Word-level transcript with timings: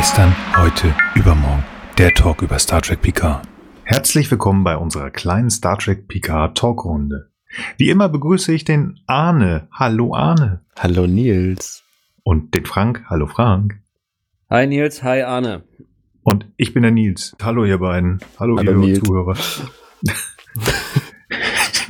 Gestern, 0.00 0.34
heute, 0.56 0.94
übermorgen. 1.14 1.62
Der 1.98 2.14
Talk 2.14 2.40
über 2.40 2.58
Star 2.58 2.80
Trek 2.80 3.02
Picard. 3.02 3.46
Herzlich 3.84 4.30
willkommen 4.30 4.64
bei 4.64 4.74
unserer 4.78 5.10
kleinen 5.10 5.50
Star 5.50 5.76
Trek 5.76 6.08
Picard 6.08 6.56
Talkrunde. 6.56 7.28
Wie 7.76 7.90
immer 7.90 8.08
begrüße 8.08 8.50
ich 8.54 8.64
den 8.64 8.98
Arne. 9.06 9.68
Hallo 9.70 10.14
Arne. 10.14 10.64
Hallo 10.78 11.06
Nils. 11.06 11.84
Und 12.22 12.54
den 12.54 12.64
Frank. 12.64 13.04
Hallo 13.10 13.26
Frank. 13.26 13.78
Hi 14.48 14.66
Nils, 14.66 15.02
hi 15.02 15.20
Arne. 15.20 15.64
Und 16.22 16.46
ich 16.56 16.72
bin 16.72 16.82
der 16.82 16.92
Nils. 16.92 17.36
Hallo 17.42 17.66
ihr 17.66 17.76
beiden. 17.76 18.20
Hallo, 18.38 18.56
Hallo, 18.56 18.70
ihr 18.70 18.78
Nils. 18.78 19.00
Zuhörer. 19.00 19.36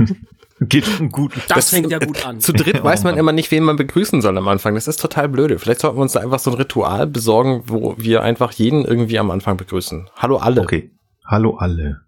Geht 0.61 0.86
gut. 1.12 1.34
Das, 1.36 1.46
Das- 1.48 1.70
fängt 1.70 1.90
ja 1.90 1.98
gut 1.98 2.25
an. 2.26 2.40
Zu 2.40 2.53
dritt 2.53 2.82
weiß 2.85 3.04
man 3.04 3.16
immer 3.16 3.32
nicht, 3.32 3.50
wen 3.50 3.64
man 3.64 3.76
begrüßen 3.76 4.21
soll 4.21 4.36
am 4.39 4.48
Anfang. 4.48 4.75
Das 4.75 4.89
ist 4.89 5.00
total 5.00 5.29
blöde. 5.29 5.58
Vielleicht 5.58 5.80
sollten 5.80 5.96
wir 5.98 6.02
uns 6.02 6.12
da 6.12 6.21
einfach 6.21 6.39
so 6.39 6.50
ein 6.50 6.57
Ritual 6.57 7.07
besorgen, 7.07 7.62
wo 7.66 7.94
wir 7.98 8.22
einfach 8.22 8.52
jeden 8.52 8.85
irgendwie 8.85 9.18
am 9.18 9.30
Anfang 9.30 9.57
begrüßen. 9.57 10.08
Hallo 10.16 10.36
alle. 10.36 10.61
Okay. 10.62 10.90
Hallo 11.25 11.57
alle. 11.57 12.02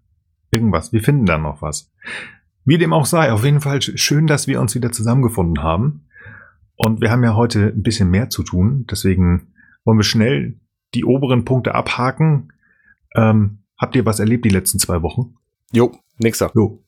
Irgendwas. 0.51 0.93
Wir 0.93 1.01
finden 1.01 1.25
dann 1.25 1.41
noch 1.41 1.61
was. 1.61 1.91
Wie 2.65 2.77
dem 2.77 2.93
auch 2.93 3.05
sei, 3.05 3.31
auf 3.33 3.43
jeden 3.43 3.59
Fall 3.61 3.77
sch- 3.79 3.97
schön, 3.97 4.27
dass 4.27 4.47
wir 4.47 4.61
uns 4.61 4.75
wieder 4.75 4.91
zusammengefunden 4.91 5.63
haben. 5.63 6.05
Und 6.75 7.01
wir 7.01 7.11
haben 7.11 7.23
ja 7.23 7.35
heute 7.35 7.67
ein 7.75 7.81
bisschen 7.83 8.09
mehr 8.09 8.29
zu 8.29 8.43
tun. 8.43 8.85
Deswegen 8.89 9.53
wollen 9.83 9.97
wir 9.97 10.03
schnell 10.03 10.59
die 10.93 11.05
oberen 11.05 11.43
Punkte 11.45 11.73
abhaken. 11.75 12.53
Ähm, 13.15 13.59
habt 13.77 13.95
ihr 13.95 14.05
was 14.05 14.19
erlebt 14.19 14.45
die 14.45 14.49
letzten 14.49 14.79
zwei 14.79 15.01
Wochen? 15.01 15.35
Jo, 15.71 15.91
nixer. 16.19 16.51
Jo. 16.55 16.82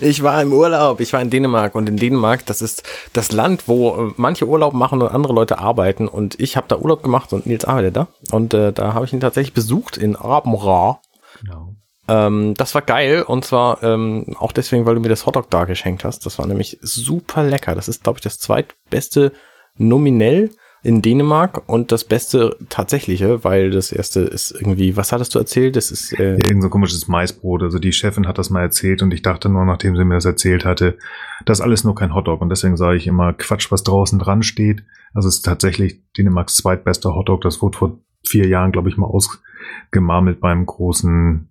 Ich 0.00 0.22
war 0.22 0.40
im 0.40 0.52
Urlaub, 0.52 1.00
ich 1.00 1.12
war 1.12 1.20
in 1.20 1.30
Dänemark 1.30 1.74
und 1.74 1.88
in 1.88 1.96
Dänemark, 1.96 2.46
das 2.46 2.62
ist 2.62 2.82
das 3.12 3.32
Land, 3.32 3.64
wo 3.66 3.90
äh, 3.90 4.12
manche 4.16 4.46
Urlaub 4.46 4.72
machen 4.72 5.02
und 5.02 5.08
andere 5.08 5.32
Leute 5.32 5.58
arbeiten 5.58 6.08
und 6.08 6.38
ich 6.40 6.56
habe 6.56 6.68
da 6.68 6.76
Urlaub 6.76 7.02
gemacht 7.02 7.32
und 7.32 7.46
Nils 7.46 7.64
arbeitet 7.64 7.96
da 7.96 8.06
und 8.30 8.54
äh, 8.54 8.72
da 8.72 8.94
habe 8.94 9.04
ich 9.04 9.12
ihn 9.12 9.20
tatsächlich 9.20 9.54
besucht 9.54 9.96
in 9.96 10.16
Abenra. 10.16 11.00
Genau. 11.40 11.74
Ähm, 12.08 12.54
das 12.54 12.74
war 12.74 12.82
geil 12.82 13.22
und 13.22 13.44
zwar 13.44 13.82
ähm, 13.82 14.36
auch 14.38 14.52
deswegen, 14.52 14.86
weil 14.86 14.94
du 14.94 15.00
mir 15.00 15.08
das 15.08 15.26
Hotdog 15.26 15.50
da 15.50 15.64
geschenkt 15.64 16.04
hast. 16.04 16.24
Das 16.24 16.38
war 16.38 16.46
nämlich 16.46 16.78
super 16.80 17.42
lecker. 17.42 17.74
Das 17.74 17.88
ist, 17.88 18.02
glaube 18.02 18.18
ich, 18.18 18.22
das 18.22 18.38
zweitbeste 18.38 19.32
nominell 19.76 20.50
in 20.82 21.02
Dänemark 21.02 21.68
und 21.68 21.90
das 21.90 22.04
beste 22.04 22.56
tatsächliche, 22.68 23.42
weil 23.42 23.70
das 23.70 23.90
erste 23.90 24.20
ist 24.20 24.52
irgendwie, 24.52 24.96
was 24.96 25.12
hattest 25.12 25.34
du 25.34 25.38
erzählt? 25.38 25.76
Das 25.76 25.90
ist 25.90 26.12
äh, 26.18 26.36
irgend 26.36 26.62
so 26.62 26.68
komisches 26.68 27.08
Maisbrot. 27.08 27.62
Also 27.62 27.78
die 27.78 27.92
Chefin 27.92 28.28
hat 28.28 28.38
das 28.38 28.50
mal 28.50 28.62
erzählt 28.62 29.02
und 29.02 29.12
ich 29.12 29.22
dachte 29.22 29.48
nur, 29.48 29.64
nachdem 29.64 29.96
sie 29.96 30.04
mir 30.04 30.14
das 30.14 30.24
erzählt 30.24 30.64
hatte, 30.64 30.96
das 31.44 31.58
ist 31.58 31.64
alles 31.64 31.84
nur 31.84 31.94
kein 31.94 32.14
Hotdog. 32.14 32.40
Und 32.40 32.48
deswegen 32.50 32.76
sage 32.76 32.96
ich 32.96 33.06
immer 33.06 33.32
Quatsch, 33.32 33.72
was 33.72 33.82
draußen 33.82 34.18
dran 34.18 34.42
steht. 34.42 34.84
Also 35.14 35.28
es 35.28 35.36
ist 35.36 35.42
tatsächlich 35.42 36.00
Dänemarks 36.16 36.56
zweitbester 36.56 37.14
Hotdog. 37.14 37.40
Das 37.40 37.60
wurde 37.60 37.76
vor 37.76 37.98
vier 38.26 38.46
Jahren, 38.46 38.72
glaube 38.72 38.88
ich, 38.88 38.96
mal 38.96 39.06
ausgemarmelt 39.06 40.40
beim 40.40 40.64
großen, 40.64 41.48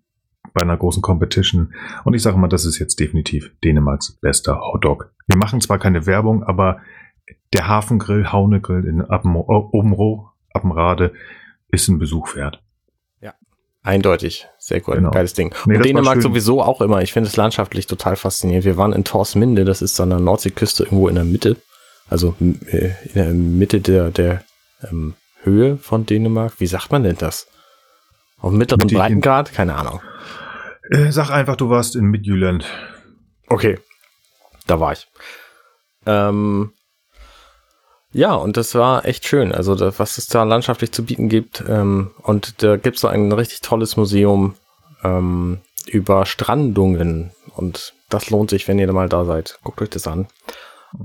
bei 0.53 0.61
einer 0.61 0.77
großen 0.77 1.01
Competition. 1.01 1.73
Und 2.05 2.13
ich 2.13 2.21
sage 2.21 2.37
mal, 2.37 2.47
das 2.47 2.65
ist 2.65 2.79
jetzt 2.79 2.99
definitiv 2.99 3.51
Dänemarks 3.63 4.13
bester 4.21 4.61
Hotdog. 4.61 5.11
Wir 5.27 5.37
machen 5.37 5.59
zwar 5.59 5.79
keine 5.79 6.05
Werbung, 6.05 6.43
aber 6.43 6.79
der 7.53 7.67
Hafengrill, 7.67 8.31
Haunegrill 8.31 8.85
in 8.85 9.01
Appen, 9.01 9.35
Obenroh, 9.35 10.29
Appenrade 10.53 11.13
ist 11.69 11.87
ein 11.87 11.99
Besuch 11.99 12.35
wert. 12.35 12.61
eindeutig 13.83 14.47
sehr 14.57 14.81
gut, 14.81 14.95
Genau. 14.95 15.11
geiles 15.11 15.33
Ding. 15.33 15.55
Nee, 15.65 15.77
und 15.77 15.85
Dänemark 15.85 16.21
sowieso 16.21 16.61
auch 16.61 16.81
immer. 16.81 17.01
Ich 17.03 17.13
finde 17.13 17.29
es 17.29 17.37
landschaftlich 17.37 17.87
total 17.87 18.17
faszinierend. 18.17 18.65
Wir 18.65 18.75
waren 18.75 18.91
in 18.91 19.05
Torsminde, 19.05 19.63
das 19.63 19.81
ist 19.81 19.97
an 20.01 20.09
der 20.09 20.19
Nordseeküste 20.19 20.83
irgendwo 20.83 21.07
in 21.07 21.15
der 21.15 21.23
Mitte, 21.23 21.55
also 22.09 22.35
äh, 22.41 22.91
in 23.05 23.13
der 23.13 23.33
Mitte 23.33 23.79
der, 23.79 24.11
der 24.11 24.43
ähm, 24.83 25.13
Höhe 25.43 25.77
von 25.77 26.05
Dänemark. 26.05 26.59
Wie 26.59 26.67
sagt 26.67 26.91
man 26.91 27.03
denn 27.03 27.15
das? 27.17 27.47
Auf 28.41 28.51
mittleren 28.51 28.79
Mittig 28.79 28.97
Breitengrad? 28.97 29.53
Keine 29.53 29.75
Ahnung. 29.75 30.01
Äh, 30.89 31.11
sag 31.11 31.29
einfach, 31.29 31.55
du 31.55 31.69
warst 31.69 31.95
in 31.95 32.05
Midtjylland. 32.05 32.65
Okay, 33.47 33.79
da 34.65 34.81
war 34.81 34.91
ich. 34.91 35.07
Ähm, 36.05 36.73
ja, 38.17 38.33
und 38.33 38.57
das 38.57 38.73
war 38.73 39.05
echt 39.05 39.27
schön. 39.27 39.51
Also 39.51 39.75
da, 39.75 39.91
was 39.99 40.17
es 40.17 40.25
da 40.25 40.41
landschaftlich 40.41 40.91
zu 40.91 41.05
bieten 41.05 41.29
gibt. 41.29 41.63
Ähm, 41.67 42.09
und 42.23 42.63
da 42.63 42.75
gibt's 42.75 43.01
so 43.01 43.07
ein 43.07 43.31
richtig 43.31 43.61
tolles 43.61 43.95
Museum 43.95 44.55
ähm, 45.03 45.59
über 45.85 46.25
Strandungen. 46.25 47.29
Und 47.55 47.93
das 48.09 48.31
lohnt 48.31 48.49
sich, 48.49 48.67
wenn 48.67 48.79
ihr 48.79 48.87
da 48.87 48.93
mal 48.93 49.07
da 49.07 49.23
seid. 49.23 49.59
Guckt 49.63 49.83
euch 49.83 49.91
das 49.91 50.07
an. 50.07 50.25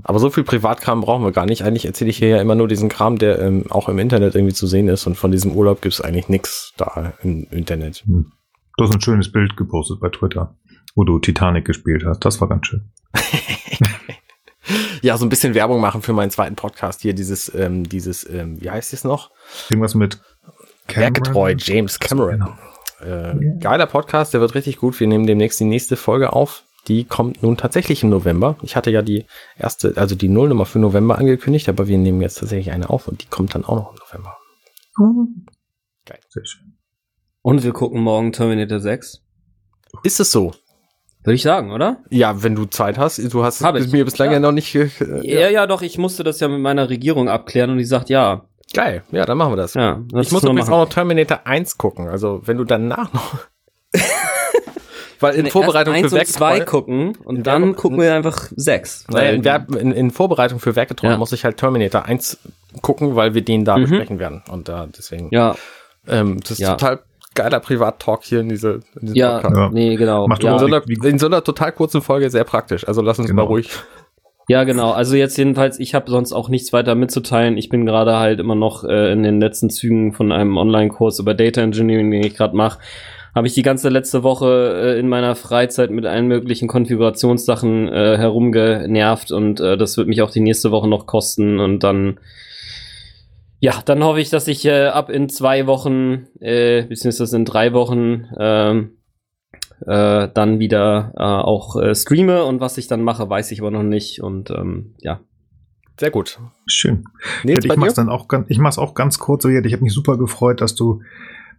Aber 0.05 0.21
so 0.21 0.31
viel 0.31 0.43
Privatkram 0.43 1.03
brauchen 1.03 1.23
wir 1.23 1.33
gar 1.33 1.45
nicht. 1.45 1.65
Eigentlich 1.65 1.85
erzähle 1.85 2.09
ich 2.09 2.17
hier 2.17 2.29
ja 2.29 2.41
immer 2.41 2.55
nur 2.55 2.67
diesen 2.67 2.89
Kram, 2.89 3.19
der 3.19 3.41
ähm, 3.41 3.67
auch 3.69 3.91
im 3.91 3.99
Internet 3.99 4.35
irgendwie 4.35 4.55
zu 4.55 4.67
sehen 4.67 4.89
ist. 4.89 5.07
Und 5.07 5.17
von 5.17 5.31
diesem 5.31 5.53
Urlaub 5.53 5.83
gibt's 5.83 6.01
eigentlich 6.01 6.31
nichts 6.31 6.73
da 6.79 7.13
im 7.23 7.47
Internet. 7.51 8.05
Hm. 8.07 8.33
Du 8.79 8.85
hast 8.85 8.95
ein 8.95 9.03
schönes 9.03 9.31
Bild 9.31 9.59
gepostet 9.59 10.01
bei 10.01 10.09
Twitter, 10.09 10.57
wo 10.95 11.05
du 11.05 11.19
Titanic 11.19 11.67
gespielt 11.67 12.05
hast. 12.07 12.25
Das 12.25 12.41
war 12.41 12.49
ganz 12.49 12.69
schön. 12.69 12.91
Ja, 15.03 15.19
so 15.19 15.27
ein 15.27 15.29
bisschen 15.29 15.55
Werbung 15.55 15.81
machen 15.81 16.01
für 16.01 16.13
meinen 16.13 16.31
zweiten 16.31 16.55
Podcast 16.55 17.03
hier, 17.03 17.13
dieses, 17.13 17.53
ähm, 17.55 17.89
dieses, 17.89 18.29
ähm, 18.29 18.61
wie 18.63 18.71
heißt 18.71 18.93
es 18.93 19.03
noch? 19.03 19.31
Irgendwas 19.69 19.95
mit 19.95 20.21
Werkgetreu, 20.87 21.55
James 21.59 21.99
Cameron. 21.99 22.57
Äh, 23.01 23.35
Geiler 23.59 23.87
Podcast, 23.87 24.33
der 24.33 24.41
wird 24.41 24.55
richtig 24.55 24.77
gut. 24.77 24.99
Wir 25.01 25.09
nehmen 25.09 25.27
demnächst 25.27 25.59
die 25.59 25.65
nächste 25.65 25.97
Folge 25.97 26.33
auf. 26.33 26.65
Die 26.87 27.05
kommt 27.05 27.43
nun 27.43 27.57
tatsächlich 27.57 28.05
im 28.05 28.11
November. 28.11 28.57
Ich 28.63 28.77
hatte 28.77 28.91
ja 28.91 29.03
die 29.03 29.27
erste, 29.57 29.95
also 29.97 30.15
die 30.15 30.29
Nullnummer 30.29 30.67
für 30.67 30.79
November 30.79 31.19
angekündigt, 31.19 31.69
aber 31.69 31.89
wir 31.89 31.99
nehmen 31.99 32.21
jetzt 32.21 32.39
tatsächlich 32.39 32.73
eine 32.73 32.89
auf 32.91 33.09
und 33.09 33.23
die 33.23 33.27
kommt 33.27 33.55
dann 33.55 33.65
auch 33.65 33.77
noch 33.77 33.93
im 33.93 33.99
November. 33.99 34.37
Geil. 36.07 36.21
Sehr 36.29 36.45
schön. 36.45 36.79
Und 37.43 37.65
wir 37.65 37.73
gucken 37.73 38.01
morgen 38.01 38.33
Terminator 38.33 38.79
6. 38.79 39.21
Ist 40.05 40.21
es 40.21 40.31
so? 40.31 40.53
Würde 41.25 41.35
ich 41.37 41.43
sagen, 41.43 41.71
oder? 41.73 41.99
Ja, 42.11 42.43
wenn 42.43 42.55
du 42.57 42.65
Zeit 42.67 42.99
hast. 42.99 43.19
Du 43.33 43.45
hast 43.45 43.63
Hab 43.63 43.77
es 43.77 43.87
ich. 43.87 43.93
mir 43.93 44.05
bislang 44.05 44.29
ja, 44.29 44.35
Ja. 44.35 44.41
noch 44.41 44.53
nicht. 44.53 44.75
Äh, 44.75 44.89
Ja. 45.23 45.49
ja, 45.51 45.67
doch, 45.67 45.83
ich 45.83 45.97
musste 45.99 46.25
das 46.25 46.41
ja 46.41 46.49
mit 46.49 46.61
meiner 46.61 46.89
Regierung 46.91 47.29
abklären 47.29 47.71
und 47.71 47.79
die 47.79 47.85
sagt 47.85 48.09
ja. 48.11 48.43
Geil. 48.75 49.03
Ja, 49.13 49.25
dann 49.27 49.37
machen 49.39 49.53
wir 49.53 49.57
das. 49.57 49.75
Ja, 49.75 50.01
lass 50.13 50.27
ich 50.29 50.33
muss 50.33 50.43
übrigens 50.43 50.63
machen. 50.69 50.75
auch 50.75 50.85
noch 50.87 50.89
Terminator 50.89 51.41
1 51.45 51.77
gucken. 51.79 52.09
Also, 52.09 52.41
wenn 52.47 52.57
du 52.57 52.65
danach 52.65 53.13
noch. 53.13 53.35
Weil 55.21 55.35
in 55.37 55.45
Erst 55.45 55.53
Vorbereitung 55.53 55.95
für 55.95 56.11
Werktreu. 56.11 56.65
gucken 56.65 57.17
und 57.25 57.47
dann 57.47 57.63
Werbung- 57.63 57.77
gucken 57.77 58.01
wir 58.01 58.13
einfach 58.15 58.49
sechs. 58.57 59.05
Weil- 59.09 59.37
in, 59.37 59.45
Werb- 59.45 59.77
in, 59.77 59.93
in 59.93 60.11
Vorbereitung 60.11 60.59
für 60.59 60.75
Werketreu 60.75 61.11
Ja. 61.11 61.17
muss 61.17 61.31
ich 61.33 61.45
halt 61.45 61.59
Terminator 61.59 62.07
1 62.07 62.39
gucken, 62.81 63.15
weil 63.15 63.35
wir 63.35 63.43
den 63.45 63.65
da 63.65 63.77
Mhm. 63.77 63.83
besprechen 63.83 64.19
werden. 64.19 64.43
Und 64.51 64.69
da 64.69 64.87
deswegen. 64.87 65.29
ja, 65.31 65.55
Ähm, 66.09 66.41
das 66.41 66.53
ist 66.53 66.59
Ja. 66.59 66.71
total 66.75 66.99
geiler 67.35 67.61
Privat-Talk 67.61 68.25
hier 68.25 68.41
in, 68.41 68.49
diese, 68.49 68.81
in 68.95 69.03
diesem 69.03 69.17
ja, 69.17 69.35
Podcast. 69.39 69.57
Ja. 69.57 69.71
nee, 69.71 69.97
genau. 69.97 70.27
Macht 70.29 70.43
ja. 70.45 70.53
In, 70.53 70.59
so 70.59 70.67
einer, 70.67 70.83
in 70.87 71.19
so 71.19 71.27
einer 71.27 71.43
total 71.45 71.73
kurzen 71.73 72.03
Folge 72.03 72.31
sehr 72.31 72.45
praktisch. 72.45 72.87
Also 72.87 73.03
lass 73.03 73.19
uns 73.19 73.29
Genau. 73.29 73.43
mal 73.43 73.49
ruhig. 73.49 73.71
Ja, 74.49 74.65
genau. 74.65 74.91
Also 74.91 75.17
jetzt 75.17 75.39
jedenfalls, 75.39 75.79
ich 75.79 75.95
habe 75.95 76.11
sonst 76.11 76.33
auch 76.33 76.49
nichts 76.49 76.73
weiter 76.73 76.95
mitzuteilen. 76.95 77.57
Ich 77.57 77.69
bin 77.69 77.87
gerade 77.87 78.17
halt 78.19 78.41
immer 78.41 78.55
noch 78.57 78.85
äh, 78.85 79.13
in 79.13 79.23
den 79.23 79.41
letzten 79.41 79.71
Zügen 79.71 80.13
von 80.13 80.33
einem 80.33 80.57
Online-Kurs 80.57 81.21
über 81.21 81.35
Data 81.35 81.63
Engineering, 81.63 82.11
den 82.11 82.25
ich 82.25 82.35
gerade 82.37 82.57
mache. 82.57 82.81
Habe 83.35 83.47
ich 83.47 83.55
die 83.55 83.63
ganze 83.63 83.89
letzte 83.89 84.23
Woche 84.25 84.95
äh, 84.97 84.99
in 84.99 85.09
meiner 85.09 85.37
Freizeit 85.37 85.91
mit 85.91 86.05
allen 86.05 86.27
möglichen 86.27 86.69
Konfigurationssachen 86.69 87.89
äh, 87.89 88.19
herumgenervt 88.19 89.33
und 89.33 89.61
äh, 89.61 89.79
das 89.79 89.97
wird 89.97 90.09
mich 90.09 90.21
auch 90.21 90.31
die 90.31 90.41
nächste 90.41 90.71
Woche 90.71 90.89
noch 90.89 91.07
kosten 91.07 91.59
und 91.59 91.83
dann 91.83 92.19
ja, 93.63 93.81
dann 93.85 94.03
hoffe 94.03 94.21
ich, 94.21 94.29
dass 94.29 94.49
ich 94.49 94.65
äh, 94.67 94.87
ab 94.87 95.09
in 95.09 95.29
zwei 95.29 95.69
Wochen, 95.69 96.27
äh, 96.41 96.83
beziehungsweise 96.83 97.37
in 97.37 97.45
drei 97.45 97.73
Wochen, 97.73 98.27
ähm, 98.37 98.97
äh, 99.87 100.29
dann 100.35 100.59
wieder 100.59 101.13
äh, 101.17 101.23
auch 101.23 101.81
äh, 101.81 101.95
streame 101.95 102.45
und 102.45 102.61
was 102.61 102.77
ich 102.77 102.89
dann 102.89 103.05
mache, 103.05 103.31
weiß 103.31 103.53
ich 103.53 103.61
aber 103.61 103.71
noch 103.71 103.85
nicht 103.85 104.21
und 104.21 104.51
ähm, 104.51 104.97
ja. 104.99 105.21
Sehr 106.01 106.11
gut. 106.11 106.41
Schön. 106.67 107.05
Nils, 107.45 107.65
ich 107.65 107.77
mach's 107.77 107.95
dir? 107.95 108.01
dann 108.01 108.09
auch 108.09 108.27
ganz, 108.27 108.51
ich 108.51 108.59
mach's 108.59 108.79
auch 108.79 108.95
ganz 108.95 109.21
kurz. 109.21 109.45
So, 109.45 109.49
Jed. 109.49 109.65
Ich 109.65 109.75
habe 109.75 109.85
mich 109.85 109.93
super 109.93 110.19
gefreut, 110.19 110.61
dass 110.61 110.75
du 110.75 111.01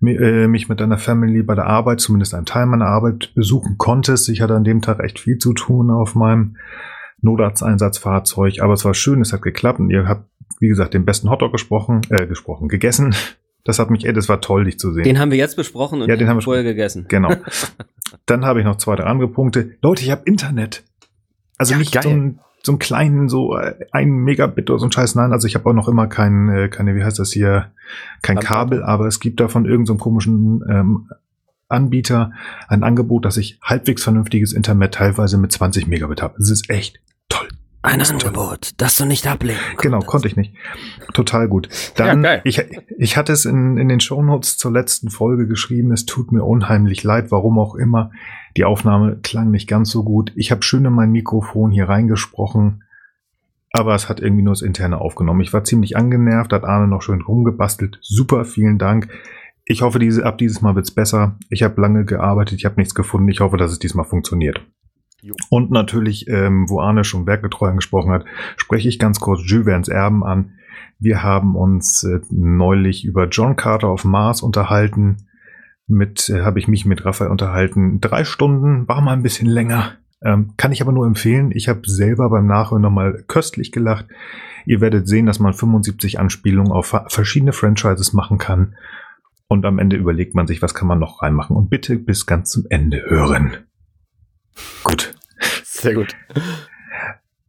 äh, 0.02 0.48
mich 0.48 0.68
mit 0.68 0.82
deiner 0.82 0.98
Family 0.98 1.42
bei 1.42 1.56
der 1.56 1.68
Arbeit, 1.68 2.02
zumindest 2.02 2.34
einen 2.34 2.46
Teil 2.46 2.66
meiner 2.66 2.88
Arbeit, 2.88 3.34
besuchen 3.34 3.78
konntest. 3.78 4.28
Ich 4.28 4.42
hatte 4.42 4.56
an 4.56 4.66
dem 4.66 4.82
Tag 4.82 5.00
echt 5.00 5.20
viel 5.20 5.38
zu 5.38 5.54
tun 5.54 5.90
auf 5.90 6.16
meinem 6.16 6.58
Notarzteinsatzfahrzeug, 7.22 8.60
aber 8.60 8.74
es 8.74 8.84
war 8.84 8.94
schön, 8.94 9.22
es 9.22 9.32
hat 9.32 9.42
geklappt 9.42 9.80
und 9.80 9.90
ihr 9.90 10.06
habt, 10.06 10.30
wie 10.60 10.68
gesagt, 10.68 10.94
den 10.94 11.06
besten 11.06 11.30
Hotdog 11.30 11.52
gesprochen, 11.52 12.02
äh, 12.10 12.28
gesprochen, 12.28 12.68
gegessen. 12.68 13.16
Das 13.66 13.80
hat 13.80 13.90
mich, 13.90 14.06
ey, 14.06 14.12
das 14.12 14.28
war 14.28 14.42
toll, 14.42 14.66
dich 14.66 14.78
zu 14.78 14.92
sehen. 14.92 15.06
Den 15.06 15.20
haben 15.20 15.32
wir 15.32 15.38
jetzt 15.38 15.56
besprochen 15.56 16.02
und 16.02 16.10
Ja, 16.10 16.18
den 16.18 16.28
haben 16.28 16.36
wir 16.36 16.42
vorher 16.42 16.66
gegessen. 16.66 17.06
Genau. 17.08 17.34
Dann 18.26 18.44
habe 18.44 18.60
ich 18.60 18.66
noch 18.66 18.76
zwei, 18.76 18.98
drei 18.98 19.06
andere 19.06 19.30
Punkte. 19.30 19.78
Leute, 19.82 20.04
ich 20.04 20.12
habe 20.12 20.24
Internet. 20.26 20.84
Also 21.58 21.72
Ja, 21.72 21.80
nicht 21.80 21.94
geil. 21.94 22.04
so 22.04 22.10
einen, 22.10 22.40
so 22.62 22.74
einen 22.74 22.80
kleinen, 22.80 23.30
so 23.30 23.56
äh, 23.56 23.76
ein 23.94 24.10
Megabit 24.10 24.70
oder 24.70 24.80
so 24.80 24.86
ein 24.88 24.92
Scheiß. 24.92 25.16
Nein, 25.16 25.32
also 25.32 25.48
ich 25.48 25.56
habe 25.56 25.70
auch 25.70 25.74
noch 25.74 25.88
immer 25.88 26.08
kein, 26.08 26.50
äh, 26.50 26.68
keine, 26.68 26.94
wie 26.94 27.06
heißt 27.06 27.20
das 27.20 27.32
hier, 27.32 27.72
kein. 28.22 28.38
Kabel, 28.40 28.84
aber 28.84 29.08
es 29.08 29.22
gibt 29.22 29.40
da 29.40 29.48
von 29.48 29.64
irgendeinem 29.64 29.98
so 29.98 30.04
komischen 30.04 30.62
ähm, 30.70 31.10
Anbieter 31.70 32.32
ein 32.68 32.84
Angebot, 32.84 33.26
dass 33.26 33.38
ich 33.38 33.60
halbwegs 33.62 34.04
vernünftiges 34.04 34.54
Internet 34.54 34.96
teilweise 34.96 35.38
mit 35.38 35.52
20 35.52 35.88
Megabit 35.88 36.22
habe. 36.22 36.36
Das 36.38 36.50
ist 36.50 36.70
echt. 36.70 37.00
Ein 37.86 38.02
Angebot, 38.02 38.72
das 38.78 38.96
du 38.96 39.06
nicht 39.06 39.28
ablehnen 39.28 39.60
Genau, 39.82 40.00
konnte 40.00 40.30
ich 40.30 40.38
nicht. 40.38 40.54
Total 41.14 41.50
gut. 41.50 41.68
Dann, 41.98 42.24
Ja, 42.24 42.40
ich, 42.46 42.64
ich 42.98 43.18
hatte 43.18 43.34
es 43.34 43.44
in, 43.44 43.78
in 43.78 43.90
den 43.90 44.00
Shownotes 44.00 44.58
zur 44.58 44.72
letzten 44.72 45.10
Folge 45.10 45.48
geschrieben, 45.48 45.92
es 45.92 46.06
tut 46.06 46.32
mir 46.32 46.46
unheimlich 46.46 47.04
leid, 47.04 47.30
warum 47.30 47.60
auch 47.60 47.76
immer. 47.76 48.12
Die 48.56 48.64
Aufnahme 48.64 49.18
klang 49.22 49.52
nicht 49.52 49.68
ganz 49.68 49.92
so 49.92 50.04
gut. 50.04 50.32
Ich 50.36 50.50
habe 50.50 50.64
schön 50.64 50.86
in 50.86 50.94
mein 50.94 51.12
Mikrofon 51.12 51.72
hier 51.72 51.90
reingesprochen, 51.90 52.84
aber 53.74 53.96
es 53.96 54.08
hat 54.08 54.22
irgendwie 54.22 54.44
nur 54.44 54.54
das 54.54 54.62
Interne 54.62 55.02
aufgenommen. 55.02 55.42
Ich 55.42 55.52
war 55.52 55.66
ziemlich 55.66 55.98
angenervt, 55.98 56.54
hat 56.54 56.64
Arne 56.64 56.88
noch 56.88 57.02
schön 57.02 57.22
rumgebastelt. 57.22 58.00
Super, 58.02 58.46
vielen 58.46 58.78
Dank. 58.78 59.10
Ich 59.66 59.82
hoffe, 59.82 60.00
diese, 60.00 60.26
ab 60.26 60.38
dieses 60.38 60.62
Mal 60.62 60.76
wird's 60.76 60.92
besser. 60.92 61.36
Ich 61.50 61.64
habe 61.64 61.82
lange 61.82 62.06
gearbeitet, 62.06 62.60
ich 62.60 62.66
habe 62.66 62.80
nichts 62.80 62.96
gefunden. 62.96 63.28
Ich 63.28 63.42
hoffe, 63.42 63.58
dass 63.58 63.74
es 63.74 63.80
diesmal 63.80 64.06
funktioniert. 64.06 64.62
Und 65.50 65.72
natürlich, 65.72 66.28
ähm, 66.28 66.70
wo 66.70 66.80
Arne 66.80 67.04
schon 67.04 67.26
werkgetreu 67.26 67.70
angesprochen 67.70 68.12
hat, 68.12 68.26
spreche 68.58 68.90
ich 68.90 69.00
ganz 69.00 69.20
kurz 69.20 69.42
Jules 69.46 69.66
Verne's 69.66 69.88
Erben 69.88 70.24
an. 70.24 70.52
Wir 71.00 71.24
haben 71.24 71.56
uns 71.56 72.04
äh, 72.04 72.20
neulich 72.30 73.06
über 73.06 73.28
John 73.28 73.56
Carter 73.56 73.88
auf 73.88 74.06
Mars 74.06 74.42
unterhalten. 74.42 75.28
Mit 75.88 76.30
äh, 76.30 76.42
habe 76.42 76.60
ich 76.60 76.68
mich 76.68 76.86
mit 76.86 77.06
Raphael 77.06 77.32
unterhalten. 77.32 78.00
Drei 78.00 78.24
Stunden, 78.24 78.88
war 78.88 79.02
mal 79.02 79.14
ein 79.14 79.24
bisschen 79.24 79.48
länger. 79.48 79.94
Ähm, 80.24 80.54
kann 80.56 80.72
ich 80.72 80.82
aber 80.82 80.94
nur 80.94 81.06
empfehlen. 81.06 81.52
Ich 81.54 81.68
habe 81.68 81.82
selber 81.86 82.30
beim 82.30 82.48
Nachhören 82.48 82.82
nochmal 82.82 83.24
köstlich 83.28 83.72
gelacht. 83.72 84.06
Ihr 84.66 84.80
werdet 84.80 85.08
sehen, 85.08 85.26
dass 85.26 85.40
man 85.40 85.54
75 85.54 86.20
Anspielungen 86.20 86.72
auf 86.72 86.96
verschiedene 87.08 87.52
Franchises 87.52 88.14
machen 88.14 88.38
kann. 88.38 88.76
Und 89.50 89.66
am 89.66 89.78
Ende 89.78 89.98
überlegt 89.98 90.36
man 90.36 90.48
sich, 90.48 90.62
was 90.62 90.74
kann 90.74 90.88
man 90.88 91.00
noch 91.00 91.22
reinmachen. 91.22 91.56
Und 91.56 91.70
bitte 91.70 91.98
bis 91.98 92.26
ganz 92.26 92.50
zum 92.50 92.66
Ende 92.70 93.04
hören. 93.08 93.58
Gut. 94.84 95.14
Sehr 95.64 95.94
gut. 95.94 96.16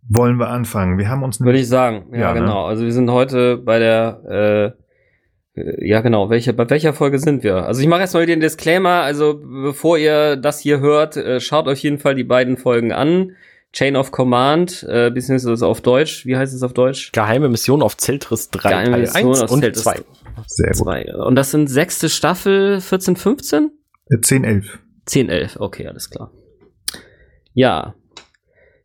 Wollen 0.08 0.36
wir 0.38 0.48
anfangen? 0.48 0.98
Wir 0.98 1.08
haben 1.08 1.22
uns 1.22 1.40
Würde 1.40 1.58
ich 1.58 1.68
sagen. 1.68 2.06
Ja, 2.12 2.18
Ja, 2.18 2.34
ne? 2.34 2.40
genau. 2.40 2.66
Also 2.66 2.84
wir 2.84 2.92
sind 2.92 3.10
heute 3.10 3.56
bei 3.56 3.78
der, 3.78 4.74
äh, 5.56 5.88
ja 5.88 6.00
genau, 6.00 6.30
welche, 6.30 6.52
bei 6.52 6.68
welcher 6.68 6.92
Folge 6.92 7.18
sind 7.18 7.42
wir? 7.42 7.64
Also 7.64 7.80
ich 7.80 7.86
mache 7.86 8.00
erstmal 8.02 8.26
den 8.26 8.40
Disclaimer, 8.40 9.02
also 9.02 9.40
bevor 9.42 9.96
ihr 9.96 10.36
das 10.36 10.60
hier 10.60 10.80
hört, 10.80 11.16
äh, 11.16 11.40
schaut 11.40 11.68
auf 11.68 11.78
jeden 11.78 11.98
Fall 11.98 12.14
die 12.14 12.24
beiden 12.24 12.56
Folgen 12.56 12.92
an. 12.92 13.32
Chain 13.72 13.96
of 13.96 14.12
Command, 14.12 14.86
äh, 14.88 15.10
beziehungsweise 15.10 15.66
auf 15.66 15.80
Deutsch, 15.80 16.26
wie 16.26 16.36
heißt 16.36 16.54
es 16.54 16.62
auf 16.62 16.74
Deutsch? 16.74 17.10
Geheime 17.10 17.48
Mission 17.48 17.82
auf 17.82 17.96
Zeltris 17.96 18.50
3, 18.50 18.68
Geheime 18.68 18.90
Teil 18.90 19.00
Mission 19.00 19.30
1 19.32 19.42
auf 19.42 19.50
und 19.50 19.60
Zeltris 19.60 19.82
2. 19.82 20.00
sehr 20.46 20.68
gut. 20.68 20.76
Zwei. 20.76 21.14
Und 21.16 21.34
das 21.34 21.50
sind 21.50 21.66
sechste 21.68 22.08
Staffel 22.08 22.80
14, 22.80 23.16
15? 23.16 23.70
Äh, 24.10 24.20
10, 24.20 24.44
11. 24.44 24.78
10, 25.06 25.28
11, 25.28 25.56
okay, 25.58 25.88
alles 25.88 26.08
klar. 26.08 26.30
Ja. 27.54 27.94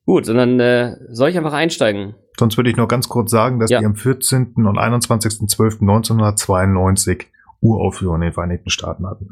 Gut, 0.06 0.28
und 0.30 0.36
dann 0.38 0.60
äh, 0.60 0.96
soll 1.10 1.30
ich 1.30 1.38
einfach 1.38 1.54
einsteigen. 1.54 2.16
Sonst 2.38 2.58
würde 2.58 2.70
ich 2.70 2.78
noch 2.78 2.88
ganz 2.88 3.10
kurz 3.10 3.32
sagen, 3.32 3.60
dass 3.60 3.70
Ja. 3.70 3.80
die 3.80 3.86
am 3.86 3.96
14. 3.96 4.54
und 4.56 4.78
21.12.1992 4.78 7.26
Uraufführungen 7.62 8.22
in 8.22 8.28
den 8.30 8.34
Vereinigten 8.34 8.70
Staaten 8.70 9.06
hatten. 9.08 9.30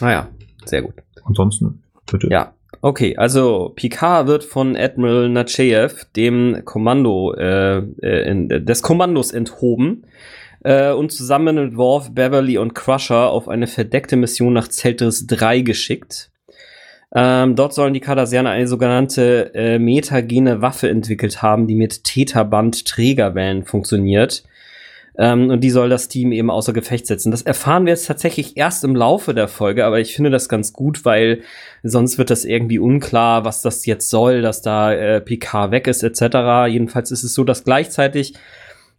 Naja, 0.00 0.28
sehr 0.64 0.82
gut. 0.82 0.94
Ansonsten, 1.24 1.82
bitte. 2.10 2.28
Ja, 2.30 2.54
okay, 2.80 3.16
also 3.16 3.72
Picard 3.76 4.26
wird 4.26 4.44
von 4.44 4.76
Admiral 4.76 5.28
Nacheyev, 5.28 6.06
dem 6.16 6.62
Kommando, 6.64 7.34
äh, 7.34 7.78
äh, 7.78 8.30
in, 8.30 8.48
des 8.48 8.82
Kommandos 8.82 9.32
enthoben 9.32 10.06
äh, 10.64 10.92
und 10.92 11.12
zusammen 11.12 11.56
mit 11.56 11.76
Worf, 11.76 12.14
Beverly 12.14 12.56
und 12.58 12.74
Crusher 12.74 13.28
auf 13.30 13.48
eine 13.48 13.66
verdeckte 13.66 14.16
Mission 14.16 14.52
nach 14.54 14.68
Zeltris 14.68 15.26
3 15.26 15.60
geschickt. 15.60 16.30
Ähm, 17.14 17.54
dort 17.54 17.72
sollen 17.72 17.94
die 17.94 18.00
Cardassianer 18.00 18.50
eine 18.50 18.66
sogenannte 18.66 19.54
äh, 19.54 19.78
metagene 19.78 20.60
Waffe 20.60 20.88
entwickelt 20.88 21.40
haben, 21.40 21.66
die 21.66 21.76
mit 21.76 22.04
Theta-Band-Trägerwellen 22.04 23.64
funktioniert. 23.64 24.42
Ähm, 25.18 25.48
und 25.48 25.60
die 25.60 25.70
soll 25.70 25.88
das 25.88 26.08
Team 26.08 26.32
eben 26.32 26.50
außer 26.50 26.72
Gefecht 26.72 27.06
setzen. 27.06 27.30
Das 27.30 27.42
erfahren 27.42 27.86
wir 27.86 27.92
jetzt 27.92 28.06
tatsächlich 28.06 28.56
erst 28.56 28.84
im 28.84 28.94
Laufe 28.94 29.32
der 29.32 29.48
Folge, 29.48 29.86
aber 29.86 30.00
ich 30.00 30.14
finde 30.14 30.30
das 30.30 30.48
ganz 30.48 30.72
gut, 30.72 31.04
weil 31.04 31.42
sonst 31.82 32.18
wird 32.18 32.30
das 32.30 32.44
irgendwie 32.44 32.78
unklar, 32.78 33.44
was 33.44 33.62
das 33.62 33.86
jetzt 33.86 34.10
soll, 34.10 34.42
dass 34.42 34.60
da 34.60 34.92
äh, 34.92 35.20
Picard 35.20 35.70
weg 35.70 35.86
ist, 35.86 36.02
etc. 36.02 36.68
Jedenfalls 36.70 37.10
ist 37.10 37.22
es 37.22 37.32
so, 37.32 37.44
dass 37.44 37.64
gleichzeitig 37.64 38.34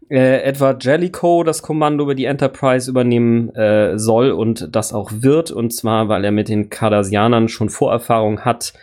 äh, 0.09 0.41
Edward 0.41 0.83
Jellicoe 0.83 1.43
das 1.43 1.61
Kommando 1.61 2.03
über 2.03 2.15
die 2.15 2.25
Enterprise 2.25 2.89
übernehmen 2.89 3.53
äh, 3.55 3.97
soll 3.97 4.31
und 4.31 4.75
das 4.75 4.93
auch 4.93 5.11
wird, 5.13 5.51
und 5.51 5.73
zwar, 5.73 6.09
weil 6.09 6.25
er 6.25 6.31
mit 6.31 6.49
den 6.49 6.69
Cardassianern 6.69 7.49
schon 7.49 7.69
Vorerfahrung 7.69 8.41
hat 8.41 8.73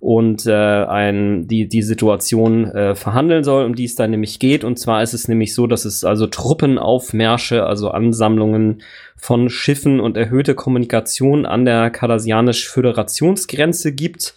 und 0.00 0.46
äh, 0.46 0.54
ein, 0.54 1.46
die, 1.46 1.68
die 1.68 1.82
Situation 1.82 2.64
äh, 2.64 2.94
verhandeln 2.94 3.44
soll, 3.44 3.66
um 3.66 3.74
die 3.74 3.84
es 3.84 3.96
da 3.96 4.06
nämlich 4.06 4.38
geht. 4.38 4.64
Und 4.64 4.78
zwar 4.78 5.02
ist 5.02 5.12
es 5.12 5.28
nämlich 5.28 5.54
so, 5.54 5.66
dass 5.66 5.84
es 5.84 6.04
also 6.04 6.26
Truppenaufmärsche, 6.26 7.66
also 7.66 7.90
Ansammlungen 7.90 8.80
von 9.14 9.50
Schiffen 9.50 10.00
und 10.00 10.16
erhöhte 10.16 10.54
Kommunikation 10.54 11.44
an 11.44 11.66
der 11.66 11.90
kardassianisch-Föderationsgrenze 11.90 13.92
gibt, 13.92 14.34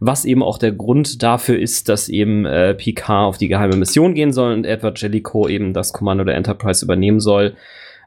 was 0.00 0.24
eben 0.24 0.42
auch 0.42 0.58
der 0.58 0.72
Grund 0.72 1.22
dafür 1.22 1.58
ist, 1.58 1.90
dass 1.90 2.08
eben 2.08 2.46
äh, 2.46 2.74
Picard 2.74 3.28
auf 3.28 3.38
die 3.38 3.48
geheime 3.48 3.76
Mission 3.76 4.14
gehen 4.14 4.32
soll 4.32 4.54
und 4.54 4.64
Edward 4.64 5.00
Jellicoe 5.00 5.48
eben 5.48 5.74
das 5.74 5.92
Kommando 5.92 6.24
der 6.24 6.36
Enterprise 6.36 6.84
übernehmen 6.84 7.20
soll, 7.20 7.54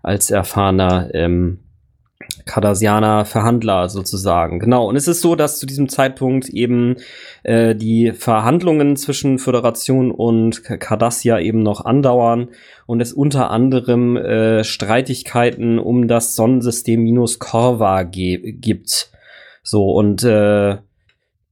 als 0.02 0.32
erfahrener 0.32 1.10
ähm, 1.14 1.60
Cardassianer 2.46 3.26
Verhandler 3.26 3.90
sozusagen. 3.90 4.60
Genau. 4.60 4.88
Und 4.88 4.96
es 4.96 5.08
ist 5.08 5.22
so, 5.22 5.36
dass 5.36 5.60
zu 5.60 5.66
diesem 5.66 5.90
Zeitpunkt 5.90 6.50
eben 6.50 6.96
äh, 7.44 7.76
die 7.76 8.12
Verhandlungen 8.12 8.96
zwischen 8.96 9.40
Föderation 9.40 10.10
und 10.10 10.64
Cardassia 10.64 11.40
eben 11.40 11.60
noch 11.60 11.86
andauern 11.86 12.50
und 12.86 13.02
es 13.02 13.14
unter 13.14 13.52
anderem 13.52 14.18
äh, 14.18 14.64
Streitigkeiten 14.64 15.80
um 15.80 16.08
das 16.08 16.36
Sonnensystem 16.36 17.02
minus 17.02 17.40
Corva 17.40 18.04
gibt. 18.04 19.12
So 19.62 19.92
und 19.92 20.24
äh, 20.24 20.78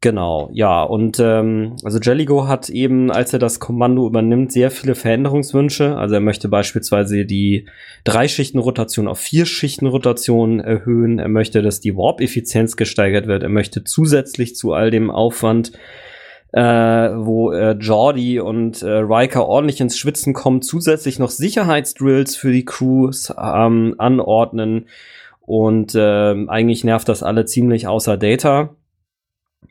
Genau, 0.04 0.50
ja. 0.52 0.82
Und 0.82 1.20
ähm, 1.20 1.76
also 1.84 2.00
Jelligo 2.00 2.48
hat 2.48 2.70
eben, 2.70 3.12
als 3.12 3.34
er 3.34 3.40
das 3.40 3.60
Kommando 3.60 4.08
übernimmt, 4.08 4.52
sehr 4.52 4.72
viele 4.72 4.96
Veränderungswünsche. 4.96 5.96
Also 5.96 6.16
er 6.16 6.22
möchte 6.22 6.50
beispielsweise 6.50 7.24
die 7.24 7.68
Drei-Schichten-Rotation 8.04 9.08
auf 9.08 9.20
Vier-Schichten-Rotation 9.20 10.60
erhöhen. 10.60 11.20
Er 11.20 11.28
möchte, 11.28 11.62
dass 11.62 11.82
die 11.82 11.96
Warp-Effizienz 11.96 12.78
gesteigert 12.78 13.28
wird. 13.28 13.44
Er 13.44 13.50
möchte 13.50 13.84
zusätzlich 13.84 14.56
zu 14.56 14.74
all 14.74 14.90
dem 14.90 15.12
Aufwand, 15.12 15.74
äh, 16.52 16.62
wo 16.62 17.52
äh, 17.52 17.74
Jordi 17.74 18.40
und 18.40 18.82
äh, 18.82 18.90
Riker 18.90 19.46
ordentlich 19.46 19.82
ins 19.82 20.00
Schwitzen 20.00 20.34
kommen, 20.34 20.64
zusätzlich 20.64 21.20
noch 21.20 21.30
Sicherheitsdrills 21.30 22.36
für 22.36 22.52
die 22.52 22.66
Crews 22.66 23.32
ähm, 23.40 23.94
anordnen. 24.00 24.88
Und 25.42 25.94
ähm, 25.96 26.50
eigentlich 26.50 26.84
nervt 26.84 27.08
das 27.08 27.22
alle 27.22 27.46
ziemlich 27.46 27.86
außer 27.86 28.18
Data 28.18 28.76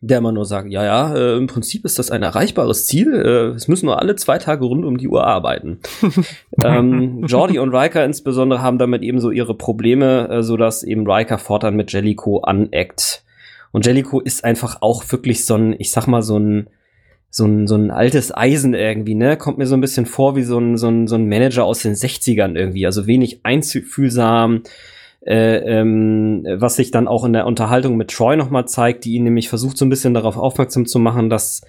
der 0.02 0.18
immer 0.18 0.32
nur 0.32 0.46
sagt, 0.46 0.70
ja, 0.70 0.82
ja, 0.82 1.14
äh, 1.14 1.36
im 1.36 1.46
Prinzip 1.46 1.84
ist 1.84 1.98
das 1.98 2.10
ein 2.10 2.22
erreichbares 2.22 2.86
Ziel. 2.86 3.14
Äh, 3.14 3.54
es 3.54 3.68
müssen 3.68 3.86
nur 3.86 4.00
alle 4.00 4.16
zwei 4.16 4.38
Tage 4.38 4.64
rund 4.64 4.84
um 4.84 4.96
die 4.96 5.08
Uhr 5.08 5.26
arbeiten. 5.26 5.80
ähm, 6.64 7.24
Jordi 7.26 7.58
und 7.58 7.74
Riker 7.74 8.04
insbesondere 8.04 8.62
haben 8.62 8.78
damit 8.78 9.02
eben 9.02 9.20
so 9.20 9.30
ihre 9.30 9.54
Probleme, 9.54 10.28
äh, 10.30 10.42
so 10.42 10.56
dass 10.56 10.82
eben 10.82 11.10
Riker 11.10 11.36
fortan 11.36 11.76
mit 11.76 11.92
Jellicoe 11.92 12.40
aneckt. 12.42 13.24
Und 13.72 13.84
Jellicoe 13.84 14.22
ist 14.22 14.42
einfach 14.42 14.78
auch 14.80 15.04
wirklich 15.12 15.44
so 15.44 15.54
ein, 15.54 15.76
ich 15.78 15.92
sag 15.92 16.06
mal, 16.06 16.22
so 16.22 16.38
ein, 16.38 16.68
so 17.28 17.44
ein, 17.44 17.66
so 17.66 17.76
ein 17.76 17.90
altes 17.90 18.34
Eisen 18.34 18.74
irgendwie, 18.74 19.14
ne? 19.14 19.36
Kommt 19.36 19.58
mir 19.58 19.66
so 19.66 19.76
ein 19.76 19.80
bisschen 19.82 20.06
vor 20.06 20.34
wie 20.34 20.42
so 20.42 20.58
ein, 20.58 20.78
so 20.78 20.88
ein, 20.88 21.06
so 21.08 21.14
ein 21.14 21.28
Manager 21.28 21.64
aus 21.64 21.82
den 21.82 21.94
60ern 21.94 22.56
irgendwie. 22.56 22.86
Also 22.86 23.06
wenig 23.06 23.40
einfühlsam, 23.44 24.62
äh, 25.26 25.56
ähm, 25.58 26.46
was 26.56 26.76
sich 26.76 26.90
dann 26.90 27.08
auch 27.08 27.24
in 27.24 27.32
der 27.32 27.46
Unterhaltung 27.46 27.96
mit 27.96 28.10
Troy 28.10 28.36
nochmal 28.36 28.66
zeigt, 28.66 29.04
die 29.04 29.12
ihn 29.12 29.24
nämlich 29.24 29.48
versucht 29.48 29.76
so 29.76 29.84
ein 29.84 29.90
bisschen 29.90 30.14
darauf 30.14 30.36
aufmerksam 30.36 30.86
zu 30.86 30.98
machen, 30.98 31.28
dass 31.28 31.62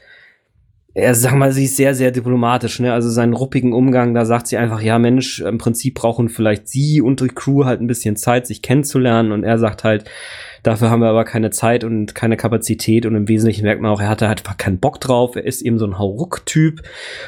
er, 0.93 1.15
sag 1.15 1.36
mal, 1.36 1.53
sie 1.53 1.65
ist 1.65 1.77
sehr, 1.77 1.96
sehr 1.96 2.12
diplomatisch, 2.12 2.79
ne? 2.79 2.93
Also 2.93 3.10
seinen 3.10 3.34
ruppigen 3.34 3.74
Umgang, 3.74 4.13
da 4.13 4.25
sagt 4.25 4.48
sie 4.48 4.58
einfach, 4.58 4.81
ja 4.81 5.00
Mensch, 5.00 5.39
im 5.39 5.58
Prinzip 5.58 5.96
brauchen 5.96 6.27
vielleicht 6.27 6.67
sie 6.67 7.01
und 7.01 7.22
die 7.22 7.29
Crew 7.29 7.65
halt 7.65 7.81
ein 7.81 7.88
bisschen 7.88 8.17
Zeit, 8.17 8.46
sich 8.46 8.62
kennenzulernen 8.62 9.31
und 9.31 9.43
er 9.43 9.58
sagt 9.58 9.84
halt, 9.84 10.05
Dafür 10.63 10.89
haben 10.89 11.01
wir 11.01 11.09
aber 11.09 11.25
keine 11.25 11.49
Zeit 11.49 11.83
und 11.83 12.13
keine 12.13 12.37
Kapazität 12.37 13.05
und 13.05 13.15
im 13.15 13.27
Wesentlichen 13.27 13.63
merkt 13.63 13.81
man 13.81 13.91
auch, 13.91 14.01
er 14.01 14.09
hatte 14.09 14.27
halt 14.27 14.39
einfach 14.39 14.57
keinen 14.57 14.79
Bock 14.79 14.99
drauf. 14.99 15.35
Er 15.35 15.45
ist 15.45 15.61
eben 15.61 15.79
so 15.79 15.85
ein 15.85 15.97
Hauruck-Typ 15.97 16.81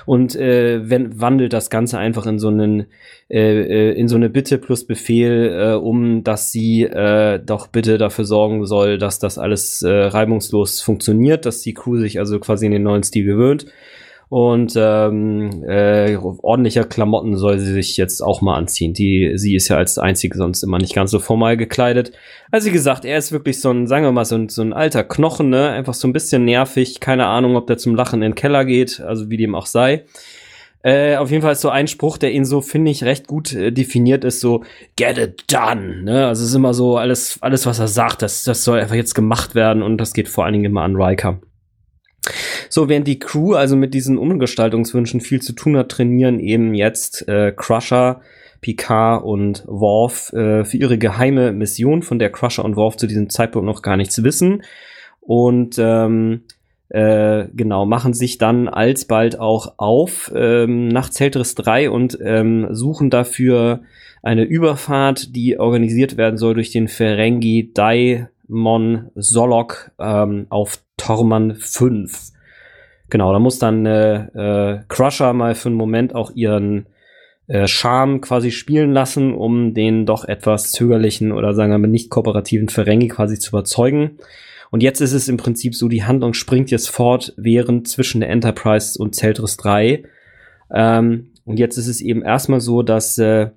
und 0.06 0.36
äh, 0.36 0.90
wenn, 0.90 1.20
wandelt 1.20 1.54
das 1.54 1.70
Ganze 1.70 1.98
einfach 1.98 2.26
in 2.26 2.40
so 2.40 2.50
einen 2.50 2.88
äh, 3.30 3.90
äh, 3.90 3.94
in 3.94 4.08
so 4.08 4.16
eine 4.16 4.30
Bitte 4.30 4.58
plus 4.58 4.86
Befehl, 4.86 5.50
äh, 5.52 5.74
um 5.74 6.24
dass 6.24 6.52
sie 6.52 6.84
äh, 6.84 7.40
doch 7.44 7.68
bitte 7.68 7.98
dafür 7.98 8.26
sorgen 8.26 8.66
soll, 8.66 8.98
dass 8.98 9.18
das 9.18 9.38
alles 9.38 9.82
äh, 9.82 9.90
reibungslos 9.90 10.82
funktioniert, 10.82 11.46
dass 11.46 11.62
die 11.62 11.74
Crew 11.74 11.98
sich 11.98 12.20
also 12.20 12.40
quasi 12.40 12.66
in 12.66 12.72
den 12.72 12.84
neuen 12.84 13.04
Stil 13.04 13.26
gewöhnt. 13.26 13.66
Und 14.30 14.74
ähm, 14.76 15.64
äh, 15.68 16.16
ordentliche 16.16 16.84
Klamotten 16.86 17.38
soll 17.38 17.60
sie 17.60 17.72
sich 17.72 17.98
jetzt 17.98 18.22
auch 18.22 18.42
mal 18.42 18.56
anziehen. 18.56 18.94
Die, 18.94 19.34
sie 19.36 19.56
ist 19.56 19.68
ja 19.68 19.78
als 19.78 20.00
einzige 20.00 20.38
sonst 20.38 20.64
immer 20.64 20.80
nicht 20.80 20.96
ganz 20.96 21.12
so 21.12 21.20
formal 21.20 21.56
gekleidet. 21.56 22.12
Also 22.52 22.68
wie 22.68 22.74
gesagt, 22.74 23.06
er 23.06 23.18
ist 23.18 23.32
wirklich 23.32 23.62
so 23.62 23.70
ein, 23.70 23.86
sagen 23.86 24.06
wir 24.06 24.12
mal, 24.12 24.26
so 24.26 24.36
ein, 24.36 24.50
so 24.50 24.62
ein 24.62 24.74
alter 24.74 25.04
Knochen, 25.04 25.50
ne? 25.50 25.70
Einfach 25.70 25.94
so 25.94 26.08
ein 26.08 26.14
bisschen 26.14 26.46
nervig. 26.46 27.00
Keine 27.00 27.28
Ahnung, 27.28 27.56
ob 27.56 27.68
der 27.68 27.78
zum 27.78 27.96
Lachen 27.96 28.22
in 28.22 28.32
den 28.32 28.36
Keller 28.36 28.66
geht, 28.66 29.02
also 29.02 29.30
wie 29.30 29.38
dem 29.38 29.56
auch 29.56 29.68
sei. 29.68 30.06
Äh, 30.84 31.16
auf 31.16 31.32
jeden 31.32 31.42
Fall 31.42 31.54
ist 31.54 31.62
so 31.62 31.70
ein 31.70 31.88
Spruch, 31.88 32.18
der 32.18 32.34
ihn 32.34 32.44
so, 32.44 32.60
finde 32.60 32.92
ich, 32.92 33.06
recht 33.06 33.26
gut 33.26 33.54
äh, 33.54 33.72
definiert 33.72 34.26
ist, 34.26 34.42
so, 34.42 34.66
get 34.98 35.18
it 35.18 35.46
done. 35.48 36.04
Ne? 36.04 36.28
Also 36.28 36.44
es 36.44 36.50
ist 36.50 36.56
immer 36.56 36.74
so, 36.74 36.98
alles, 36.98 37.38
alles, 37.42 37.66
was 37.66 37.80
er 37.80 37.88
sagt, 37.88 38.22
das, 38.22 38.44
das 38.44 38.66
soll 38.66 38.80
einfach 38.80 38.96
jetzt 38.96 39.16
gemacht 39.16 39.56
werden 39.56 39.82
und 39.82 39.98
das 39.98 40.14
geht 40.14 40.28
vor 40.28 40.44
allen 40.44 40.54
Dingen 40.54 40.66
immer 40.66 40.82
an 40.82 40.98
Riker. 40.98 41.40
So, 42.70 42.90
während 42.90 43.08
die 43.08 43.20
Crew 43.20 43.54
also 43.54 43.76
mit 43.76 43.94
diesen 43.94 44.18
Umgestaltungswünschen 44.18 45.22
viel 45.22 45.42
zu 45.42 45.54
tun 45.54 45.78
hat, 45.78 45.90
trainieren 45.90 46.40
eben 46.40 46.74
jetzt 46.74 47.28
äh, 47.28 47.52
Crusher, 47.56 48.22
Picard 48.62 49.24
und 49.24 49.64
Worf 49.68 50.32
äh, 50.34 50.64
für 50.64 50.78
ihre 50.78 50.98
geheime 50.98 51.52
Mission, 51.52 52.02
von 52.02 52.20
der 52.20 52.32
Crusher 52.32 52.64
und 52.64 52.76
Worf 52.76 52.98
zu 52.98 53.08
diesem 53.08 53.30
Zeitpunkt 53.30 53.66
noch 53.66 53.82
gar 53.82 53.98
nichts 53.98 54.24
wissen. 54.24 54.64
Und 55.20 55.76
ähm, 55.78 56.44
äh, 56.90 57.48
genau, 57.54 57.86
machen 57.86 58.14
sich 58.14 58.38
dann 58.38 58.68
alsbald 58.68 59.40
auch 59.40 59.76
auf 59.78 60.32
ähm, 60.36 60.88
nach 60.88 61.10
Zeltris 61.10 61.56
3 61.56 61.90
und 61.90 62.18
ähm, 62.22 62.68
suchen 62.72 63.10
dafür 63.10 63.82
eine 64.22 64.44
Überfahrt, 64.44 65.36
die 65.36 65.60
organisiert 65.60 66.18
werden 66.18 66.38
soll 66.38 66.54
durch 66.54 66.72
den 66.72 66.88
Ferengi 66.88 67.72
Daimon 68.54 69.10
Solok 69.16 69.92
ähm, 70.00 70.46
auf 70.50 70.80
Torman 70.98 71.56
5. 71.56 72.32
Genau, 73.10 73.34
da 73.34 73.40
muss 73.40 73.60
dann 73.60 73.86
äh, 73.86 74.26
äh, 74.76 74.80
Crusher 74.88 75.34
mal 75.34 75.56
für 75.56 75.70
einen 75.70 75.76
Moment 75.76 76.16
auch 76.16 76.32
ihren 76.36 76.86
äh, 77.48 77.68
Charme 77.68 78.22
quasi 78.22 78.52
spielen 78.52 78.94
lassen, 78.94 79.34
um 79.34 79.74
den 79.74 80.06
doch 80.06 80.26
etwas 80.26 80.72
zögerlichen 80.72 81.32
oder 81.32 81.54
sagen 81.54 81.72
wir 81.72 81.78
mal 81.80 81.88
nicht 81.88 82.10
kooperativen 82.10 82.70
Ferengi 82.70 83.08
quasi 83.08 83.38
zu 83.38 83.50
überzeugen. 83.50 84.18
Und 84.72 84.82
jetzt 84.82 85.02
ist 85.02 85.14
es 85.14 85.28
im 85.28 85.38
Prinzip 85.38 85.76
so, 85.76 85.88
die 85.88 86.04
Handlung 86.04 86.34
springt 86.34 86.72
jetzt 86.72 86.90
fort, 86.90 87.34
während 87.38 87.88
zwischen 87.88 88.22
der 88.22 88.30
Enterprise 88.30 88.98
und 88.98 89.14
Zeltris 89.16 89.58
3. 89.58 90.04
Ähm, 90.74 91.32
und 91.46 91.60
jetzt 91.60 91.78
ist 91.78 91.88
es 91.88 92.02
eben 92.02 92.24
erstmal 92.24 92.62
so, 92.62 92.82
dass 92.82 93.18
äh, 93.18 93.50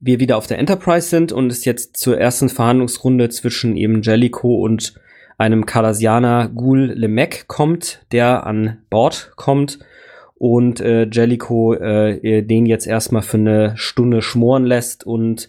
wir 0.00 0.18
wieder 0.18 0.36
auf 0.36 0.46
der 0.46 0.58
Enterprise 0.58 1.08
sind 1.08 1.30
und 1.30 1.52
es 1.52 1.64
jetzt 1.64 1.96
zur 1.96 2.18
ersten 2.18 2.48
Verhandlungsrunde 2.48 3.28
zwischen 3.28 3.76
eben 3.76 4.02
Jellico 4.02 4.56
und 4.56 4.94
einem 5.36 5.66
Cardassianer 5.66 6.48
Gul 6.48 6.92
Lemek 6.94 7.46
kommt, 7.48 8.04
der 8.12 8.46
an 8.46 8.78
Bord 8.90 9.32
kommt 9.36 9.78
und 10.34 10.80
äh, 10.80 11.06
Jellico 11.10 11.74
äh, 11.74 12.42
den 12.42 12.66
jetzt 12.66 12.86
erstmal 12.86 13.22
für 13.22 13.36
eine 13.36 13.72
Stunde 13.76 14.22
schmoren 14.22 14.64
lässt 14.64 15.04
und 15.04 15.48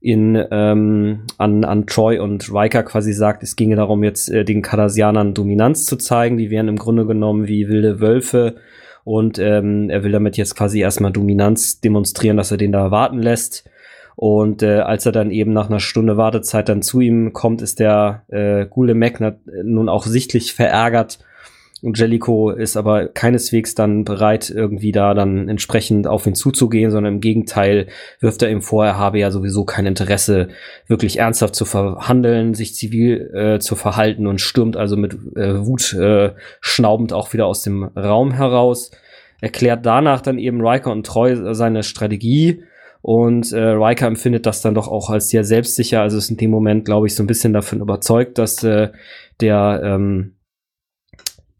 in 0.00 0.40
ähm, 0.52 1.24
an, 1.38 1.64
an 1.64 1.86
Troy 1.86 2.20
und 2.20 2.52
Riker 2.52 2.84
quasi 2.84 3.12
sagt, 3.12 3.42
es 3.42 3.56
ginge 3.56 3.74
darum, 3.74 4.04
jetzt 4.04 4.30
äh, 4.30 4.44
den 4.44 4.62
Cardassianern 4.62 5.34
Dominanz 5.34 5.86
zu 5.86 5.96
zeigen. 5.96 6.36
Die 6.36 6.50
wären 6.50 6.68
im 6.68 6.76
Grunde 6.76 7.04
genommen 7.04 7.48
wie 7.48 7.68
wilde 7.68 8.00
Wölfe 8.00 8.56
und 9.02 9.38
ähm, 9.40 9.90
er 9.90 10.04
will 10.04 10.12
damit 10.12 10.36
jetzt 10.36 10.54
quasi 10.54 10.80
erstmal 10.80 11.10
Dominanz 11.10 11.80
demonstrieren, 11.80 12.36
dass 12.36 12.52
er 12.52 12.58
den 12.58 12.70
da 12.72 12.90
warten 12.92 13.20
lässt. 13.20 13.68
Und 14.20 14.64
äh, 14.64 14.80
als 14.80 15.06
er 15.06 15.12
dann 15.12 15.30
eben 15.30 15.52
nach 15.52 15.68
einer 15.68 15.78
Stunde 15.78 16.16
Wartezeit 16.16 16.68
dann 16.68 16.82
zu 16.82 17.00
ihm 17.00 17.32
kommt, 17.32 17.62
ist 17.62 17.78
der 17.78 18.24
äh, 18.26 18.66
Gule 18.66 18.96
Mac 18.96 19.22
nun 19.62 19.88
auch 19.88 20.06
sichtlich 20.06 20.54
verärgert. 20.54 21.20
Und 21.82 22.00
Jellico 22.00 22.50
ist 22.50 22.76
aber 22.76 23.06
keineswegs 23.06 23.76
dann 23.76 24.02
bereit, 24.02 24.50
irgendwie 24.50 24.90
da 24.90 25.14
dann 25.14 25.48
entsprechend 25.48 26.08
auf 26.08 26.26
ihn 26.26 26.34
zuzugehen, 26.34 26.90
sondern 26.90 27.14
im 27.14 27.20
Gegenteil 27.20 27.86
wirft 28.18 28.42
er 28.42 28.50
ihm 28.50 28.60
vor, 28.60 28.84
er 28.84 28.98
habe 28.98 29.20
ja 29.20 29.30
sowieso 29.30 29.64
kein 29.64 29.86
Interesse, 29.86 30.48
wirklich 30.88 31.20
ernsthaft 31.20 31.54
zu 31.54 31.64
verhandeln, 31.64 32.54
sich 32.54 32.74
zivil 32.74 33.30
äh, 33.32 33.60
zu 33.60 33.76
verhalten 33.76 34.26
und 34.26 34.40
stürmt 34.40 34.76
also 34.76 34.96
mit 34.96 35.14
äh, 35.36 35.64
Wut 35.64 35.92
äh, 35.92 36.32
schnaubend 36.60 37.12
auch 37.12 37.32
wieder 37.34 37.46
aus 37.46 37.62
dem 37.62 37.84
Raum 37.84 38.32
heraus. 38.32 38.90
Erklärt 39.40 39.86
danach 39.86 40.22
dann 40.22 40.40
eben 40.40 40.66
Riker 40.66 40.90
und 40.90 41.06
Treu 41.06 41.54
seine 41.54 41.84
Strategie 41.84 42.64
und 43.00 43.52
äh, 43.52 43.58
Riker 43.58 44.06
empfindet 44.06 44.46
das 44.46 44.60
dann 44.60 44.74
doch 44.74 44.88
auch 44.88 45.10
als 45.10 45.28
sehr 45.28 45.44
selbstsicher. 45.44 46.00
Also 46.02 46.18
ist 46.18 46.30
in 46.30 46.36
dem 46.36 46.50
Moment, 46.50 46.84
glaube 46.84 47.06
ich, 47.06 47.14
so 47.14 47.22
ein 47.22 47.26
bisschen 47.26 47.52
davon 47.52 47.80
überzeugt, 47.80 48.38
dass 48.38 48.62
äh, 48.64 48.88
der, 49.40 49.80
ähm, 49.84 50.36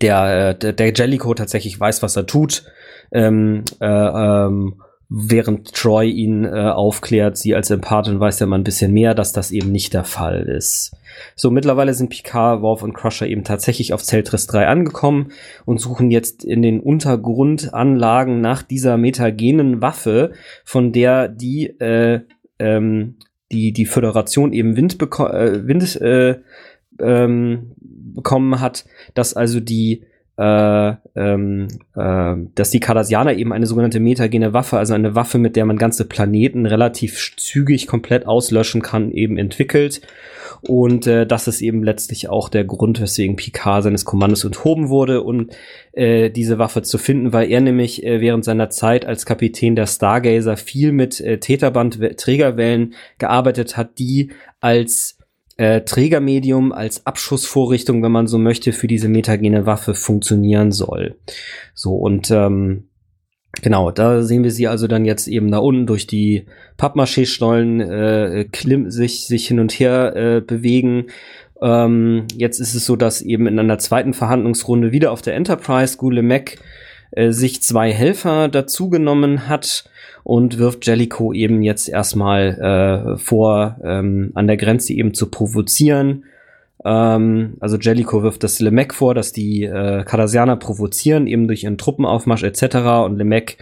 der, 0.01 0.51
äh, 0.51 0.59
der, 0.59 0.73
der 0.73 0.93
Jellico 0.93 1.33
tatsächlich 1.35 1.79
weiß, 1.79 2.03
was 2.03 2.17
er 2.17 2.27
tut. 2.27 2.65
Ähm, 3.13 3.65
äh, 3.81 3.87
ähm, 3.87 4.83
während 5.11 5.73
Troy 5.73 6.11
ihn 6.11 6.45
äh, 6.45 6.49
aufklärt, 6.49 7.39
sie 7.39 7.55
als 7.55 7.71
Empathin 7.71 8.21
weiß 8.21 8.41
ja 8.41 8.47
mal 8.47 8.59
ein 8.59 8.65
bisschen 8.65 8.93
mehr, 8.93 9.15
dass 9.15 9.33
das 9.33 9.51
eben 9.51 9.73
nicht 9.73 9.95
der 9.95 10.05
Fall 10.05 10.43
ist. 10.43 10.95
So, 11.35 11.51
mittlerweile 11.51 11.95
sind 11.95 12.11
Picard, 12.11 12.61
Worf 12.61 12.83
und 12.83 12.93
Crusher 12.93 13.27
eben 13.27 13.43
tatsächlich 13.43 13.95
auf 13.95 14.03
Zeltris 14.03 14.47
3 14.49 14.67
angekommen 14.67 15.33
und 15.65 15.81
suchen 15.81 16.11
jetzt 16.11 16.45
in 16.45 16.61
den 16.61 16.81
Untergrundanlagen 16.81 18.43
nach 18.43 18.63
dieser 18.63 18.99
metagenen 18.99 19.81
Waffe, 19.81 20.33
von 20.65 20.93
der 20.93 21.29
die, 21.29 21.69
äh, 21.81 22.21
ähm, 22.59 23.17
die, 23.51 23.73
die 23.73 23.87
Föderation 23.87 24.53
eben 24.53 24.77
Wind, 24.77 24.99
beko 24.99 25.27
äh, 25.29 25.67
Wind 25.67 25.99
äh, 26.03 26.41
ähm, 27.01 27.73
bekommen 27.79 28.61
hat, 28.61 28.85
dass 29.15 29.33
also 29.33 29.61
die 29.61 30.05
äh, 30.39 30.95
ähm, 31.17 31.67
äh, 31.97 32.35
dass 32.55 32.71
die 32.71 32.79
Cardassianer 32.79 33.35
eben 33.35 33.53
eine 33.53 33.67
sogenannte 33.67 33.99
metagene 33.99 34.53
Waffe, 34.53 34.79
also 34.79 34.95
eine 34.95 35.17
Waffe, 35.17 35.39
mit 35.39 35.57
der 35.57 35.65
man 35.65 35.79
ganze 35.79 36.05
Planeten 36.07 36.65
relativ 36.65 37.35
zügig 37.37 37.89
komplett 37.89 38.27
auslöschen 38.27 38.81
kann, 38.81 39.11
eben 39.11 39.37
entwickelt. 39.37 40.01
Und 40.63 41.07
äh, 41.09 41.27
das 41.27 41.49
ist 41.49 41.61
eben 41.61 41.83
letztlich 41.83 42.29
auch 42.29 42.49
der 42.49 42.65
Grund, 42.65 43.01
weswegen 43.01 43.37
Picard 43.37 43.83
seines 43.83 44.05
Kommandos 44.05 44.45
enthoben 44.45 44.89
wurde, 44.89 45.23
um 45.23 45.51
äh, 45.93 46.31
diese 46.31 46.59
Waffe 46.59 46.83
zu 46.83 46.99
finden, 46.99 47.33
weil 47.33 47.51
er 47.51 47.61
nämlich 47.61 48.05
äh, 48.05 48.21
während 48.21 48.45
seiner 48.45 48.71
Zeit 48.71 49.07
als 49.07 49.27
Kapitän 49.27 49.75
der 49.75 49.87
Stargazer 49.87 50.57
viel 50.57 50.93
mit 50.93 51.21
äh, 51.21 51.39
Täterband-Trägerwellen 51.39 52.95
gearbeitet 53.19 53.77
hat, 53.77 53.99
die 53.99 54.31
als 54.61 55.18
äh, 55.59 55.83
Trägermedium 55.83 56.73
als 56.73 57.05
Abschussvorrichtung, 57.05 58.03
wenn 58.03 58.13
man 58.13 58.27
so 58.27 58.39
möchte, 58.39 58.73
für 58.73 58.87
diese 58.87 59.09
metagene 59.09 59.67
Waffe 59.67 59.95
funktionieren 59.95 60.73
soll. 60.73 61.17
So 61.75 61.95
und 61.95 62.31
ähm, 62.31 62.85
Genau, 63.63 63.91
da 63.91 64.23
sehen 64.23 64.45
wir 64.45 64.51
sie 64.51 64.69
also 64.69 64.87
dann 64.87 65.07
jetzt 65.07 65.27
eben 65.27 65.51
da 65.51 65.59
unten 65.59 65.87
durch 65.87 66.07
die 66.07 66.45
Pappmaché-Stollen 66.77 67.81
äh, 67.81 68.45
klimm, 68.53 68.91
sich, 68.91 69.27
sich 69.27 69.49
hin 69.49 69.59
und 69.59 69.73
her 69.73 70.15
äh, 70.15 70.41
bewegen. 70.43 71.07
Ähm, 71.61 72.27
jetzt 72.35 72.61
ist 72.61 72.75
es 72.75 72.85
so, 72.85 72.95
dass 72.95 73.23
eben 73.23 73.47
in 73.47 73.59
einer 73.59 73.79
zweiten 73.79 74.13
Verhandlungsrunde 74.13 74.93
wieder 74.93 75.11
auf 75.11 75.23
der 75.23 75.35
Enterprise 75.35 75.97
Gule 75.97 76.23
Mac 76.23 76.59
äh, 77.11 77.33
sich 77.33 77.63
zwei 77.63 77.93
Helfer 77.93 78.49
dazugenommen 78.49 79.49
hat 79.49 79.91
und 80.29 80.59
wirft 80.59 80.87
Jellico 80.87 81.33
eben 81.33 81.63
jetzt 81.63 81.89
erstmal 81.89 83.15
äh, 83.17 83.17
vor, 83.17 83.79
ähm, 83.83 84.31
an 84.35 84.47
der 84.47 84.59
Grenze 84.59 84.93
eben 84.93 85.15
zu 85.15 85.31
provozieren. 85.31 86.25
Ähm, 86.85 87.55
also 87.61 87.79
Jellico 87.79 88.23
wirft 88.23 88.45
das 88.45 88.61
Lemek 88.61 88.93
vor, 88.93 89.15
dass 89.15 89.33
die 89.33 89.65
äh, 89.65 90.05
Cardassianer 90.05 90.57
provozieren, 90.57 91.29
eben 91.29 91.49
durch 91.49 91.65
ihren 91.65 91.79
Truppenaufmarsch 91.79 92.43
etc. 92.43 92.77
Und 93.07 93.17
Lemek 93.17 93.57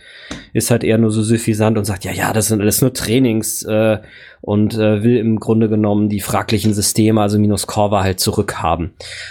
ist 0.54 0.72
halt 0.72 0.82
eher 0.82 0.98
nur 0.98 1.12
so 1.12 1.22
suffisant 1.22 1.78
und 1.78 1.84
sagt, 1.84 2.04
ja, 2.04 2.10
ja, 2.10 2.32
das 2.32 2.48
sind 2.48 2.60
alles 2.60 2.80
nur 2.80 2.92
Trainings 2.92 3.62
äh, 3.62 3.98
und 4.40 4.74
äh, 4.74 5.04
will 5.04 5.18
im 5.18 5.38
Grunde 5.38 5.68
genommen 5.68 6.08
die 6.08 6.20
fraglichen 6.20 6.74
Systeme, 6.74 7.20
also 7.20 7.38
minus 7.38 7.68
Corva, 7.68 8.02
halt 8.02 8.18
zurückhaben. 8.18 8.90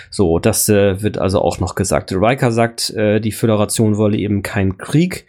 So, 0.09 0.39
das 0.39 0.69
äh, 0.69 1.01
wird 1.01 1.17
also 1.17 1.41
auch 1.41 1.59
noch 1.59 1.75
gesagt. 1.75 2.13
Riker 2.13 2.53
sagt, 2.53 2.91
äh, 2.91 3.19
die 3.19 3.33
Föderation 3.33 3.97
wolle 3.97 4.15
eben 4.15 4.41
keinen 4.41 4.77
Krieg 4.77 5.25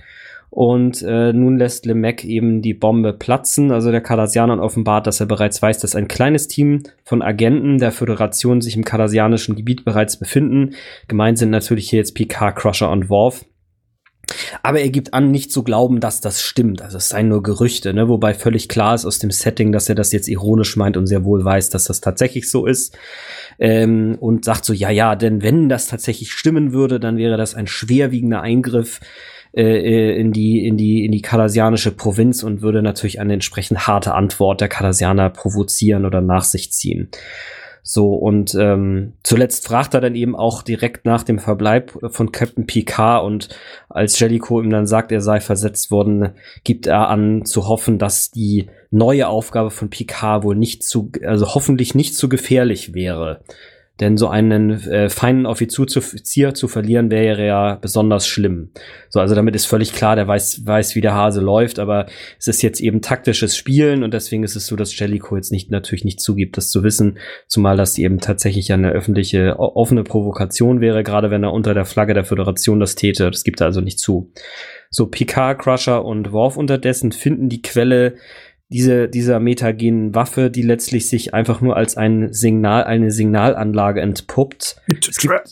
und 0.51 1.03
äh, 1.03 1.33
nun 1.33 1.59
lässt 1.59 1.87
Lemec 1.87 2.25
eben 2.25 2.63
die 2.63 2.75
Bombe 2.75 3.13
platzen. 3.13 3.73
Also 3.73 3.91
der 3.91 4.01
Cardassianer 4.01 4.63
offenbart, 4.63 5.07
dass 5.07 5.21
er 5.21 5.27
bereits 5.27 5.61
weiß, 5.61 5.79
dass 5.79 5.95
ein 5.95 6.09
kleines 6.09 6.49
Team 6.49 6.83
von 7.05 7.23
Agenten 7.23 7.79
der 7.79 7.93
Föderation 7.93 8.61
sich 8.61 8.77
im 8.77 8.85
cardassianischen 8.85 9.57
Gebiet 9.57 9.85
bereits 9.85 10.19
befinden. 10.19 10.75
Gemeint 11.09 11.39
sind 11.39 11.51
natürlich 11.51 11.91
hier 11.91 11.99
jetzt 11.99 12.15
Picard, 12.15 12.57
Crusher 12.57 12.91
und 12.91 13.11
Worf. 13.11 13.45
Aber 14.63 14.81
er 14.81 14.91
gibt 14.91 15.15
an, 15.15 15.31
nicht 15.31 15.53
zu 15.53 15.63
glauben, 15.63 16.01
dass 16.01 16.21
das 16.21 16.43
stimmt. 16.43 16.83
Also 16.83 16.97
es 16.97 17.09
seien 17.09 17.29
nur 17.29 17.43
Gerüchte, 17.43 17.95
ne? 17.95 18.09
wobei 18.09 18.35
völlig 18.35 18.69
klar 18.69 18.95
ist 18.95 19.05
aus 19.05 19.19
dem 19.19 19.31
Setting, 19.31 19.71
dass 19.71 19.89
er 19.89 19.95
das 19.95 20.11
jetzt 20.11 20.27
ironisch 20.27 20.77
meint 20.77 20.97
und 20.97 21.07
sehr 21.07 21.25
wohl 21.25 21.45
weiß, 21.45 21.71
dass 21.71 21.85
das 21.85 22.01
tatsächlich 22.01 22.51
so 22.51 22.67
ist. 22.67 22.97
Ähm, 23.59 24.17
und 24.21 24.45
sagt 24.45 24.65
so, 24.65 24.73
ja, 24.73 24.91
ja, 24.91 25.15
denn 25.15 25.43
wenn 25.43 25.69
das 25.69 25.87
tatsächlich 25.87 26.33
stimmen 26.33 26.73
würde, 26.73 26.99
dann 26.99 27.17
wäre 27.17 27.37
das 27.37 27.55
ein 27.55 27.67
schwerwiegender 27.67 28.43
Eingriff 28.43 29.01
äh, 29.57 29.63
äh, 29.63 30.21
in 30.21 30.33
die 30.33 30.67
in 30.67 30.77
die 30.77 31.07
in 31.07 31.13
die 31.13 31.23
kardassianische 31.23 31.91
Provinz 31.91 32.43
und 32.43 32.61
würde 32.61 32.83
natürlich 32.83 33.21
eine 33.21 33.33
entsprechend 33.33 33.87
harte 33.87 34.15
Antwort 34.15 34.61
der 34.61 34.69
Kardassianer 34.69 35.31
provozieren 35.31 36.05
oder 36.05 36.21
nach 36.21 36.45
sich 36.45 36.73
ziehen. 36.73 37.09
So, 37.89 38.15
und 38.15 38.55
ähm, 38.57 39.13
zuletzt 39.23 39.69
fragt 39.69 39.95
er 39.95 40.01
dann 40.01 40.17
eben 40.17 40.35
auch 40.35 40.63
direkt 40.63 41.07
nach 41.07 41.23
dem 41.23 41.39
Verbleib 41.39 41.97
von 42.11 42.33
Captain 42.33 42.67
Picard 42.67 43.25
und 43.25 43.49
als 43.89 44.19
Jellicoe 44.19 44.61
ihm 44.61 44.71
dann 44.71 44.89
sagt, 44.89 45.13
er 45.13 45.21
sei 45.21 45.39
versetzt 45.39 45.93
worden, 45.93 46.31
gibt 46.65 46.89
er 46.89 47.09
an 47.09 47.45
zu 47.45 47.69
hoffen, 47.69 47.99
dass 47.99 48.33
die 48.33 48.67
neue 48.91 49.29
Aufgabe 49.29 49.71
von 49.71 49.89
Picard 49.89 50.43
wohl 50.43 50.57
nicht 50.57 50.83
zu, 50.83 51.13
also 51.25 51.55
hoffentlich 51.55 51.95
nicht 51.95 52.17
zu 52.17 52.29
gefährlich 52.29 52.93
wäre. 52.93 53.41
Denn 54.01 54.19
so 54.19 54.29
einen 54.29 54.71
äh, 54.89 55.09
feinen 55.09 55.47
Offizier 55.47 56.53
zu, 56.55 56.69
verlieren 56.69 57.11
wäre 57.11 57.47
ja 57.47 57.77
besonders 57.77 58.27
schlimm. 58.27 58.71
So, 59.09 59.21
also 59.21 59.35
damit 59.35 59.55
ist 59.55 59.65
völlig 59.65 59.95
klar, 59.95 60.17
der 60.17 60.29
weiß, 60.29 60.67
weiß, 60.67 60.95
wie 60.97 61.01
der 61.01 61.15
Hase 61.15 61.41
läuft, 61.41 61.79
aber 61.79 62.07
es 62.39 62.47
ist 62.47 62.63
jetzt 62.63 62.81
eben 62.81 63.01
taktisches 63.01 63.57
Spielen 63.57 64.03
und 64.03 64.13
deswegen 64.13 64.43
ist 64.43 64.55
es 64.55 64.67
so, 64.67 64.77
dass 64.77 64.99
Jellicoe 64.99 65.37
jetzt 65.37 65.51
nicht 65.51 65.71
natürlich 65.71 66.05
nicht 66.05 66.21
zugibt, 66.21 66.59
das 66.59 66.71
zu 66.71 66.83
wissen, 66.83 67.19
zumal 67.47 67.79
das 67.79 67.97
eben 67.97 68.21
tatsächlich 68.21 68.71
eine 68.73 68.91
öffentliche, 68.91 69.59
offene 69.59 70.05
Provokation 70.05 70.81
wäre, 70.83 71.03
gerade 71.03 71.31
wenn 71.31 71.43
er 71.43 71.53
unter 71.53 71.73
der 71.73 71.87
Flagge 71.87 72.13
der 72.13 72.25
Föderation 72.25 72.81
das 72.81 72.97
täte. 72.97 73.31
Das 73.31 73.45
gibt 73.45 73.61
er 73.61 73.67
also 73.67 73.81
nicht 73.81 73.99
zu. 73.99 74.31
So, 74.91 75.07
Picard, 75.07 75.59
Crusher 75.59 76.05
und 76.05 76.33
Worf 76.33 76.57
unterdessen 76.57 77.13
finden 77.13 77.49
die 77.49 77.63
Quelle 77.63 78.17
diese, 78.69 79.09
dieser 79.09 79.39
metagenen 79.41 80.15
Waffe, 80.15 80.51
die 80.51 80.63
letztlich 80.63 81.09
sich 81.09 81.35
einfach 81.35 81.61
nur 81.61 81.77
als 81.77 81.97
ein 81.97 82.33
Signal, 82.33 82.85
eine 82.85 83.11
Signalanlage 83.11 84.01
entpuppt. 84.01 84.83
It's 84.89 85.09
a 85.09 85.29
trap. 85.29 85.45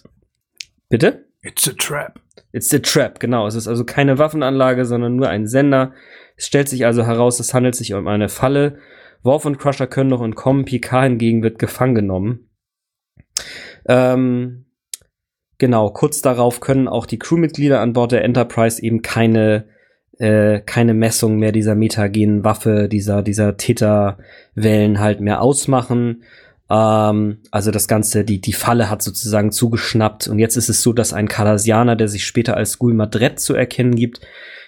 Bitte? 0.88 1.25
It's 1.42 1.68
a 1.68 1.73
trap. 1.76 2.21
It's 2.52 2.73
a 2.73 2.78
trap, 2.78 3.21
genau. 3.21 3.47
Es 3.47 3.54
ist 3.54 3.68
also 3.68 3.85
keine 3.85 4.18
Waffenanlage, 4.18 4.85
sondern 4.85 5.16
nur 5.16 5.28
ein 5.28 5.47
Sender. 5.47 5.92
Es 6.37 6.47
stellt 6.47 6.68
sich 6.68 6.87
also 6.87 7.04
heraus, 7.04 7.38
es 7.38 7.54
handelt 7.54 7.76
sich 7.76 7.94
um 7.94 8.09
eine 8.09 8.28
Falle. 8.28 8.78
Worf 9.23 9.44
und 9.44 9.59
Crusher 9.59 9.87
können 9.87 10.11
noch 10.11 10.23
entkommen, 10.23 10.64
Picard 10.64 11.04
hingegen 11.04 11.42
wird 11.42 11.59
gefangen 11.59 11.94
genommen. 11.94 12.50
Ähm, 13.87 14.66
genau, 15.59 15.90
kurz 15.90 16.21
darauf 16.21 16.61
können 16.61 16.88
auch 16.88 17.06
die 17.06 17.18
Crewmitglieder 17.18 17.80
an 17.80 17.92
Bord 17.92 18.12
der 18.12 18.25
Enterprise 18.25 18.83
eben 18.83 19.02
keine 19.02 19.66
äh, 20.18 20.61
keine 20.61 20.94
Messung 20.94 21.38
mehr 21.38 21.52
dieser 21.52 21.75
metagenen 21.75 22.44
Waffe, 22.44 22.88
dieser, 22.88 23.23
dieser 23.23 23.56
Täterwellen 23.56 25.00
halt 25.00 25.21
mehr 25.21 25.42
ausmachen. 25.42 26.23
Ähm, 26.71 27.38
also 27.50 27.71
das 27.71 27.88
Ganze, 27.88 28.25
die, 28.25 28.40
die 28.40 28.52
Falle 28.52 28.90
hat 28.90 29.02
sozusagen 29.02 29.52
zugeschnappt. 29.52 30.28
Und 30.28 30.38
jetzt 30.38 30.56
ist 30.56 30.68
es 30.68 30.83
so, 30.83 30.92
dass 30.92 31.12
ein 31.12 31.28
Cardassianer, 31.28 31.97
der 31.97 32.09
sich 32.09 32.26
später 32.26 32.56
als 32.56 32.78
Gul 32.78 32.94
Madret 32.94 33.40
zu 33.40 33.54
erkennen 33.54 33.94
gibt, 33.94 34.21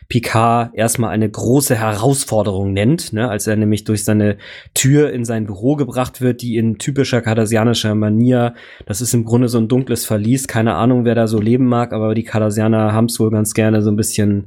Picard 0.08 0.70
erstmal 0.74 1.10
eine 1.10 1.28
große 1.28 1.74
Herausforderung 1.74 2.72
nennt, 2.72 3.12
ne, 3.12 3.28
als 3.28 3.46
er 3.46 3.56
nämlich 3.56 3.82
durch 3.84 4.04
seine 4.04 4.36
Tür 4.72 5.12
in 5.12 5.24
sein 5.24 5.46
Büro 5.46 5.74
gebracht 5.74 6.20
wird, 6.20 6.42
die 6.42 6.56
in 6.56 6.78
typischer 6.78 7.20
kardassianischer 7.22 7.94
Manier, 7.96 8.54
das 8.86 9.00
ist 9.00 9.14
im 9.14 9.24
Grunde 9.24 9.48
so 9.48 9.58
ein 9.58 9.66
dunkles 9.66 10.04
Verlies, 10.04 10.46
keine 10.46 10.74
Ahnung, 10.74 11.04
wer 11.04 11.16
da 11.16 11.26
so 11.26 11.40
leben 11.40 11.66
mag, 11.66 11.92
aber 11.92 12.14
die 12.14 12.22
Kardassianer 12.22 12.92
haben 12.92 13.06
es 13.06 13.18
wohl 13.18 13.30
ganz 13.30 13.52
gerne 13.52 13.82
so 13.82 13.90
ein 13.90 13.96
bisschen 13.96 14.46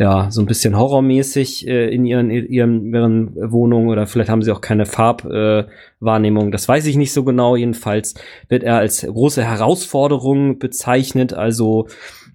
ja, 0.00 0.30
so 0.30 0.40
ein 0.40 0.46
bisschen 0.46 0.78
horrormäßig 0.78 1.68
äh, 1.68 1.94
in 1.94 2.06
ihren, 2.06 2.30
ihren, 2.30 2.86
ihren 2.86 3.52
Wohnungen 3.52 3.90
oder 3.90 4.06
vielleicht 4.06 4.30
haben 4.30 4.40
sie 4.40 4.50
auch 4.50 4.62
keine 4.62 4.86
Farbwahrnehmung. 4.86 6.48
Äh, 6.48 6.50
das 6.52 6.66
weiß 6.66 6.86
ich 6.86 6.96
nicht 6.96 7.12
so 7.12 7.22
genau. 7.22 7.54
Jedenfalls 7.54 8.14
wird 8.48 8.62
er 8.62 8.78
als 8.78 9.02
große 9.02 9.44
Herausforderung 9.44 10.58
bezeichnet. 10.58 11.34
Also 11.34 11.88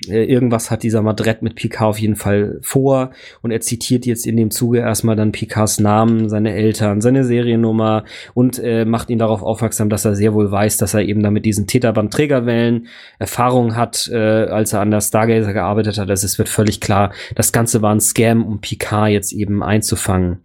irgendwas 0.08 0.72
hat 0.72 0.84
dieser 0.84 1.02
Madret 1.02 1.42
mit 1.42 1.56
Picard 1.56 1.90
auf 1.90 2.00
jeden 2.00 2.16
Fall 2.16 2.60
vor 2.62 3.12
und 3.42 3.52
er 3.52 3.62
zitiert 3.62 4.06
jetzt 4.06 4.28
in 4.28 4.38
dem 4.38 4.52
Zuge 4.52 4.80
erstmal 4.80 5.16
dann 5.16 5.32
Picards 5.32 5.80
Namen, 5.80 6.30
seine 6.30 6.54
Eltern, 6.54 7.02
seine 7.02 7.24
Seriennummer 7.24 8.04
und 8.34 8.60
äh, 8.60 8.86
macht 8.86 9.10
ihn 9.10 9.20
darauf 9.20 9.42
aufmerksam, 9.42 9.90
dass 9.90 10.06
er 10.06 10.16
sehr 10.16 10.34
wohl 10.34 10.52
weiß, 10.52 10.78
dass 10.78 10.94
er 10.94 11.02
eben 11.02 11.24
damit 11.24 11.46
diesen 11.46 11.68
Täterband-Trägerwellen 11.68 12.88
Erfahrung 13.20 13.76
hat, 13.76 14.10
äh, 14.12 14.18
als 14.18 14.74
er 14.74 14.82
an 14.82 14.92
der 14.92 15.02
Stargazer 15.02 15.54
gearbeitet 15.54 15.98
hat. 15.98 16.10
Also 16.10 16.26
es 16.26 16.38
wird 16.38 16.50
völlig 16.50 16.82
klar, 16.82 17.14
das 17.36 17.52
Ganze 17.52 17.82
war 17.82 17.94
ein 17.94 18.02
Scam, 18.02 18.46
um 18.46 18.62
Picard 18.62 19.10
jetzt 19.10 19.34
eben 19.34 19.64
einzufangen. 19.64 20.42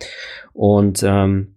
Und 0.52 1.02
ähm, 1.02 1.57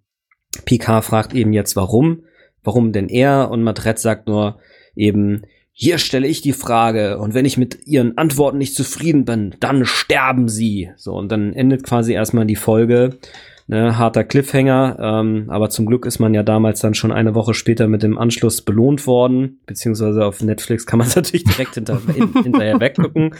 Picard 0.65 1.05
fragt 1.05 1.33
eben 1.33 1.53
jetzt, 1.53 1.75
warum? 1.75 2.23
Warum 2.63 2.91
denn 2.91 3.09
er? 3.09 3.49
Und 3.51 3.63
Madret 3.63 3.99
sagt 3.99 4.27
nur 4.27 4.59
eben, 4.95 5.43
hier 5.75 5.97
stelle 5.97 6.27
ich 6.27 6.41
die 6.41 6.53
Frage 6.53 7.17
und 7.17 7.33
wenn 7.33 7.45
ich 7.45 7.57
mit 7.57 7.87
ihren 7.87 8.15
Antworten 8.17 8.59
nicht 8.59 8.75
zufrieden 8.75 9.25
bin, 9.25 9.55
dann 9.59 9.85
sterben 9.85 10.47
sie. 10.47 10.91
So, 10.97 11.13
und 11.13 11.31
dann 11.31 11.53
endet 11.53 11.83
quasi 11.83 12.13
erstmal 12.13 12.45
die 12.45 12.55
Folge. 12.55 13.17
Ne, 13.65 13.97
harter 13.97 14.25
Cliffhanger, 14.25 14.97
ähm, 14.99 15.45
aber 15.47 15.69
zum 15.69 15.85
Glück 15.85 16.05
ist 16.05 16.19
man 16.19 16.33
ja 16.33 16.43
damals 16.43 16.81
dann 16.81 16.93
schon 16.93 17.13
eine 17.13 17.33
Woche 17.33 17.53
später 17.53 17.87
mit 17.87 18.03
dem 18.03 18.17
Anschluss 18.17 18.61
belohnt 18.61 19.07
worden, 19.07 19.61
beziehungsweise 19.65 20.25
auf 20.25 20.43
Netflix 20.43 20.85
kann 20.85 20.99
man 20.99 21.07
es 21.07 21.15
natürlich 21.15 21.45
direkt 21.45 21.75
hinter, 21.75 22.01
hinterher 22.43 22.81
weggucken. 22.81 23.33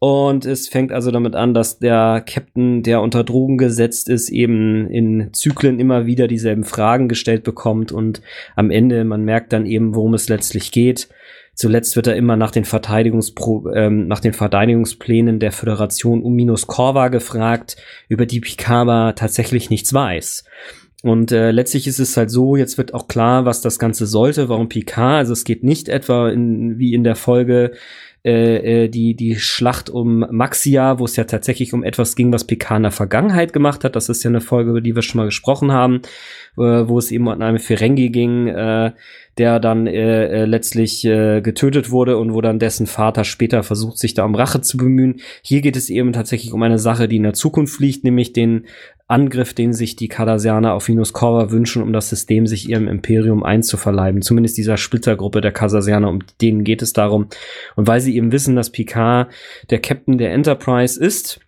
Und 0.00 0.44
es 0.44 0.68
fängt 0.68 0.92
also 0.92 1.10
damit 1.10 1.34
an, 1.34 1.54
dass 1.54 1.78
der 1.78 2.22
Captain, 2.24 2.82
der 2.82 3.00
unter 3.00 3.24
Drogen 3.24 3.56
gesetzt 3.56 4.10
ist, 4.10 4.28
eben 4.28 4.88
in 4.90 5.32
Zyklen 5.32 5.80
immer 5.80 6.06
wieder 6.06 6.28
dieselben 6.28 6.64
Fragen 6.64 7.08
gestellt 7.08 7.42
bekommt 7.42 7.90
und 7.90 8.20
am 8.54 8.70
Ende, 8.70 9.02
man 9.04 9.24
merkt 9.24 9.52
dann 9.54 9.64
eben, 9.64 9.94
worum 9.94 10.12
es 10.12 10.28
letztlich 10.28 10.72
geht. 10.72 11.08
Zuletzt 11.58 11.96
wird 11.96 12.06
er 12.06 12.14
immer 12.14 12.36
nach 12.36 12.52
den, 12.52 12.64
Verteidigungspro 12.64 13.72
ähm, 13.74 14.06
nach 14.06 14.20
den 14.20 14.32
Verteidigungsplänen 14.32 15.40
der 15.40 15.50
Föderation 15.50 16.22
um 16.22 16.34
Minus 16.34 16.68
Corva 16.68 17.08
gefragt, 17.08 17.76
über 18.08 18.26
die 18.26 18.38
Picaba 18.38 19.12
tatsächlich 19.14 19.68
nichts 19.68 19.92
weiß. 19.92 20.44
Und 21.02 21.32
äh, 21.32 21.50
letztlich 21.50 21.88
ist 21.88 21.98
es 21.98 22.16
halt 22.16 22.30
so, 22.30 22.54
jetzt 22.54 22.78
wird 22.78 22.94
auch 22.94 23.08
klar, 23.08 23.44
was 23.44 23.60
das 23.60 23.80
Ganze 23.80 24.06
sollte, 24.06 24.48
warum 24.48 24.68
Picard, 24.68 25.18
also 25.18 25.32
es 25.32 25.42
geht 25.42 25.64
nicht 25.64 25.88
etwa 25.88 26.30
in, 26.30 26.78
wie 26.78 26.94
in 26.94 27.02
der 27.02 27.16
Folge 27.16 27.72
äh, 28.24 28.84
äh, 28.84 28.88
die, 28.88 29.14
die 29.14 29.36
Schlacht 29.36 29.90
um 29.90 30.26
Maxia, 30.30 30.98
wo 30.98 31.06
es 31.06 31.16
ja 31.16 31.24
tatsächlich 31.24 31.72
um 31.72 31.82
etwas 31.82 32.14
ging, 32.14 32.32
was 32.32 32.46
Picard 32.46 32.78
in 32.78 32.82
der 32.84 32.92
Vergangenheit 32.92 33.52
gemacht 33.52 33.84
hat. 33.84 33.96
Das 33.96 34.08
ist 34.08 34.22
ja 34.22 34.28
eine 34.28 34.40
Folge, 34.40 34.70
über 34.70 34.80
die 34.80 34.94
wir 34.94 35.02
schon 35.02 35.18
mal 35.18 35.24
gesprochen 35.24 35.72
haben, 35.72 36.02
äh, 36.56 36.60
wo 36.60 36.98
es 36.98 37.10
eben 37.10 37.28
um 37.28 37.40
einen 37.40 37.58
Ferengi 37.58 38.10
ging, 38.10 38.48
äh, 38.48 38.92
der 39.38 39.60
dann 39.60 39.86
äh, 39.86 40.26
äh, 40.26 40.44
letztlich 40.44 41.04
äh, 41.04 41.40
getötet 41.40 41.90
wurde 41.90 42.18
und 42.18 42.34
wo 42.34 42.40
dann 42.40 42.58
dessen 42.58 42.86
Vater 42.86 43.24
später 43.24 43.62
versucht, 43.62 43.98
sich 43.98 44.14
da 44.14 44.24
um 44.24 44.34
Rache 44.34 44.60
zu 44.60 44.76
bemühen. 44.76 45.20
Hier 45.42 45.60
geht 45.60 45.76
es 45.76 45.90
eben 45.90 46.12
tatsächlich 46.12 46.52
um 46.52 46.62
eine 46.62 46.78
Sache, 46.78 47.08
die 47.08 47.16
in 47.16 47.22
der 47.22 47.34
Zukunft 47.34 47.80
liegt, 47.80 48.04
nämlich 48.04 48.32
den 48.32 48.66
Angriff, 49.06 49.54
den 49.54 49.72
sich 49.72 49.96
die 49.96 50.08
Cardassianer 50.08 50.74
auf 50.74 50.88
Venus 50.88 51.14
Corva 51.14 51.50
wünschen, 51.50 51.82
um 51.82 51.94
das 51.94 52.10
System 52.10 52.46
sich 52.46 52.68
ihrem 52.68 52.88
Imperium 52.88 53.42
einzuverleiben. 53.42 54.20
Zumindest 54.20 54.58
dieser 54.58 54.76
Splittergruppe 54.76 55.40
der 55.40 55.52
Cardassianer, 55.52 56.10
um 56.10 56.18
denen 56.42 56.62
geht 56.62 56.82
es 56.82 56.92
darum. 56.92 57.28
Und 57.74 57.86
weil 57.86 58.00
sie 58.00 58.16
eben 58.16 58.32
wissen, 58.32 58.54
dass 58.54 58.70
Picard 58.70 59.30
der 59.70 59.80
Captain 59.80 60.18
der 60.18 60.32
Enterprise 60.32 61.02
ist, 61.02 61.40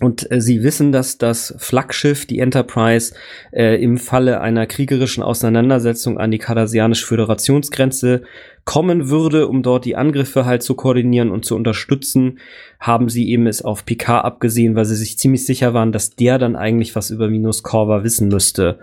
und 0.00 0.30
äh, 0.30 0.40
sie 0.40 0.62
wissen, 0.62 0.92
dass 0.92 1.16
das 1.16 1.54
Flaggschiff, 1.58 2.26
die 2.26 2.40
Enterprise, 2.40 3.14
äh, 3.52 3.82
im 3.82 3.96
Falle 3.96 4.40
einer 4.40 4.66
kriegerischen 4.66 5.22
Auseinandersetzung 5.22 6.18
an 6.18 6.30
die 6.30 6.38
kardassianische 6.38 7.06
Föderationsgrenze 7.06 8.22
kommen 8.64 9.08
würde, 9.08 9.48
um 9.48 9.62
dort 9.62 9.84
die 9.84 9.96
Angriffe 9.96 10.44
halt 10.44 10.62
zu 10.62 10.74
koordinieren 10.74 11.30
und 11.30 11.44
zu 11.44 11.54
unterstützen, 11.56 12.40
haben 12.80 13.08
sie 13.08 13.30
eben 13.30 13.46
es 13.46 13.62
auf 13.62 13.86
Picard 13.86 14.24
abgesehen, 14.24 14.74
weil 14.74 14.84
sie 14.84 14.96
sich 14.96 15.18
ziemlich 15.18 15.46
sicher 15.46 15.72
waren, 15.72 15.92
dass 15.92 16.10
der 16.10 16.38
dann 16.38 16.56
eigentlich 16.56 16.94
was 16.96 17.10
über 17.10 17.28
Minus 17.28 17.62
Corva 17.62 18.02
wissen 18.04 18.28
müsste. 18.28 18.78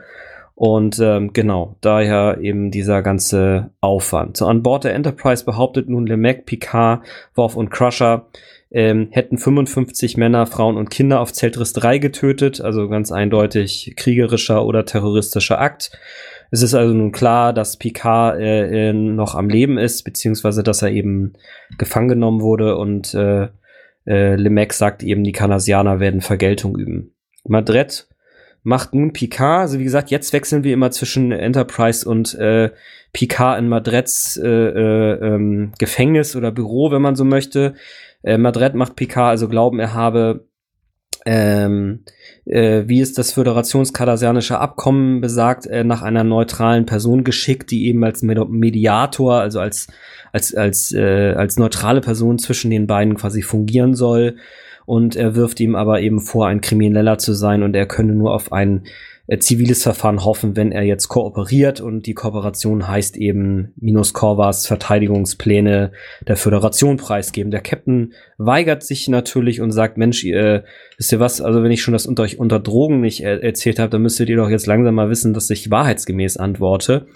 Und 0.55 0.99
ähm, 0.99 1.33
genau, 1.33 1.75
daher 1.81 2.37
eben 2.39 2.71
dieser 2.71 3.01
ganze 3.01 3.71
Aufwand. 3.81 4.37
So 4.37 4.45
an 4.45 4.63
Bord 4.63 4.83
der 4.83 4.93
Enterprise 4.93 5.43
behauptet 5.43 5.89
nun 5.89 6.05
Lemec, 6.05 6.45
Picard, 6.45 7.03
Worf 7.35 7.55
und 7.55 7.69
Crusher, 7.69 8.27
ähm, 8.73 9.09
hätten 9.11 9.37
55 9.37 10.17
Männer, 10.17 10.47
Frauen 10.47 10.77
und 10.77 10.89
Kinder 10.89 11.19
auf 11.19 11.31
Zeltris 11.31 11.73
3 11.73 11.99
getötet, 11.99 12.59
also 12.59 12.89
ganz 12.89 13.11
eindeutig 13.11 13.93
kriegerischer 13.95 14.65
oder 14.65 14.83
terroristischer 14.85 15.61
Akt. 15.61 15.91
Es 16.49 16.63
ist 16.63 16.73
also 16.73 16.93
nun 16.93 17.11
klar, 17.11 17.53
dass 17.53 17.77
Picard 17.77 18.39
äh, 18.39 18.89
äh, 18.89 18.93
noch 18.93 19.35
am 19.35 19.47
Leben 19.47 19.77
ist, 19.77 20.03
beziehungsweise 20.03 20.63
dass 20.63 20.81
er 20.81 20.89
eben 20.89 21.33
gefangen 21.77 22.09
genommen 22.09 22.41
wurde 22.41 22.75
und 22.77 23.13
äh, 23.13 23.47
äh, 24.05 24.35
Lemec 24.35 24.73
sagt 24.73 25.03
eben, 25.03 25.23
die 25.23 25.31
Kanasianer 25.31 25.99
werden 25.99 26.21
Vergeltung 26.21 26.77
üben. 26.77 27.13
Madret 27.43 28.07
macht 28.63 28.95
nun 28.95 29.13
Picard, 29.13 29.61
also 29.61 29.79
wie 29.79 29.83
gesagt, 29.83 30.09
jetzt 30.09 30.33
wechseln 30.33 30.63
wir 30.63 30.73
immer 30.73 30.89
zwischen 30.89 31.31
Enterprise 31.31 32.09
und 32.09 32.33
äh, 32.35 32.71
Picard 33.11 33.59
in 33.59 33.69
Madrets 33.69 34.37
äh, 34.37 34.47
äh, 34.47 35.13
ähm, 35.21 35.73
Gefängnis 35.77 36.35
oder 36.35 36.51
Büro, 36.51 36.91
wenn 36.91 37.01
man 37.01 37.15
so 37.15 37.25
möchte. 37.25 37.75
Äh, 38.23 38.37
Madrid 38.37 38.73
macht 38.73 38.95
Picard 38.95 39.29
also 39.31 39.47
glauben, 39.47 39.79
er 39.79 39.93
habe 39.93 40.47
ähm, 41.25 42.03
äh, 42.45 42.83
wie 42.87 42.99
es 42.99 43.13
das 43.13 43.31
föderationskardassianische 43.31 44.59
Abkommen 44.59 45.21
besagt, 45.21 45.65
äh, 45.67 45.83
nach 45.83 46.01
einer 46.01 46.23
neutralen 46.23 46.85
Person 46.85 47.23
geschickt, 47.23 47.71
die 47.71 47.87
eben 47.87 48.03
als 48.03 48.23
Mediator, 48.23 49.39
also 49.39 49.59
als 49.59 49.87
als 50.31 50.53
als 50.53 50.91
äh, 50.91 51.33
als 51.33 51.57
neutrale 51.57 52.01
Person 52.01 52.39
zwischen 52.39 52.71
den 52.71 52.87
beiden 52.87 53.15
quasi 53.15 53.41
fungieren 53.41 53.95
soll. 53.95 54.37
Und 54.85 55.15
er 55.15 55.35
wirft 55.35 55.61
ihm 55.61 55.75
aber 55.75 56.01
eben 56.01 56.19
vor, 56.19 56.47
ein 56.47 56.59
Krimineller 56.59 57.17
zu 57.17 57.31
sein 57.31 57.63
und 57.63 57.73
er 57.73 57.85
könne 57.85 58.13
nur 58.13 58.33
auf 58.33 58.51
einen 58.51 58.83
äh, 59.27 59.37
ziviles 59.37 59.83
Verfahren 59.83 60.25
hoffen, 60.25 60.55
wenn 60.57 60.71
er 60.71 60.83
jetzt 60.83 61.07
kooperiert 61.07 61.79
und 61.79 62.05
die 62.07 62.13
Kooperation 62.13 62.87
heißt 62.87 63.15
eben 63.15 63.73
Minus 63.77 64.13
Corvas 64.13 64.67
Verteidigungspläne 64.67 65.93
der 66.27 66.35
Föderation 66.35 66.97
preisgeben. 66.97 67.51
Der 67.51 67.61
Captain 67.61 68.13
weigert 68.37 68.83
sich 68.83 69.07
natürlich 69.07 69.61
und 69.61 69.71
sagt, 69.71 69.97
Mensch, 69.97 70.23
ihr, 70.23 70.65
wisst 70.97 71.13
ihr 71.13 71.21
was, 71.21 71.39
also 71.39 71.63
wenn 71.63 71.71
ich 71.71 71.81
schon 71.81 71.93
das 71.93 72.05
unter 72.05 72.23
euch 72.23 72.37
unter 72.37 72.59
Drogen 72.59 72.99
nicht 72.99 73.21
er 73.21 73.41
erzählt 73.41 73.79
habe, 73.79 73.89
dann 73.89 74.01
müsstet 74.01 74.27
ihr 74.27 74.37
doch 74.37 74.49
jetzt 74.49 74.67
langsam 74.67 74.95
mal 74.95 75.09
wissen, 75.09 75.33
dass 75.33 75.49
ich 75.49 75.71
wahrheitsgemäß 75.71 76.35
antworte. 76.37 77.07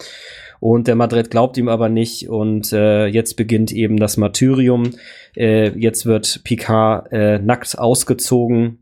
Und 0.60 0.88
der 0.88 0.96
Madrid 0.96 1.30
glaubt 1.30 1.56
ihm 1.56 1.68
aber 1.68 1.88
nicht 1.88 2.28
und 2.28 2.72
äh, 2.72 3.06
jetzt 3.06 3.34
beginnt 3.34 3.70
eben 3.70 3.98
das 3.98 4.16
Martyrium. 4.16 4.90
Äh, 5.36 5.70
jetzt 5.78 6.06
wird 6.06 6.40
Picard 6.42 7.12
äh, 7.12 7.38
nackt 7.38 7.78
ausgezogen 7.78 8.78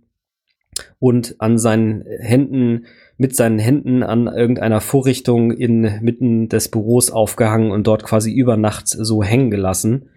und 0.99 1.37
an 1.39 1.59
seinen 1.59 2.05
Händen 2.21 2.87
mit 3.19 3.35
seinen 3.35 3.59
Händen 3.59 4.03
an 4.03 4.27
irgendeiner 4.27 4.81
Vorrichtung 4.81 5.51
inmitten 5.51 6.49
des 6.49 6.71
Büros 6.71 7.11
aufgehangen 7.11 7.71
und 7.71 7.87
dort 7.87 8.05
quasi 8.05 8.33
über 8.33 8.57
Nacht 8.57 8.89
so 8.89 9.23
hängen 9.23 9.51
gelassen. 9.51 10.11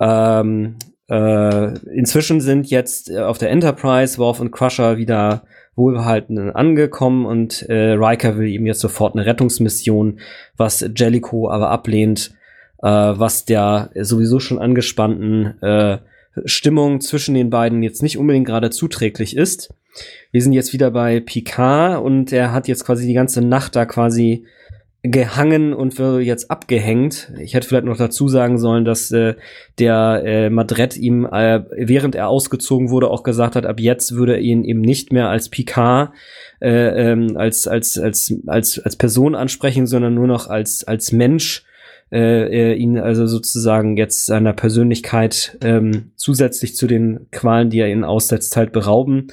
Ähm, 0.00 0.76
äh, 1.08 1.78
inzwischen 1.88 2.40
sind 2.40 2.70
jetzt 2.70 3.10
äh, 3.10 3.18
auf 3.18 3.38
der 3.38 3.50
Enterprise 3.50 4.18
Worf 4.18 4.40
und 4.40 4.52
Crusher 4.52 4.96
wieder 4.96 5.42
wohlbehalten 5.74 6.50
angekommen 6.50 7.26
und 7.26 7.62
äh, 7.68 7.92
Riker 7.92 8.36
will 8.36 8.48
ihm 8.48 8.66
jetzt 8.66 8.80
sofort 8.80 9.14
eine 9.14 9.26
Rettungsmission, 9.26 10.20
was 10.56 10.84
Jellicoe 10.94 11.50
aber 11.50 11.70
ablehnt, 11.70 12.34
äh, 12.82 12.88
was 12.88 13.44
der 13.44 13.90
sowieso 13.94 14.38
schon 14.38 14.58
angespannten 14.58 15.60
äh, 15.62 15.98
Stimmung 16.44 17.00
zwischen 17.00 17.34
den 17.34 17.50
beiden 17.50 17.82
jetzt 17.82 18.02
nicht 18.02 18.18
unbedingt 18.18 18.46
gerade 18.46 18.70
zuträglich 18.70 19.36
ist. 19.36 19.74
Wir 20.30 20.42
sind 20.42 20.52
jetzt 20.52 20.72
wieder 20.72 20.90
bei 20.90 21.20
Picard 21.20 22.02
und 22.02 22.32
er 22.32 22.52
hat 22.52 22.68
jetzt 22.68 22.84
quasi 22.84 23.06
die 23.06 23.14
ganze 23.14 23.42
Nacht 23.42 23.76
da 23.76 23.84
quasi 23.84 24.46
gehangen 25.02 25.74
und 25.74 25.98
wird 25.98 26.22
jetzt 26.22 26.50
abgehängt. 26.50 27.32
Ich 27.40 27.54
hätte 27.54 27.66
vielleicht 27.66 27.84
noch 27.84 27.96
dazu 27.96 28.28
sagen 28.28 28.58
sollen, 28.58 28.84
dass 28.84 29.10
äh, 29.10 29.34
der 29.78 30.22
äh, 30.24 30.50
Madret 30.50 30.96
ihm, 30.96 31.26
äh, 31.26 31.64
während 31.72 32.14
er 32.14 32.28
ausgezogen 32.28 32.90
wurde, 32.90 33.10
auch 33.10 33.24
gesagt 33.24 33.56
hat, 33.56 33.66
ab 33.66 33.80
jetzt 33.80 34.14
würde 34.14 34.34
er 34.34 34.40
ihn 34.40 34.64
eben 34.64 34.80
nicht 34.80 35.12
mehr 35.12 35.28
als 35.28 35.48
Picard 35.48 36.12
äh, 36.60 37.10
ähm, 37.10 37.36
als, 37.36 37.66
als, 37.66 37.98
als, 37.98 38.32
als, 38.46 38.78
als 38.78 38.94
Person 38.94 39.34
ansprechen, 39.34 39.88
sondern 39.88 40.14
nur 40.14 40.28
noch 40.28 40.48
als, 40.48 40.84
als 40.84 41.10
Mensch. 41.10 41.64
Äh, 42.12 42.74
ihn 42.74 42.98
also 42.98 43.26
sozusagen 43.26 43.96
jetzt 43.96 44.26
seiner 44.26 44.52
Persönlichkeit 44.52 45.56
ähm, 45.62 46.12
zusätzlich 46.14 46.76
zu 46.76 46.86
den 46.86 47.26
Qualen, 47.30 47.70
die 47.70 47.80
er 47.80 47.88
ihnen 47.88 48.04
aussetzt, 48.04 48.54
halt 48.54 48.70
berauben. 48.72 49.28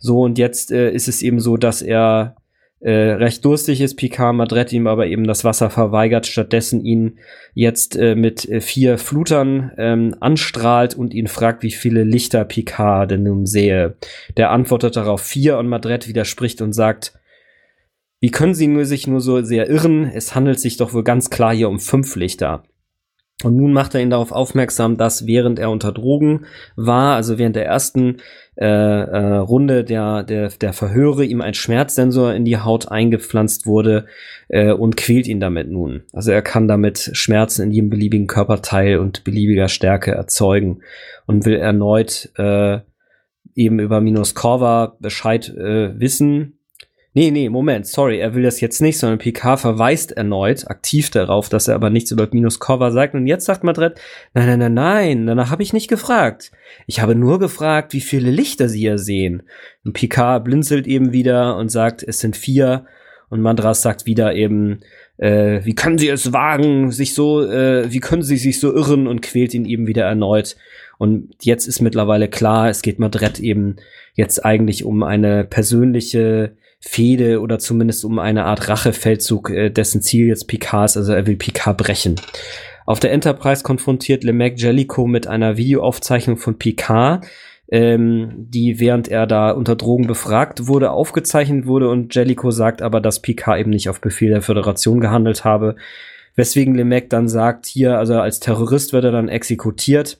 So, 0.00 0.22
und 0.22 0.38
jetzt 0.38 0.72
äh, 0.72 0.90
ist 0.90 1.06
es 1.06 1.22
eben 1.22 1.38
so, 1.38 1.56
dass 1.56 1.82
er 1.82 2.34
äh, 2.80 2.90
recht 2.90 3.44
durstig 3.44 3.82
ist, 3.82 3.96
Picard 3.96 4.34
Madret 4.34 4.72
ihm 4.72 4.86
aber 4.86 5.06
eben 5.06 5.24
das 5.24 5.44
Wasser 5.44 5.68
verweigert, 5.68 6.26
stattdessen 6.26 6.82
ihn 6.82 7.18
jetzt 7.52 7.94
äh, 7.94 8.14
mit 8.14 8.48
äh, 8.48 8.62
vier 8.62 8.96
Flutern 8.96 9.70
ähm, 9.76 10.16
anstrahlt 10.20 10.94
und 10.94 11.12
ihn 11.12 11.28
fragt, 11.28 11.62
wie 11.62 11.72
viele 11.72 12.04
Lichter 12.04 12.44
Picard 12.46 13.10
denn 13.10 13.24
nun 13.24 13.44
sehe. 13.44 13.96
Der 14.38 14.50
antwortet 14.50 14.96
darauf 14.96 15.20
vier 15.20 15.58
und 15.58 15.68
Madret 15.68 16.08
widerspricht 16.08 16.62
und 16.62 16.72
sagt, 16.72 17.12
wie 18.20 18.30
können 18.30 18.54
Sie 18.54 18.66
nur 18.66 18.86
sich 18.86 19.06
nur 19.06 19.20
so 19.20 19.42
sehr 19.42 19.68
irren? 19.68 20.04
Es 20.06 20.34
handelt 20.34 20.58
sich 20.58 20.78
doch 20.78 20.94
wohl 20.94 21.04
ganz 21.04 21.28
klar 21.28 21.54
hier 21.54 21.68
um 21.68 21.80
fünf 21.80 22.16
Lichter. 22.16 22.64
Und 23.42 23.56
nun 23.56 23.72
macht 23.72 23.94
er 23.94 24.02
ihn 24.02 24.10
darauf 24.10 24.32
aufmerksam, 24.32 24.96
dass 24.96 25.26
während 25.26 25.58
er 25.58 25.70
unter 25.70 25.92
Drogen 25.92 26.44
war, 26.76 27.16
also 27.16 27.38
während 27.38 27.56
der 27.56 27.64
ersten 27.64 28.18
äh, 28.56 28.66
äh, 28.66 29.36
Runde 29.36 29.84
der, 29.84 30.22
der, 30.22 30.48
der 30.48 30.72
Verhöre, 30.74 31.24
ihm 31.24 31.40
ein 31.40 31.54
Schmerzsensor 31.54 32.34
in 32.34 32.44
die 32.44 32.58
Haut 32.58 32.90
eingepflanzt 32.90 33.66
wurde 33.66 34.06
äh, 34.48 34.72
und 34.72 34.96
quält 34.96 35.26
ihn 35.26 35.40
damit 35.40 35.70
nun. 35.70 36.02
Also 36.12 36.32
er 36.32 36.42
kann 36.42 36.68
damit 36.68 37.10
Schmerzen 37.14 37.62
in 37.62 37.70
jedem 37.70 37.90
beliebigen 37.90 38.26
Körperteil 38.26 38.98
und 38.98 39.24
beliebiger 39.24 39.68
Stärke 39.68 40.12
erzeugen 40.12 40.82
und 41.26 41.46
will 41.46 41.56
erneut 41.56 42.30
äh, 42.36 42.80
eben 43.54 43.78
über 43.78 44.00
Minus 44.00 44.34
Corva 44.34 44.96
Bescheid 45.00 45.48
äh, 45.48 45.98
wissen, 45.98 46.59
Nee, 47.12 47.32
nee, 47.32 47.48
Moment, 47.48 47.88
sorry, 47.88 48.20
er 48.20 48.36
will 48.36 48.44
das 48.44 48.60
jetzt 48.60 48.80
nicht, 48.80 48.96
sondern 48.96 49.18
Picard 49.18 49.58
verweist 49.58 50.12
erneut 50.12 50.70
aktiv 50.70 51.10
darauf, 51.10 51.48
dass 51.48 51.66
er 51.66 51.74
aber 51.74 51.90
nichts 51.90 52.12
über 52.12 52.28
Minus 52.30 52.60
Cover 52.60 52.92
sagt. 52.92 53.14
Und 53.14 53.26
jetzt 53.26 53.46
sagt 53.46 53.64
Madrid, 53.64 53.94
nein, 54.32 54.46
nein, 54.46 54.58
nein, 54.60 54.74
nein, 54.74 55.26
danach 55.26 55.50
habe 55.50 55.64
ich 55.64 55.72
nicht 55.72 55.88
gefragt. 55.88 56.52
Ich 56.86 57.00
habe 57.00 57.16
nur 57.16 57.40
gefragt, 57.40 57.94
wie 57.94 58.00
viele 58.00 58.30
Lichter 58.30 58.68
sie 58.68 58.78
hier 58.78 58.96
sehen. 58.96 59.42
Und 59.84 59.94
Picard 59.94 60.44
blinzelt 60.44 60.86
eben 60.86 61.10
wieder 61.10 61.56
und 61.56 61.68
sagt, 61.68 62.04
es 62.04 62.20
sind 62.20 62.36
vier. 62.36 62.86
Und 63.28 63.40
Mandras 63.40 63.82
sagt 63.82 64.06
wieder 64.06 64.34
eben, 64.34 64.80
äh, 65.16 65.64
wie 65.64 65.74
können 65.74 65.98
sie 65.98 66.08
es 66.08 66.32
wagen, 66.32 66.92
sich 66.92 67.14
so, 67.14 67.42
äh, 67.42 67.92
wie 67.92 68.00
können 68.00 68.22
sie 68.22 68.36
sich 68.36 68.60
so 68.60 68.72
irren 68.72 69.08
und 69.08 69.20
quält 69.20 69.52
ihn 69.52 69.64
eben 69.64 69.88
wieder 69.88 70.04
erneut. 70.04 70.56
Und 70.96 71.34
jetzt 71.42 71.66
ist 71.66 71.80
mittlerweile 71.80 72.28
klar, 72.28 72.68
es 72.68 72.82
geht 72.82 73.00
Madrid 73.00 73.40
eben 73.40 73.76
jetzt 74.14 74.44
eigentlich 74.44 74.84
um 74.84 75.02
eine 75.02 75.42
persönliche 75.44 76.52
Fehde 76.80 77.40
oder 77.40 77.58
zumindest 77.58 78.04
um 78.04 78.18
eine 78.18 78.44
Art 78.44 78.68
Rachefeldzug, 78.68 79.50
äh, 79.50 79.70
dessen 79.70 80.02
Ziel 80.02 80.28
jetzt 80.28 80.48
Picard 80.48 80.86
ist, 80.86 80.96
also 80.96 81.12
er 81.12 81.26
will 81.26 81.36
Picard 81.36 81.76
brechen. 81.76 82.16
Auf 82.86 83.00
der 83.00 83.12
Enterprise 83.12 83.62
konfrontiert 83.62 84.24
LeMac 84.24 84.58
Jellicoe 84.58 85.06
mit 85.06 85.26
einer 85.26 85.56
Videoaufzeichnung 85.56 86.38
von 86.38 86.58
Picard, 86.58 87.26
ähm, 87.70 88.32
die 88.48 88.80
während 88.80 89.08
er 89.08 89.26
da 89.26 89.50
unter 89.50 89.76
Drogen 89.76 90.06
befragt 90.06 90.66
wurde, 90.66 90.90
aufgezeichnet 90.90 91.66
wurde 91.66 91.88
und 91.88 92.14
Jellicoe 92.14 92.50
sagt 92.50 92.82
aber, 92.82 93.00
dass 93.00 93.20
Picard 93.20 93.60
eben 93.60 93.70
nicht 93.70 93.88
auf 93.88 94.00
Befehl 94.00 94.30
der 94.30 94.42
Föderation 94.42 95.00
gehandelt 95.00 95.44
habe, 95.44 95.76
weswegen 96.34 96.74
LeMac 96.74 97.10
dann 97.10 97.28
sagt, 97.28 97.66
hier, 97.66 97.98
also 97.98 98.14
als 98.14 98.40
Terrorist 98.40 98.92
wird 98.92 99.04
er 99.04 99.12
dann 99.12 99.28
exekutiert 99.28 100.19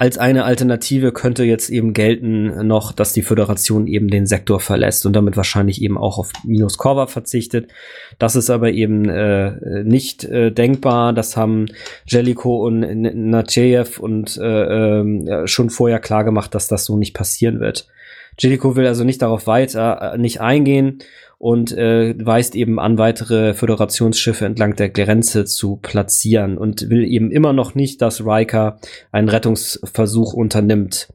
als 0.00 0.16
eine 0.16 0.44
Alternative 0.44 1.10
könnte 1.10 1.42
jetzt 1.42 1.70
eben 1.70 1.92
gelten 1.92 2.68
noch, 2.68 2.92
dass 2.92 3.12
die 3.12 3.22
Föderation 3.22 3.88
eben 3.88 4.08
den 4.08 4.26
Sektor 4.26 4.60
verlässt 4.60 5.04
und 5.06 5.12
damit 5.12 5.36
wahrscheinlich 5.36 5.82
eben 5.82 5.98
auch 5.98 6.18
auf 6.18 6.30
Minus 6.44 6.78
Corva 6.78 7.08
verzichtet. 7.08 7.68
Das 8.20 8.36
ist 8.36 8.48
aber 8.48 8.70
eben 8.70 9.08
äh, 9.08 9.82
nicht 9.82 10.22
äh, 10.22 10.52
denkbar. 10.52 11.12
Das 11.12 11.36
haben 11.36 11.66
Jellico 12.06 12.64
und 12.64 12.80
Nacheyev 12.80 13.98
und 13.98 14.36
äh, 14.36 15.00
äh, 15.00 15.46
schon 15.48 15.68
vorher 15.68 15.98
klar 15.98 16.22
gemacht, 16.22 16.54
dass 16.54 16.68
das 16.68 16.84
so 16.84 16.96
nicht 16.96 17.12
passieren 17.12 17.58
wird. 17.58 17.88
Jellico 18.38 18.76
will 18.76 18.86
also 18.86 19.02
nicht 19.02 19.20
darauf 19.20 19.48
weiter 19.48 20.14
äh, 20.14 20.18
nicht 20.18 20.40
eingehen 20.40 21.00
und 21.38 21.72
äh, 21.72 22.14
weist 22.18 22.56
eben 22.56 22.80
an, 22.80 22.98
weitere 22.98 23.54
Föderationsschiffe 23.54 24.44
entlang 24.44 24.74
der 24.74 24.90
Grenze 24.90 25.44
zu 25.44 25.76
platzieren 25.76 26.58
und 26.58 26.90
will 26.90 27.04
eben 27.04 27.30
immer 27.30 27.52
noch 27.52 27.76
nicht, 27.76 28.02
dass 28.02 28.26
Riker 28.26 28.80
einen 29.12 29.28
Rettungsversuch 29.28 30.34
unternimmt. 30.34 31.08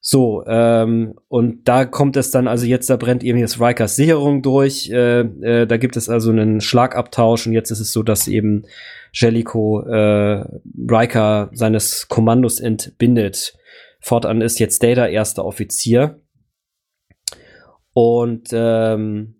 So, 0.00 0.44
ähm, 0.46 1.14
und 1.28 1.66
da 1.66 1.84
kommt 1.84 2.16
es 2.16 2.30
dann, 2.30 2.46
also 2.46 2.66
jetzt, 2.66 2.90
da 2.90 2.96
brennt 2.96 3.24
eben 3.24 3.38
jetzt 3.38 3.60
Rikers 3.60 3.96
Sicherung 3.96 4.42
durch, 4.42 4.88
äh, 4.90 5.20
äh, 5.20 5.66
da 5.66 5.76
gibt 5.78 5.96
es 5.96 6.08
also 6.08 6.30
einen 6.30 6.60
Schlagabtausch 6.60 7.46
und 7.46 7.52
jetzt 7.52 7.70
ist 7.70 7.80
es 7.80 7.92
so, 7.92 8.02
dass 8.02 8.28
eben 8.28 8.66
Jellico 9.12 9.80
äh, 9.80 10.44
Riker 10.88 11.50
seines 11.54 12.08
Kommandos 12.08 12.60
entbindet. 12.60 13.56
Fortan 14.00 14.42
ist 14.42 14.60
jetzt 14.60 14.82
Data 14.82 15.06
erster 15.06 15.44
Offizier. 15.44 16.20
Und 17.92 18.50
ähm, 18.52 19.35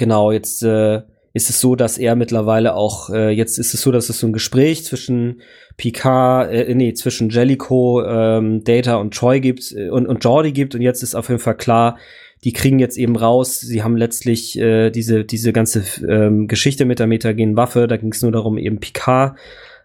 Genau, 0.00 0.32
jetzt 0.32 0.62
äh, 0.62 1.02
ist 1.34 1.50
es 1.50 1.60
so, 1.60 1.76
dass 1.76 1.98
er 1.98 2.16
mittlerweile 2.16 2.74
auch, 2.74 3.10
äh, 3.10 3.28
jetzt 3.28 3.58
ist 3.58 3.74
es 3.74 3.82
so, 3.82 3.92
dass 3.92 4.08
es 4.08 4.18
so 4.18 4.26
ein 4.26 4.32
Gespräch 4.32 4.82
zwischen 4.82 5.42
Picard, 5.76 6.50
äh, 6.50 6.74
nee, 6.74 6.94
zwischen 6.94 7.28
Jellico, 7.28 8.02
ähm, 8.02 8.64
Data 8.64 8.96
und 8.96 9.12
Troy 9.12 9.40
gibt 9.40 9.72
äh, 9.72 9.90
und, 9.90 10.06
und 10.06 10.24
Jordi 10.24 10.52
gibt. 10.52 10.74
Und 10.74 10.80
jetzt 10.80 11.02
ist 11.02 11.14
auf 11.14 11.28
jeden 11.28 11.38
Fall 11.38 11.58
klar, 11.58 11.98
die 12.44 12.54
kriegen 12.54 12.78
jetzt 12.78 12.96
eben 12.96 13.14
raus, 13.14 13.60
sie 13.60 13.82
haben 13.82 13.98
letztlich 13.98 14.58
äh, 14.58 14.88
diese, 14.88 15.26
diese 15.26 15.52
ganze 15.52 15.84
ähm, 16.08 16.48
Geschichte 16.48 16.86
mit 16.86 16.98
der 16.98 17.06
metagenen 17.06 17.54
Waffe, 17.54 17.86
da 17.86 17.98
ging 17.98 18.12
es 18.12 18.22
nur 18.22 18.32
darum, 18.32 18.56
eben 18.56 18.80
Picard 18.80 19.36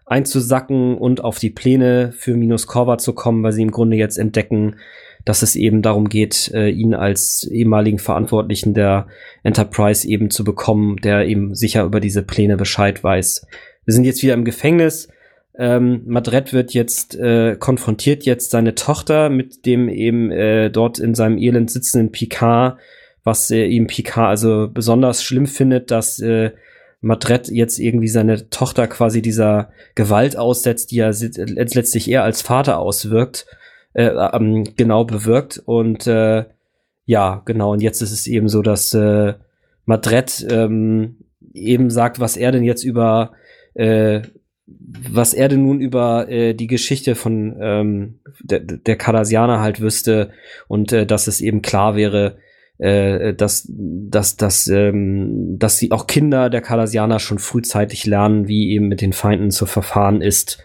einzusacken 0.06 0.96
und 0.96 1.22
auf 1.22 1.38
die 1.38 1.50
Pläne 1.50 2.14
für 2.16 2.36
Minus 2.36 2.66
Corva 2.66 2.96
zu 2.96 3.12
kommen, 3.12 3.42
weil 3.42 3.52
sie 3.52 3.60
im 3.60 3.70
Grunde 3.70 3.98
jetzt 3.98 4.16
entdecken, 4.16 4.76
dass 5.26 5.42
es 5.42 5.56
eben 5.56 5.82
darum 5.82 6.08
geht, 6.08 6.52
äh, 6.54 6.70
ihn 6.70 6.94
als 6.94 7.42
ehemaligen 7.50 7.98
Verantwortlichen 7.98 8.74
der 8.74 9.08
Enterprise 9.42 10.08
eben 10.08 10.30
zu 10.30 10.44
bekommen, 10.44 10.96
der 11.02 11.26
eben 11.26 11.54
sicher 11.54 11.82
über 11.82 12.00
diese 12.00 12.22
Pläne 12.22 12.56
Bescheid 12.56 13.02
weiß. 13.02 13.44
Wir 13.84 13.92
sind 13.92 14.04
jetzt 14.04 14.22
wieder 14.22 14.34
im 14.34 14.44
Gefängnis. 14.44 15.08
Ähm, 15.58 16.02
Madret 16.06 16.52
wird 16.52 16.74
jetzt 16.74 17.16
äh, 17.16 17.56
konfrontiert 17.56 18.24
jetzt 18.24 18.52
seine 18.52 18.76
Tochter 18.76 19.28
mit 19.28 19.66
dem 19.66 19.88
eben 19.88 20.30
äh, 20.30 20.70
dort 20.70 21.00
in 21.00 21.16
seinem 21.16 21.38
Elend 21.38 21.72
sitzenden 21.72 22.12
Picard, 22.12 22.78
was 23.24 23.50
äh, 23.50 23.64
ihm 23.66 23.88
Picard 23.88 24.28
also 24.28 24.68
besonders 24.72 25.24
schlimm 25.24 25.46
findet, 25.46 25.90
dass 25.90 26.20
äh, 26.20 26.52
Madret 27.00 27.48
jetzt 27.48 27.80
irgendwie 27.80 28.08
seine 28.08 28.48
Tochter 28.50 28.86
quasi 28.86 29.22
dieser 29.22 29.70
Gewalt 29.96 30.36
aussetzt, 30.36 30.92
die 30.92 31.00
er 31.00 31.12
letztlich 31.12 32.08
eher 32.08 32.22
als 32.22 32.42
Vater 32.42 32.78
auswirkt 32.78 33.46
äh, 33.96 34.08
ähm, 34.08 34.64
genau 34.76 35.04
bewirkt. 35.04 35.62
Und 35.64 36.06
äh, 36.06 36.44
ja, 37.06 37.42
genau. 37.44 37.72
Und 37.72 37.80
jetzt 37.80 38.02
ist 38.02 38.12
es 38.12 38.26
eben 38.26 38.48
so, 38.48 38.62
dass 38.62 38.92
äh, 38.94 39.34
Madret 39.86 40.46
ähm, 40.50 41.16
eben 41.54 41.90
sagt, 41.90 42.20
was 42.20 42.36
er 42.36 42.52
denn 42.52 42.64
jetzt 42.64 42.84
über 42.84 43.32
äh, 43.74 44.22
was 44.68 45.32
er 45.32 45.48
denn 45.48 45.62
nun 45.62 45.80
über 45.80 46.28
äh, 46.28 46.52
die 46.52 46.66
Geschichte 46.66 47.14
von 47.14 47.56
ähm, 47.60 48.18
der, 48.42 48.60
der 48.60 48.96
Cardassianer 48.96 49.60
halt 49.60 49.80
wüsste 49.80 50.30
und 50.66 50.92
äh, 50.92 51.06
dass 51.06 51.28
es 51.28 51.40
eben 51.40 51.62
klar 51.62 51.94
wäre, 51.94 52.38
äh, 52.78 53.32
dass, 53.32 53.66
dass, 53.70 54.36
dass, 54.36 54.66
ähm, 54.66 55.56
dass 55.58 55.78
sie 55.78 55.92
auch 55.92 56.08
Kinder 56.08 56.50
der 56.50 56.62
Cardassianer 56.62 57.20
schon 57.20 57.38
frühzeitig 57.38 58.06
lernen, 58.06 58.48
wie 58.48 58.72
eben 58.72 58.88
mit 58.88 59.00
den 59.00 59.12
Feinden 59.12 59.52
zu 59.52 59.66
verfahren 59.66 60.20
ist. 60.20 60.58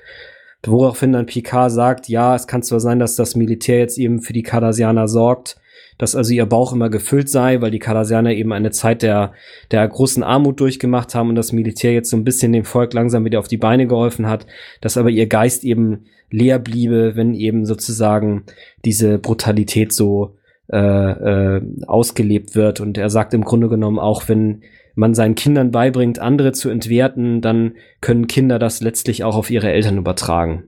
Woraufhin 0.66 1.14
dann 1.14 1.26
Picard 1.26 1.72
sagt, 1.72 2.08
ja, 2.08 2.36
es 2.36 2.48
kann 2.48 2.62
zwar 2.62 2.80
sein, 2.80 3.00
dass 3.00 3.16
das 3.16 3.36
Militär 3.36 3.80
jetzt 3.80 3.98
eben 3.98 4.22
für 4.22 4.34
die 4.34 4.44
Cardassianer 4.44 5.08
sorgt, 5.08 5.58
dass 5.98 6.16
also 6.16 6.34
ihr 6.34 6.46
Bauch 6.46 6.74
immer 6.74 6.90
gefüllt 6.90 7.30
sei, 7.30 7.62
weil 7.62 7.72
die 7.72 7.80
Kardassianer 7.80 8.32
eben 8.34 8.54
eine 8.54 8.72
Zeit 8.72 9.02
der, 9.02 9.34
der 9.72 9.88
großen 9.88 10.24
Armut 10.24 10.60
durchgemacht 10.60 11.16
haben 11.16 11.30
und 11.30 11.36
das 11.36 11.52
Militär 11.52 11.94
jetzt 11.94 12.10
so 12.10 12.18
ein 12.18 12.24
bisschen 12.24 12.54
dem 12.54 12.64
Volk 12.64 12.94
langsam 12.94 13.26
wieder 13.26 13.40
auf 13.40 13.48
die 13.48 13.58
Beine 13.58 13.88
geholfen 13.88 14.28
hat, 14.28 14.46
dass 14.82 14.98
aber 14.98 15.10
ihr 15.10 15.28
Geist 15.28 15.64
eben 15.64 16.06
leer 16.30 16.60
bliebe, 16.60 17.16
wenn 17.16 17.34
eben 17.34 17.66
sozusagen 17.66 18.44
diese 18.86 19.18
Brutalität 19.18 19.94
so 19.94 20.38
äh, 20.72 20.78
äh, 20.78 21.62
ausgelebt 21.86 22.56
wird. 22.56 22.80
Und 22.80 22.98
er 22.98 23.10
sagt 23.10 23.34
im 23.34 23.44
Grunde 23.44 23.68
genommen 23.68 24.00
auch, 24.00 24.30
wenn 24.30 24.62
man 24.96 25.14
seinen 25.14 25.36
Kindern 25.36 25.72
beibringt, 25.72 26.20
andere 26.20 26.52
zu 26.52 26.70
entwerten, 26.70 27.42
dann 27.42 27.76
können 28.02 28.28
Kinder 28.28 28.60
das 28.60 28.82
letztlich 28.82 29.24
auch 29.24 29.36
auf 29.36 29.50
ihre 29.50 29.72
Eltern 29.72 29.98
übertragen. 29.98 30.68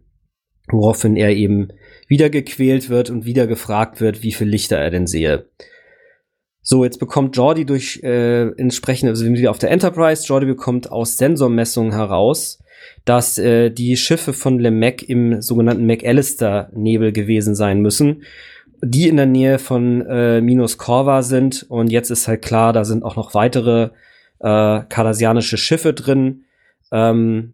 Woraufhin 0.69 1.15
er 1.15 1.31
eben 1.31 1.69
wieder 2.07 2.29
gequält 2.29 2.89
wird 2.89 3.09
und 3.09 3.25
wieder 3.25 3.47
gefragt 3.47 3.99
wird, 3.99 4.23
wie 4.23 4.31
viel 4.31 4.47
Lichter 4.47 4.77
er 4.77 4.91
denn 4.91 5.07
sehe. 5.07 5.47
So, 6.61 6.85
jetzt 6.85 6.99
bekommt 6.99 7.35
Jordi 7.35 7.65
durch 7.65 7.99
äh, 8.03 8.47
entsprechend, 8.57 9.09
also 9.09 9.25
wir 9.25 9.33
wieder 9.33 9.51
auf 9.51 9.59
der 9.59 9.71
Enterprise, 9.71 10.25
Jordi 10.25 10.45
bekommt 10.45 10.89
aus 10.89 11.17
Sensormessungen 11.17 11.91
heraus, 11.91 12.63
dass 13.03 13.37
äh, 13.37 13.69
die 13.69 13.97
Schiffe 13.97 14.31
von 14.31 14.59
LeMac 14.59 15.03
im 15.03 15.41
sogenannten 15.41 15.85
McAllister-Nebel 15.85 17.11
gewesen 17.11 17.55
sein 17.55 17.81
müssen, 17.81 18.23
die 18.81 19.09
in 19.09 19.17
der 19.17 19.25
Nähe 19.25 19.59
von 19.59 20.05
äh, 20.05 20.39
Minus 20.39 20.77
Corva 20.77 21.21
sind. 21.21 21.65
Und 21.67 21.91
jetzt 21.91 22.11
ist 22.11 22.29
halt 22.29 22.41
klar, 22.41 22.71
da 22.71 22.85
sind 22.85 23.03
auch 23.03 23.17
noch 23.17 23.33
weitere 23.33 23.89
äh, 24.43 24.81
kardassianische 24.87 25.57
Schiffe 25.57 25.93
drin. 25.93 26.43
Ähm, 26.91 27.53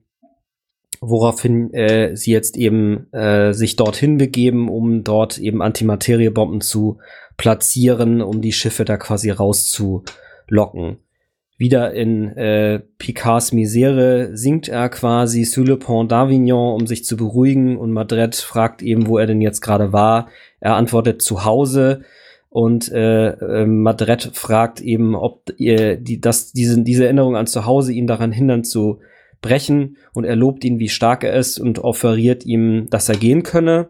woraufhin 1.02 1.74
äh, 1.74 2.16
sie 2.16 2.32
jetzt 2.32 2.58
eben 2.58 3.12
äh, 3.14 3.54
sich 3.54 3.76
dorthin 3.76 4.18
begeben, 4.18 4.70
um 4.70 5.04
dort 5.04 5.38
eben 5.38 5.62
Antimateriebomben 5.62 6.62
zu 6.62 6.98
platzieren, 7.38 8.22
um 8.22 8.42
die 8.42 8.52
Schiffe 8.52 8.86
da 8.86 8.98
quasi 8.98 9.30
rauszulocken. 9.30 10.98
Wieder 11.58 11.94
in 11.94 12.38
äh, 12.38 12.80
Picards 12.98 13.52
Misere 13.52 14.30
sinkt 14.36 14.70
er 14.70 14.88
quasi 14.90 15.44
sur 15.44 15.66
le 15.66 15.78
pont 15.78 16.10
d'Avignon, 16.10 16.74
um 16.74 16.88
sich 16.88 17.04
zu 17.04 17.18
beruhigen 17.18 17.78
und 17.78 17.92
Madrid 17.92 18.36
fragt 18.36 18.82
eben, 18.82 19.08
wo 19.08 19.18
er 19.18 19.28
denn 19.28 19.42
jetzt 19.42 19.62
gerade 19.62 19.92
war. 19.92 20.30
Er 20.62 20.76
antwortet 20.76 21.22
zu 21.22 21.44
Hause 21.44 22.02
und 22.50 22.92
äh, 22.92 23.30
äh, 23.30 23.66
Madrid 23.66 24.32
fragt 24.34 24.82
eben, 24.82 25.16
ob 25.16 25.54
ihr 25.58 25.98
die, 25.98 26.20
dass 26.20 26.52
diese, 26.52 26.82
diese 26.82 27.06
Erinnerung 27.06 27.36
an 27.36 27.48
zu 27.48 27.66
Hause 27.66 27.94
ihn 27.94 28.08
daran 28.08 28.32
hindern 28.32 28.64
zu 28.64 29.00
brechen 29.42 29.98
und 30.14 30.26
er 30.26 30.36
lobt 30.36 30.66
ihn, 30.66 30.80
wie 30.80 30.90
stark 30.90 31.24
er 31.24 31.34
ist 31.34 31.60
und 31.60 31.80
offeriert 31.80 32.46
ihm, 32.46 32.88
dass 32.90 33.08
er 33.08 33.16
gehen 33.16 33.44
könne 33.44 33.90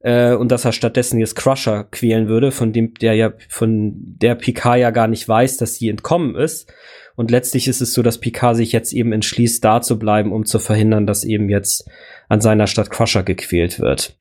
äh, 0.00 0.34
und 0.34 0.52
dass 0.52 0.66
er 0.66 0.72
stattdessen 0.72 1.18
jetzt 1.18 1.34
Crusher 1.34 1.84
quälen 1.90 2.28
würde, 2.28 2.52
von 2.52 2.74
dem 2.74 2.92
der 2.94 3.14
ja 3.14 3.32
von 3.48 3.94
der 3.96 4.34
Picard 4.34 4.78
ja 4.78 4.90
gar 4.90 5.08
nicht 5.08 5.26
weiß, 5.26 5.56
dass 5.56 5.76
sie 5.76 5.88
entkommen 5.88 6.36
ist. 6.36 6.70
Und 7.16 7.30
letztlich 7.30 7.68
ist 7.68 7.80
es 7.80 7.94
so, 7.94 8.02
dass 8.02 8.18
Picard 8.18 8.56
sich 8.56 8.72
jetzt 8.72 8.92
eben 8.92 9.12
entschließt, 9.12 9.64
da 9.64 9.80
zu 9.80 9.98
bleiben, 9.98 10.32
um 10.32 10.44
zu 10.44 10.58
verhindern, 10.58 11.06
dass 11.06 11.24
eben 11.24 11.48
jetzt 11.48 11.88
an 12.28 12.40
seiner 12.40 12.66
Stadt 12.66 12.90
Crusher 12.90 13.22
gequält 13.22 13.80
wird. 13.80 14.18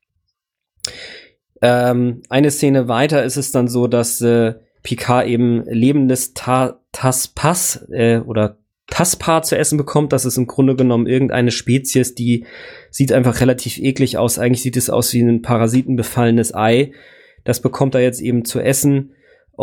Ähm, 1.63 2.23
eine 2.27 2.51
Szene 2.51 2.89
weiter 2.89 3.23
ist 3.23 3.37
es 3.37 3.51
dann 3.51 3.69
so, 3.69 3.87
dass 3.87 4.19
äh, 4.19 4.55
Picard 4.83 5.27
eben 5.27 5.63
lebendes 5.63 6.33
Ta 6.33 6.81
Taspas 6.91 7.87
äh, 7.89 8.19
oder 8.19 8.57
Taspar 8.87 9.43
zu 9.43 9.57
essen 9.57 9.77
bekommt. 9.77 10.11
Das 10.11 10.25
ist 10.25 10.37
im 10.37 10.45
Grunde 10.45 10.75
genommen 10.75 11.07
irgendeine 11.07 11.51
Spezies, 11.51 12.15
die 12.15 12.45
sieht 12.91 13.13
einfach 13.13 13.39
relativ 13.39 13.77
eklig 13.77 14.17
aus. 14.17 14.39
Eigentlich 14.39 14.61
sieht 14.61 14.75
es 14.75 14.89
aus 14.89 15.13
wie 15.13 15.21
ein 15.21 15.41
parasitenbefallenes 15.41 16.53
Ei. 16.53 16.91
Das 17.45 17.61
bekommt 17.61 17.95
er 17.95 18.01
jetzt 18.01 18.19
eben 18.21 18.43
zu 18.43 18.59
essen. 18.59 19.13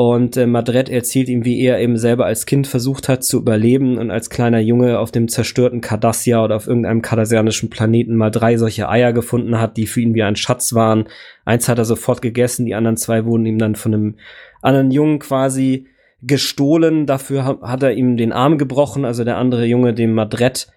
Und 0.02 0.38
äh, 0.38 0.46
Madred 0.46 0.88
erzählt 0.88 1.28
ihm, 1.28 1.44
wie 1.44 1.60
er 1.60 1.78
eben 1.78 1.98
selber 1.98 2.24
als 2.24 2.46
Kind 2.46 2.66
versucht 2.66 3.06
hat 3.06 3.22
zu 3.22 3.36
überleben 3.36 3.98
und 3.98 4.10
als 4.10 4.30
kleiner 4.30 4.58
Junge 4.58 4.98
auf 4.98 5.10
dem 5.10 5.28
zerstörten 5.28 5.82
Cardassia 5.82 6.42
oder 6.42 6.56
auf 6.56 6.66
irgendeinem 6.66 7.02
kardassianischen 7.02 7.68
Planeten 7.68 8.16
mal 8.16 8.30
drei 8.30 8.56
solche 8.56 8.88
Eier 8.88 9.12
gefunden 9.12 9.60
hat, 9.60 9.76
die 9.76 9.86
für 9.86 10.00
ihn 10.00 10.14
wie 10.14 10.22
ein 10.22 10.36
Schatz 10.36 10.72
waren. 10.72 11.04
Eins 11.44 11.68
hat 11.68 11.76
er 11.76 11.84
sofort 11.84 12.22
gegessen, 12.22 12.64
die 12.64 12.74
anderen 12.74 12.96
zwei 12.96 13.26
wurden 13.26 13.44
ihm 13.44 13.58
dann 13.58 13.74
von 13.74 13.92
einem 13.92 14.14
anderen 14.62 14.90
Jungen 14.90 15.18
quasi 15.18 15.86
gestohlen. 16.22 17.04
Dafür 17.04 17.58
hat 17.60 17.82
er 17.82 17.92
ihm 17.92 18.16
den 18.16 18.32
Arm 18.32 18.56
gebrochen, 18.56 19.04
also 19.04 19.22
der 19.24 19.36
andere 19.36 19.66
Junge, 19.66 19.92
dem 19.92 20.14
Madret. 20.14 20.68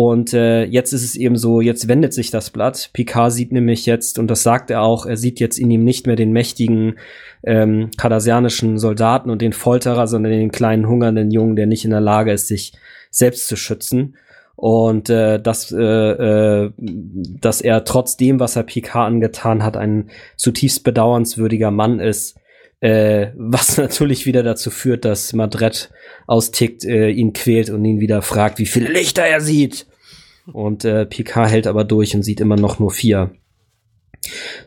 Und 0.00 0.32
äh, 0.32 0.62
jetzt 0.62 0.92
ist 0.92 1.02
es 1.02 1.16
eben 1.16 1.34
so, 1.34 1.60
jetzt 1.60 1.88
wendet 1.88 2.14
sich 2.14 2.30
das 2.30 2.50
Blatt. 2.50 2.90
Picard 2.92 3.32
sieht 3.32 3.50
nämlich 3.50 3.84
jetzt, 3.84 4.20
und 4.20 4.28
das 4.28 4.44
sagt 4.44 4.70
er 4.70 4.82
auch, 4.82 5.06
er 5.06 5.16
sieht 5.16 5.40
jetzt 5.40 5.58
in 5.58 5.72
ihm 5.72 5.82
nicht 5.82 6.06
mehr 6.06 6.14
den 6.14 6.30
mächtigen 6.30 7.00
ähm, 7.42 7.90
kardassianischen 7.96 8.78
Soldaten 8.78 9.28
und 9.28 9.42
den 9.42 9.52
Folterer, 9.52 10.06
sondern 10.06 10.30
den 10.30 10.52
kleinen 10.52 10.86
hungernden 10.86 11.32
Jungen, 11.32 11.56
der 11.56 11.66
nicht 11.66 11.84
in 11.84 11.90
der 11.90 12.00
Lage 12.00 12.30
ist, 12.30 12.46
sich 12.46 12.74
selbst 13.10 13.48
zu 13.48 13.56
schützen. 13.56 14.14
Und 14.54 15.10
äh, 15.10 15.42
dass, 15.42 15.72
äh, 15.72 15.82
äh, 15.82 16.72
dass 16.78 17.60
er 17.60 17.82
trotz 17.82 18.16
dem, 18.16 18.38
was 18.38 18.54
er 18.54 18.62
Picard 18.62 19.08
angetan 19.08 19.64
hat, 19.64 19.76
ein 19.76 20.10
zutiefst 20.36 20.84
bedauernswürdiger 20.84 21.72
Mann 21.72 21.98
ist, 21.98 22.38
äh, 22.80 23.28
was 23.36 23.76
natürlich 23.78 24.26
wieder 24.26 24.42
dazu 24.42 24.70
führt, 24.70 25.04
dass 25.04 25.32
Madret 25.32 25.90
austickt, 26.26 26.84
äh, 26.84 27.10
ihn 27.10 27.32
quält 27.32 27.70
und 27.70 27.84
ihn 27.84 28.00
wieder 28.00 28.22
fragt, 28.22 28.58
wie 28.58 28.66
viele 28.66 28.90
Lichter 28.90 29.22
er 29.22 29.40
sieht. 29.40 29.86
Und 30.52 30.84
äh, 30.84 31.04
Picard 31.04 31.50
hält 31.50 31.66
aber 31.66 31.84
durch 31.84 32.14
und 32.14 32.22
sieht 32.22 32.40
immer 32.40 32.56
noch 32.56 32.78
nur 32.78 32.90
vier. 32.90 33.32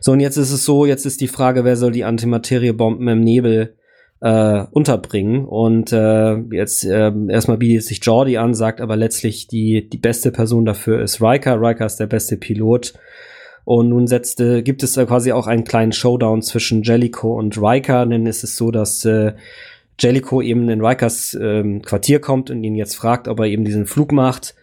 So, 0.00 0.12
und 0.12 0.20
jetzt 0.20 0.36
ist 0.36 0.52
es 0.52 0.64
so, 0.64 0.86
jetzt 0.86 1.06
ist 1.06 1.20
die 1.20 1.28
Frage, 1.28 1.64
wer 1.64 1.76
soll 1.76 1.92
die 1.92 2.04
Antimateriebomben 2.04 3.06
im 3.08 3.20
Nebel 3.20 3.76
äh, 4.20 4.64
unterbringen. 4.70 5.44
Und 5.44 5.92
äh, 5.92 6.36
jetzt 6.52 6.84
äh, 6.84 7.12
erstmal 7.28 7.58
bietet 7.58 7.84
sich 7.84 8.00
Jordi 8.02 8.38
an, 8.38 8.54
sagt 8.54 8.80
aber 8.80 8.96
letztlich, 8.96 9.48
die, 9.48 9.88
die 9.88 9.98
beste 9.98 10.30
Person 10.30 10.64
dafür 10.64 11.02
ist 11.02 11.20
Riker. 11.20 11.60
Riker 11.60 11.86
ist 11.86 11.96
der 11.96 12.06
beste 12.06 12.36
Pilot. 12.36 12.94
Und 13.64 13.88
nun 13.88 14.06
setzte, 14.06 14.62
gibt 14.62 14.82
es 14.82 14.94
da 14.94 15.04
quasi 15.04 15.32
auch 15.32 15.46
einen 15.46 15.64
kleinen 15.64 15.92
Showdown 15.92 16.42
zwischen 16.42 16.82
Jellico 16.82 17.38
und 17.38 17.56
Riker, 17.58 18.06
denn 18.06 18.26
es 18.26 18.42
ist 18.42 18.56
so, 18.56 18.70
dass 18.70 19.04
äh, 19.04 19.32
Jellico 19.98 20.42
eben 20.42 20.68
in 20.68 20.84
Rikers 20.84 21.36
ähm, 21.40 21.82
Quartier 21.82 22.20
kommt 22.20 22.50
und 22.50 22.64
ihn 22.64 22.74
jetzt 22.74 22.96
fragt, 22.96 23.28
ob 23.28 23.38
er 23.40 23.46
eben 23.46 23.64
diesen 23.64 23.86
Flug 23.86 24.12
macht. 24.12 24.54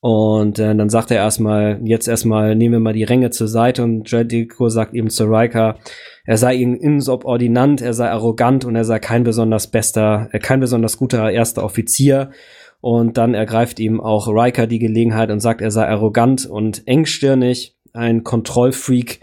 Und 0.00 0.58
äh, 0.58 0.74
dann 0.76 0.90
sagt 0.90 1.10
er 1.10 1.16
erstmal, 1.16 1.80
jetzt 1.82 2.08
erstmal 2.08 2.54
nehmen 2.54 2.74
wir 2.74 2.80
mal 2.80 2.92
die 2.92 3.04
Ränge 3.04 3.30
zur 3.30 3.48
Seite 3.48 3.82
und 3.82 4.10
Jellico 4.10 4.68
sagt 4.68 4.92
eben 4.92 5.08
zu 5.08 5.24
Riker, 5.24 5.78
er 6.26 6.36
sei 6.36 6.56
ihm 6.56 6.74
insubordinant, 6.74 7.80
er 7.80 7.94
sei 7.94 8.10
arrogant 8.10 8.66
und 8.66 8.76
er 8.76 8.84
sei 8.84 8.98
kein 8.98 9.24
besonders 9.24 9.66
bester, 9.68 10.28
äh, 10.32 10.38
kein 10.38 10.60
besonders 10.60 10.98
guter 10.98 11.30
erster 11.30 11.64
Offizier. 11.64 12.30
Und 12.82 13.16
dann 13.16 13.32
ergreift 13.32 13.80
ihm 13.80 13.98
auch 13.98 14.28
Riker 14.28 14.66
die 14.66 14.78
Gelegenheit 14.78 15.30
und 15.30 15.40
sagt, 15.40 15.62
er 15.62 15.70
sei 15.70 15.88
arrogant 15.88 16.44
und 16.44 16.86
engstirnig 16.86 17.74
ein 17.94 18.24
Kontrollfreak 18.24 19.20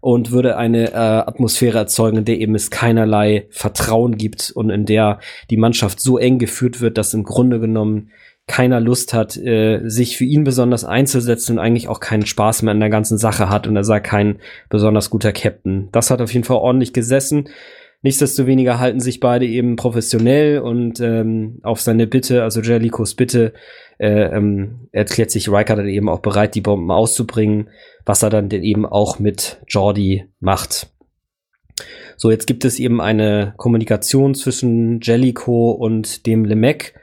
und 0.00 0.32
würde 0.32 0.56
eine 0.56 0.92
äh, 0.92 0.96
Atmosphäre 0.96 1.78
erzeugen, 1.78 2.18
in 2.18 2.24
der 2.24 2.38
eben 2.38 2.54
es 2.54 2.70
keinerlei 2.70 3.46
Vertrauen 3.50 4.16
gibt 4.16 4.50
und 4.54 4.70
in 4.70 4.86
der 4.86 5.20
die 5.50 5.56
Mannschaft 5.56 6.00
so 6.00 6.18
eng 6.18 6.38
geführt 6.38 6.80
wird, 6.80 6.98
dass 6.98 7.14
im 7.14 7.22
Grunde 7.22 7.60
genommen 7.60 8.10
keiner 8.48 8.80
Lust 8.80 9.14
hat, 9.14 9.36
äh, 9.36 9.80
sich 9.84 10.16
für 10.16 10.24
ihn 10.24 10.42
besonders 10.42 10.84
einzusetzen 10.84 11.52
und 11.52 11.58
eigentlich 11.64 11.88
auch 11.88 12.00
keinen 12.00 12.26
Spaß 12.26 12.62
mehr 12.62 12.72
an 12.72 12.80
der 12.80 12.90
ganzen 12.90 13.16
Sache 13.16 13.48
hat 13.48 13.68
und 13.68 13.76
er 13.76 13.84
sei 13.84 14.00
kein 14.00 14.40
besonders 14.68 15.10
guter 15.10 15.32
Captain. 15.32 15.88
Das 15.92 16.10
hat 16.10 16.20
auf 16.20 16.32
jeden 16.32 16.44
Fall 16.44 16.56
ordentlich 16.56 16.92
gesessen. 16.92 17.48
Nichtsdestoweniger 18.02 18.80
halten 18.80 18.98
sich 18.98 19.20
beide 19.20 19.46
eben 19.46 19.76
professionell 19.76 20.58
und 20.58 20.98
ähm, 20.98 21.60
auf 21.62 21.80
seine 21.80 22.08
Bitte, 22.08 22.42
also 22.42 22.60
Jellicos 22.60 23.14
Bitte, 23.14 23.52
äh, 23.98 24.36
ähm, 24.36 24.88
erklärt 24.92 25.30
sich 25.30 25.48
Riker 25.48 25.76
dann 25.76 25.88
eben 25.88 26.08
auch 26.08 26.20
bereit, 26.20 26.54
die 26.54 26.60
Bomben 26.60 26.90
auszubringen, 26.90 27.68
was 28.04 28.22
er 28.22 28.30
dann 28.30 28.50
eben 28.50 28.86
auch 28.86 29.18
mit 29.18 29.60
Jordi 29.68 30.26
macht. 30.40 30.88
So, 32.16 32.30
jetzt 32.30 32.46
gibt 32.46 32.64
es 32.64 32.78
eben 32.78 33.00
eine 33.00 33.54
Kommunikation 33.56 34.34
zwischen 34.34 35.00
Jellico 35.00 35.72
und 35.72 36.26
dem 36.26 36.44
Lemec. 36.44 36.94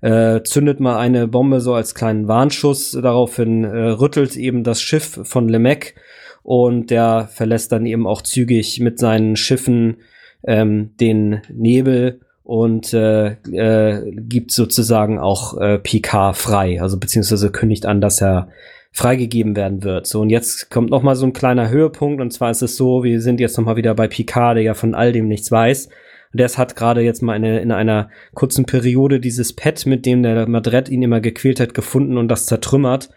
Äh, 0.00 0.42
zündet 0.44 0.78
mal 0.78 0.96
eine 0.98 1.26
Bombe 1.26 1.60
so 1.60 1.74
als 1.74 1.94
kleinen 1.94 2.28
Warnschuss. 2.28 2.92
Daraufhin 2.92 3.64
äh, 3.64 3.88
rüttelt 3.88 4.36
eben 4.36 4.62
das 4.62 4.80
Schiff 4.80 5.20
von 5.24 5.48
Lemec 5.48 5.96
und 6.42 6.90
der 6.90 7.28
verlässt 7.32 7.72
dann 7.72 7.86
eben 7.86 8.06
auch 8.06 8.22
zügig 8.22 8.78
mit 8.80 8.98
seinen 8.98 9.36
Schiffen 9.36 9.98
ähm, 10.46 10.94
den 11.00 11.42
Nebel 11.52 12.20
und 12.48 12.94
äh, 12.94 13.32
äh, 13.52 14.10
gibt 14.10 14.52
sozusagen 14.52 15.18
auch 15.18 15.58
äh, 15.58 15.78
PK 15.78 16.32
frei, 16.32 16.80
also 16.80 16.98
beziehungsweise 16.98 17.52
kündigt 17.52 17.84
an, 17.84 18.00
dass 18.00 18.22
er 18.22 18.48
freigegeben 18.90 19.54
werden 19.54 19.84
wird. 19.84 20.06
So, 20.06 20.22
und 20.22 20.30
jetzt 20.30 20.70
kommt 20.70 20.88
noch 20.88 21.02
mal 21.02 21.14
so 21.14 21.26
ein 21.26 21.34
kleiner 21.34 21.68
Höhepunkt, 21.68 22.22
und 22.22 22.32
zwar 22.32 22.50
ist 22.50 22.62
es 22.62 22.78
so, 22.78 23.04
wir 23.04 23.20
sind 23.20 23.38
jetzt 23.38 23.58
noch 23.58 23.66
mal 23.66 23.76
wieder 23.76 23.94
bei 23.94 24.08
Picard, 24.08 24.56
der 24.56 24.62
ja 24.62 24.72
von 24.72 24.94
all 24.94 25.12
dem 25.12 25.28
nichts 25.28 25.52
weiß. 25.52 25.88
Und 26.32 26.40
der 26.40 26.48
hat 26.48 26.74
gerade 26.74 27.02
jetzt 27.02 27.22
mal 27.22 27.34
eine, 27.34 27.60
in 27.60 27.70
einer 27.70 28.08
kurzen 28.32 28.64
Periode 28.64 29.20
dieses 29.20 29.52
Pad, 29.52 29.84
mit 29.84 30.06
dem 30.06 30.22
der 30.22 30.48
Madrid 30.48 30.88
ihn 30.88 31.02
immer 31.02 31.20
gequält 31.20 31.60
hat, 31.60 31.74
gefunden 31.74 32.16
und 32.16 32.28
das 32.28 32.46
zertrümmert. 32.46 33.10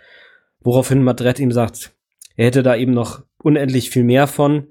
Woraufhin 0.60 1.04
Madrid 1.04 1.39
ihm 1.39 1.54
sagt, 1.54 1.94
er 2.36 2.48
hätte 2.48 2.63
da 2.63 2.76
eben 2.76 2.94
noch 2.94 3.24
unendlich 3.41 3.91
viel 3.91 4.04
mehr 4.04 4.28
von 4.28 4.67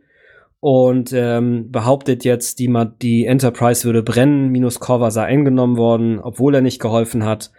und 0.61 1.13
ähm, 1.15 1.71
behauptet 1.71 2.25
jetzt, 2.25 2.59
die, 2.59 2.73
die 3.01 3.25
Enterprise 3.25 3.85
würde 3.85 4.03
brennen, 4.03 4.51
minus 4.51 4.79
Corva 4.79 5.11
sei 5.11 5.25
eingenommen 5.25 5.79
worden, 5.79 6.21
obwohl 6.21 6.55
er 6.55 6.61
nicht 6.61 6.81
geholfen 6.81 7.25
hat. 7.25 7.51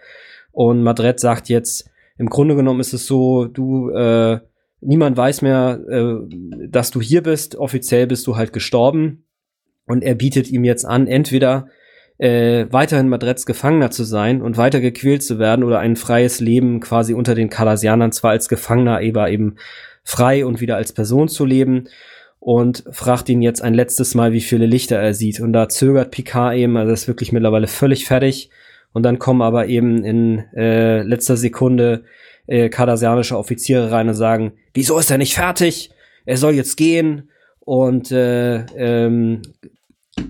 Und 0.52 0.82
Madrid 0.82 1.18
sagt 1.18 1.48
jetzt, 1.48 1.90
im 2.16 2.28
Grunde 2.28 2.54
genommen 2.54 2.80
ist 2.80 2.92
es 2.92 3.06
so, 3.06 3.46
du, 3.46 3.90
äh, 3.90 4.38
niemand 4.80 5.16
weiß 5.16 5.42
mehr, 5.42 5.80
äh, 5.88 6.68
dass 6.68 6.92
du 6.92 7.00
hier 7.00 7.22
bist, 7.22 7.56
offiziell 7.56 8.06
bist 8.06 8.26
du 8.28 8.36
halt 8.36 8.52
gestorben. 8.52 9.24
Und 9.86 10.04
er 10.04 10.14
bietet 10.14 10.48
ihm 10.48 10.62
jetzt 10.62 10.84
an, 10.84 11.08
entweder 11.08 11.66
äh, 12.18 12.66
weiterhin 12.70 13.08
Madreds 13.08 13.46
Gefangener 13.46 13.90
zu 13.90 14.04
sein 14.04 14.40
und 14.42 14.56
weiter 14.56 14.80
gequält 14.80 15.24
zu 15.24 15.40
werden 15.40 15.64
oder 15.64 15.80
ein 15.80 15.96
freies 15.96 16.38
Leben 16.38 16.78
quasi 16.78 17.14
unter 17.14 17.34
den 17.34 17.50
Kardassianern 17.50 18.12
zwar 18.12 18.30
als 18.30 18.48
Gefangener, 18.48 19.00
aber 19.00 19.28
eben 19.30 19.56
frei 20.04 20.46
und 20.46 20.60
wieder 20.60 20.76
als 20.76 20.92
Person 20.92 21.26
zu 21.26 21.44
leben 21.44 21.88
und 22.42 22.82
fragt 22.90 23.28
ihn 23.28 23.40
jetzt 23.40 23.62
ein 23.62 23.72
letztes 23.72 24.16
Mal, 24.16 24.32
wie 24.32 24.40
viele 24.40 24.66
Lichter 24.66 24.96
er 24.96 25.14
sieht. 25.14 25.38
Und 25.38 25.52
da 25.52 25.68
zögert 25.68 26.10
Picard 26.10 26.56
eben, 26.56 26.76
also 26.76 26.92
ist 26.92 27.06
wirklich 27.06 27.30
mittlerweile 27.30 27.68
völlig 27.68 28.04
fertig. 28.04 28.50
Und 28.92 29.04
dann 29.04 29.20
kommen 29.20 29.42
aber 29.42 29.68
eben 29.68 30.02
in 30.04 30.40
äh, 30.56 31.02
letzter 31.02 31.36
Sekunde 31.36 32.02
äh, 32.48 32.68
kardassianische 32.68 33.38
Offiziere 33.38 33.92
rein 33.92 34.08
und 34.08 34.16
sagen, 34.16 34.54
wieso 34.74 34.98
ist 34.98 35.12
er 35.12 35.18
nicht 35.18 35.34
fertig? 35.34 35.92
Er 36.24 36.36
soll 36.36 36.54
jetzt 36.54 36.76
gehen. 36.76 37.30
Und 37.60 38.10
äh, 38.10 38.64
ähm, 38.74 39.42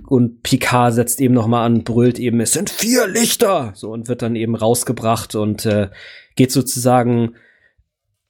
und 0.07 0.43
Picard 0.43 0.93
setzt 0.93 1.19
eben 1.19 1.33
noch 1.33 1.47
mal 1.47 1.65
an, 1.65 1.83
brüllt 1.83 2.19
eben, 2.19 2.41
es 2.43 2.53
sind 2.53 2.69
vier 2.69 3.09
Lichter, 3.09 3.73
so 3.75 3.91
und 3.91 4.09
wird 4.09 4.21
dann 4.21 4.37
eben 4.37 4.55
rausgebracht 4.55 5.35
und 5.35 5.65
äh, 5.65 5.89
geht 6.37 6.53
sozusagen 6.53 7.37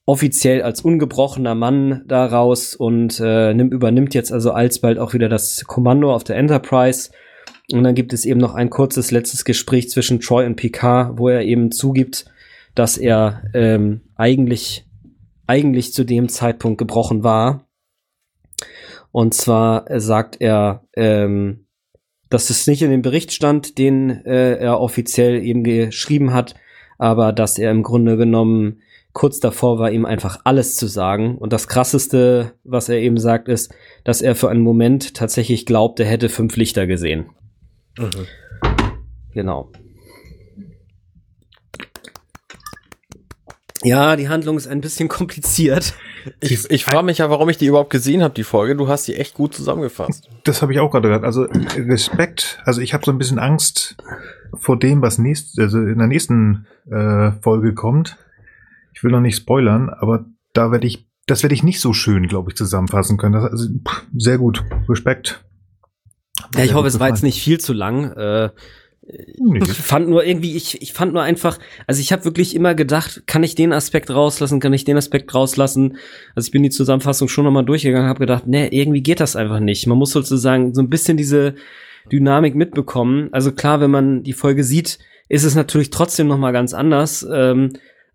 offiziell 0.05 0.61
als 0.61 0.81
ungebrochener 0.81 1.55
Mann 1.55 2.03
daraus 2.07 2.75
und 2.75 3.19
äh, 3.23 3.53
nimmt, 3.53 3.73
übernimmt 3.73 4.13
jetzt 4.13 4.31
also 4.31 4.51
alsbald 4.51 4.99
auch 4.99 5.13
wieder 5.13 5.29
das 5.29 5.63
Kommando 5.65 6.13
auf 6.13 6.23
der 6.23 6.35
Enterprise. 6.35 7.11
Und 7.71 7.83
dann 7.83 7.95
gibt 7.95 8.11
es 8.11 8.25
eben 8.25 8.39
noch 8.39 8.53
ein 8.55 8.69
kurzes 8.69 9.11
letztes 9.11 9.45
Gespräch 9.45 9.89
zwischen 9.89 10.19
Troy 10.19 10.45
und 10.45 10.55
Picard, 10.55 11.17
wo 11.17 11.29
er 11.29 11.43
eben 11.43 11.71
zugibt, 11.71 12.25
dass 12.75 12.97
er 12.97 13.43
ähm, 13.53 14.01
eigentlich, 14.15 14.85
eigentlich 15.47 15.93
zu 15.93 16.03
dem 16.03 16.27
Zeitpunkt 16.27 16.77
gebrochen 16.77 17.23
war. 17.23 17.65
Und 19.11 19.33
zwar 19.33 19.85
sagt 19.99 20.41
er, 20.41 20.85
ähm, 20.95 21.67
dass 22.29 22.49
es 22.49 22.67
nicht 22.67 22.81
in 22.81 22.89
dem 22.89 23.03
Bericht 23.03 23.31
stand, 23.31 23.77
den 23.77 24.09
äh, 24.25 24.55
er 24.55 24.81
offiziell 24.81 25.41
eben 25.43 25.63
geschrieben 25.63 26.33
hat, 26.33 26.55
aber 26.97 27.31
dass 27.31 27.59
er 27.59 27.71
im 27.71 27.83
Grunde 27.83 28.17
genommen 28.17 28.81
kurz 29.13 29.39
davor 29.39 29.79
war, 29.79 29.91
ihm 29.91 30.05
einfach 30.05 30.39
alles 30.43 30.75
zu 30.75 30.87
sagen. 30.87 31.37
Und 31.37 31.53
das 31.53 31.67
krasseste, 31.67 32.53
was 32.63 32.89
er 32.89 32.97
eben 32.97 33.17
sagt, 33.17 33.47
ist, 33.47 33.73
dass 34.03 34.21
er 34.21 34.35
für 34.35 34.49
einen 34.49 34.61
Moment 34.61 35.13
tatsächlich 35.13 35.65
glaubt, 35.65 35.99
er 35.99 36.07
hätte 36.07 36.29
fünf 36.29 36.55
Lichter 36.57 36.87
gesehen. 36.87 37.27
Mhm. 37.97 38.27
Genau. 39.33 39.71
Ja, 43.83 44.15
die 44.15 44.29
Handlung 44.29 44.57
ist 44.57 44.67
ein 44.67 44.81
bisschen 44.81 45.07
kompliziert. 45.09 45.93
Ich, 46.39 46.69
ich 46.71 46.85
frage 46.85 47.05
mich 47.05 47.17
ja, 47.19 47.29
warum 47.29 47.49
ich 47.49 47.57
die 47.57 47.67
überhaupt 47.67 47.89
gesehen 47.89 48.23
habe, 48.23 48.33
die 48.33 48.45
Folge. 48.45 48.75
Du 48.75 48.87
hast 48.87 49.07
die 49.07 49.15
echt 49.15 49.35
gut 49.35 49.53
zusammengefasst. 49.53 50.29
Das 50.45 50.61
habe 50.61 50.73
ich 50.73 50.79
auch 50.79 50.89
gerade 50.89 51.09
gehört. 51.09 51.25
Also 51.25 51.43
Respekt. 51.43 52.61
Also 52.65 52.81
ich 52.81 52.93
habe 52.93 53.05
so 53.05 53.11
ein 53.11 53.17
bisschen 53.17 53.39
Angst 53.39 53.97
vor 54.53 54.79
dem, 54.79 55.01
was 55.01 55.17
nächst, 55.17 55.59
also 55.59 55.79
in 55.79 55.97
der 55.97 56.07
nächsten 56.07 56.65
äh, 56.89 57.31
Folge 57.41 57.73
kommt 57.73 58.17
ich 58.93 59.03
will 59.03 59.11
noch 59.11 59.21
nicht 59.21 59.35
spoilern, 59.35 59.89
aber 59.89 60.25
da 60.53 60.71
werde 60.71 60.87
ich, 60.87 61.07
das 61.25 61.43
werde 61.43 61.55
ich 61.55 61.63
nicht 61.63 61.79
so 61.79 61.93
schön, 61.93 62.27
glaube 62.27 62.51
ich, 62.51 62.57
zusammenfassen 62.57 63.17
können. 63.17 63.33
Das, 63.33 63.45
also, 63.45 63.67
sehr 64.15 64.37
gut. 64.37 64.63
Respekt. 64.87 65.43
Ja, 66.55 66.63
ich 66.63 66.73
hoffe, 66.73 66.87
es 66.87 66.99
war 66.99 67.09
jetzt 67.09 67.23
nicht 67.23 67.41
viel 67.41 67.59
zu 67.59 67.73
lang. 67.73 68.11
Äh, 68.13 68.49
nee. 69.39 69.59
Ich 69.63 69.73
fand 69.73 70.09
nur 70.09 70.23
irgendwie, 70.23 70.55
ich, 70.55 70.81
ich 70.81 70.93
fand 70.93 71.13
nur 71.13 71.21
einfach, 71.21 71.57
also 71.87 72.01
ich 72.01 72.11
habe 72.11 72.25
wirklich 72.25 72.55
immer 72.55 72.75
gedacht, 72.75 73.23
kann 73.25 73.43
ich 73.43 73.55
den 73.55 73.73
Aspekt 73.73 74.09
rauslassen, 74.09 74.59
kann 74.59 74.73
ich 74.73 74.85
den 74.85 74.97
Aspekt 74.97 75.33
rauslassen? 75.33 75.97
Also 76.35 76.47
ich 76.47 76.51
bin 76.51 76.63
die 76.63 76.69
Zusammenfassung 76.69 77.27
schon 77.27 77.45
nochmal 77.45 77.65
durchgegangen, 77.65 78.07
habe 78.07 78.19
gedacht, 78.19 78.47
nee, 78.47 78.67
irgendwie 78.67 79.01
geht 79.01 79.19
das 79.19 79.35
einfach 79.35 79.59
nicht. 79.59 79.87
Man 79.87 79.97
muss 79.97 80.11
sozusagen 80.11 80.73
so 80.73 80.81
ein 80.81 80.89
bisschen 80.89 81.17
diese 81.17 81.55
Dynamik 82.11 82.55
mitbekommen. 82.55 83.29
Also 83.31 83.51
klar, 83.51 83.79
wenn 83.79 83.91
man 83.91 84.23
die 84.23 84.33
Folge 84.33 84.63
sieht, 84.63 84.99
ist 85.29 85.43
es 85.43 85.55
natürlich 85.55 85.89
trotzdem 85.89 86.27
nochmal 86.27 86.53
ganz 86.53 86.73
anders. 86.73 87.25
Ähm, 87.31 87.73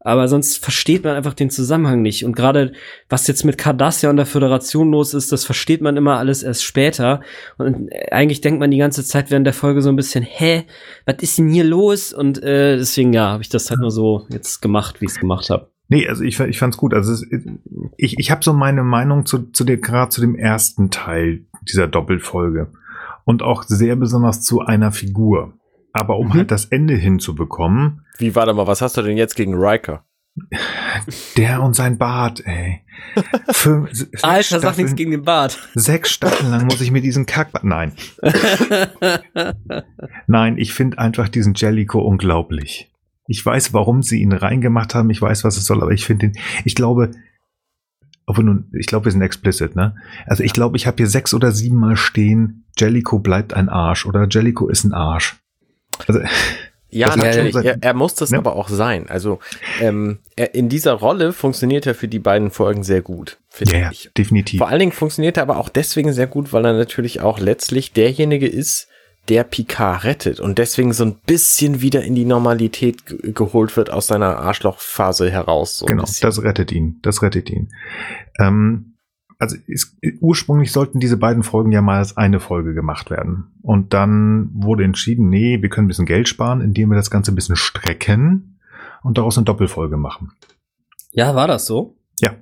aber 0.08 0.26
sonst 0.26 0.64
versteht 0.64 1.04
man 1.04 1.16
einfach 1.16 1.34
den 1.34 1.50
Zusammenhang 1.50 2.00
nicht. 2.00 2.24
Und 2.24 2.34
gerade 2.34 2.72
was 3.10 3.26
jetzt 3.26 3.44
mit 3.44 3.58
Cardassia 3.58 4.08
und 4.08 4.16
der 4.16 4.24
Föderation 4.24 4.90
los 4.90 5.12
ist, 5.12 5.32
das 5.32 5.44
versteht 5.44 5.82
man 5.82 5.98
immer 5.98 6.16
alles 6.16 6.42
erst 6.42 6.64
später. 6.64 7.20
Und 7.58 7.90
eigentlich 8.10 8.40
denkt 8.40 8.58
man 8.58 8.70
die 8.70 8.78
ganze 8.78 9.04
Zeit 9.04 9.30
während 9.30 9.46
der 9.46 9.52
Folge 9.52 9.82
so 9.82 9.90
ein 9.90 9.96
bisschen, 9.96 10.24
hä, 10.24 10.64
was 11.04 11.16
ist 11.20 11.36
denn 11.36 11.50
hier 11.50 11.64
los? 11.64 12.14
Und 12.14 12.42
äh, 12.42 12.78
deswegen, 12.78 13.12
ja, 13.12 13.28
habe 13.28 13.42
ich 13.42 13.50
das 13.50 13.68
halt 13.68 13.80
nur 13.80 13.90
so 13.90 14.26
jetzt 14.30 14.62
gemacht, 14.62 15.02
wie 15.02 15.04
ich 15.04 15.10
es 15.10 15.20
gemacht 15.20 15.50
habe. 15.50 15.68
Nee, 15.88 16.08
also 16.08 16.24
ich, 16.24 16.40
ich 16.40 16.58
fand's 16.58 16.78
gut. 16.78 16.94
Also 16.94 17.12
es, 17.12 17.26
ich, 17.98 18.18
ich 18.18 18.30
habe 18.30 18.42
so 18.42 18.54
meine 18.54 18.84
Meinung 18.84 19.26
zu, 19.26 19.50
zu 19.50 19.64
der, 19.64 19.76
gerade 19.76 20.08
zu 20.08 20.22
dem 20.22 20.36
ersten 20.36 20.90
Teil 20.90 21.44
dieser 21.68 21.86
Doppelfolge. 21.86 22.68
Und 23.24 23.42
auch 23.42 23.62
sehr 23.64 23.94
besonders 23.94 24.40
zu 24.40 24.60
einer 24.62 24.90
Figur. 24.90 25.52
Aber 25.92 26.18
um 26.18 26.28
mhm. 26.28 26.34
halt 26.34 26.50
das 26.50 26.66
Ende 26.66 26.94
hinzubekommen. 26.94 28.04
Wie, 28.18 28.34
warte 28.34 28.52
mal, 28.54 28.66
was 28.66 28.82
hast 28.82 28.96
du 28.96 29.02
denn 29.02 29.16
jetzt 29.16 29.36
gegen 29.36 29.54
Riker? 29.54 30.04
Der 31.36 31.62
und 31.62 31.74
sein 31.74 31.98
Bart, 31.98 32.44
ey. 32.46 32.82
Fünf, 33.50 33.90
Alter, 34.22 34.42
Staffeln, 34.42 34.62
sag 34.62 34.76
nichts 34.78 34.94
gegen 34.94 35.10
den 35.10 35.22
Bart. 35.22 35.58
Sechs 35.74 36.10
Staffeln 36.10 36.50
lang 36.50 36.66
muss 36.66 36.80
ich 36.80 36.90
mir 36.90 37.00
diesen 37.00 37.26
Kackbart. 37.26 37.64
Nein. 37.64 37.92
Nein, 40.26 40.58
ich 40.58 40.72
finde 40.72 40.98
einfach 40.98 41.28
diesen 41.28 41.54
Jellico 41.54 42.00
unglaublich. 42.00 42.90
Ich 43.26 43.44
weiß, 43.44 43.72
warum 43.74 44.02
sie 44.02 44.22
ihn 44.22 44.32
reingemacht 44.32 44.94
haben. 44.94 45.10
Ich 45.10 45.20
weiß, 45.20 45.44
was 45.44 45.56
es 45.56 45.66
soll, 45.66 45.82
aber 45.82 45.92
ich 45.92 46.04
finde 46.04 46.26
ihn, 46.26 46.38
ich 46.64 46.74
glaube, 46.74 47.10
obwohl 48.26 48.44
nun, 48.44 48.70
ich 48.72 48.86
glaube, 48.86 49.06
wir 49.06 49.12
sind 49.12 49.22
explicit, 49.22 49.74
ne? 49.74 49.96
Also 50.26 50.42
ich 50.42 50.52
glaube, 50.52 50.76
ich 50.76 50.86
habe 50.86 50.96
hier 50.98 51.06
sechs 51.06 51.34
oder 51.34 51.52
sieben 51.52 51.76
Mal 51.76 51.96
stehen, 51.96 52.64
Jellico 52.76 53.18
bleibt 53.18 53.54
ein 53.54 53.68
Arsch 53.68 54.06
oder 54.06 54.26
Jellico 54.28 54.68
ist 54.68 54.84
ein 54.84 54.92
Arsch. 54.92 55.36
Also, 56.06 56.20
ja, 56.90 57.14
natürlich. 57.16 57.54
Er, 57.54 57.76
er, 57.80 57.94
muss 57.94 58.14
das 58.14 58.30
ja. 58.30 58.38
aber 58.38 58.56
auch 58.56 58.68
sein. 58.68 59.08
Also 59.08 59.40
ähm, 59.80 60.20
er, 60.36 60.54
in 60.54 60.68
dieser 60.68 60.94
Rolle 60.94 61.32
funktioniert 61.32 61.86
er 61.86 61.94
für 61.94 62.08
die 62.08 62.18
beiden 62.18 62.50
Folgen 62.50 62.82
sehr 62.82 63.02
gut, 63.02 63.38
ja, 63.66 63.90
ich. 63.90 64.10
Definitiv. 64.16 64.58
Vor 64.58 64.68
allen 64.68 64.78
Dingen 64.78 64.92
funktioniert 64.92 65.36
er 65.36 65.42
aber 65.42 65.58
auch 65.58 65.68
deswegen 65.68 66.12
sehr 66.12 66.26
gut, 66.26 66.52
weil 66.52 66.64
er 66.64 66.72
natürlich 66.72 67.20
auch 67.20 67.38
letztlich 67.40 67.92
derjenige 67.92 68.48
ist, 68.48 68.88
der 69.28 69.44
Picard 69.44 70.04
rettet 70.04 70.40
und 70.40 70.56
deswegen 70.56 70.94
so 70.94 71.04
ein 71.04 71.16
bisschen 71.26 71.82
wieder 71.82 72.02
in 72.02 72.14
die 72.14 72.24
Normalität 72.24 73.02
geholt 73.34 73.76
wird 73.76 73.90
aus 73.90 74.06
seiner 74.06 74.38
Arschlochphase 74.38 75.30
heraus. 75.30 75.76
So 75.78 75.86
genau, 75.86 76.04
das 76.20 76.42
rettet 76.42 76.72
ihn. 76.72 76.98
Das 77.02 77.22
rettet 77.22 77.50
ihn. 77.50 77.68
Ähm, 78.38 78.94
also 79.38 79.56
ist, 79.66 79.96
ursprünglich 80.20 80.72
sollten 80.72 81.00
diese 81.00 81.16
beiden 81.16 81.42
Folgen 81.42 81.72
ja 81.72 81.80
mal 81.80 81.98
als 81.98 82.16
eine 82.16 82.40
Folge 82.40 82.74
gemacht 82.74 83.10
werden. 83.10 83.52
Und 83.62 83.94
dann 83.94 84.50
wurde 84.52 84.84
entschieden, 84.84 85.28
nee, 85.28 85.62
wir 85.62 85.68
können 85.68 85.86
ein 85.86 85.88
bisschen 85.88 86.06
Geld 86.06 86.28
sparen, 86.28 86.60
indem 86.60 86.90
wir 86.90 86.96
das 86.96 87.10
Ganze 87.10 87.32
ein 87.32 87.36
bisschen 87.36 87.56
strecken 87.56 88.58
und 89.02 89.16
daraus 89.16 89.38
eine 89.38 89.44
Doppelfolge 89.44 89.96
machen. 89.96 90.32
Ja, 91.12 91.34
war 91.34 91.46
das 91.46 91.66
so? 91.66 91.96
Ja. 92.20 92.34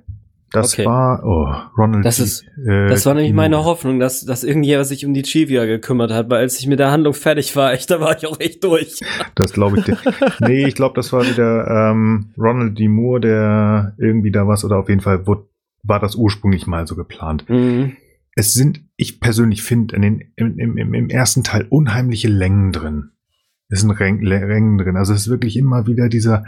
Das 0.53 0.73
okay. 0.73 0.85
war, 0.85 1.25
oh, 1.25 1.53
Ronald. 1.77 2.05
Das 2.05 2.19
ist, 2.19 2.45
äh, 2.65 2.87
das 2.87 3.05
war 3.05 3.13
nämlich 3.13 3.33
meine 3.33 3.65
Hoffnung, 3.65 3.99
dass, 3.99 4.23
dass 4.23 4.45
irgendjemand 4.45 4.87
sich 4.87 5.05
um 5.05 5.13
die 5.13 5.23
Chivia 5.23 5.65
gekümmert 5.65 6.11
hat, 6.11 6.29
weil 6.29 6.39
als 6.39 6.57
ich 6.57 6.67
mit 6.67 6.79
der 6.79 6.89
Handlung 6.89 7.13
fertig 7.13 7.53
war, 7.57 7.73
ich, 7.73 7.85
da 7.85 7.99
war 7.99 8.15
ich 8.15 8.25
auch 8.25 8.39
echt 8.39 8.63
durch. 8.63 9.01
Das 9.35 9.51
glaube 9.51 9.79
ich 9.79 9.85
nee, 10.39 10.65
ich 10.65 10.73
glaube, 10.73 10.95
das 10.95 11.11
war 11.13 11.23
wieder 11.23 11.91
ähm, 11.91 12.31
Ronald 12.37 12.79
D. 12.79 12.87
Moore, 12.87 13.19
der 13.19 13.93
irgendwie 13.97 14.31
da 14.31 14.47
was, 14.47 14.63
oder 14.63 14.77
auf 14.77 14.89
jeden 14.89 15.01
Fall 15.01 15.27
wurde 15.27 15.47
war 15.87 15.99
das 15.99 16.15
ursprünglich 16.15 16.67
mal 16.67 16.87
so 16.87 16.95
geplant. 16.95 17.49
Mhm. 17.49 17.97
Es 18.35 18.53
sind, 18.53 18.81
ich 18.95 19.19
persönlich 19.19 19.63
finde, 19.63 19.95
im, 19.95 20.21
im, 20.35 20.93
im 20.93 21.09
ersten 21.09 21.43
Teil 21.43 21.65
unheimliche 21.69 22.27
Längen 22.27 22.71
drin. 22.71 23.11
Es 23.69 23.81
sind 23.81 23.99
Längen 23.99 24.77
drin. 24.77 24.95
Also 24.95 25.13
es 25.13 25.21
ist 25.21 25.29
wirklich 25.29 25.57
immer 25.57 25.87
wieder 25.87 26.07
dieser, 26.07 26.45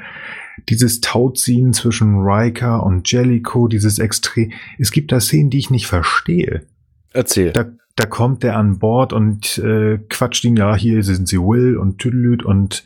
dieses 0.69 1.01
Tauziehen 1.01 1.73
zwischen 1.73 2.19
Riker 2.19 2.83
und 2.83 3.11
Jellico, 3.11 3.67
dieses 3.67 3.99
Extrem. 3.99 4.51
Es 4.77 4.91
gibt 4.91 5.11
da 5.11 5.19
Szenen, 5.19 5.49
die 5.49 5.57
ich 5.57 5.69
nicht 5.69 5.87
verstehe. 5.87 6.65
Erzähl. 7.11 7.51
Da 7.51 7.65
da 7.99 8.05
kommt 8.05 8.43
der 8.43 8.55
an 8.55 8.79
Bord 8.79 9.11
und 9.11 9.57
äh, 9.57 9.99
quatscht 10.09 10.45
ihn, 10.45 10.55
ja, 10.55 10.73
hier 10.73 11.03
sind 11.03 11.27
sie 11.27 11.37
Will 11.37 11.75
und 11.75 11.97
Tüdelüt 11.97 12.43
und 12.43 12.85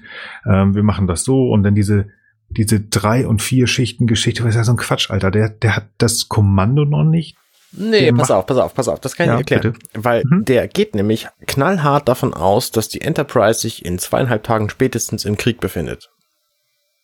ähm, 0.50 0.74
wir 0.74 0.82
machen 0.82 1.06
das 1.06 1.24
so 1.24 1.52
und 1.52 1.62
dann 1.62 1.76
diese 1.76 2.08
diese 2.54 2.80
drei 2.80 3.28
und 3.28 3.42
vier 3.42 3.68
Schichten 3.68 4.08
Geschichte, 4.08 4.44
was 4.44 4.50
ist 4.52 4.56
ja 4.56 4.64
so 4.64 4.72
ein 4.74 4.78
Quatsch, 4.78 5.10
Alter. 5.12 5.32
Der, 5.32 5.50
der 5.50 5.76
hat 5.76 5.88
das 5.98 6.30
Kommando 6.30 6.86
noch 6.86 7.04
nicht. 7.04 7.36
Nee, 7.76 8.06
Der 8.06 8.14
pass 8.14 8.30
auf, 8.30 8.46
pass 8.46 8.58
auf, 8.58 8.74
pass 8.76 8.88
auf, 8.88 9.00
das 9.00 9.16
kann 9.16 9.26
ich 9.26 9.32
Ja, 9.32 9.42
dir 9.42 9.56
erklären. 9.56 9.74
bitte. 9.92 10.04
Weil 10.04 10.24
Mhm. 10.26 10.46
der 10.46 10.68
geht 10.68 10.94
nämlich 10.94 11.28
knallhart 11.48 12.08
davon 12.08 12.34
aus, 12.34 12.70
dass 12.72 12.88
die 12.88 13.02
Enterprise 13.02 13.62
sich 13.62 13.84
in 13.84 13.98
zweieinhalb 13.98 14.44
Tagen 14.44 14.70
spätestens 14.70 15.26
im 15.26 15.38
Krieg 15.38 15.60
befindet. 15.60 16.10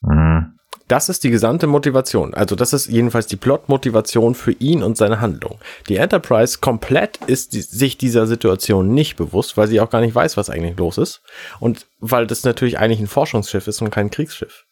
Mhm. 0.02 0.54
Das 0.88 1.08
ist 1.08 1.24
die 1.24 1.30
gesamte 1.30 1.68
Motivation. 1.68 2.34
Also 2.34 2.56
das 2.56 2.74
ist 2.74 2.88
jedenfalls 2.88 3.28
die 3.28 3.36
Plot-Motivation 3.36 4.34
für 4.34 4.52
ihn 4.54 4.82
und 4.82 4.98
seine 4.98 5.22
Handlung. 5.22 5.60
Die 5.88 5.98
Enterprise 5.98 6.58
komplett 6.62 7.18
ist 7.28 7.54
die, 7.54 7.62
sich 7.62 7.98
dieser 7.98 8.26
Situation 8.26 8.94
nicht 8.94 9.16
bewusst, 9.16 9.56
weil 9.56 9.68
sie 9.68 9.82
auch 9.82 9.90
gar 9.92 10.02
nicht 10.02 10.16
weiß, 10.16 10.36
was 10.38 10.50
eigentlich 10.50 10.78
los 10.78 10.98
ist. 10.98 11.22
Und 11.60 11.86
weil 12.00 12.26
das 12.26 12.44
natürlich 12.44 12.80
eigentlich 12.80 13.00
ein 13.00 13.08
Forschungsschiff 13.08 13.68
ist 13.68 13.82
und 13.84 13.92
kein 13.92 14.10
Kriegsschiff. 14.10 14.66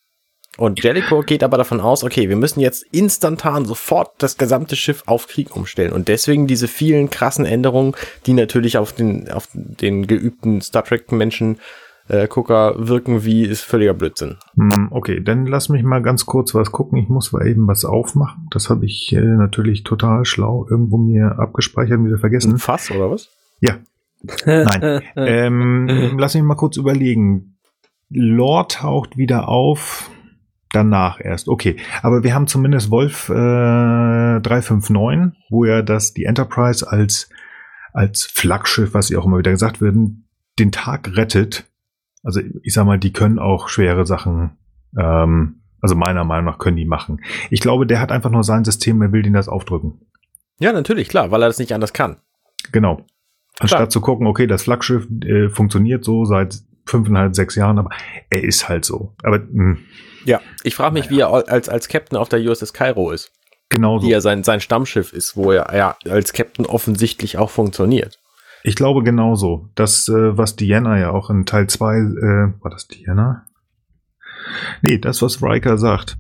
Und 0.58 0.84
Jellicoe 0.84 1.24
geht 1.24 1.44
aber 1.44 1.58
davon 1.58 1.80
aus, 1.80 2.04
okay, 2.04 2.30
wir 2.30 2.36
müssen 2.36 2.60
jetzt 2.60 2.84
instantan 2.92 3.66
sofort 3.66 4.12
das 4.18 4.38
gesamte 4.38 4.76
Schiff 4.76 5.04
auf 5.06 5.28
Krieg 5.28 5.56
umstellen. 5.56 5.94
Und 5.94 6.08
deswegen 6.08 6.48
diese 6.48 6.68
vielen 6.68 7.10
krassen 7.10 7.46
Änderungen, 7.46 7.96
die 8.26 8.34
natürlich 8.34 8.78
auf 8.78 8.92
den, 8.92 9.32
auf 9.32 9.48
den 9.54 10.08
geübten 10.08 10.62
Star 10.62 10.84
Trek-Menschen 10.84 11.60
äh, 12.10 12.28
Gucker 12.28 12.76
wirken 12.78 13.26
wie 13.26 13.44
ist 13.44 13.62
völliger 13.62 13.94
Blödsinn. 13.94 14.38
Hm, 14.56 14.88
Okay, 14.92 15.22
dann 15.22 15.46
lass 15.46 15.70
mich 15.70 15.84
mal 15.84 16.02
ganz 16.02 16.26
kurz 16.26 16.56
was 16.56 16.72
gucken. 16.72 16.98
Ich 16.98 17.10
muss 17.10 17.34
mal 17.34 17.46
eben 17.46 17.68
was 17.68 17.86
aufmachen. 17.86 18.48
Das 18.52 18.70
habe 18.70 18.86
ich 18.86 19.14
äh, 19.14 19.20
natürlich 19.20 19.84
total 19.84 20.26
schlau 20.26 20.66
irgendwo 20.70 20.98
mir 20.98 21.38
abgespeichert 21.38 22.00
und 22.00 22.06
wieder 22.06 22.16
Ein 22.16 22.22
vergessen. 22.22 22.58
Fass 22.58 22.90
oder 22.92 23.12
was? 23.12 23.30
Ja, 23.60 23.78
Nein. 24.46 25.02
ähm, 25.16 26.16
lass 26.18 26.34
mich 26.34 26.44
mal 26.44 26.56
kurz 26.56 26.78
überlegen. 26.78 27.58
Lore 28.10 28.68
taucht 28.68 29.18
wieder 29.18 29.50
auf. 29.50 30.10
Danach 30.72 31.20
erst. 31.22 31.48
Okay. 31.48 31.78
Aber 32.02 32.24
wir 32.24 32.34
haben 32.34 32.48
zumindest 32.48 32.92
Wolf 32.92 33.30
äh, 33.30 33.34
359, 33.34 35.40
wo 35.50 35.66
ja 35.66 35.82
das 35.82 36.14
die 36.14 36.26
Enterprise 36.26 36.90
als, 36.90 37.30
als 37.94 38.26
Flaggschiff, 38.26 38.94
was 38.94 39.08
sie 39.08 39.18
auch 39.18 39.26
immer 39.26 39.38
wieder 39.38 39.52
gesagt 39.52 39.82
werden, 39.82 40.28
den 40.60 40.72
Tag 40.72 41.16
rettet. 41.16 41.66
Also 42.24 42.42
ich 42.64 42.74
sag 42.74 42.86
mal, 42.86 43.00
die 43.00 43.14
können 43.14 43.40
auch 43.40 43.70
schwere 43.70 44.06
Sachen, 44.06 44.58
ähm, 44.98 45.62
also 45.82 45.96
meiner 45.96 46.26
Meinung 46.26 46.46
nach 46.46 46.58
können 46.58 46.78
die 46.78 46.86
machen. 46.86 47.22
Ich 47.50 47.62
glaube, 47.62 47.88
der 47.88 48.02
hat 48.02 48.12
einfach 48.12 48.32
nur 48.32 48.44
sein 48.44 48.66
System, 48.66 49.02
er 49.02 49.12
will 49.12 49.22
denen 49.22 49.36
das 49.36 49.48
aufdrücken. 49.48 50.02
Ja, 50.60 50.74
natürlich, 50.74 51.08
klar, 51.08 51.32
weil 51.32 51.44
er 51.44 51.48
das 51.48 51.60
nicht 51.60 51.74
anders 51.74 51.94
kann. 51.94 52.18
Genau. 52.72 53.06
Anstatt 53.60 53.80
Klar. 53.80 53.90
zu 53.90 54.02
gucken, 54.02 54.28
okay, 54.28 54.48
das 54.48 54.64
Flaggschiff 54.64 55.08
äh, 55.24 55.50
funktioniert 55.50 56.04
so 56.04 56.26
seit 56.26 56.60
fünfeinhalb, 56.86 57.36
sechs 57.36 57.56
Jahren, 57.56 57.80
aber 57.80 57.90
er 58.30 58.44
ist 58.44 58.70
halt 58.70 58.86
so. 58.86 59.16
Aber 59.24 59.40
mh, 59.40 59.78
Ja. 60.26 60.42
Ich 60.64 60.76
frage 60.76 60.94
mich, 60.94 61.10
wie 61.10 61.20
er 61.20 61.32
als, 61.32 61.70
als 61.70 61.88
Captain 61.88 62.18
auf 62.18 62.30
der 62.30 62.40
USS 62.40 62.74
Cairo 62.74 63.12
ist. 63.12 63.32
genau 63.70 64.00
so. 64.00 64.08
Wie 64.08 64.12
er 64.12 64.22
sein, 64.22 64.44
sein 64.44 64.60
Stammschiff 64.60 65.14
ist, 65.14 65.36
wo 65.36 65.52
er 65.52 65.76
ja 65.76 65.96
als 66.10 66.34
Captain 66.34 66.66
offensichtlich 66.66 67.38
auch 67.38 67.50
funktioniert. 67.50 68.20
Ich 68.64 68.76
glaube 68.76 69.04
genauso. 69.04 69.70
Das, 69.76 70.08
äh, 70.10 70.38
was 70.38 70.56
Diana 70.56 71.00
ja 71.00 71.12
auch 71.12 71.30
in 71.30 71.46
Teil 71.46 71.68
2, 71.68 71.96
äh, 71.96 72.02
war 72.62 72.72
das 72.72 72.88
Diana? 72.88 73.46
Nee, 74.82 74.98
das, 74.98 75.22
was 75.22 75.42
Riker 75.42 75.78
sagt. 75.78 76.18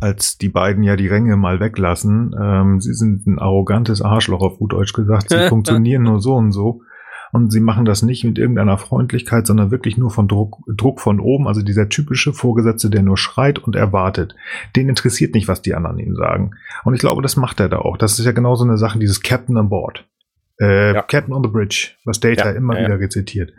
Als 0.00 0.38
die 0.38 0.48
beiden 0.48 0.82
ja 0.82 0.96
die 0.96 1.08
Ränge 1.08 1.36
mal 1.36 1.60
weglassen, 1.60 2.34
ähm, 2.40 2.80
sie 2.80 2.94
sind 2.94 3.26
ein 3.26 3.38
arrogantes 3.38 4.00
Arschloch 4.00 4.40
auf 4.40 4.58
gut 4.58 4.72
Deutsch 4.72 4.92
gesagt. 4.92 5.30
Sie 5.30 5.38
funktionieren 5.48 6.04
nur 6.04 6.20
so 6.20 6.36
und 6.36 6.52
so. 6.52 6.82
Und 7.32 7.50
sie 7.52 7.60
machen 7.60 7.84
das 7.84 8.02
nicht 8.02 8.24
mit 8.24 8.38
irgendeiner 8.38 8.78
Freundlichkeit, 8.78 9.46
sondern 9.46 9.70
wirklich 9.70 9.96
nur 9.96 10.10
von 10.10 10.26
Druck, 10.28 10.58
Druck 10.66 11.00
von 11.00 11.20
oben. 11.20 11.46
Also 11.46 11.62
dieser 11.62 11.88
typische 11.88 12.32
Vorgesetzte, 12.32 12.90
der 12.90 13.02
nur 13.02 13.16
schreit 13.16 13.58
und 13.58 13.76
erwartet. 13.76 14.34
Den 14.76 14.88
interessiert 14.88 15.34
nicht, 15.34 15.48
was 15.48 15.62
die 15.62 15.74
anderen 15.74 15.98
ihm 15.98 16.16
sagen. 16.16 16.52
Und 16.84 16.94
ich 16.94 17.00
glaube, 17.00 17.22
das 17.22 17.36
macht 17.36 17.60
er 17.60 17.68
da 17.68 17.78
auch. 17.78 17.96
Das 17.96 18.18
ist 18.18 18.24
ja 18.24 18.32
genau 18.32 18.56
so 18.56 18.64
eine 18.64 18.78
Sache, 18.78 18.98
dieses 18.98 19.22
Captain 19.22 19.56
on 19.56 19.68
Board. 19.68 20.06
Äh, 20.60 20.94
Ja. 20.94 21.02
Captain 21.02 21.32
on 21.32 21.42
the 21.42 21.50
Bridge, 21.50 21.92
was 22.04 22.20
Data 22.20 22.50
Ja, 22.50 22.56
immer 22.56 22.78
ja, 22.78 22.86
wieder 22.86 23.00
rezitiert. 23.00 23.52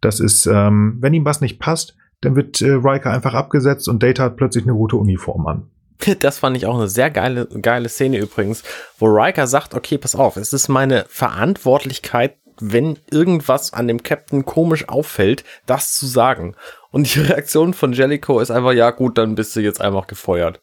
Das 0.00 0.20
ist, 0.20 0.46
ähm, 0.46 0.98
wenn 1.00 1.14
ihm 1.14 1.24
was 1.24 1.40
nicht 1.40 1.58
passt, 1.58 1.96
dann 2.20 2.36
wird 2.36 2.60
äh, 2.60 2.72
Riker 2.72 3.10
einfach 3.10 3.34
abgesetzt 3.34 3.88
und 3.88 4.02
Data 4.02 4.24
hat 4.24 4.36
plötzlich 4.36 4.64
eine 4.64 4.72
rote 4.72 4.96
Uniform 4.96 5.46
an. 5.46 5.70
Das 6.20 6.40
fand 6.40 6.56
ich 6.56 6.66
auch 6.66 6.76
eine 6.76 6.88
sehr 6.88 7.10
geile, 7.10 7.46
geile 7.46 7.88
Szene 7.88 8.18
übrigens, 8.18 8.62
wo 8.98 9.06
Riker 9.06 9.46
sagt, 9.46 9.74
okay, 9.74 9.96
pass 9.96 10.14
auf, 10.14 10.36
es 10.36 10.52
ist 10.52 10.68
meine 10.68 11.04
Verantwortlichkeit, 11.08 12.36
wenn 12.60 12.98
irgendwas 13.10 13.72
an 13.72 13.88
dem 13.88 14.02
Captain 14.02 14.44
komisch 14.44 14.88
auffällt, 14.88 15.44
das 15.66 15.94
zu 15.94 16.06
sagen. 16.06 16.54
Und 16.90 17.14
die 17.14 17.20
Reaktion 17.22 17.74
von 17.74 17.92
Jellicoe 17.92 18.40
ist 18.40 18.50
einfach, 18.50 18.72
ja 18.72 18.90
gut, 18.90 19.18
dann 19.18 19.34
bist 19.34 19.54
du 19.56 19.60
jetzt 19.60 19.80
einfach 19.80 20.06
gefeuert. 20.06 20.60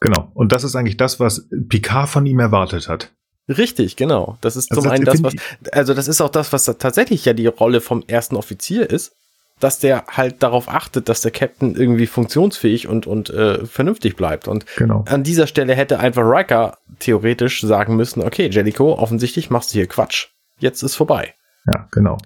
Genau. 0.00 0.30
Und 0.34 0.52
das 0.52 0.64
ist 0.64 0.76
eigentlich 0.76 0.96
das, 0.96 1.20
was 1.20 1.46
Picard 1.68 2.08
von 2.08 2.24
ihm 2.26 2.40
erwartet 2.40 2.88
hat. 2.88 3.12
Richtig, 3.48 3.96
genau. 3.96 4.38
Das 4.40 4.56
ist 4.56 4.70
Also 4.70 4.82
zum 4.82 4.90
das 4.90 4.92
einen 4.92 5.04
das, 5.04 5.22
was, 5.22 5.34
also 5.72 5.94
das 5.94 6.08
ist 6.08 6.20
auch 6.20 6.28
das, 6.30 6.52
was 6.52 6.64
tatsächlich 6.64 7.24
ja 7.24 7.32
die 7.32 7.48
Rolle 7.48 7.80
vom 7.80 8.04
ersten 8.06 8.36
Offizier 8.36 8.88
ist, 8.88 9.12
dass 9.58 9.78
der 9.78 10.04
halt 10.08 10.42
darauf 10.42 10.68
achtet, 10.68 11.08
dass 11.08 11.20
der 11.20 11.32
Captain 11.32 11.74
irgendwie 11.74 12.06
funktionsfähig 12.06 12.88
und, 12.88 13.06
und 13.06 13.28
äh, 13.30 13.66
vernünftig 13.66 14.16
bleibt. 14.16 14.48
Und 14.48 14.64
Genau. 14.76 15.04
an 15.06 15.22
dieser 15.22 15.46
Stelle 15.46 15.74
hätte 15.74 15.98
einfach 16.00 16.22
Riker 16.22 16.78
theoretisch 16.98 17.60
sagen 17.60 17.96
müssen, 17.96 18.22
okay, 18.22 18.48
Jellicoe, 18.48 18.96
offensichtlich 18.98 19.50
machst 19.50 19.70
du 19.70 19.74
hier 19.74 19.86
Quatsch. 19.86 20.28
Jetzt 20.60 20.82
ist 20.82 20.94
vorbei. 20.94 21.34
Ja, 21.66 21.88
genau. 21.90 22.16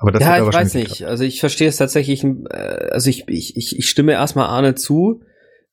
Aber 0.00 0.12
das 0.12 0.22
ja, 0.22 0.46
ich 0.46 0.54
weiß 0.54 0.74
nicht. 0.74 1.04
Also 1.04 1.24
ich 1.24 1.40
verstehe 1.40 1.68
es 1.68 1.76
tatsächlich, 1.76 2.22
äh, 2.24 2.28
also 2.90 3.10
ich, 3.10 3.26
ich, 3.28 3.56
ich, 3.56 3.78
ich 3.78 3.88
stimme 3.88 4.12
erstmal 4.12 4.46
Arne 4.46 4.74
zu. 4.74 5.22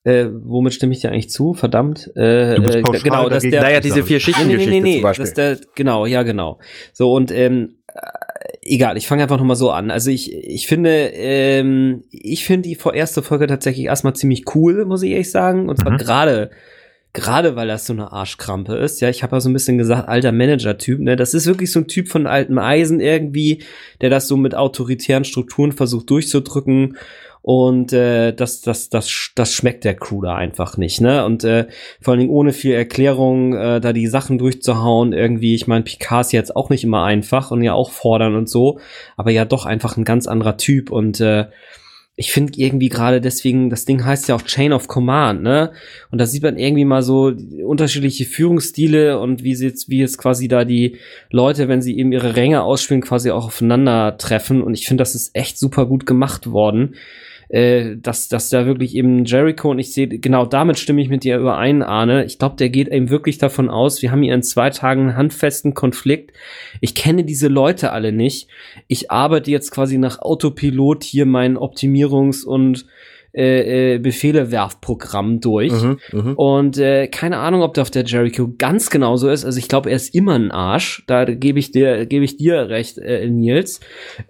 Äh, 0.04 0.28
womit 0.32 0.74
stimme 0.76 0.94
ich 0.94 1.00
dir 1.02 1.10
eigentlich 1.12 1.32
zu? 1.32 1.54
Verdammt. 1.56 2.12
Äh, 2.16 2.56
Du 2.56 2.62
bist 2.62 2.76
äh, 2.78 2.82
genau, 3.04 3.28
dass 3.28 3.42
der, 3.42 3.62
naja, 3.62 3.80
diese 3.80 4.04
vier 4.04 4.20
Schichten 4.20 4.48
Nee, 4.48 4.58
nee, 4.58 4.66
nee, 4.68 4.82
nee, 4.82 4.94
zum 4.96 5.02
Beispiel. 5.02 5.26
dass 5.26 5.34
der, 5.34 5.58
genau, 5.74 6.06
ja, 6.06 6.22
genau. 6.22 6.60
So, 6.94 7.12
und 7.14 7.32
ähm, 7.32 7.78
äh, 7.88 8.00
egal, 8.62 8.98
ich 8.98 9.08
fange 9.08 9.24
einfach 9.24 9.38
nochmal 9.40 9.56
so 9.56 9.72
an. 9.72 9.90
Also 9.90 10.12
ich, 10.12 10.32
ich 10.32 10.68
finde, 10.68 10.92
ähm, 11.14 12.04
ich 12.12 12.46
finde 12.46 12.70
die 12.70 12.78
erste 12.94 13.24
Folge 13.24 13.48
tatsächlich 13.48 13.86
erstmal 13.86 14.16
ziemlich 14.16 14.44
cool, 14.56 14.86
muss 14.86 15.02
ich 15.02 15.10
ehrlich 15.12 15.32
sagen. 15.32 15.70
Und 15.70 15.80
zwar 15.80 15.94
Mhm. 15.94 15.98
gerade, 15.98 16.52
gerade 17.16 17.56
weil 17.56 17.68
das 17.68 17.88
so 17.88 17.94
eine 17.94 18.12
Arschkrampe 18.12 18.76
ist. 18.76 19.02
Ja, 19.02 19.10
ich 19.10 19.24
habe 19.24 19.36
ja 19.36 19.40
so 19.40 19.50
ein 19.50 19.54
bisschen 19.54 19.80
gesagt, 19.80 20.08
alter 20.08 20.32
Manager-Typ, 20.32 21.00
ne? 21.00 21.16
Das 21.16 21.34
ist 21.34 21.48
wirklich 21.48 21.72
so 21.72 21.80
ein 21.80 21.88
Typ 21.88 22.10
von 22.10 22.28
altem 22.28 22.60
Eisen 22.60 23.00
irgendwie, 23.00 23.64
der 24.02 24.12
das 24.12 24.28
so 24.28 24.38
mit 24.38 24.54
autoritären 24.54 25.24
Strukturen 25.24 25.72
versucht 25.72 26.10
durchzudrücken. 26.12 26.98
Und 27.42 27.94
äh, 27.94 28.34
das, 28.34 28.62
das, 28.62 28.90
das, 28.90 29.32
das 29.36 29.54
schmeckt 29.54 29.84
der 29.84 29.96
Crew 29.96 30.22
da 30.22 30.36
einfach 30.36 30.78
nicht, 30.78 31.00
ne? 31.00 31.26
Und 31.26 31.44
äh, 31.44 31.68
vor 32.02 32.12
allen 32.14 32.22
Dingen 32.22 32.32
ohne 32.32 32.54
viel 32.54 32.74
Erklärung, 32.74 33.54
äh, 33.54 33.80
da 33.80 33.94
die 33.94 34.08
Sachen 34.08 34.38
durchzuhauen, 34.38 35.14
irgendwie, 35.14 35.54
ich 35.54 35.68
meine, 35.68 35.84
Picard 35.84 36.26
ist 36.26 36.32
jetzt 36.32 36.56
auch 36.56 36.70
nicht 36.70 36.84
immer 36.84 37.04
einfach 37.04 37.52
und 37.52 37.62
ja 37.62 37.74
auch 37.74 37.92
fordern 37.92 38.36
und 38.36 38.50
so, 38.50 38.80
aber 39.16 39.30
ja 39.30 39.46
doch 39.46 39.66
einfach 39.68 39.96
ein 39.96 40.06
ganz 40.06 40.28
anderer 40.28 40.58
Typ 40.58 40.92
und 40.92 41.22
äh, 41.22 41.46
ich 42.18 42.32
finde 42.32 42.54
irgendwie 42.56 42.88
gerade 42.88 43.20
deswegen, 43.20 43.70
das 43.70 43.84
Ding 43.84 44.06
heißt 44.06 44.30
ja 44.30 44.36
auch 44.36 44.42
Chain 44.44 44.72
of 44.72 44.88
Command, 44.88 45.44
ne? 45.44 45.72
Und 46.12 46.20
da 46.20 46.26
sieht 46.26 46.44
man 46.44 46.58
irgendwie 46.58 46.86
mal 46.86 47.04
so 47.04 47.34
unterschiedliche 47.66 48.26
Führungsstile 48.26 49.20
und 49.20 49.44
wie 49.44 49.54
jetzt, 49.54 49.90
wie 49.90 50.00
jetzt 50.00 50.18
quasi 50.18 50.48
da 50.48 50.64
die 50.64 50.98
Leute, 51.30 51.68
wenn 51.68 51.82
sie 51.82 51.98
eben 51.98 52.14
ihre 52.14 52.38
Ränge 52.38 52.64
ausspielen, 52.64 53.02
quasi 53.02 53.32
auch 53.32 53.48
aufeinandertreffen. 53.48 54.62
Und 54.62 54.76
ich 54.76 54.88
finde, 54.88 55.02
das 55.02 55.14
ist 55.14 55.36
echt 55.36 55.60
super 55.60 55.86
gut 55.88 56.06
gemacht 56.06 56.52
worden. 56.52 56.96
Äh, 57.50 57.98
dass, 57.98 58.28
dass 58.28 58.50
da 58.50 58.66
wirklich 58.66 58.96
eben 58.96 59.26
Jericho 59.26 59.70
und 59.70 59.80
ich 59.80 59.94
sehe, 59.94 60.08
genau 60.08 60.46
damit 60.46 60.80
stimme 60.80 61.02
ich 61.02 61.10
mit 61.10 61.24
dir 61.24 61.38
überein, 61.38 61.84
Arne. 61.84 62.26
Ich 62.26 62.40
glaube, 62.40 62.56
der 62.56 62.70
geht 62.70 62.88
eben 62.88 63.10
wirklich 63.10 63.38
davon 63.38 63.70
aus, 63.70 64.02
wir 64.02 64.12
haben 64.12 64.24
hier 64.24 64.34
in 64.34 64.42
zwei 64.42 64.72
Tagen 64.72 65.02
einen 65.02 65.18
handfesten 65.18 65.74
Konflikt. 65.74 66.32
Ich 66.82 66.96
kenne 66.96 67.24
diese 67.24 67.48
Leute 67.48 67.92
alle 67.92 68.12
nicht. 68.12 68.48
Ich 68.88 69.12
arbeite 69.12 69.52
jetzt 69.52 69.72
quasi 69.72 69.98
nach 69.98 70.20
Autopilot 70.20 71.04
hier 71.04 71.26
mein 71.26 71.58
Optimierungs- 71.58 72.46
und 72.46 72.86
äh, 73.36 73.96
äh, 73.96 74.00
Befehle-Werfprogramm 74.00 75.42
durch. 75.42 75.74
Mhm, 75.74 75.98
mhm. 76.12 76.34
Und 76.36 76.78
äh, 76.78 77.08
keine 77.08 77.38
Ahnung, 77.38 77.62
ob 77.62 77.74
der 77.74 77.82
auf 77.82 77.92
der 77.92 78.06
Jericho 78.06 78.54
ganz 78.58 78.90
genauso 78.90 79.30
ist. 79.30 79.46
Also 79.46 79.60
ich 79.60 79.68
glaube, 79.68 79.90
er 79.90 79.98
ist 79.98 80.16
immer 80.16 80.36
ein 80.36 80.52
Arsch. 80.52 81.04
Da 81.08 81.26
gebe 81.26 81.60
ich 81.60 81.72
dir, 81.72 82.06
gebe 82.06 82.24
ich 82.24 82.38
dir 82.38 82.70
recht, 82.70 82.98
äh, 82.98 83.28
Nils. 83.30 83.82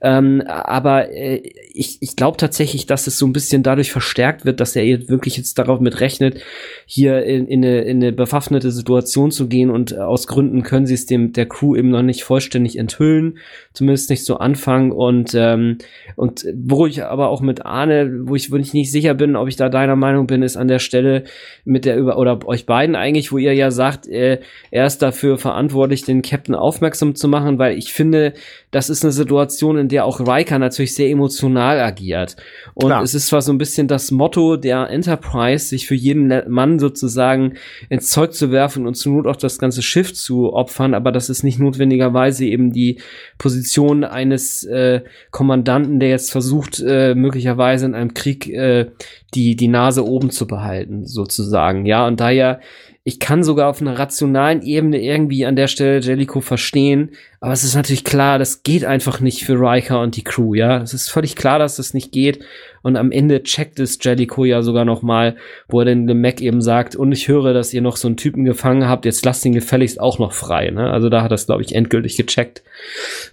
Ähm, 0.01 0.41
aber 0.47 1.11
äh, 1.11 1.43
ich, 1.73 1.97
ich 2.01 2.15
glaube 2.15 2.37
tatsächlich, 2.37 2.85
dass 2.85 3.07
es 3.07 3.17
so 3.17 3.25
ein 3.25 3.33
bisschen 3.33 3.63
dadurch 3.63 3.91
verstärkt 3.91 4.45
wird, 4.45 4.59
dass 4.59 4.75
er 4.75 4.85
jetzt 4.85 5.09
wirklich 5.09 5.37
jetzt 5.37 5.59
darauf 5.59 5.79
mit 5.79 5.99
rechnet, 5.99 6.41
hier 6.85 7.23
in, 7.23 7.47
in, 7.47 7.63
eine, 7.63 7.81
in 7.81 7.97
eine 7.97 8.11
bewaffnete 8.11 8.71
Situation 8.71 9.31
zu 9.31 9.47
gehen 9.47 9.69
und 9.69 9.97
aus 9.97 10.27
Gründen 10.27 10.63
können 10.63 10.85
sie 10.85 10.93
es 10.93 11.05
dem 11.05 11.33
der 11.33 11.47
Crew 11.47 11.75
eben 11.75 11.89
noch 11.89 12.01
nicht 12.01 12.23
vollständig 12.23 12.77
enthüllen, 12.77 13.37
zumindest 13.73 14.09
nicht 14.09 14.25
so 14.25 14.37
anfangen 14.37 14.91
und 14.91 15.33
ähm, 15.35 15.77
und 16.15 16.45
wo 16.55 16.85
ich 16.87 17.03
aber 17.03 17.29
auch 17.29 17.41
mit 17.41 17.65
Arne, 17.65 18.21
wo 18.23 18.35
ich, 18.35 18.51
wo 18.51 18.55
ich 18.55 18.73
nicht 18.73 18.91
sicher 18.95 19.13
bin, 19.13 19.35
ob 19.35 19.49
ich 19.49 19.57
da 19.57 19.67
deiner 19.67 19.97
Meinung 19.97 20.25
bin, 20.25 20.41
ist 20.41 20.55
an 20.55 20.69
der 20.69 20.79
Stelle 20.79 21.25
mit 21.65 21.83
der 21.83 21.97
über 21.97 22.17
oder 22.17 22.47
euch 22.47 22.65
beiden 22.65 22.95
eigentlich, 22.95 23.33
wo 23.33 23.37
ihr 23.37 23.53
ja 23.53 23.69
sagt, 23.69 24.07
äh, 24.07 24.39
er 24.71 24.85
ist 24.85 25.01
dafür 25.01 25.37
verantwortlich, 25.37 26.03
den 26.03 26.21
Captain 26.21 26.55
aufmerksam 26.55 27.13
zu 27.13 27.27
machen, 27.27 27.59
weil 27.59 27.77
ich 27.77 27.91
finde, 27.91 28.33
das 28.71 28.89
ist 28.89 29.03
eine 29.03 29.11
Situation, 29.11 29.77
in 29.77 29.89
der 29.89 30.05
auch 30.05 30.21
Riker 30.21 30.59
natürlich 30.59 30.95
sehr 30.95 31.09
emotional 31.09 31.81
agiert. 31.81 32.37
Und 32.73 32.87
Klar. 32.87 33.03
es 33.03 33.13
ist 33.13 33.27
zwar 33.27 33.41
so 33.41 33.51
ein 33.51 33.57
bisschen 33.57 33.89
das 33.89 34.11
Motto 34.11 34.55
der 34.55 34.89
Enterprise, 34.89 35.65
sich 35.65 35.87
für 35.87 35.95
jeden 35.95 36.31
Mann 36.47 36.79
sozusagen 36.79 37.55
ins 37.89 38.09
Zeug 38.09 38.33
zu 38.33 38.51
werfen 38.51 38.87
und 38.87 38.95
zur 38.95 39.11
Not 39.11 39.27
auch 39.27 39.35
das 39.35 39.59
ganze 39.59 39.81
Schiff 39.81 40.13
zu 40.13 40.53
opfern, 40.53 40.93
aber 40.93 41.11
das 41.11 41.29
ist 41.29 41.43
nicht 41.43 41.59
notwendigerweise 41.59 42.45
eben 42.45 42.71
die 42.71 43.01
Position 43.37 44.05
eines 44.05 44.63
äh, 44.63 45.01
Kommandanten, 45.31 45.99
der 45.99 46.09
jetzt 46.09 46.31
versucht, 46.31 46.81
äh, 46.85 47.13
möglicherweise 47.13 47.85
in 47.85 47.93
einem 47.93 48.13
Krieg 48.13 48.47
äh, 48.47 48.84
die, 49.33 49.55
die 49.55 49.67
Nase 49.67 50.05
oben 50.05 50.29
zu 50.29 50.47
behalten, 50.47 51.05
sozusagen. 51.05 51.85
Ja, 51.85 52.07
und 52.07 52.19
daher 52.19 52.59
ich 53.07 53.19
kann 53.19 53.43
sogar 53.43 53.69
auf 53.69 53.81
einer 53.81 53.99
rationalen 53.99 54.63
Ebene 54.63 54.99
irgendwie 54.99 55.45
an 55.45 55.55
der 55.55 55.67
Stelle 55.67 55.99
Jellicoe 55.99 56.41
verstehen, 56.41 57.11
aber 57.39 57.53
es 57.53 57.63
ist 57.63 57.75
natürlich 57.75 58.03
klar, 58.03 58.39
das 58.39 58.63
geht 58.63 58.83
einfach 58.83 59.19
nicht 59.19 59.45
für 59.45 59.59
Riker 59.59 60.01
und 60.01 60.15
die 60.15 60.23
Crew, 60.23 60.55
ja. 60.55 60.81
Es 60.81 60.95
ist 60.95 61.09
völlig 61.09 61.35
klar, 61.35 61.59
dass 61.59 61.75
das 61.75 61.93
nicht 61.93 62.11
geht 62.11 62.43
und 62.81 62.95
am 62.95 63.11
Ende 63.11 63.43
checkt 63.43 63.79
es 63.79 63.99
Jellicoe 64.01 64.47
ja 64.47 64.63
sogar 64.63 64.85
noch 64.85 65.03
mal, 65.03 65.35
wo 65.67 65.81
er 65.81 65.85
dann 65.85 66.07
dem 66.07 66.19
Mac 66.19 66.41
eben 66.41 66.63
sagt, 66.63 66.95
und 66.95 67.11
ich 67.11 67.27
höre, 67.27 67.53
dass 67.53 67.75
ihr 67.75 67.81
noch 67.83 67.97
so 67.97 68.07
einen 68.07 68.17
Typen 68.17 68.43
gefangen 68.43 68.89
habt, 68.89 69.05
jetzt 69.05 69.23
lasst 69.23 69.45
ihn 69.45 69.53
gefälligst 69.53 69.99
auch 69.99 70.17
noch 70.17 70.33
frei, 70.33 70.71
ne? 70.71 70.89
Also 70.89 71.09
da 71.09 71.21
hat 71.21 71.31
er 71.31 71.35
es, 71.35 71.45
glaube 71.45 71.61
ich, 71.61 71.75
endgültig 71.75 72.17
gecheckt 72.17 72.63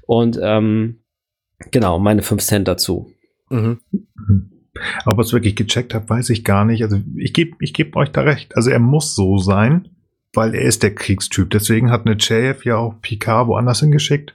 und 0.07 0.39
ähm, 0.43 0.99
genau, 1.71 1.99
meine 1.99 2.21
fünf 2.21 2.43
Cent 2.43 2.69
dazu. 2.69 3.11
Mhm. 3.49 3.81
mhm. 3.91 4.52
Ob 5.07 5.19
er 5.19 5.23
es 5.23 5.33
wirklich 5.33 5.57
gecheckt 5.57 5.95
hat, 5.95 6.09
weiß 6.09 6.31
ich 6.31 6.45
gar 6.45 6.65
nicht. 6.65 6.83
Also 6.83 7.01
ich 7.17 7.33
gebe 7.33 7.57
ich 7.61 7.75
geb 7.75 7.97
euch 7.97 8.11
da 8.11 8.23
recht. 8.23 8.57
Also 8.57 8.71
er 8.71 8.79
muss 8.79 9.15
so 9.15 9.39
sein, 9.39 9.89
weil 10.33 10.55
er 10.55 10.63
ist 10.63 10.83
der 10.83 10.95
Kriegstyp. 10.95 11.51
Deswegen 11.51 11.91
hat 11.91 12.07
eine 12.07 12.17
JF 12.17 12.65
ja 12.65 12.77
auch 12.77 12.95
Picard 13.03 13.49
woanders 13.49 13.81
hingeschickt. 13.81 14.35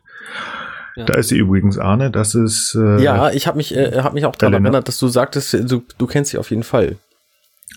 Ja. 0.96 1.06
Da 1.06 1.14
ist 1.14 1.30
sie 1.30 1.38
übrigens 1.38 1.78
Arne, 1.78 2.10
das 2.10 2.34
ist. 2.34 2.76
Äh, 2.76 3.02
ja, 3.04 3.30
ich 3.32 3.46
habe 3.48 3.58
mich, 3.58 3.76
äh, 3.76 4.00
hab 4.02 4.14
mich 4.14 4.26
auch 4.26 4.36
daran 4.36 4.66
erinnert, 4.66 4.88
dass 4.88 5.00
du 5.00 5.08
sagtest, 5.08 5.54
du, 5.54 5.84
du 5.98 6.08
kennst 6.08 6.32
sie 6.32 6.38
auf 6.38 6.50
jeden 6.50 6.64
Fall. 6.64 6.98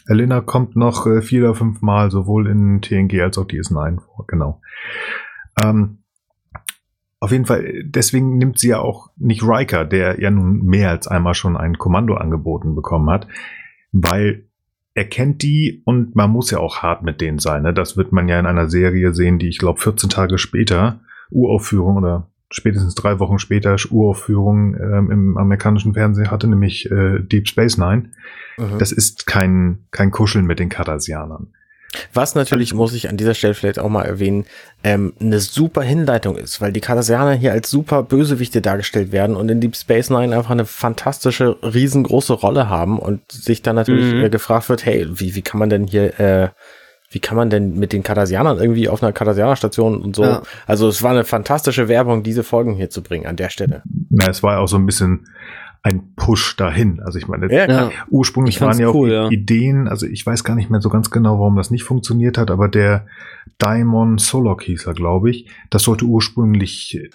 Elena 0.06 0.40
kommt 0.40 0.74
noch 0.74 1.06
äh, 1.06 1.20
vier 1.20 1.44
oder 1.44 1.54
fünf 1.54 1.82
Mal 1.82 2.10
sowohl 2.10 2.48
in 2.48 2.80
TNG 2.80 3.20
als 3.20 3.36
auch 3.36 3.44
DS9 3.44 4.00
vor, 4.00 4.24
genau. 4.26 4.60
Ähm, 5.62 5.98
auf 7.20 7.32
jeden 7.32 7.44
Fall, 7.44 7.84
deswegen 7.84 8.38
nimmt 8.38 8.58
sie 8.58 8.68
ja 8.68 8.80
auch 8.80 9.10
nicht 9.16 9.42
Riker, 9.42 9.84
der 9.84 10.20
ja 10.20 10.30
nun 10.30 10.64
mehr 10.64 10.88
als 10.88 11.06
einmal 11.06 11.34
schon 11.34 11.56
ein 11.56 11.76
Kommando 11.76 12.14
angeboten 12.14 12.74
bekommen 12.74 13.10
hat, 13.10 13.28
weil 13.92 14.46
er 14.94 15.04
kennt 15.04 15.42
die 15.42 15.82
und 15.84 16.16
man 16.16 16.30
muss 16.30 16.50
ja 16.50 16.58
auch 16.58 16.78
hart 16.78 17.02
mit 17.02 17.20
denen 17.20 17.38
sein. 17.38 17.62
Ne? 17.62 17.74
Das 17.74 17.96
wird 17.98 18.10
man 18.10 18.26
ja 18.26 18.40
in 18.40 18.46
einer 18.46 18.68
Serie 18.68 19.12
sehen, 19.12 19.38
die 19.38 19.48
ich 19.48 19.58
glaube 19.58 19.80
14 19.80 20.08
Tage 20.08 20.38
später 20.38 21.00
Uraufführung 21.30 21.98
oder 21.98 22.30
spätestens 22.50 22.94
drei 22.94 23.18
Wochen 23.20 23.38
später 23.38 23.76
Uraufführung 23.90 24.74
ähm, 24.74 25.10
im 25.10 25.36
amerikanischen 25.36 25.94
Fernsehen 25.94 26.30
hatte, 26.30 26.48
nämlich 26.48 26.90
äh, 26.90 27.20
Deep 27.20 27.48
Space 27.48 27.76
Nine. 27.76 28.10
Mhm. 28.58 28.78
Das 28.78 28.92
ist 28.92 29.26
kein, 29.26 29.84
kein 29.90 30.10
Kuscheln 30.10 30.46
mit 30.46 30.58
den 30.58 30.70
Cardassianern. 30.70 31.52
Was 32.12 32.34
natürlich, 32.34 32.72
muss 32.72 32.94
ich 32.94 33.08
an 33.08 33.16
dieser 33.16 33.34
Stelle 33.34 33.54
vielleicht 33.54 33.78
auch 33.78 33.88
mal 33.88 34.04
erwähnen, 34.04 34.44
ähm, 34.84 35.12
eine 35.20 35.40
super 35.40 35.82
Hinleitung 35.82 36.36
ist, 36.36 36.60
weil 36.60 36.72
die 36.72 36.80
Cardassianer 36.80 37.32
hier 37.32 37.52
als 37.52 37.70
super 37.70 38.02
Bösewichte 38.02 38.60
dargestellt 38.60 39.12
werden 39.12 39.36
und 39.36 39.48
in 39.48 39.60
Deep 39.60 39.76
Space 39.76 40.10
Nine 40.10 40.36
einfach 40.36 40.50
eine 40.50 40.66
fantastische, 40.66 41.56
riesengroße 41.62 42.32
Rolle 42.32 42.68
haben 42.68 42.98
und 42.98 43.20
sich 43.30 43.62
dann 43.62 43.76
natürlich 43.76 44.14
mhm. 44.14 44.24
äh, 44.24 44.30
gefragt 44.30 44.68
wird, 44.68 44.84
hey, 44.84 45.06
wie, 45.10 45.34
wie 45.34 45.42
kann 45.42 45.58
man 45.58 45.68
denn 45.68 45.86
hier, 45.86 46.18
äh, 46.20 46.48
wie 47.10 47.18
kann 47.18 47.36
man 47.36 47.50
denn 47.50 47.76
mit 47.76 47.92
den 47.92 48.04
Cardassianern 48.04 48.58
irgendwie 48.58 48.88
auf 48.88 49.02
einer 49.02 49.12
Cardassianerstation 49.12 50.00
und 50.00 50.14
so? 50.14 50.22
Ja. 50.22 50.42
Also 50.66 50.86
es 50.86 51.02
war 51.02 51.10
eine 51.10 51.24
fantastische 51.24 51.88
Werbung, 51.88 52.22
diese 52.22 52.44
Folgen 52.44 52.74
hier 52.74 52.88
zu 52.88 53.02
bringen 53.02 53.26
an 53.26 53.34
der 53.34 53.50
Stelle. 53.50 53.82
Na, 54.10 54.28
es 54.28 54.44
war 54.44 54.60
auch 54.60 54.68
so 54.68 54.76
ein 54.76 54.86
bisschen 54.86 55.26
ein 55.82 56.14
Push 56.14 56.56
dahin. 56.56 57.00
Also 57.00 57.18
ich 57.18 57.26
meine, 57.26 57.52
ja, 57.52 57.90
ursprünglich 58.10 58.60
waren 58.60 58.78
ja 58.78 58.88
auch 58.88 58.94
cool, 58.94 59.12
ja. 59.12 59.28
Ideen, 59.30 59.88
also 59.88 60.06
ich 60.06 60.26
weiß 60.26 60.44
gar 60.44 60.54
nicht 60.54 60.70
mehr 60.70 60.80
so 60.80 60.90
ganz 60.90 61.10
genau, 61.10 61.38
warum 61.38 61.56
das 61.56 61.70
nicht 61.70 61.84
funktioniert 61.84 62.36
hat, 62.36 62.50
aber 62.50 62.68
der 62.68 63.06
Diamond 63.62 64.20
Solok 64.20 64.62
hieß 64.62 64.86
er, 64.86 64.94
glaube 64.94 65.30
ich, 65.30 65.48
das 65.70 65.82
sollte 65.82 66.04
ursprünglich 66.04 67.10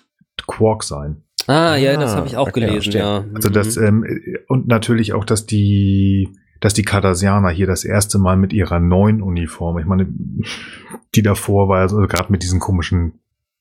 Quark 0.47 0.83
sein. 0.83 1.23
Ah, 1.47 1.75
ja, 1.75 1.93
ah, 1.93 1.97
das 1.97 2.15
habe 2.15 2.27
ich 2.27 2.37
auch 2.37 2.47
okay, 2.47 2.61
gelesen, 2.61 2.93
ja. 2.93 3.23
Also 3.33 3.49
das, 3.49 3.75
mhm. 3.75 4.03
ähm, 4.03 4.37
und 4.47 4.67
natürlich 4.67 5.13
auch, 5.13 5.25
dass 5.25 5.45
die, 5.45 6.29
dass 6.59 6.73
die 6.73 6.83
Cardassianer 6.83 7.49
hier 7.49 7.67
das 7.67 7.83
erste 7.83 8.17
Mal 8.17 8.35
mit 8.35 8.51
ihrer 8.51 8.79
neuen 8.79 9.21
Uniform, 9.21 9.77
ich 9.77 9.85
meine, 9.85 10.07
die 11.13 11.21
davor 11.21 11.69
war, 11.69 11.81
also 11.81 11.97
gerade 12.07 12.31
mit 12.31 12.41
diesen 12.41 12.59
komischen 12.59 13.19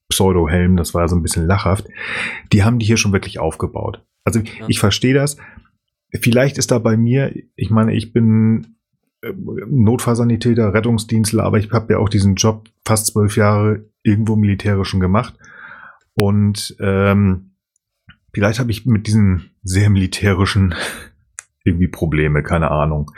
Pseudo-Helm, 0.08 0.76
das 0.76 0.94
war 0.94 1.02
ja 1.02 1.08
so 1.08 1.16
ein 1.16 1.22
bisschen 1.22 1.46
lachhaft, 1.46 1.88
die 2.52 2.64
haben 2.64 2.78
die 2.78 2.86
hier 2.86 2.96
schon 2.96 3.12
wirklich 3.12 3.38
aufgebaut. 3.38 4.02
Also 4.24 4.40
ja. 4.40 4.66
ich 4.68 4.78
verstehe 4.78 5.14
das. 5.14 5.36
Vielleicht 6.12 6.58
ist 6.58 6.70
da 6.70 6.78
bei 6.78 6.96
mir, 6.96 7.34
ich 7.56 7.70
meine, 7.70 7.94
ich 7.94 8.12
bin 8.12 8.76
äh, 9.22 9.32
Notfallsanitäter, 9.36 10.72
Rettungsdienstler, 10.72 11.44
aber 11.44 11.58
ich 11.58 11.70
habe 11.72 11.94
ja 11.94 11.98
auch 11.98 12.08
diesen 12.08 12.36
Job 12.36 12.68
fast 12.86 13.06
zwölf 13.06 13.36
Jahre 13.36 13.84
irgendwo 14.02 14.36
militärischen 14.36 15.00
gemacht. 15.00 15.34
Und 16.14 16.76
ähm, 16.80 17.56
vielleicht 18.32 18.60
habe 18.60 18.70
ich 18.70 18.86
mit 18.86 19.06
diesen 19.06 19.50
sehr 19.62 19.90
militärischen 19.90 20.74
irgendwie 21.64 21.88
Probleme, 21.88 22.42
keine 22.42 22.70
Ahnung 22.70 23.10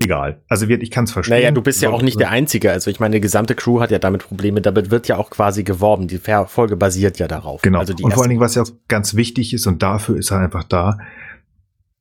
egal. 0.00 0.40
Also 0.48 0.66
ich 0.66 0.90
kann 0.90 1.04
es 1.04 1.12
verstehen. 1.12 1.36
Naja, 1.36 1.50
du 1.50 1.62
bist 1.62 1.82
ja 1.82 1.90
auch 1.90 2.02
nicht 2.02 2.18
der 2.18 2.30
Einzige. 2.30 2.72
Also 2.72 2.90
ich 2.90 3.00
meine, 3.00 3.16
die 3.16 3.20
gesamte 3.20 3.54
Crew 3.54 3.80
hat 3.80 3.90
ja 3.90 3.98
damit 3.98 4.22
Probleme. 4.22 4.60
Damit 4.60 4.90
wird 4.90 5.08
ja 5.08 5.16
auch 5.16 5.30
quasi 5.30 5.62
geworben. 5.62 6.08
Die 6.08 6.18
Folge 6.18 6.76
basiert 6.76 7.18
ja 7.18 7.28
darauf. 7.28 7.62
Genau. 7.62 7.78
Also 7.78 7.94
und 8.02 8.12
vor 8.12 8.22
allen 8.22 8.30
Dingen, 8.30 8.40
was 8.40 8.54
ja 8.54 8.62
auch 8.62 8.70
ganz 8.88 9.14
wichtig 9.14 9.52
ist, 9.54 9.66
und 9.66 9.82
dafür 9.82 10.16
ist 10.16 10.30
er 10.30 10.40
einfach 10.40 10.64
da, 10.64 10.98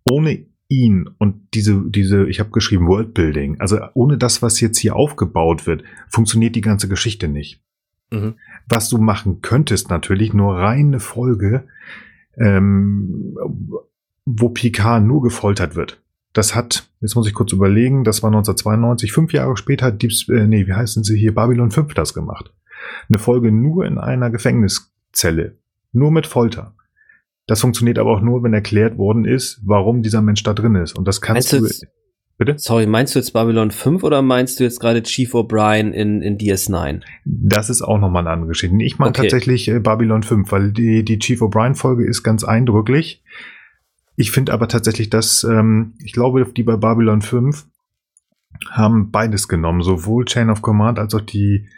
ohne 0.10 0.45
ihn 0.70 1.10
und 1.18 1.54
diese, 1.56 1.84
diese, 1.88 2.28
ich 2.30 2.39
habe 2.39 2.52
geschrieben, 2.52 2.88
Worldbuilding, 2.88 3.60
also 3.60 3.80
ohne 3.95 4.18
das, 4.18 4.41
was 4.41 4.60
jetzt 4.62 4.78
hier 4.78 4.95
aufgebaut 4.95 5.66
wird, 5.66 5.84
funktioniert 6.08 6.56
die 6.56 6.62
ganze 6.62 6.88
Geschichte 6.88 7.28
nicht. 7.28 7.62
Mhm. 8.12 8.36
Was 8.68 8.89
du 8.89 9.00
machen 9.00 9.41
könntest, 9.41 9.89
natürlich 9.89 10.34
nur 10.34 10.56
reine 10.56 11.00
Folge, 11.00 11.66
ähm, 12.38 13.36
wo 14.26 14.50
Picard 14.50 15.04
nur 15.04 15.24
gefoltert 15.24 15.76
wird. 15.76 16.02
Das 16.34 16.54
hat, 16.56 16.90
jetzt 17.02 17.16
muss 17.16 17.28
ich 17.28 17.34
kurz 17.34 17.54
überlegen, 17.54 18.04
das 18.04 18.22
war 18.22 18.30
1992, 18.30 19.12
fünf 19.12 19.34
Jahre 19.34 19.58
später 19.58 19.88
hat 19.88 20.02
Deep, 20.02 20.12
äh, 20.30 20.46
nee, 20.46 20.68
wie 20.68 20.74
heißen 20.74 21.04
sie 21.04 21.18
hier, 21.18 21.34
Babylon 21.34 21.72
5 21.72 21.94
das 21.94 22.14
gemacht. 22.14 22.54
Eine 23.10 23.20
Folge 23.20 23.52
nur 23.52 23.86
in 23.86 23.98
einer 23.98 24.30
Gefängniszelle. 24.30 25.58
Nur 25.92 26.12
mit 26.12 26.28
Folter. 26.28 26.76
Das 27.48 27.62
funktioniert 27.62 27.98
aber 27.98 28.12
auch 28.12 28.22
nur, 28.22 28.44
wenn 28.44 28.54
erklärt 28.54 28.98
worden 29.00 29.26
ist, 29.26 29.60
warum 29.66 30.04
dieser 30.04 30.22
Mensch 30.22 30.44
da 30.44 30.54
drin 30.54 30.76
ist. 30.76 30.96
Und 30.96 31.08
das 31.08 31.20
kannst 31.20 31.52
du. 31.52 31.58
Jetzt, 31.58 31.88
bitte? 32.38 32.54
Sorry, 32.60 32.86
meinst 32.86 33.16
du 33.16 33.20
jetzt 33.20 33.34
Babylon 33.34 33.72
5 33.72 34.04
oder 34.04 34.22
meinst 34.22 34.60
du 34.60 34.64
jetzt 34.64 34.80
gerade 34.80 35.02
Chief 35.02 35.34
O'Brien 35.34 35.92
in, 35.92 36.22
in 36.22 36.38
DS9? 36.38 37.02
Das 37.26 37.72
ist 37.72 37.82
auch 37.82 37.98
nochmal 37.98 38.22
eine 38.22 38.30
andere 38.30 38.50
Geschichte. 38.50 38.76
Ich 38.82 39.00
meine 39.00 39.10
okay. 39.10 39.24
tatsächlich 39.24 39.68
äh, 39.68 39.80
Babylon 39.80 40.22
5, 40.22 40.52
weil 40.52 40.72
die, 40.72 41.04
die 41.04 41.18
Chief 41.18 41.42
O'Brien-Folge 41.42 42.06
ist 42.06 42.22
ganz 42.22 42.44
eindrücklich. 42.44 43.24
Ich 44.20 44.32
finde 44.32 44.52
aber 44.52 44.68
tatsächlich, 44.68 45.10
dass, 45.10 45.46
ähm, 45.46 45.94
ich 46.04 46.12
glaube, 46.12 46.46
die 46.46 46.64
bei 46.64 46.76
Babylon 46.76 47.22
5 47.22 47.66
haben 48.70 49.12
beides 49.12 49.48
genommen, 49.48 49.82
sowohl 49.82 50.26
Chain 50.26 50.50
of 50.50 50.62
Command 50.62 51.00
als 51.00 51.16
auch 51.16 51.22
die, 51.22 51.70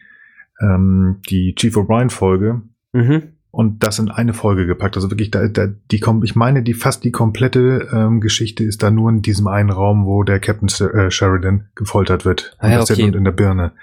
ähm, 0.60 1.22
die 1.30 1.54
Chief 1.54 1.78
O'Brien 1.78 2.10
Folge. 2.10 2.64
Mhm. 2.94 3.34
Und 3.52 3.84
das 3.84 4.00
in 4.00 4.10
eine 4.10 4.34
Folge 4.34 4.66
gepackt. 4.66 4.96
Also 4.96 5.12
wirklich, 5.12 5.30
da, 5.30 5.48
da, 5.50 5.68
die 5.68 6.00
kommt, 6.00 6.24
ich 6.24 6.36
meine, 6.36 6.64
die 6.64 6.74
fast 6.74 7.04
die 7.04 7.12
komplette 7.12 7.88
ähm, 7.94 8.22
Geschichte 8.22 8.64
ist 8.64 8.82
da 8.82 8.90
nur 8.90 9.12
in 9.12 9.22
diesem 9.22 9.46
einen 9.46 9.70
Raum, 9.70 10.08
wo 10.08 10.24
der 10.24 10.40
Captain 10.40 10.68
äh, 10.90 11.12
Sheridan 11.12 11.68
gefoltert 11.76 12.26
wird. 12.26 12.56
Ah, 12.58 12.72
ja, 12.72 12.82
okay. 12.82 13.04
und 13.04 13.16
in 13.16 13.24
der 13.24 13.34
Birne. 13.34 13.74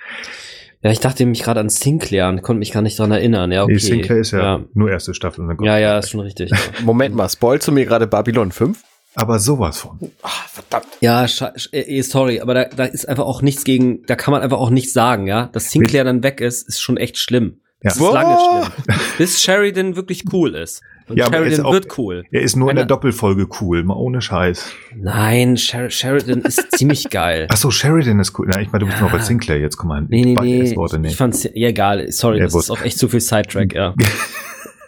Ja, 0.82 0.92
ich 0.92 1.00
dachte 1.00 1.26
mich 1.26 1.42
gerade 1.42 1.60
an 1.60 1.68
Sinclair 1.68 2.28
und 2.28 2.42
konnte 2.42 2.60
mich 2.60 2.70
gar 2.70 2.82
nicht 2.82 2.98
dran 2.98 3.10
erinnern. 3.10 3.50
Ja, 3.50 3.64
okay. 3.64 3.72
Nee, 3.72 3.78
Sinclair 3.78 4.20
ist 4.20 4.30
ja, 4.30 4.38
ja, 4.38 4.64
nur 4.74 4.90
erste 4.90 5.12
Staffel. 5.12 5.48
Ja, 5.62 5.78
ja, 5.78 5.98
ist 5.98 6.10
schon 6.10 6.20
richtig. 6.20 6.52
Moment 6.84 7.16
mal, 7.16 7.28
spoilst 7.28 7.66
du 7.66 7.72
mir 7.72 7.84
gerade 7.84 8.06
Babylon 8.06 8.52
5? 8.52 8.84
Aber 9.16 9.40
sowas 9.40 9.78
von. 9.78 9.98
Ach, 10.22 10.48
verdammt. 10.48 10.86
Ja, 11.00 11.26
äh, 11.72 11.80
äh, 11.80 12.02
sorry, 12.02 12.40
aber 12.40 12.54
da, 12.54 12.64
da 12.66 12.84
ist 12.84 13.08
einfach 13.08 13.24
auch 13.24 13.42
nichts 13.42 13.64
gegen, 13.64 14.04
da 14.06 14.14
kann 14.14 14.30
man 14.30 14.42
einfach 14.42 14.58
auch 14.58 14.70
nichts 14.70 14.92
sagen, 14.92 15.26
ja. 15.26 15.48
Dass 15.52 15.72
Sinclair 15.72 16.04
dann 16.04 16.22
weg 16.22 16.40
ist, 16.40 16.68
ist 16.68 16.80
schon 16.80 16.96
echt 16.96 17.18
schlimm. 17.18 17.60
Ja. 17.82 17.90
Das 17.90 17.96
ist 17.96 18.12
lange 18.12 18.36
schlimm. 18.36 18.96
Bis 19.18 19.42
Sheridan 19.42 19.94
wirklich 19.94 20.24
cool 20.32 20.54
ist. 20.56 20.82
Und 21.08 21.16
ja, 21.16 21.26
Sheridan 21.26 21.64
auch, 21.64 21.72
wird 21.72 21.96
cool. 21.96 22.24
Er 22.30 22.42
ist 22.42 22.56
nur 22.56 22.66
Wenn 22.68 22.72
in 22.72 22.76
der 22.76 22.86
Doppelfolge 22.86 23.46
cool, 23.60 23.84
mal 23.84 23.94
ohne 23.94 24.20
Scheiß. 24.20 24.72
Nein, 24.96 25.56
Sher 25.56 25.88
Sheridan 25.88 26.42
ist 26.42 26.72
ziemlich 26.76 27.08
geil. 27.08 27.46
Ach 27.50 27.56
so, 27.56 27.70
Sheridan 27.70 28.18
ist 28.18 28.38
cool. 28.38 28.48
Na, 28.52 28.60
ich 28.60 28.72
meine, 28.72 28.80
du 28.80 28.86
bist 28.86 28.98
ja. 28.98 29.04
noch 29.04 29.12
bei 29.12 29.20
Sinclair 29.20 29.60
jetzt, 29.60 29.76
komm 29.76 29.88
mal. 29.88 30.02
Nee, 30.08 30.22
nee, 30.22 30.34
nee. 30.34 31.08
Ich 31.08 31.16
fand's, 31.16 31.44
ja, 31.44 31.68
egal. 31.68 32.10
Sorry, 32.10 32.38
ja, 32.38 32.44
das 32.44 32.54
ist 32.54 32.70
auch 32.70 32.82
echt 32.82 32.98
zu 32.98 33.08
viel 33.08 33.20
Sidetrack, 33.20 33.74
ja. 33.74 33.94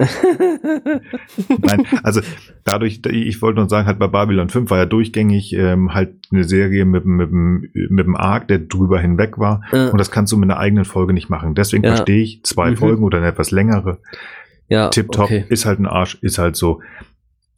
Nein, 1.63 1.87
also 2.03 2.21
dadurch, 2.65 3.01
ich 3.07 3.43
wollte 3.43 3.61
nur 3.61 3.69
sagen, 3.69 3.87
halt 3.87 3.99
bei 3.99 4.09
Babylon 4.09 4.49
5 4.49 4.71
war 4.71 4.79
ja 4.79 4.87
durchgängig 4.87 5.53
ähm, 5.53 5.95
halt 5.95 6.15
eine 6.33 6.45
Serie 6.45 6.85
mit, 6.85 7.05
mit, 7.05 7.31
mit 7.31 8.07
dem 8.07 8.17
Arc, 8.17 8.49
der 8.49 8.59
drüber 8.61 9.01
hinweg 9.01 9.39
war. 9.39 9.63
Ja. 9.73 9.89
Und 9.91 9.99
das 9.99 10.11
kannst 10.11 10.33
du 10.33 10.37
mit 10.37 10.51
einer 10.51 10.59
eigenen 10.61 10.85
Folge 10.85 11.13
nicht 11.13 11.29
machen. 11.31 11.55
Deswegen 11.55 11.85
Ja. 11.85 11.91
verstehe 11.97 12.23
ich 12.23 12.43
zwei 12.45 12.71
Mhm. 12.71 12.77
Folgen 12.77 13.05
oder 13.05 13.19
eine 13.19 13.27
etwas 13.29 13.51
längere. 13.51 13.99
Ja, 14.69 14.89
Tipptopp, 14.89 15.25
okay. 15.25 15.45
ist 15.49 15.67
halt 15.67 15.81
ein 15.81 15.87
Arsch, 15.87 16.19
ist 16.23 16.39
halt 16.39 16.57
so. 16.57 16.81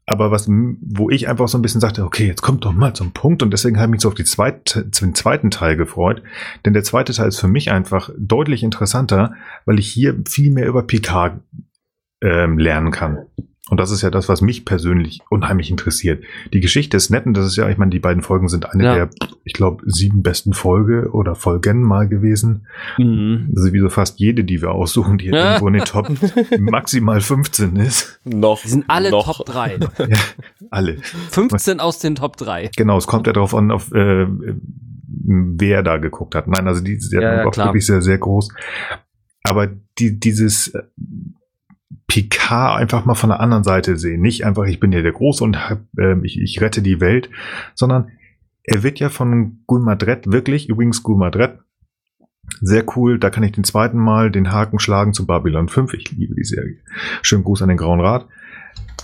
Aber 0.04 0.30
was, 0.32 0.48
wo 0.48 1.10
ich 1.10 1.28
einfach 1.28 1.46
so 1.46 1.56
ein 1.56 1.62
bisschen 1.62 1.80
sagte, 1.80 2.04
okay, 2.04 2.26
jetzt 2.26 2.42
kommt 2.42 2.64
doch 2.64 2.72
mal 2.72 2.92
zum 2.92 3.12
Punkt 3.12 3.42
und 3.42 3.52
deswegen 3.52 3.76
habe 3.76 3.86
ich 3.86 3.90
mich 3.92 4.00
so 4.00 4.08
auf 4.08 4.14
die 4.14 4.24
zweite, 4.24 4.84
den 4.84 5.14
zweiten 5.14 5.50
Teil 5.50 5.76
gefreut. 5.76 6.22
Denn 6.64 6.72
der 6.72 6.82
zweite 6.82 7.12
Teil 7.12 7.28
ist 7.28 7.38
für 7.38 7.46
mich 7.48 7.70
einfach 7.70 8.10
deutlich 8.18 8.62
interessanter, 8.64 9.34
weil 9.64 9.78
ich 9.78 9.86
hier 9.88 10.16
viel 10.28 10.50
mehr 10.50 10.66
über 10.66 10.82
Picard 10.82 11.40
ähm, 12.22 12.58
lernen 12.58 12.90
kann. 12.90 13.26
Und 13.70 13.78
das 13.80 13.90
ist 13.90 14.02
ja 14.02 14.10
das, 14.10 14.28
was 14.28 14.42
mich 14.42 14.64
persönlich 14.66 15.20
unheimlich 15.30 15.70
interessiert. 15.70 16.22
Die 16.52 16.60
Geschichte 16.60 16.96
ist 16.96 17.08
nett 17.10 17.24
und 17.26 17.34
das 17.34 17.46
ist 17.46 17.56
ja, 17.56 17.68
ich 17.70 17.78
meine, 17.78 17.90
die 17.90 18.00
beiden 18.00 18.22
Folgen 18.22 18.48
sind 18.48 18.68
eine 18.70 18.84
Ja. 18.84 18.94
der, 18.94 19.10
ich 19.44 19.54
glaube, 19.54 19.82
sieben 19.86 20.22
besten 20.22 20.52
Folge 20.52 21.10
oder 21.12 21.34
Folgen 21.36 21.80
mal 21.80 22.06
gewesen. 22.06 22.66
Mhm. 22.98 23.50
Also 23.56 23.72
wie 23.72 23.78
so 23.78 23.88
fast 23.88 24.18
jede, 24.18 24.44
die 24.44 24.60
wir 24.60 24.72
aussuchen, 24.72 25.16
die 25.16 25.26
Ja. 25.28 25.52
irgendwo 25.52 25.68
in 25.68 25.74
den 25.74 25.84
Top 25.84 26.10
maximal 26.58 27.20
15 27.20 27.76
ist. 27.76 28.20
Noch. 28.24 28.60
Die 28.62 28.68
sind 28.68 28.84
alle 28.88 29.10
noch. 29.10 29.36
Top 29.38 29.46
3. 29.46 29.78
Ja, 29.98 30.18
alle. 30.70 30.98
15 31.30 31.80
aus 31.80 31.98
den 31.98 32.16
Top 32.16 32.36
3. 32.36 32.70
Genau, 32.76 32.98
es 32.98 33.06
kommt 33.06 33.26
ja 33.26 33.32
darauf 33.32 33.54
an, 33.54 33.70
auf 33.70 33.90
äh, 33.92 34.26
wer 35.24 35.82
da 35.82 35.96
geguckt 35.98 36.34
hat. 36.34 36.46
Nein, 36.46 36.66
also 36.66 36.82
die 36.82 36.94
ist 36.94 37.12
ja, 37.12 37.20
Ja, 37.22 37.44
auch 37.46 37.52
klar. 37.52 37.68
wirklich 37.68 37.86
sehr, 37.86 38.02
sehr 38.02 38.18
groß. 38.18 38.48
Aber 39.44 39.68
die, 39.98 40.18
dieses 40.18 40.72
Picard 42.06 42.78
einfach 42.78 43.04
mal 43.04 43.14
von 43.14 43.30
der 43.30 43.40
anderen 43.40 43.64
Seite 43.64 43.96
sehen. 43.96 44.20
Nicht 44.20 44.44
einfach, 44.44 44.64
ich 44.64 44.80
bin 44.80 44.92
ja 44.92 45.02
der 45.02 45.12
Große 45.12 45.42
und 45.42 45.68
hab, 45.68 45.80
äh, 45.98 46.16
ich, 46.22 46.40
ich 46.40 46.60
rette 46.60 46.82
die 46.82 47.00
Welt, 47.00 47.30
sondern 47.74 48.10
er 48.64 48.82
wird 48.82 49.00
ja 49.00 49.08
von 49.08 49.62
Gulmadret 49.66 50.30
wirklich, 50.30 50.68
übrigens 50.68 51.02
Gulmadret, 51.02 51.58
sehr 52.60 52.84
cool, 52.96 53.18
da 53.18 53.30
kann 53.30 53.44
ich 53.44 53.52
den 53.52 53.64
zweiten 53.64 53.98
Mal 53.98 54.30
den 54.30 54.52
Haken 54.52 54.78
schlagen 54.78 55.12
zu 55.12 55.26
Babylon 55.26 55.68
5. 55.68 55.94
Ich 55.94 56.10
liebe 56.12 56.34
die 56.34 56.44
Serie. 56.44 56.76
Schönen 57.22 57.44
Gruß 57.44 57.62
an 57.62 57.68
den 57.68 57.78
Grauen 57.78 58.00
Rat. 58.00 58.26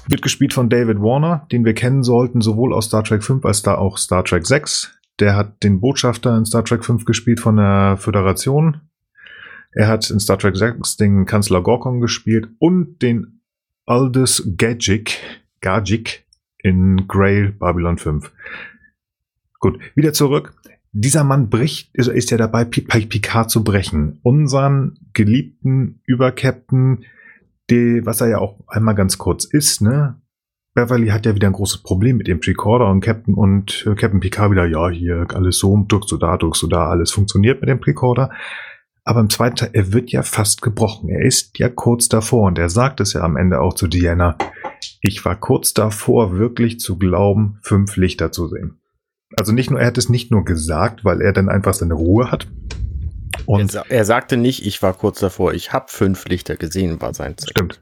Wird 0.07 0.22
gespielt 0.22 0.55
von 0.55 0.68
David 0.68 1.01
Warner, 1.01 1.47
den 1.53 1.64
wir 1.64 1.74
kennen 1.74 2.03
sollten, 2.03 2.41
sowohl 2.41 2.72
aus 2.72 2.86
Star 2.86 3.05
Trek 3.05 3.22
5 3.22 3.45
als 3.45 3.62
da 3.62 3.76
auch 3.76 3.99
Star 3.99 4.24
Trek 4.24 4.47
6. 4.47 4.99
Der 5.20 5.36
hat 5.36 5.62
den 5.62 5.80
Botschafter 5.80 6.36
in 6.36 6.45
Star 6.45 6.64
Trek 6.64 6.84
5 6.84 7.05
gespielt 7.05 7.41
von 7.41 7.57
der 7.57 7.97
Föderation. 7.99 8.80
Er 9.73 9.89
hat 9.89 10.09
in 10.11 10.19
Star 10.21 10.39
Trek 10.39 10.57
6 10.57 10.97
den 10.97 11.27
Kanzler 11.27 11.62
Gorkon 11.62 12.01
gespielt 12.01 12.49
und 12.59 13.01
den 13.03 13.41
Aldous 13.87 14.51
Gadgic, 14.57 15.19
Gadgic 15.61 16.25
in 16.62 17.07
Grail 17.09 17.53
Babylon 17.53 17.99
5. 17.99 18.33
Gut, 19.61 19.79
wieder 19.95 20.12
zurück. 20.12 20.55
Dieser 20.93 21.23
Mann 21.25 21.51
bricht, 21.51 21.91
ist, 21.95 22.09
ist 22.09 22.31
ja 22.31 22.37
dabei, 22.39 22.64
Pi- 22.64 22.81
Pi- 22.81 23.07
Picard 23.07 23.51
zu 23.51 23.62
brechen. 23.62 24.19
Unseren 24.23 24.99
geliebten 25.12 26.01
Übercaptain, 26.07 27.05
was 27.71 28.21
er 28.21 28.29
ja 28.29 28.39
auch 28.39 28.59
einmal 28.69 28.95
ganz 28.95 29.19
kurz 29.19 29.45
ist, 29.45 29.83
ne? 29.83 30.21
Beverly 30.75 31.09
hat 31.09 31.27
ja 31.27 31.35
wieder 31.35 31.49
ein 31.49 31.53
großes 31.55 31.83
Problem 31.83 32.16
mit 32.19 32.29
dem 32.29 32.39
Recorder 32.39 32.89
und 32.89 33.01
Captain 33.01 33.35
und 33.35 33.85
äh, 33.87 33.95
Captain 33.97 34.21
Picard 34.21 34.51
wieder, 34.53 34.64
ja, 34.66 34.89
hier 34.91 35.27
alles 35.35 35.59
so, 35.59 35.85
drückst 35.89 36.11
du 36.12 36.16
da, 36.19 36.37
drückst 36.37 36.62
du 36.62 36.66
da, 36.69 36.89
alles 36.89 37.11
funktioniert 37.11 37.61
mit 37.61 37.69
dem 37.69 37.79
Recorder. 37.79 38.31
Aber 39.09 39.21
im 39.21 39.31
zweiten 39.31 39.57
Teil, 39.57 39.71
er 39.73 39.95
wird 39.95 40.11
ja 40.11 40.23
fast 40.23 40.61
gebrochen. 40.61 41.09
Er 41.09 41.23
ist 41.25 41.59
ja 41.59 41.71
kurz 41.71 42.11
davor 42.11 42.47
und 42.47 42.59
er 42.59 42.69
sagt 42.69 43.01
es 43.01 43.15
ja 43.15 43.23
am 43.23 43.39
Ende 43.39 43.59
auch 43.59 43.73
zu 43.73 43.87
Diana. 43.87 44.37
Ich 45.01 45.25
war 45.25 45.35
kurz 45.35 45.73
davor, 45.73 46.37
wirklich 46.39 46.79
zu 46.79 46.99
glauben, 46.99 47.59
fünf 47.63 47.97
Lichter 47.97 48.33
zu 48.33 48.49
sehen. 48.49 48.83
Also 49.39 49.53
nicht 49.53 49.71
nur, 49.71 49.81
er 49.81 49.87
hat 49.87 49.97
es 49.97 50.11
nicht 50.11 50.31
nur 50.31 50.45
gesagt, 50.45 51.07
weil 51.07 51.23
er 51.23 51.33
dann 51.33 51.49
einfach 51.49 51.73
seine 51.73 51.95
Ruhe 51.95 52.31
hat. 52.31 52.49
Er, 53.47 53.49
Und 53.49 53.73
sa- 53.73 53.85
er 53.89 54.05
sagte 54.05 54.37
nicht, 54.37 54.67
ich 54.67 54.83
war 54.83 54.93
kurz 54.93 55.21
davor, 55.21 55.55
ich 55.55 55.73
habe 55.73 55.87
fünf 55.89 56.27
Lichter 56.27 56.57
gesehen, 56.57 57.01
war 57.01 57.15
sein 57.15 57.35
Ziel. 57.39 57.49
Stimmt. 57.49 57.81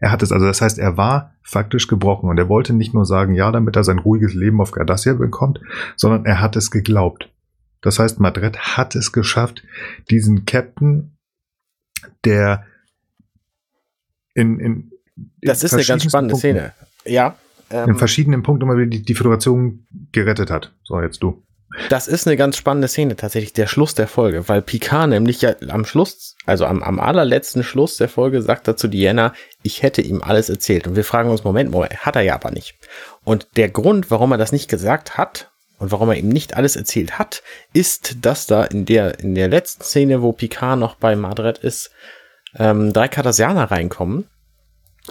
Er 0.00 0.12
hat 0.12 0.22
es, 0.22 0.32
also 0.32 0.46
das 0.46 0.62
heißt, 0.62 0.78
er 0.78 0.96
war 0.96 1.34
faktisch 1.42 1.88
gebrochen 1.88 2.30
und 2.30 2.38
er 2.38 2.48
wollte 2.48 2.72
nicht 2.72 2.94
nur 2.94 3.04
sagen, 3.04 3.34
ja, 3.34 3.50
damit 3.52 3.76
er 3.76 3.84
sein 3.84 3.98
ruhiges 3.98 4.32
Leben 4.32 4.62
auf 4.62 4.72
Cardassia 4.72 5.12
bekommt, 5.12 5.60
sondern 5.96 6.24
er 6.24 6.40
hat 6.40 6.56
es 6.56 6.70
geglaubt. 6.70 7.28
Das 7.84 7.98
heißt, 7.98 8.18
Madrid 8.18 8.56
hat 8.58 8.94
es 8.96 9.12
geschafft, 9.12 9.62
diesen 10.10 10.46
Captain, 10.46 11.16
der 12.24 12.64
in, 14.34 14.58
in, 14.58 14.90
Das 15.42 15.62
in 15.62 15.66
ist 15.66 15.74
eine 15.74 15.84
ganz 15.84 16.04
spannende 16.04 16.32
Punkten- 16.32 16.48
Szene. 16.58 16.72
Ja. 17.04 17.36
In 17.70 17.90
Ähm, 17.90 17.96
verschiedenen 17.98 18.42
Punkten 18.42 18.64
immer 18.64 18.76
wieder 18.78 18.86
die, 18.90 19.02
die 19.02 19.14
Föderation 19.14 19.86
gerettet 20.12 20.50
hat. 20.50 20.72
So, 20.82 21.00
jetzt 21.00 21.22
du. 21.22 21.42
das 21.90 22.08
ist 22.08 22.26
eine 22.26 22.36
ganz 22.36 22.56
spannende 22.56 22.88
Szene, 22.88 23.16
tatsächlich 23.16 23.52
der 23.52 23.66
Schluss 23.66 23.94
der 23.94 24.06
Folge, 24.08 24.48
weil 24.48 24.62
Picard 24.62 25.10
nämlich 25.10 25.42
ja 25.42 25.54
am 25.68 25.84
Schluss, 25.84 26.36
also 26.46 26.64
am, 26.66 26.82
am 26.82 26.98
allerletzten 27.00 27.62
Schluss 27.64 27.96
der 27.96 28.08
Folge, 28.08 28.40
sagt 28.42 28.66
er 28.68 28.76
zu 28.76 28.88
Diana, 28.88 29.34
ich 29.62 29.82
hätte 29.82 30.00
ihm 30.02 30.22
alles 30.22 30.48
erzählt. 30.48 30.86
Und 30.86 30.96
wir 30.96 31.04
fragen 31.04 31.28
uns, 31.30 31.44
Moment, 31.44 31.70
Moment, 31.70 32.06
hat 32.06 32.16
er 32.16 32.22
ja 32.22 32.34
aber 32.34 32.50
nicht. 32.50 32.76
Und 33.24 33.48
der 33.56 33.68
Grund, 33.68 34.10
warum 34.10 34.32
er 34.32 34.38
das 34.38 34.52
nicht 34.52 34.68
gesagt 34.70 35.18
hat 35.18 35.50
und 35.78 35.92
warum 35.92 36.08
er 36.10 36.16
ihm 36.16 36.28
nicht 36.28 36.56
alles 36.56 36.76
erzählt 36.76 37.18
hat, 37.18 37.42
ist, 37.72 38.24
dass 38.24 38.46
da 38.46 38.64
in 38.64 38.84
der, 38.84 39.18
in 39.20 39.34
der 39.34 39.48
letzten 39.48 39.82
Szene, 39.82 40.22
wo 40.22 40.32
Picard 40.32 40.78
noch 40.78 40.96
bei 40.96 41.16
Madrid 41.16 41.58
ist, 41.58 41.90
ähm, 42.56 42.92
drei 42.92 43.08
Cardassianer 43.08 43.70
reinkommen 43.70 44.28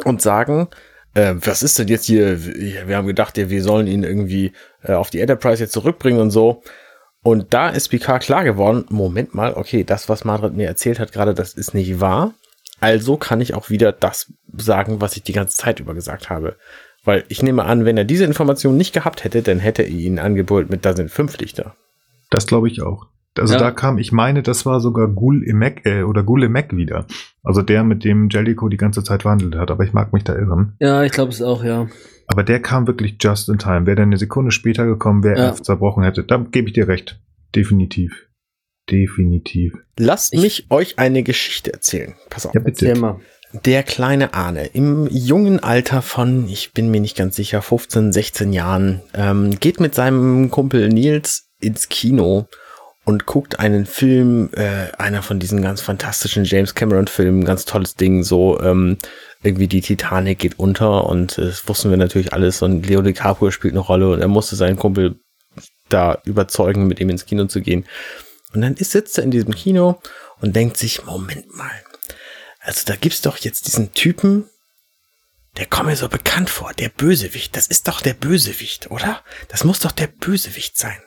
und 0.06 0.22
sagen, 0.22 0.70
äh, 1.14 1.36
was 1.36 1.64
ist 1.64 1.78
denn 1.80 1.88
jetzt 1.88 2.06
hier? 2.06 2.44
Wir 2.88 2.98
haben 2.98 3.08
gedacht, 3.08 3.36
wir 3.38 3.64
sollen 3.64 3.88
ihn 3.88 4.04
irgendwie 4.04 4.54
äh, 4.84 4.94
auf 4.94 5.10
die 5.10 5.20
Enterprise 5.20 5.62
jetzt 5.62 5.74
zurückbringen 5.74 6.20
und 6.20 6.32
so. 6.32 6.64
Und 7.22 7.54
da 7.54 7.70
ist 7.70 7.90
Picard 7.90 8.24
klar 8.24 8.44
geworden, 8.44 8.86
Moment 8.90 9.34
mal, 9.34 9.54
okay, 9.54 9.84
das, 9.84 10.10
was 10.10 10.26
Madrid 10.26 10.54
mir 10.56 10.68
erzählt 10.68 11.00
hat 11.00 11.14
gerade, 11.14 11.34
das 11.34 11.54
ist 11.54 11.74
nicht 11.74 12.00
wahr. 12.00 12.34
Also 12.80 13.16
kann 13.16 13.40
ich 13.40 13.54
auch 13.54 13.70
wieder 13.70 13.94
das 13.94 14.34
sagen, 14.58 15.00
was 15.00 15.16
ich 15.16 15.24
die 15.24 15.32
ganze 15.32 15.56
Zeit 15.56 15.80
über 15.80 15.94
gesagt 15.94 16.30
habe. 16.30 16.58
Weil 17.04 17.26
ich 17.28 17.44
nehme 17.44 17.66
an, 17.66 17.86
wenn 17.86 17.98
er 17.98 18.06
diese 18.06 18.24
Information 18.26 18.78
nicht 18.78 18.94
gehabt 18.94 19.24
hätte, 19.24 19.42
dann 19.42 19.60
hätte 19.60 19.82
er 19.84 19.90
ihn 19.90 20.20
angebrüllt 20.20 20.70
mit, 20.70 20.86
da 20.86 20.96
sind 20.96 21.12
fünf 21.12 21.38
Lichter. 21.38 21.76
Das 22.30 22.48
glaube 22.48 22.68
ich 22.70 22.82
auch. 22.82 23.08
Also 23.38 23.56
Ja. 23.56 23.60
da 23.60 23.72
kam, 23.72 23.98
ich 23.98 24.12
meine, 24.12 24.44
das 24.44 24.66
war 24.66 24.80
sogar 24.80 25.08
Gul 25.08 25.44
Emek 25.48 25.86
äh, 25.86 26.04
oder 26.04 26.24
Gul 26.24 26.44
Emek 26.44 26.76
wieder. 26.76 27.06
Also 27.42 27.62
der, 27.62 27.84
mit 27.84 28.04
dem 28.04 28.30
Jellicoe 28.30 28.70
die 28.70 28.78
ganze 28.78 29.04
Zeit 29.04 29.24
verhandelt 29.24 29.56
hat, 29.56 29.72
aber 29.72 29.84
ich 29.84 29.92
mag 29.94 30.14
mich 30.14 30.24
da 30.24 30.36
irren. 30.36 30.76
Ja, 30.80 31.04
ich 31.04 31.12
glaube 31.12 31.32
es 31.32 31.42
auch, 31.42 31.64
ja. 31.64 31.88
Aber 32.28 32.44
der 32.44 32.62
kam 32.62 32.88
wirklich 32.88 33.18
just 33.20 33.50
in 33.50 33.58
time. 33.58 33.86
Wäre 33.86 33.96
der 33.98 34.06
eine 34.06 34.18
Sekunde 34.18 34.52
später 34.52 34.86
gekommen, 34.86 35.24
wäre 35.24 35.38
Ja. 35.38 35.46
er 35.48 35.56
zerbrochen 35.56 36.04
hätte. 36.04 36.24
Da 36.24 36.38
gebe 36.38 36.68
ich 36.68 36.74
dir 36.74 36.88
recht. 36.88 37.20
Definitiv. 37.56 38.28
Definitiv. 38.90 39.74
Lasst 39.98 40.34
Ich- 40.34 40.42
mich 40.42 40.66
euch 40.72 41.00
eine 41.00 41.24
Geschichte 41.24 41.74
erzählen. 41.74 42.14
Pass 42.30 42.46
auf. 42.46 42.54
Ja, 42.54 42.62
bitte. 42.62 42.88
Erzähl 42.88 43.02
mal. 43.02 43.20
Der 43.62 43.84
kleine 43.84 44.34
Arne 44.34 44.66
im 44.66 45.08
jungen 45.12 45.60
Alter 45.62 46.02
von, 46.02 46.50
ich 46.50 46.74
bin 46.74 46.90
mir 46.90 47.00
nicht 47.00 47.16
ganz 47.16 47.36
sicher, 47.36 47.62
15, 47.62 48.12
16 48.12 48.52
Jahren, 48.52 49.02
ähm, 49.14 49.60
geht 49.60 49.80
mit 49.80 49.94
seinem 49.94 50.50
Kumpel 50.50 50.90
Nils 50.90 51.50
ins 51.60 51.88
Kino 51.88 52.48
und 53.06 53.28
guckt 53.28 53.60
einen 53.60 53.86
Film, 53.86 54.50
äh, 54.54 54.92
einer 54.98 55.22
von 55.22 55.40
diesen 55.40 55.62
ganz 55.62 55.82
fantastischen 55.82 56.46
James 56.46 56.74
Cameron 56.74 57.06
Filmen, 57.06 57.46
ganz 57.46 57.66
tolles 57.66 57.96
Ding, 57.96 58.24
so 58.24 58.60
ähm, 58.60 58.98
irgendwie 59.44 59.68
die 59.68 59.82
Titanic 59.82 60.40
geht 60.40 60.58
unter 60.58 61.06
und 61.06 61.38
äh, 61.38 61.46
das 61.46 61.68
wussten 61.68 61.92
wir 61.92 61.98
natürlich 61.98 62.34
alles 62.34 62.64
und 62.64 62.88
Leo 62.88 63.04
DiCaprio 63.04 63.52
spielt 63.52 63.76
eine 63.76 63.82
Rolle 63.82 64.10
und 64.10 64.22
er 64.22 64.28
musste 64.30 64.56
seinen 64.56 64.78
Kumpel 64.78 65.20
da 65.90 66.20
überzeugen, 66.26 66.88
mit 66.88 67.00
ihm 67.00 67.12
ins 67.12 67.28
Kino 67.28 67.46
zu 67.46 67.62
gehen. 67.62 67.86
Und 68.54 68.62
dann 68.62 68.74
ist, 68.74 68.92
sitzt 68.92 69.20
er 69.20 69.24
in 69.24 69.32
diesem 69.32 69.54
Kino 69.54 70.00
und 70.42 70.56
denkt 70.56 70.78
sich, 70.78 71.06
Moment 71.06 71.56
mal, 71.56 71.70
also 72.64 72.82
da 72.86 72.96
gibt's 72.96 73.22
doch 73.22 73.38
jetzt 73.38 73.68
diesen 73.68 73.94
Typen, 73.94 74.50
der 75.58 75.66
kommt 75.68 75.90
mir 75.90 75.96
so 75.96 76.10
bekannt 76.10 76.50
vor, 76.50 76.74
der 76.74 76.90
Bösewicht. 76.90 77.56
Das 77.56 77.68
ist 77.68 77.88
doch 77.88 78.02
der 78.02 78.14
Bösewicht, 78.14 78.90
oder? 78.90 79.22
Das 79.50 79.64
muss 79.64 79.80
doch 79.80 79.92
der 79.92 80.08
Bösewicht 80.08 80.78
sein. 80.78 80.98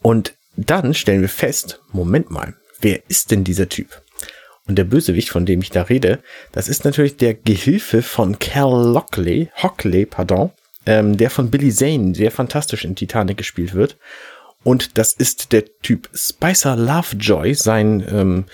Und 0.00 0.34
dann 0.56 0.94
stellen 0.94 1.20
wir 1.20 1.28
fest, 1.28 1.80
Moment 1.92 2.30
mal, 2.30 2.54
wer 2.80 3.02
ist 3.08 3.30
denn 3.30 3.44
dieser 3.44 3.68
Typ? 3.68 4.02
Und 4.66 4.76
der 4.76 4.84
Bösewicht, 4.84 5.28
von 5.28 5.44
dem 5.44 5.60
ich 5.60 5.70
da 5.70 5.82
rede, 5.82 6.22
das 6.52 6.68
ist 6.68 6.84
natürlich 6.84 7.16
der 7.16 7.34
Gehilfe 7.34 8.02
von 8.02 8.38
Cal 8.38 8.92
Lockley, 8.92 9.50
Hockley, 9.60 10.06
pardon, 10.06 10.52
ähm, 10.86 11.16
der 11.16 11.30
von 11.30 11.50
Billy 11.50 11.72
Zane 11.72 12.14
sehr 12.14 12.30
fantastisch 12.30 12.84
in 12.84 12.94
Titanic 12.94 13.36
gespielt 13.36 13.74
wird. 13.74 13.96
Und 14.64 14.96
das 14.98 15.12
ist 15.12 15.52
der 15.52 15.64
Typ 15.80 16.08
Spicer 16.14 16.76
Lovejoy, 16.76 17.54
sein 17.54 18.06
ähm, 18.08 18.44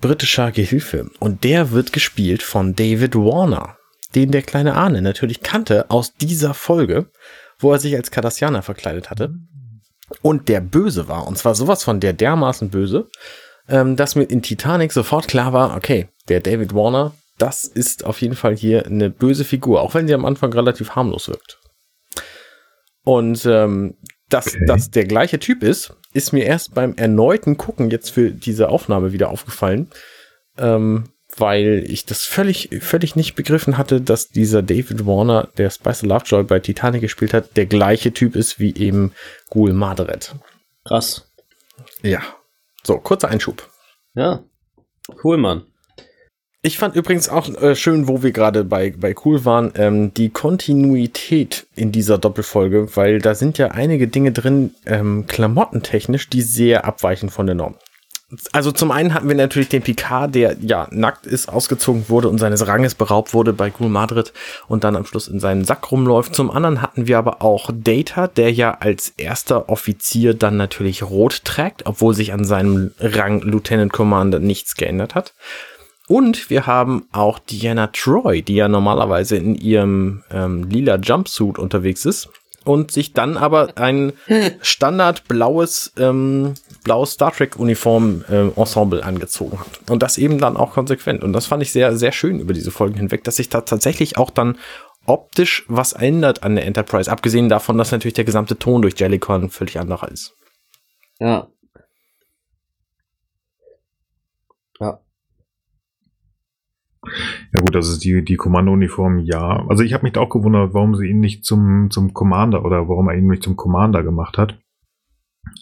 britischer 0.00 0.52
Gehilfe. 0.52 1.10
Und 1.20 1.44
der 1.44 1.70
wird 1.70 1.92
gespielt 1.92 2.42
von 2.42 2.74
David 2.74 3.14
Warner, 3.14 3.76
den 4.14 4.30
der 4.30 4.42
kleine 4.42 4.74
Arne 4.74 5.02
natürlich 5.02 5.42
kannte 5.42 5.90
aus 5.90 6.14
dieser 6.14 6.54
Folge, 6.54 7.06
wo 7.58 7.72
er 7.72 7.78
sich 7.78 7.94
als 7.96 8.10
Cardassianer 8.10 8.62
verkleidet 8.62 9.10
hatte. 9.10 9.34
Und 10.22 10.48
der 10.48 10.60
böse 10.60 11.08
war. 11.08 11.26
Und 11.26 11.36
zwar 11.36 11.54
sowas 11.54 11.82
von 11.82 12.00
der 12.00 12.12
dermaßen 12.12 12.70
böse, 12.70 13.08
ähm, 13.68 13.96
dass 13.96 14.14
mir 14.14 14.24
in 14.24 14.42
Titanic 14.42 14.92
sofort 14.92 15.28
klar 15.28 15.52
war, 15.52 15.76
okay, 15.76 16.08
der 16.28 16.40
David 16.40 16.74
Warner, 16.74 17.14
das 17.36 17.64
ist 17.64 18.04
auf 18.04 18.20
jeden 18.20 18.34
Fall 18.34 18.56
hier 18.56 18.86
eine 18.86 19.10
böse 19.10 19.44
Figur, 19.44 19.82
auch 19.82 19.94
wenn 19.94 20.08
sie 20.08 20.14
am 20.14 20.24
Anfang 20.24 20.52
relativ 20.52 20.90
harmlos 20.90 21.28
wirkt. 21.28 21.58
Und 23.04 23.46
ähm, 23.46 23.96
dass 24.28 24.48
okay. 24.48 24.64
das 24.66 24.90
der 24.90 25.04
gleiche 25.04 25.38
Typ 25.38 25.62
ist, 25.62 25.94
ist 26.12 26.32
mir 26.32 26.44
erst 26.44 26.74
beim 26.74 26.94
erneuten 26.96 27.56
Gucken 27.56 27.90
jetzt 27.90 28.10
für 28.10 28.30
diese 28.30 28.68
Aufnahme 28.68 29.12
wieder 29.12 29.30
aufgefallen, 29.30 29.90
ähm, 30.56 31.04
weil 31.36 31.84
ich 31.86 32.06
das 32.06 32.22
völlig, 32.22 32.70
völlig 32.80 33.16
nicht 33.16 33.34
begriffen 33.34 33.78
hatte, 33.78 34.00
dass 34.00 34.28
dieser 34.28 34.62
David 34.62 35.06
Warner, 35.06 35.48
der 35.56 35.70
Spice 35.70 36.02
Lovejoy 36.02 36.44
bei 36.44 36.58
Titanic 36.58 37.00
gespielt 37.00 37.34
hat, 37.34 37.56
der 37.56 37.66
gleiche 37.66 38.12
Typ 38.12 38.34
ist 38.34 38.58
wie 38.58 38.74
eben 38.74 39.12
Ghoul 39.50 39.72
Madret. 39.72 40.34
Krass. 40.84 41.30
Ja. 42.02 42.22
So, 42.82 42.98
kurzer 42.98 43.28
Einschub. 43.28 43.68
Ja. 44.14 44.42
Cool, 45.22 45.36
Mann. 45.36 45.67
Ich 46.60 46.76
fand 46.76 46.96
übrigens 46.96 47.28
auch 47.28 47.48
äh, 47.62 47.76
schön, 47.76 48.08
wo 48.08 48.22
wir 48.24 48.32
gerade 48.32 48.64
bei, 48.64 48.92
bei 48.98 49.14
cool 49.24 49.44
waren, 49.44 49.72
ähm, 49.76 50.12
die 50.14 50.30
Kontinuität 50.30 51.68
in 51.76 51.92
dieser 51.92 52.18
Doppelfolge, 52.18 52.96
weil 52.96 53.20
da 53.20 53.36
sind 53.36 53.58
ja 53.58 53.68
einige 53.68 54.08
Dinge 54.08 54.32
drin, 54.32 54.74
ähm, 54.84 55.26
klamottentechnisch, 55.28 56.28
die 56.28 56.42
sehr 56.42 56.84
abweichen 56.84 57.30
von 57.30 57.46
der 57.46 57.54
Norm. 57.54 57.76
Also 58.52 58.72
zum 58.72 58.90
einen 58.90 59.14
hatten 59.14 59.28
wir 59.28 59.36
natürlich 59.36 59.70
den 59.70 59.82
Picard, 59.82 60.34
der 60.34 60.56
ja 60.60 60.88
nackt 60.90 61.26
ist, 61.26 61.48
ausgezogen 61.48 62.10
wurde 62.10 62.28
und 62.28 62.38
seines 62.38 62.66
Ranges 62.66 62.94
beraubt 62.94 63.32
wurde 63.32 63.54
bei 63.54 63.70
Gul 63.70 63.88
Madrid 63.88 64.34
und 64.66 64.84
dann 64.84 64.96
am 64.96 65.06
Schluss 65.06 65.28
in 65.28 65.40
seinen 65.40 65.64
Sack 65.64 65.90
rumläuft. 65.90 66.34
Zum 66.34 66.50
anderen 66.50 66.82
hatten 66.82 67.06
wir 67.06 67.16
aber 67.18 67.40
auch 67.40 67.70
Data, 67.72 68.26
der 68.26 68.52
ja 68.52 68.72
als 68.80 69.14
erster 69.16 69.70
Offizier 69.70 70.34
dann 70.34 70.58
natürlich 70.58 71.04
rot 71.04 71.44
trägt, 71.44 71.86
obwohl 71.86 72.14
sich 72.14 72.34
an 72.34 72.44
seinem 72.44 72.90
Rang 72.98 73.40
Lieutenant 73.42 73.92
Commander 73.92 74.40
nichts 74.40 74.74
geändert 74.74 75.14
hat. 75.14 75.32
Und 76.08 76.48
wir 76.48 76.66
haben 76.66 77.06
auch 77.12 77.38
Diana 77.38 77.88
Troy, 77.88 78.42
die 78.42 78.56
ja 78.56 78.68
normalerweise 78.68 79.36
in 79.36 79.54
ihrem 79.54 80.24
ähm, 80.30 80.64
lila 80.64 80.96
Jumpsuit 80.96 81.58
unterwegs 81.58 82.06
ist 82.06 82.30
und 82.64 82.90
sich 82.90 83.12
dann 83.12 83.36
aber 83.36 83.76
ein 83.76 84.12
Standard 84.62 85.28
blaues, 85.28 85.92
ähm, 85.98 86.54
blaues 86.82 87.12
Star 87.12 87.32
Trek 87.32 87.56
Uniform 87.56 88.24
äh, 88.28 88.48
Ensemble 88.48 89.04
angezogen 89.04 89.60
hat. 89.60 89.90
Und 89.90 90.02
das 90.02 90.18
eben 90.18 90.38
dann 90.38 90.56
auch 90.56 90.72
konsequent. 90.72 91.22
Und 91.22 91.34
das 91.34 91.46
fand 91.46 91.62
ich 91.62 91.72
sehr, 91.72 91.96
sehr 91.96 92.12
schön 92.12 92.40
über 92.40 92.54
diese 92.54 92.70
Folgen 92.70 92.96
hinweg, 92.96 93.22
dass 93.24 93.36
sich 93.36 93.50
da 93.50 93.60
tatsächlich 93.60 94.16
auch 94.16 94.30
dann 94.30 94.58
optisch 95.06 95.64
was 95.68 95.92
ändert 95.92 96.42
an 96.42 96.54
der 96.54 96.66
Enterprise. 96.66 97.10
Abgesehen 97.10 97.48
davon, 97.48 97.78
dass 97.78 97.92
natürlich 97.92 98.14
der 98.14 98.24
gesamte 98.24 98.58
Ton 98.58 98.82
durch 98.82 98.98
Jellycon 98.98 99.50
völlig 99.50 99.78
anderer 99.78 100.10
ist. 100.10 100.34
Ja. 101.18 101.48
Ja 107.52 107.60
gut, 107.60 107.74
ist 107.74 108.04
die, 108.04 108.24
die 108.24 108.36
Kommandouniform, 108.36 109.18
ja. 109.20 109.66
Also 109.68 109.82
ich 109.82 109.92
habe 109.92 110.04
mich 110.04 110.12
da 110.12 110.20
auch 110.20 110.30
gewundert, 110.30 110.74
warum 110.74 110.94
sie 110.94 111.06
ihn 111.06 111.20
nicht 111.20 111.44
zum, 111.44 111.90
zum 111.90 112.14
Commander 112.14 112.64
oder 112.64 112.88
warum 112.88 113.08
er 113.08 113.16
ihn 113.16 113.26
nicht 113.26 113.42
zum 113.42 113.56
Commander 113.56 114.02
gemacht 114.02 114.38
hat. 114.38 114.58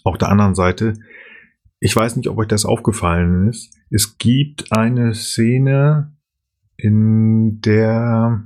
Auf 0.03 0.17
der 0.17 0.29
anderen 0.29 0.55
Seite, 0.55 0.93
ich 1.79 1.95
weiß 1.95 2.15
nicht, 2.15 2.29
ob 2.29 2.37
euch 2.37 2.47
das 2.47 2.65
aufgefallen 2.65 3.47
ist. 3.47 3.73
Es 3.89 4.17
gibt 4.17 4.71
eine 4.71 5.13
Szene, 5.13 6.17
in 6.77 7.59
der, 7.61 8.43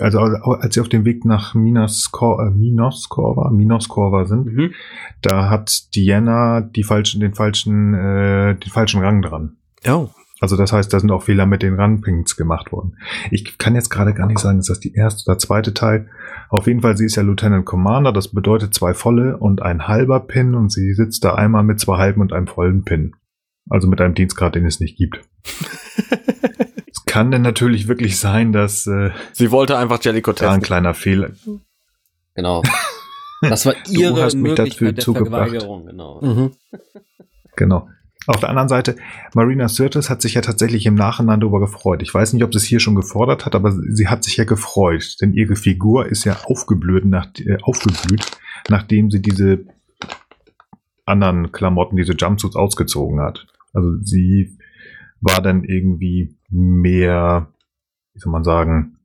also 0.00 0.18
als 0.18 0.74
sie 0.74 0.80
auf 0.80 0.88
dem 0.88 1.04
Weg 1.04 1.24
nach 1.24 1.54
Minas, 1.54 2.10
äh, 2.20 2.50
Minos 2.50 3.08
Corva, 3.08 3.50
Minos 3.50 3.88
Corva 3.88 4.24
sind, 4.24 4.46
mhm. 4.46 4.72
da 5.20 5.50
hat 5.50 5.94
Diana 5.94 6.62
die 6.62 6.82
falschen, 6.82 7.20
den 7.20 7.34
falschen, 7.34 7.94
äh, 7.94 8.56
den 8.56 8.70
falschen 8.70 9.02
Rang 9.02 9.22
dran. 9.22 9.56
Oh. 9.86 10.08
Also 10.40 10.56
das 10.56 10.72
heißt, 10.72 10.92
da 10.92 10.98
sind 10.98 11.10
auch 11.10 11.22
Fehler 11.22 11.44
mit 11.44 11.62
den 11.62 11.78
Runpings 11.78 12.34
gemacht 12.34 12.72
worden. 12.72 12.96
Ich 13.30 13.58
kann 13.58 13.74
jetzt 13.74 13.90
gerade 13.90 14.14
gar 14.14 14.26
nicht 14.26 14.38
sagen, 14.38 14.58
ist 14.58 14.70
das 14.70 14.80
die 14.80 14.94
erste 14.94 15.30
oder 15.30 15.38
zweite 15.38 15.74
Teil. 15.74 16.08
Auf 16.48 16.66
jeden 16.66 16.80
Fall, 16.80 16.96
sie 16.96 17.04
ist 17.04 17.16
ja 17.16 17.22
Lieutenant 17.22 17.66
Commander, 17.66 18.10
das 18.10 18.28
bedeutet 18.28 18.72
zwei 18.72 18.94
volle 18.94 19.36
und 19.36 19.60
ein 19.60 19.86
halber 19.86 20.20
Pin 20.20 20.54
und 20.54 20.72
sie 20.72 20.94
sitzt 20.94 21.24
da 21.24 21.34
einmal 21.34 21.62
mit 21.62 21.78
zwei 21.78 21.98
halben 21.98 22.22
und 22.22 22.32
einem 22.32 22.46
vollen 22.46 22.84
Pin. 22.84 23.14
Also 23.68 23.86
mit 23.86 24.00
einem 24.00 24.14
Dienstgrad, 24.14 24.54
den 24.54 24.64
es 24.64 24.80
nicht 24.80 24.96
gibt. 24.96 25.20
es 26.90 27.04
kann 27.04 27.30
denn 27.30 27.42
natürlich 27.42 27.86
wirklich 27.86 28.18
sein, 28.18 28.52
dass 28.52 28.86
äh, 28.86 29.10
sie 29.32 29.50
wollte 29.50 29.76
einfach 29.76 30.02
Jellicoe 30.02 30.32
testen. 30.32 30.54
ein 30.54 30.62
kleiner 30.62 30.94
Fehler. 30.94 31.30
Genau. 32.34 32.62
Das 33.42 33.64
war 33.64 33.72
ihre 33.88 34.16
du 34.16 34.22
hast 34.22 34.34
mich 34.34 34.50
Möglichkeit 34.50 34.98
dazu 34.98 35.14
der 35.14 35.24
Verweigerung, 35.24 35.86
genau. 35.86 36.20
Mhm. 36.20 36.50
Genau. 37.56 37.88
Auf 38.26 38.38
der 38.40 38.50
anderen 38.50 38.68
Seite, 38.68 38.96
Marina 39.34 39.68
Sirtis 39.68 40.10
hat 40.10 40.20
sich 40.20 40.34
ja 40.34 40.42
tatsächlich 40.42 40.84
im 40.86 40.94
Nachhinein 40.94 41.40
darüber 41.40 41.58
gefreut. 41.58 42.02
Ich 42.02 42.12
weiß 42.12 42.32
nicht, 42.32 42.44
ob 42.44 42.52
sie 42.52 42.58
es 42.58 42.64
hier 42.64 42.80
schon 42.80 42.94
gefordert 42.94 43.46
hat, 43.46 43.54
aber 43.54 43.72
sie 43.72 44.08
hat 44.08 44.24
sich 44.24 44.36
ja 44.36 44.44
gefreut, 44.44 45.16
denn 45.20 45.32
ihre 45.32 45.56
Figur 45.56 46.06
ist 46.06 46.24
ja 46.24 46.36
aufgeblüht, 46.44 47.06
nach, 47.06 47.28
äh, 47.38 47.56
aufgeblüht 47.62 48.38
nachdem 48.68 49.10
sie 49.10 49.22
diese 49.22 49.64
anderen 51.06 51.52
Klamotten, 51.52 51.96
diese 51.96 52.12
Jumpsuits 52.12 52.56
ausgezogen 52.56 53.20
hat. 53.20 53.46
Also 53.72 53.96
sie 54.02 54.58
war 55.20 55.42
dann 55.42 55.64
irgendwie 55.64 56.36
mehr, 56.48 57.48
wie 58.14 58.20
soll 58.20 58.32
man 58.32 58.44
sagen, 58.44 58.96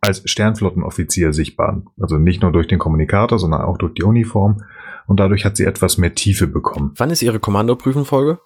als 0.00 0.28
Sternflottenoffizier 0.28 1.32
sichtbar. 1.32 1.82
Also 1.98 2.18
nicht 2.18 2.42
nur 2.42 2.52
durch 2.52 2.66
den 2.66 2.78
Kommunikator, 2.78 3.38
sondern 3.38 3.62
auch 3.62 3.78
durch 3.78 3.94
die 3.94 4.02
Uniform. 4.02 4.62
Und 5.06 5.20
dadurch 5.20 5.44
hat 5.44 5.56
sie 5.56 5.64
etwas 5.64 5.98
mehr 5.98 6.14
Tiefe 6.14 6.46
bekommen. 6.46 6.92
Wann 6.96 7.10
ist 7.10 7.22
Ihre 7.22 7.40
Kommandoprüfenfolge? 7.40 8.38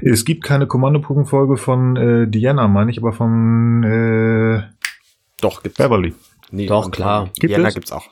Es 0.00 0.24
gibt 0.24 0.44
keine 0.44 0.66
Kommandoprüfenfolge 0.66 1.56
von 1.56 1.96
äh, 1.96 2.26
Diana, 2.28 2.68
meine 2.68 2.90
ich, 2.90 2.98
aber 2.98 3.12
von 3.12 3.82
äh, 3.84 4.62
Doch, 5.40 5.62
gibt's. 5.62 5.78
Beverly. 5.78 6.14
Nee, 6.50 6.66
Doch, 6.66 6.90
klar. 6.90 7.30
Gibt 7.38 7.50
Diana 7.50 7.68
es? 7.68 7.74
gibt's 7.74 7.92
auch. 7.92 8.08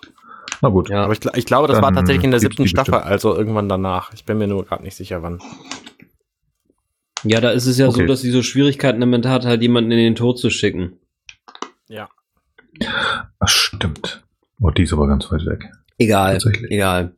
Na 0.63 0.69
gut. 0.69 0.91
Ja. 0.91 1.05
Aber 1.05 1.13
ich, 1.13 1.21
ich 1.35 1.47
glaube, 1.47 1.69
das 1.69 1.77
Dann 1.77 1.85
war 1.85 1.93
tatsächlich 1.93 2.25
in 2.25 2.31
der 2.31 2.41
siebten 2.41 2.67
Staffel, 2.67 2.93
bestimmt. 2.93 3.11
also 3.11 3.37
irgendwann 3.37 3.69
danach. 3.69 4.13
Ich 4.13 4.25
bin 4.25 4.39
mir 4.39 4.47
nur 4.47 4.65
gerade 4.65 4.83
nicht 4.83 4.97
sicher, 4.97 5.23
wann. 5.23 5.41
Ja, 7.23 7.41
da 7.41 7.51
ist 7.51 7.67
es 7.67 7.79
ja 7.79 7.89
okay. 7.89 8.01
so, 8.03 8.07
dass 8.07 8.21
sie 8.23 8.31
so 8.31 8.43
Schwierigkeiten 8.43 9.01
damit 9.01 9.27
hat, 9.27 9.45
halt 9.45 9.63
jemanden 9.63 9.91
in 9.91 9.99
den 9.99 10.15
Tod 10.15 10.39
zu 10.39 10.51
schicken. 10.51 10.99
Ja. 11.89 12.09
Ach, 13.39 13.49
stimmt. 13.49 14.23
Oh, 14.61 14.71
die 14.71 14.83
ist 14.83 14.93
aber 14.93 15.07
ganz 15.07 15.31
weit 15.31 15.45
weg. 15.47 15.71
Egal, 15.99 16.39
egal. 16.71 17.15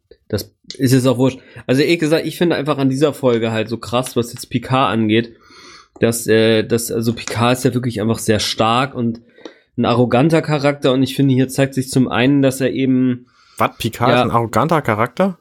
Ist 0.74 0.92
jetzt 0.92 1.06
auch 1.06 1.18
wurscht. 1.18 1.40
Also 1.66 1.82
ehrlich 1.82 2.00
gesagt, 2.00 2.26
ich 2.26 2.38
finde 2.38 2.56
einfach 2.56 2.78
an 2.78 2.88
dieser 2.88 3.12
Folge 3.12 3.52
halt 3.52 3.68
so 3.68 3.78
krass, 3.78 4.16
was 4.16 4.32
jetzt 4.32 4.50
Picard 4.50 4.92
angeht, 4.92 5.34
dass, 6.00 6.26
äh, 6.26 6.62
dass 6.64 6.90
also 6.90 7.12
Picard 7.12 7.58
ist 7.58 7.64
ja 7.64 7.74
wirklich 7.74 8.00
einfach 8.00 8.18
sehr 8.18 8.40
stark 8.40 8.94
und 8.94 9.20
ein 9.76 9.84
arroganter 9.84 10.42
Charakter 10.42 10.92
und 10.92 11.02
ich 11.02 11.16
finde, 11.16 11.34
hier 11.34 11.48
zeigt 11.48 11.74
sich 11.74 11.88
zum 11.88 12.08
einen, 12.08 12.42
dass 12.42 12.60
er 12.60 12.72
eben. 12.72 13.26
Was? 13.58 13.76
Picard 13.78 14.10
ja, 14.10 14.16
ist 14.16 14.22
ein 14.22 14.30
arroganter 14.30 14.82
Charakter? 14.82 15.38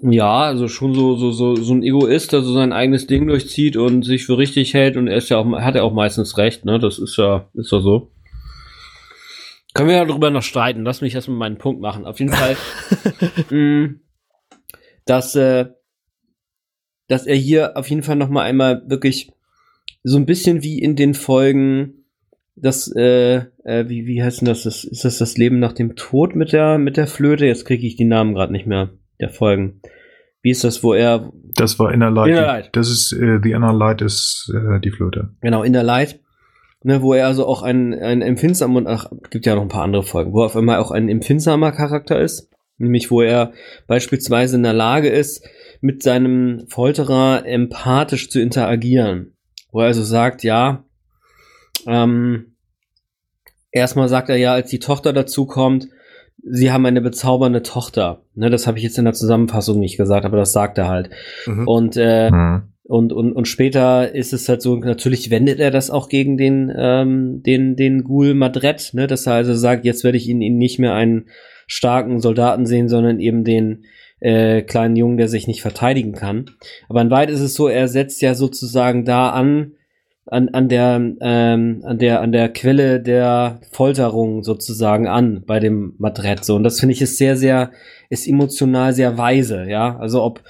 Ja, 0.00 0.42
also 0.42 0.68
schon 0.68 0.94
so, 0.94 1.16
so, 1.16 1.32
so, 1.32 1.56
so 1.56 1.74
ein 1.74 1.82
Egoist, 1.82 2.32
der 2.32 2.42
so 2.42 2.52
sein 2.52 2.72
eigenes 2.72 3.06
Ding 3.06 3.26
durchzieht 3.26 3.76
und 3.76 4.04
sich 4.04 4.26
für 4.26 4.38
richtig 4.38 4.74
hält 4.74 4.96
und 4.96 5.08
er 5.08 5.16
ist 5.16 5.28
ja 5.28 5.38
auch, 5.38 5.46
hat 5.60 5.74
er 5.74 5.84
auch 5.84 5.92
meistens 5.92 6.38
recht, 6.38 6.64
ne? 6.64 6.78
Das 6.78 6.98
ist 6.98 7.16
ja, 7.16 7.48
ist 7.54 7.72
ja 7.72 7.80
so. 7.80 8.11
Können 9.74 9.88
wir 9.88 9.96
ja 9.96 10.04
darüber 10.04 10.30
noch 10.30 10.42
streiten. 10.42 10.84
Lass 10.84 11.00
mich 11.00 11.14
erstmal 11.14 11.38
meinen 11.38 11.58
Punkt 11.58 11.80
machen. 11.80 12.04
Auf 12.04 12.20
jeden 12.20 12.32
Fall, 12.32 12.56
mh, 13.50 13.56
mm, 13.56 14.00
dass, 15.06 15.34
äh, 15.34 15.66
dass 17.08 17.26
er 17.26 17.36
hier 17.36 17.76
auf 17.76 17.88
jeden 17.88 18.02
Fall 18.02 18.16
noch 18.16 18.28
mal 18.28 18.42
einmal 18.42 18.82
wirklich 18.86 19.32
so 20.02 20.16
ein 20.18 20.26
bisschen 20.26 20.62
wie 20.62 20.78
in 20.78 20.96
den 20.96 21.14
Folgen, 21.14 22.04
das, 22.54 22.92
äh, 22.94 23.36
äh, 23.64 23.88
wie, 23.88 24.06
wie 24.06 24.22
heißt 24.22 24.42
denn 24.42 24.48
das? 24.48 24.64
das? 24.64 24.84
Ist 24.84 25.04
das 25.04 25.18
das 25.18 25.38
Leben 25.38 25.58
nach 25.58 25.72
dem 25.72 25.96
Tod 25.96 26.36
mit 26.36 26.52
der, 26.52 26.78
mit 26.78 26.96
der 26.96 27.06
Flöte? 27.06 27.46
Jetzt 27.46 27.64
kriege 27.64 27.86
ich 27.86 27.96
die 27.96 28.04
Namen 28.04 28.34
gerade 28.34 28.52
nicht 28.52 28.66
mehr, 28.66 28.90
der 29.20 29.30
Folgen. 29.30 29.80
Wie 30.42 30.50
ist 30.50 30.64
das, 30.64 30.82
wo 30.82 30.92
er. 30.92 31.32
Das 31.54 31.78
war 31.78 31.92
Inner 31.92 32.10
Light. 32.10 32.30
Inner 32.30 32.42
Light. 32.42 32.70
Das 32.72 32.90
ist, 32.90 33.12
äh, 33.12 33.38
The 33.42 33.52
Inner 33.52 33.72
Light 33.72 34.02
ist 34.02 34.52
äh, 34.54 34.80
die 34.80 34.90
Flöte. 34.90 35.30
Genau, 35.40 35.62
Inner 35.62 35.84
Light 35.84 36.20
ne, 36.82 37.02
wo 37.02 37.14
er 37.14 37.26
also 37.26 37.46
auch 37.46 37.62
ein, 37.62 37.94
ein 37.94 38.22
empfindsamer 38.22 38.78
und 38.78 38.86
ach, 38.86 39.10
gibt 39.30 39.46
ja 39.46 39.54
noch 39.54 39.62
ein 39.62 39.68
paar 39.68 39.84
andere 39.84 40.02
Folgen, 40.02 40.32
wo 40.32 40.40
er 40.40 40.46
auf 40.46 40.56
einmal 40.56 40.78
auch 40.78 40.90
ein 40.90 41.08
empfindsamer 41.08 41.72
Charakter 41.72 42.20
ist, 42.20 42.50
nämlich 42.78 43.10
wo 43.10 43.22
er 43.22 43.52
beispielsweise 43.86 44.56
in 44.56 44.62
der 44.62 44.72
Lage 44.72 45.08
ist, 45.08 45.46
mit 45.80 46.02
seinem 46.02 46.64
Folterer 46.68 47.44
empathisch 47.46 48.30
zu 48.30 48.40
interagieren, 48.40 49.36
wo 49.70 49.80
er 49.80 49.86
also 49.86 50.02
sagt, 50.02 50.42
ja, 50.42 50.84
ähm, 51.86 52.56
erstmal 53.70 54.08
sagt 54.08 54.28
er 54.28 54.36
ja, 54.36 54.52
als 54.52 54.70
die 54.70 54.78
Tochter 54.78 55.12
dazu 55.12 55.46
kommt, 55.46 55.88
sie 56.44 56.72
haben 56.72 56.86
eine 56.86 57.00
bezaubernde 57.00 57.62
Tochter. 57.62 58.22
Ne, 58.34 58.50
das 58.50 58.66
habe 58.66 58.78
ich 58.78 58.84
jetzt 58.84 58.98
in 58.98 59.04
der 59.04 59.14
Zusammenfassung 59.14 59.78
nicht 59.78 59.96
gesagt, 59.96 60.24
aber 60.24 60.36
das 60.36 60.52
sagt 60.52 60.78
er 60.78 60.88
halt. 60.88 61.10
Mhm. 61.46 61.68
Und 61.68 61.96
äh, 61.96 62.30
mhm. 62.30 62.71
Und, 62.84 63.12
und, 63.12 63.32
und 63.32 63.46
später 63.46 64.12
ist 64.12 64.32
es 64.32 64.48
halt 64.48 64.60
so, 64.60 64.76
natürlich 64.76 65.30
wendet 65.30 65.60
er 65.60 65.70
das 65.70 65.90
auch 65.90 66.08
gegen 66.08 66.36
den, 66.36 66.72
ähm, 66.76 67.42
den, 67.42 67.76
den 67.76 68.02
Ghoul 68.02 68.34
Madret, 68.34 68.90
ne, 68.92 69.06
dass 69.06 69.26
er 69.26 69.34
also 69.34 69.54
sagt, 69.54 69.84
jetzt 69.84 70.02
werde 70.02 70.18
ich 70.18 70.28
ihn, 70.28 70.42
ihn 70.42 70.58
nicht 70.58 70.78
mehr 70.78 70.94
einen 70.94 71.26
starken 71.68 72.20
Soldaten 72.20 72.66
sehen, 72.66 72.88
sondern 72.88 73.20
eben 73.20 73.44
den, 73.44 73.84
äh, 74.22 74.62
kleinen 74.62 74.96
Jungen, 74.96 75.16
der 75.16 75.28
sich 75.28 75.48
nicht 75.48 75.62
verteidigen 75.62 76.12
kann. 76.12 76.46
Aber 76.88 77.02
in 77.02 77.10
weit 77.10 77.28
ist 77.28 77.40
es 77.40 77.54
so, 77.54 77.66
er 77.68 77.88
setzt 77.88 78.22
ja 78.22 78.34
sozusagen 78.34 79.04
da 79.04 79.30
an, 79.30 79.72
an, 80.26 80.50
an 80.50 80.68
der 80.68 81.14
ähm, 81.20 81.82
an 81.84 81.98
der 81.98 82.20
an 82.20 82.30
der 82.30 82.48
Quelle 82.52 83.00
der 83.00 83.60
Folterung 83.72 84.44
sozusagen 84.44 85.08
an 85.08 85.42
bei 85.44 85.58
dem 85.58 85.94
Madrid 85.98 86.44
so 86.44 86.54
und 86.54 86.62
das 86.62 86.78
finde 86.78 86.92
ich 86.92 87.02
ist 87.02 87.18
sehr 87.18 87.36
sehr 87.36 87.72
ist 88.08 88.28
emotional 88.28 88.92
sehr 88.92 89.18
weise 89.18 89.68
ja 89.68 89.98
also 89.98 90.22
ob 90.22 90.40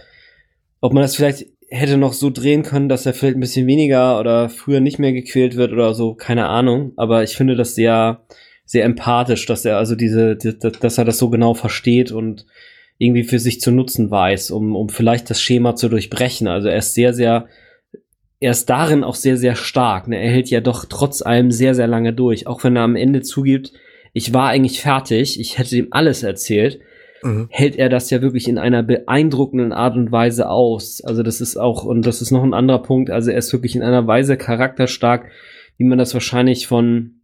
ob 0.82 0.92
man 0.92 1.02
das 1.02 1.16
vielleicht 1.16 1.46
hätte 1.72 1.96
noch 1.96 2.12
so 2.12 2.30
drehen 2.30 2.62
können 2.62 2.88
dass 2.88 3.06
er 3.06 3.14
vielleicht 3.14 3.36
ein 3.36 3.40
bisschen 3.40 3.66
weniger 3.66 4.20
oder 4.20 4.48
früher 4.48 4.80
nicht 4.80 4.98
mehr 4.98 5.12
gequält 5.12 5.56
wird 5.56 5.72
oder 5.72 5.94
so 5.94 6.14
keine 6.14 6.48
Ahnung 6.48 6.92
aber 6.96 7.22
ich 7.22 7.36
finde 7.36 7.56
das 7.56 7.74
sehr 7.74 8.26
sehr 8.64 8.84
empathisch 8.84 9.46
dass 9.46 9.64
er 9.64 9.78
also 9.78 9.94
diese 9.94 10.36
die, 10.36 10.58
dass 10.58 10.98
er 10.98 11.04
das 11.04 11.18
so 11.18 11.30
genau 11.30 11.54
versteht 11.54 12.12
und 12.12 12.46
irgendwie 12.98 13.24
für 13.24 13.38
sich 13.38 13.60
zu 13.60 13.70
nutzen 13.70 14.10
weiß 14.10 14.50
um 14.50 14.76
um 14.76 14.88
vielleicht 14.88 15.30
das 15.30 15.40
Schema 15.40 15.74
zu 15.74 15.88
durchbrechen 15.88 16.46
also 16.46 16.68
er 16.68 16.78
ist 16.78 16.94
sehr 16.94 17.14
sehr 17.14 17.48
er 18.42 18.50
ist 18.50 18.68
darin 18.68 19.04
auch 19.04 19.14
sehr, 19.14 19.36
sehr 19.36 19.54
stark. 19.54 20.08
Ne? 20.08 20.20
Er 20.20 20.32
hält 20.32 20.50
ja 20.50 20.60
doch 20.60 20.84
trotz 20.84 21.22
allem 21.22 21.52
sehr, 21.52 21.76
sehr 21.76 21.86
lange 21.86 22.12
durch. 22.12 22.48
Auch 22.48 22.64
wenn 22.64 22.74
er 22.74 22.82
am 22.82 22.96
Ende 22.96 23.22
zugibt, 23.22 23.72
ich 24.12 24.34
war 24.34 24.48
eigentlich 24.48 24.80
fertig, 24.80 25.38
ich 25.38 25.58
hätte 25.58 25.76
ihm 25.76 25.86
alles 25.92 26.24
erzählt, 26.24 26.80
mhm. 27.22 27.48
hält 27.50 27.76
er 27.76 27.88
das 27.88 28.10
ja 28.10 28.22
wirklich 28.22 28.48
in 28.48 28.58
einer 28.58 28.82
beeindruckenden 28.82 29.72
Art 29.72 29.96
und 29.96 30.12
Weise 30.12 30.48
aus. 30.48 31.02
Also 31.02 31.22
das 31.22 31.40
ist 31.40 31.56
auch, 31.56 31.84
und 31.84 32.06
das 32.06 32.22
ist 32.22 32.30
noch 32.30 32.42
ein 32.42 32.54
anderer 32.54 32.82
Punkt, 32.82 33.10
also 33.10 33.30
er 33.30 33.38
ist 33.38 33.52
wirklich 33.52 33.76
in 33.76 33.82
einer 33.82 34.06
Weise 34.06 34.36
charakterstark, 34.36 35.26
wie 35.78 35.84
man 35.84 35.98
das 35.98 36.14
wahrscheinlich 36.14 36.66
von, 36.66 37.20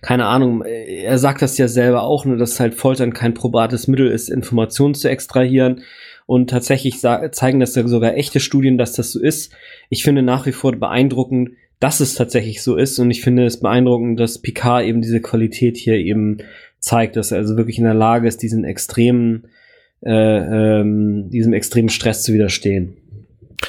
keine 0.00 0.26
Ahnung, 0.26 0.62
er 0.62 1.18
sagt 1.18 1.42
das 1.42 1.58
ja 1.58 1.68
selber 1.68 2.02
auch, 2.04 2.24
nur 2.24 2.36
dass 2.36 2.60
halt 2.60 2.74
Foltern 2.74 3.12
kein 3.12 3.34
probates 3.34 3.88
Mittel 3.88 4.10
ist, 4.10 4.30
Informationen 4.30 4.94
zu 4.94 5.08
extrahieren. 5.08 5.82
Und 6.26 6.50
tatsächlich 6.50 6.98
zeigen 6.98 7.60
das 7.60 7.76
ja 7.76 7.86
sogar 7.86 8.16
echte 8.16 8.40
Studien, 8.40 8.78
dass 8.78 8.92
das 8.92 9.12
so 9.12 9.20
ist. 9.20 9.52
Ich 9.90 10.02
finde 10.02 10.22
nach 10.22 10.44
wie 10.46 10.52
vor 10.52 10.72
beeindruckend, 10.72 11.50
dass 11.78 12.00
es 12.00 12.14
tatsächlich 12.14 12.62
so 12.62 12.76
ist. 12.76 12.98
Und 12.98 13.10
ich 13.12 13.20
finde 13.20 13.44
es 13.44 13.60
beeindruckend, 13.60 14.18
dass 14.18 14.40
Picard 14.40 14.86
eben 14.86 15.02
diese 15.02 15.20
Qualität 15.20 15.76
hier 15.76 15.94
eben 15.94 16.38
zeigt, 16.86 17.16
dass 17.16 17.32
er 17.32 17.38
also 17.38 17.56
wirklich 17.56 17.78
in 17.78 17.84
der 17.84 17.94
Lage 17.94 18.28
ist, 18.28 18.42
diesen 18.42 18.64
extremen, 18.64 19.48
äh, 20.04 20.10
ähm, 20.80 21.28
diesem 21.30 21.52
extremen 21.52 21.88
Stress 21.88 22.22
zu 22.22 22.32
widerstehen. 22.32 22.96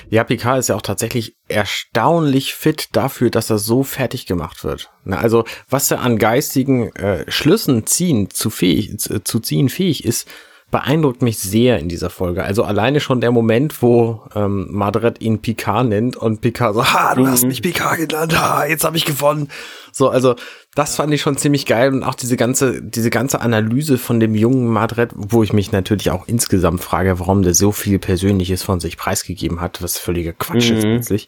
Ja, 0.10 0.24
Picard 0.24 0.60
ist 0.60 0.70
ja 0.70 0.76
auch 0.76 0.82
tatsächlich 0.82 1.36
erstaunlich 1.48 2.54
fit 2.54 2.90
dafür, 2.94 3.30
dass 3.30 3.50
er 3.50 3.58
so 3.58 3.84
fertig 3.84 4.26
gemacht 4.26 4.64
wird. 4.64 4.92
Also, 5.06 5.46
was 5.70 5.90
er 5.90 6.02
an 6.02 6.18
geistigen 6.18 6.94
äh, 6.96 7.30
Schlüssen 7.30 7.88
ziehen 7.88 8.30
zu 8.30 8.50
fähig, 8.50 8.98
zu 9.00 9.40
ziehen 9.40 9.70
fähig 9.70 10.06
ist, 10.06 10.30
beeindruckt 10.70 11.22
mich 11.22 11.40
sehr 11.40 11.80
in 11.80 11.88
dieser 11.88 12.10
Folge. 12.10 12.44
Also 12.44 12.64
alleine 12.64 13.00
schon 13.00 13.22
der 13.22 13.32
Moment, 13.32 13.82
wo 13.82 14.24
ähm, 14.36 14.68
Madret 14.70 15.22
ihn 15.22 15.40
Picard 15.40 15.88
nennt 15.88 16.18
und 16.18 16.42
Picard 16.42 16.76
so, 16.76 16.86
ha, 16.86 17.16
du 17.16 17.22
mhm. 17.22 17.28
hast 17.28 17.46
mich 17.46 17.62
Picard 17.62 17.98
genannt, 17.98 18.38
ha, 18.38 18.66
jetzt 18.66 18.84
habe 18.84 18.98
ich 18.98 19.06
gewonnen. 19.06 19.50
So, 19.94 20.10
also 20.10 20.36
das 20.76 20.98
fand 20.98 21.14
ich 21.14 21.22
schon 21.22 21.38
ziemlich 21.38 21.66
geil 21.66 21.94
und 21.94 22.04
auch 22.04 22.16
diese 22.16 22.36
ganze, 22.36 22.82
diese 22.82 23.10
ganze 23.10 23.40
Analyse 23.40 23.98
von 23.98 24.20
dem 24.20 24.36
jungen 24.36 24.68
Madret, 24.68 25.12
wo 25.16 25.42
ich 25.42 25.54
mich 25.54 25.72
natürlich 25.72 26.12
auch 26.12 26.28
insgesamt 26.28 26.84
frage, 26.84 27.20
warum 27.20 27.44
der 27.44 27.54
so 27.54 27.72
viel 27.72 27.98
Persönliches 27.98 28.62
von 28.62 28.82
sich 28.82 28.98
preisgegeben 28.98 29.62
hat, 29.62 29.82
was 29.82 29.98
völliger 29.98 30.34
Quatsch 30.34 30.70
mhm. 30.70 30.78
ist 30.78 30.84
plötzlich. 30.84 31.28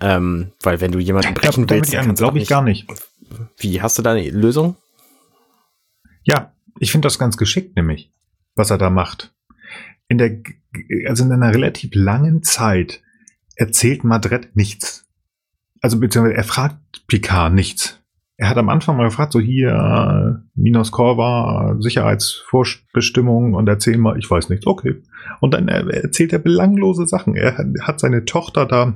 Ähm, 0.00 0.52
weil 0.62 0.80
wenn 0.82 0.92
du 0.92 0.98
jemanden 0.98 1.32
brechen 1.34 1.66
ja, 1.66 1.70
willst, 1.70 1.90
glaube 2.16 2.38
ich 2.38 2.42
nicht, 2.42 2.50
gar 2.50 2.62
nicht. 2.62 2.86
Wie 3.56 3.80
hast 3.80 3.98
du 3.98 4.02
da 4.02 4.12
eine 4.12 4.28
Lösung? 4.28 4.76
Ja, 6.22 6.52
ich 6.78 6.92
finde 6.92 7.06
das 7.06 7.18
ganz 7.18 7.38
geschickt, 7.38 7.74
nämlich 7.74 8.10
was 8.58 8.70
er 8.70 8.78
da 8.78 8.90
macht. 8.90 9.34
In 10.08 10.18
der, 10.18 10.42
also 11.06 11.24
in 11.24 11.32
einer 11.32 11.54
relativ 11.54 11.90
langen 11.94 12.42
Zeit 12.42 13.02
erzählt 13.56 14.04
Madret 14.04 14.56
nichts. 14.56 15.06
Also 15.80 16.00
beziehungsweise 16.00 16.36
er 16.36 16.44
fragt 16.44 17.06
Picard 17.06 17.54
nichts. 17.54 18.02
Er 18.36 18.48
hat 18.48 18.56
am 18.56 18.68
Anfang 18.68 18.96
mal 18.96 19.08
gefragt, 19.08 19.32
so 19.32 19.40
hier, 19.40 20.44
Minos 20.54 20.92
Corva, 20.92 21.76
Sicherheitsvorbestimmung 21.80 23.54
und 23.54 23.68
erzähl 23.68 23.98
mal, 23.98 24.16
ich 24.16 24.30
weiß 24.30 24.48
nichts, 24.48 24.66
okay. 24.66 25.02
Und 25.40 25.54
dann 25.54 25.66
erzählt 25.66 26.32
er 26.32 26.38
belanglose 26.38 27.06
Sachen. 27.06 27.34
Er 27.34 27.56
hat 27.82 27.98
seine 27.98 28.24
Tochter 28.24 28.64
da, 28.64 28.94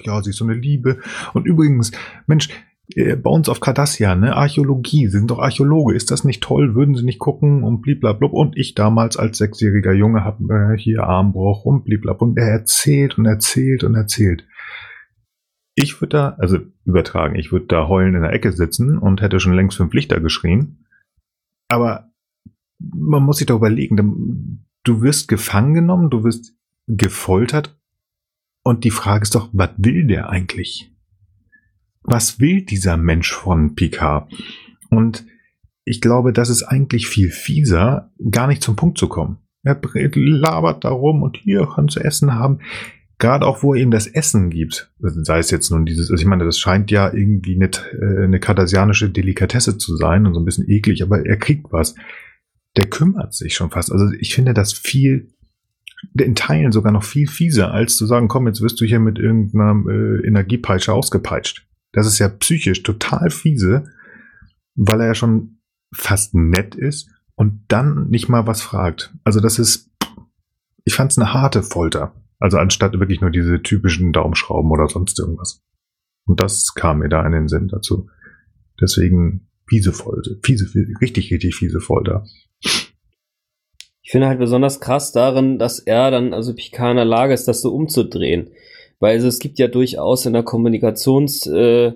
ja, 0.00 0.22
sie 0.22 0.30
ist 0.30 0.36
so 0.36 0.44
eine 0.44 0.52
Liebe. 0.52 1.00
Und 1.32 1.46
übrigens, 1.46 1.92
Mensch, 2.26 2.50
äh, 2.88 3.16
bei 3.16 3.30
uns 3.30 3.48
auf 3.48 3.60
Cardassian, 3.60 4.20
ne, 4.20 4.36
Archäologie, 4.36 5.06
Sie 5.06 5.18
sind 5.18 5.30
doch 5.30 5.38
Archäologe, 5.38 5.94
ist 5.94 6.10
das 6.10 6.24
nicht 6.24 6.42
toll, 6.42 6.74
würden 6.74 6.94
Sie 6.94 7.04
nicht 7.04 7.18
gucken 7.18 7.62
und 7.62 7.82
bliblablub. 7.82 8.32
Und 8.32 8.56
ich 8.56 8.74
damals 8.74 9.16
als 9.16 9.38
sechsjähriger 9.38 9.92
Junge 9.92 10.24
habe 10.24 10.74
äh, 10.74 10.78
hier 10.78 11.04
Armbruch 11.04 11.64
und 11.64 11.84
bliblablub. 11.84 12.30
Und 12.30 12.38
er 12.38 12.48
erzählt 12.48 13.18
und 13.18 13.26
erzählt 13.26 13.84
und 13.84 13.94
erzählt. 13.94 14.46
Ich 15.74 16.00
würde 16.00 16.16
da, 16.16 16.36
also 16.38 16.58
übertragen, 16.84 17.34
ich 17.36 17.50
würde 17.50 17.66
da 17.66 17.88
heulen 17.88 18.14
in 18.14 18.22
der 18.22 18.32
Ecke 18.32 18.52
sitzen 18.52 18.98
und 18.98 19.22
hätte 19.22 19.40
schon 19.40 19.54
längst 19.54 19.78
fünf 19.78 19.94
Lichter 19.94 20.20
geschrien. 20.20 20.84
Aber 21.68 22.10
man 22.78 23.22
muss 23.22 23.38
sich 23.38 23.46
doch 23.46 23.56
überlegen, 23.56 24.66
du 24.84 25.00
wirst 25.00 25.28
gefangen 25.28 25.72
genommen, 25.72 26.10
du 26.10 26.24
wirst 26.24 26.54
gefoltert 26.88 27.78
und 28.62 28.84
die 28.84 28.90
Frage 28.90 29.22
ist 29.22 29.34
doch, 29.34 29.48
was 29.52 29.70
will 29.78 30.06
der 30.06 30.28
eigentlich? 30.28 30.91
Was 32.04 32.40
will 32.40 32.62
dieser 32.62 32.96
Mensch 32.96 33.32
von 33.32 33.74
Picard? 33.74 34.32
Und 34.90 35.24
ich 35.84 36.00
glaube, 36.00 36.32
das 36.32 36.48
ist 36.48 36.62
eigentlich 36.62 37.06
viel 37.06 37.30
fieser, 37.30 38.12
gar 38.30 38.46
nicht 38.46 38.62
zum 38.62 38.76
Punkt 38.76 38.98
zu 38.98 39.08
kommen. 39.08 39.38
Er 39.64 39.80
labert 40.14 40.84
darum 40.84 41.22
und 41.22 41.36
hier 41.36 41.68
kannst 41.74 41.96
du 41.96 42.00
Essen 42.00 42.34
haben. 42.34 42.58
Gerade 43.18 43.46
auch, 43.46 43.62
wo 43.62 43.74
er 43.74 43.80
ihm 43.80 43.92
das 43.92 44.08
Essen 44.08 44.50
gibt, 44.50 44.92
sei 44.98 45.38
es 45.38 45.52
jetzt 45.52 45.70
nun 45.70 45.86
dieses, 45.86 46.10
also 46.10 46.20
ich 46.20 46.26
meine, 46.26 46.44
das 46.44 46.58
scheint 46.58 46.90
ja 46.90 47.12
irgendwie 47.12 47.54
eine, 47.54 47.66
äh, 47.66 48.24
eine 48.24 48.40
kardassianische 48.40 49.10
Delikatesse 49.10 49.78
zu 49.78 49.96
sein 49.96 50.26
und 50.26 50.34
so 50.34 50.40
ein 50.40 50.44
bisschen 50.44 50.68
eklig, 50.68 51.02
aber 51.04 51.24
er 51.24 51.36
kriegt 51.36 51.66
was. 51.70 51.94
Der 52.76 52.86
kümmert 52.86 53.34
sich 53.34 53.54
schon 53.54 53.70
fast. 53.70 53.92
Also 53.92 54.10
ich 54.18 54.34
finde 54.34 54.54
das 54.54 54.72
viel, 54.72 55.28
in 56.18 56.34
Teilen 56.34 56.72
sogar 56.72 56.90
noch 56.90 57.04
viel 57.04 57.28
fieser, 57.28 57.72
als 57.72 57.96
zu 57.96 58.06
sagen, 58.06 58.26
komm, 58.26 58.48
jetzt 58.48 58.60
wirst 58.60 58.80
du 58.80 58.84
hier 58.84 58.98
mit 58.98 59.20
irgendeiner 59.20 59.84
äh, 59.88 60.26
Energiepeitsche 60.26 60.92
ausgepeitscht. 60.92 61.64
Das 61.92 62.06
ist 62.06 62.18
ja 62.18 62.28
psychisch 62.28 62.82
total 62.82 63.30
fiese, 63.30 63.84
weil 64.74 65.00
er 65.00 65.08
ja 65.08 65.14
schon 65.14 65.58
fast 65.94 66.34
nett 66.34 66.74
ist 66.74 67.10
und 67.34 67.64
dann 67.68 68.08
nicht 68.08 68.28
mal 68.28 68.46
was 68.46 68.62
fragt. 68.62 69.12
Also 69.24 69.40
das 69.40 69.58
ist, 69.58 69.90
ich 70.84 70.94
fand 70.94 71.12
es 71.12 71.18
eine 71.18 71.32
harte 71.32 71.62
Folter. 71.62 72.14
Also 72.38 72.58
anstatt 72.58 72.98
wirklich 72.98 73.20
nur 73.20 73.30
diese 73.30 73.62
typischen 73.62 74.12
Daumenschrauben 74.12 74.70
oder 74.70 74.88
sonst 74.88 75.18
irgendwas. 75.18 75.62
Und 76.24 76.40
das 76.40 76.74
kam 76.74 76.98
mir 76.98 77.08
da 77.08 77.24
in 77.24 77.32
den 77.32 77.48
Sinn 77.48 77.68
dazu. 77.68 78.08
Deswegen 78.80 79.48
fiese 79.68 79.92
Folter, 79.92 80.32
fiese, 80.42 80.66
richtig, 81.00 81.32
richtig 81.32 81.54
fiese 81.54 81.80
Folter. 81.80 82.24
Ich 82.60 84.10
finde 84.10 84.26
halt 84.26 84.38
besonders 84.38 84.80
krass 84.80 85.12
darin, 85.12 85.58
dass 85.58 85.78
er 85.78 86.10
dann, 86.10 86.34
also 86.34 86.54
Picard 86.54 86.90
in 86.90 86.96
der 86.96 87.04
Lage 87.04 87.32
ist, 87.32 87.46
das 87.46 87.62
so 87.62 87.72
umzudrehen. 87.72 88.50
Weil 89.02 89.16
also 89.16 89.26
es 89.26 89.40
gibt 89.40 89.58
ja 89.58 89.66
durchaus 89.66 90.26
in 90.26 90.32
der 90.32 90.44
Kommunikations, 90.44 91.48
äh, 91.48 91.92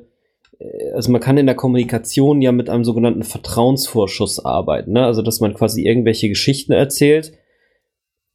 also 0.92 1.12
man 1.12 1.20
kann 1.20 1.38
in 1.38 1.46
der 1.46 1.54
Kommunikation 1.54 2.42
ja 2.42 2.50
mit 2.50 2.68
einem 2.68 2.82
sogenannten 2.82 3.22
Vertrauensvorschuss 3.22 4.44
arbeiten. 4.44 4.94
Ne? 4.94 5.04
Also 5.04 5.22
dass 5.22 5.38
man 5.38 5.54
quasi 5.54 5.86
irgendwelche 5.86 6.28
Geschichten 6.28 6.72
erzählt, 6.72 7.32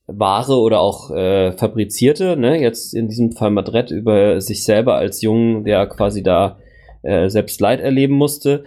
wahre 0.07 0.57
oder 0.57 0.79
auch 0.79 1.11
äh, 1.11 1.51
fabrizierte, 1.51 2.37
ne? 2.37 2.61
jetzt 2.61 2.93
in 2.93 3.09
diesem 3.09 3.33
Fall 3.33 3.51
Madrid 3.51 3.91
über 3.91 4.39
sich 4.39 4.63
selber 4.63 4.95
als 4.95 5.21
Jungen, 5.21 5.65
der 5.65 5.85
quasi 5.87 6.23
da 6.23 6.57
äh, 7.01 7.27
selbst 7.27 7.59
Leid 7.59 7.81
erleben 7.81 8.15
musste, 8.15 8.63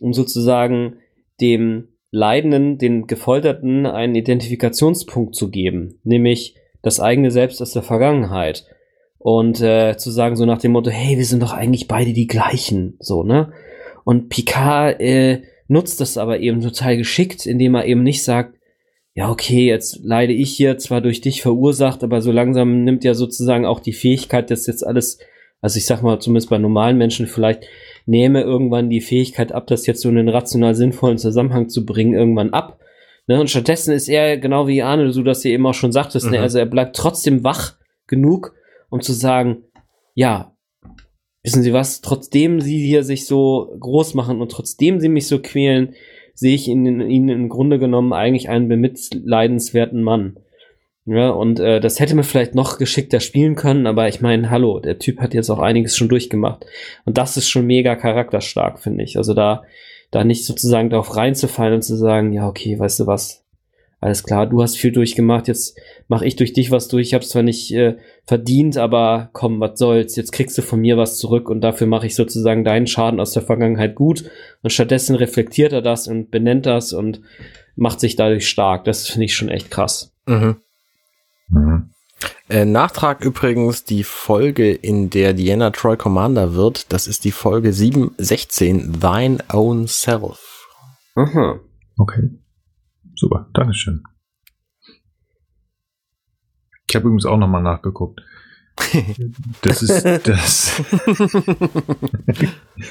um 0.00 0.12
sozusagen 0.12 0.96
dem 1.40 1.90
Leidenden, 2.10 2.78
den 2.78 3.06
Gefolterten 3.06 3.86
einen 3.86 4.16
Identifikationspunkt 4.16 5.36
zu 5.36 5.48
geben, 5.48 6.00
nämlich 6.02 6.56
das 6.82 6.98
eigene 6.98 7.30
Selbst 7.30 7.62
aus 7.62 7.70
der 7.70 7.84
Vergangenheit 7.84 8.66
und 9.24 9.62
äh, 9.62 9.96
zu 9.96 10.10
sagen 10.10 10.36
so 10.36 10.44
nach 10.44 10.58
dem 10.58 10.72
Motto, 10.72 10.90
hey, 10.90 11.16
wir 11.16 11.24
sind 11.24 11.42
doch 11.42 11.54
eigentlich 11.54 11.88
beide 11.88 12.12
die 12.12 12.26
gleichen, 12.26 12.98
so, 13.00 13.22
ne? 13.22 13.54
Und 14.04 14.28
Picard 14.28 15.00
äh, 15.00 15.44
nutzt 15.66 16.02
das 16.02 16.18
aber 16.18 16.40
eben 16.40 16.60
total 16.60 16.98
geschickt, 16.98 17.46
indem 17.46 17.74
er 17.74 17.86
eben 17.86 18.02
nicht 18.02 18.22
sagt, 18.22 18.58
ja, 19.14 19.30
okay, 19.30 19.66
jetzt 19.66 20.00
leide 20.04 20.34
ich 20.34 20.54
hier 20.54 20.76
zwar 20.76 21.00
durch 21.00 21.22
dich 21.22 21.40
verursacht, 21.40 22.04
aber 22.04 22.20
so 22.20 22.32
langsam 22.32 22.84
nimmt 22.84 23.02
ja 23.02 23.14
sozusagen 23.14 23.64
auch 23.64 23.80
die 23.80 23.94
Fähigkeit, 23.94 24.50
dass 24.50 24.66
jetzt 24.66 24.86
alles, 24.86 25.18
also 25.62 25.78
ich 25.78 25.86
sag 25.86 26.02
mal, 26.02 26.20
zumindest 26.20 26.50
bei 26.50 26.58
normalen 26.58 26.98
Menschen 26.98 27.26
vielleicht, 27.26 27.64
nehme 28.04 28.42
irgendwann 28.42 28.90
die 28.90 29.00
Fähigkeit 29.00 29.52
ab, 29.52 29.66
das 29.68 29.86
jetzt 29.86 30.02
so 30.02 30.10
in 30.10 30.18
einen 30.18 30.28
rational 30.28 30.74
sinnvollen 30.74 31.16
Zusammenhang 31.16 31.70
zu 31.70 31.86
bringen, 31.86 32.12
irgendwann 32.12 32.52
ab. 32.52 32.78
Ne? 33.26 33.40
Und 33.40 33.48
stattdessen 33.48 33.94
ist 33.94 34.10
er, 34.10 34.36
genau 34.36 34.68
wie 34.68 34.82
Arne, 34.82 35.10
du 35.10 35.22
das 35.22 35.44
ja 35.44 35.52
eben 35.52 35.64
auch 35.64 35.72
schon 35.72 35.92
sagtest, 35.92 36.26
ne? 36.26 36.32
mhm. 36.32 36.36
ne? 36.36 36.42
also 36.42 36.58
er 36.58 36.66
bleibt 36.66 36.94
trotzdem 36.94 37.42
wach 37.42 37.78
genug, 38.06 38.54
um 38.94 39.00
zu 39.00 39.12
sagen, 39.12 39.64
ja, 40.14 40.56
wissen 41.42 41.64
Sie 41.64 41.72
was, 41.72 42.00
trotzdem 42.00 42.60
Sie 42.60 42.78
hier 42.78 43.02
sich 43.02 43.26
so 43.26 43.76
groß 43.80 44.14
machen 44.14 44.40
und 44.40 44.52
trotzdem 44.52 45.00
Sie 45.00 45.08
mich 45.08 45.26
so 45.26 45.40
quälen, 45.40 45.94
sehe 46.32 46.54
ich 46.54 46.68
in 46.68 46.86
Ihnen 46.86 47.28
im 47.28 47.48
Grunde 47.48 47.80
genommen 47.80 48.12
eigentlich 48.12 48.48
einen 48.48 48.68
bemitleidenswerten 48.68 50.00
Mann. 50.00 50.38
Ja, 51.06 51.30
und 51.30 51.58
äh, 51.58 51.80
das 51.80 51.98
hätte 51.98 52.14
man 52.14 52.22
vielleicht 52.22 52.54
noch 52.54 52.78
geschickter 52.78 53.18
spielen 53.18 53.56
können, 53.56 53.88
aber 53.88 54.06
ich 54.06 54.20
meine, 54.20 54.48
hallo, 54.48 54.78
der 54.78 55.00
Typ 55.00 55.18
hat 55.18 55.34
jetzt 55.34 55.50
auch 55.50 55.58
einiges 55.58 55.96
schon 55.96 56.08
durchgemacht. 56.08 56.64
Und 57.04 57.18
das 57.18 57.36
ist 57.36 57.48
schon 57.48 57.66
mega 57.66 57.96
charakterstark, 57.96 58.78
finde 58.78 59.02
ich. 59.02 59.16
Also 59.16 59.34
da, 59.34 59.64
da 60.12 60.22
nicht 60.22 60.46
sozusagen 60.46 60.88
darauf 60.88 61.16
reinzufallen 61.16 61.74
und 61.74 61.82
zu 61.82 61.96
sagen, 61.96 62.32
ja, 62.32 62.46
okay, 62.46 62.78
weißt 62.78 63.00
du 63.00 63.06
was, 63.08 63.43
alles 64.04 64.22
klar, 64.22 64.46
du 64.46 64.62
hast 64.62 64.76
viel 64.76 64.92
durchgemacht, 64.92 65.48
jetzt 65.48 65.78
mache 66.08 66.26
ich 66.26 66.36
durch 66.36 66.52
dich 66.52 66.70
was 66.70 66.88
durch. 66.88 67.06
Ich 67.06 67.14
habe 67.14 67.24
zwar 67.24 67.42
nicht 67.42 67.72
äh, 67.72 67.96
verdient, 68.26 68.76
aber 68.76 69.30
komm, 69.32 69.60
was 69.60 69.78
soll's, 69.78 70.14
jetzt 70.14 70.30
kriegst 70.30 70.58
du 70.58 70.62
von 70.62 70.80
mir 70.80 70.98
was 70.98 71.16
zurück 71.16 71.48
und 71.48 71.62
dafür 71.62 71.86
mache 71.86 72.06
ich 72.06 72.14
sozusagen 72.14 72.64
deinen 72.64 72.86
Schaden 72.86 73.18
aus 73.18 73.30
der 73.30 73.40
Vergangenheit 73.40 73.94
gut. 73.94 74.30
Und 74.62 74.68
stattdessen 74.68 75.16
reflektiert 75.16 75.72
er 75.72 75.80
das 75.80 76.06
und 76.06 76.30
benennt 76.30 76.66
das 76.66 76.92
und 76.92 77.22
macht 77.76 77.98
sich 77.98 78.14
dadurch 78.14 78.46
stark. 78.46 78.84
Das 78.84 79.08
finde 79.08 79.24
ich 79.24 79.34
schon 79.34 79.48
echt 79.48 79.70
krass. 79.70 80.12
Mhm. 80.26 80.56
Mhm. 81.48 81.88
Äh, 82.50 82.66
Nachtrag 82.66 83.24
übrigens, 83.24 83.84
die 83.84 84.04
Folge, 84.04 84.70
in 84.70 85.08
der 85.08 85.32
Diana 85.32 85.70
Troy 85.70 85.96
Commander 85.96 86.54
wird, 86.54 86.92
das 86.92 87.06
ist 87.06 87.24
die 87.24 87.32
Folge 87.32 87.72
716, 87.72 89.00
Thine 89.00 89.38
Own 89.50 89.86
Self. 89.86 90.68
Aha. 91.14 91.58
Okay. 91.96 92.28
Super, 93.24 93.48
Dankeschön. 93.54 94.02
Ich 96.86 96.94
habe 96.94 97.06
übrigens 97.06 97.24
auch 97.24 97.38
nochmal 97.38 97.62
nachgeguckt. 97.62 98.20
Das 99.62 99.82
ist 99.82 100.04
das. 100.24 100.82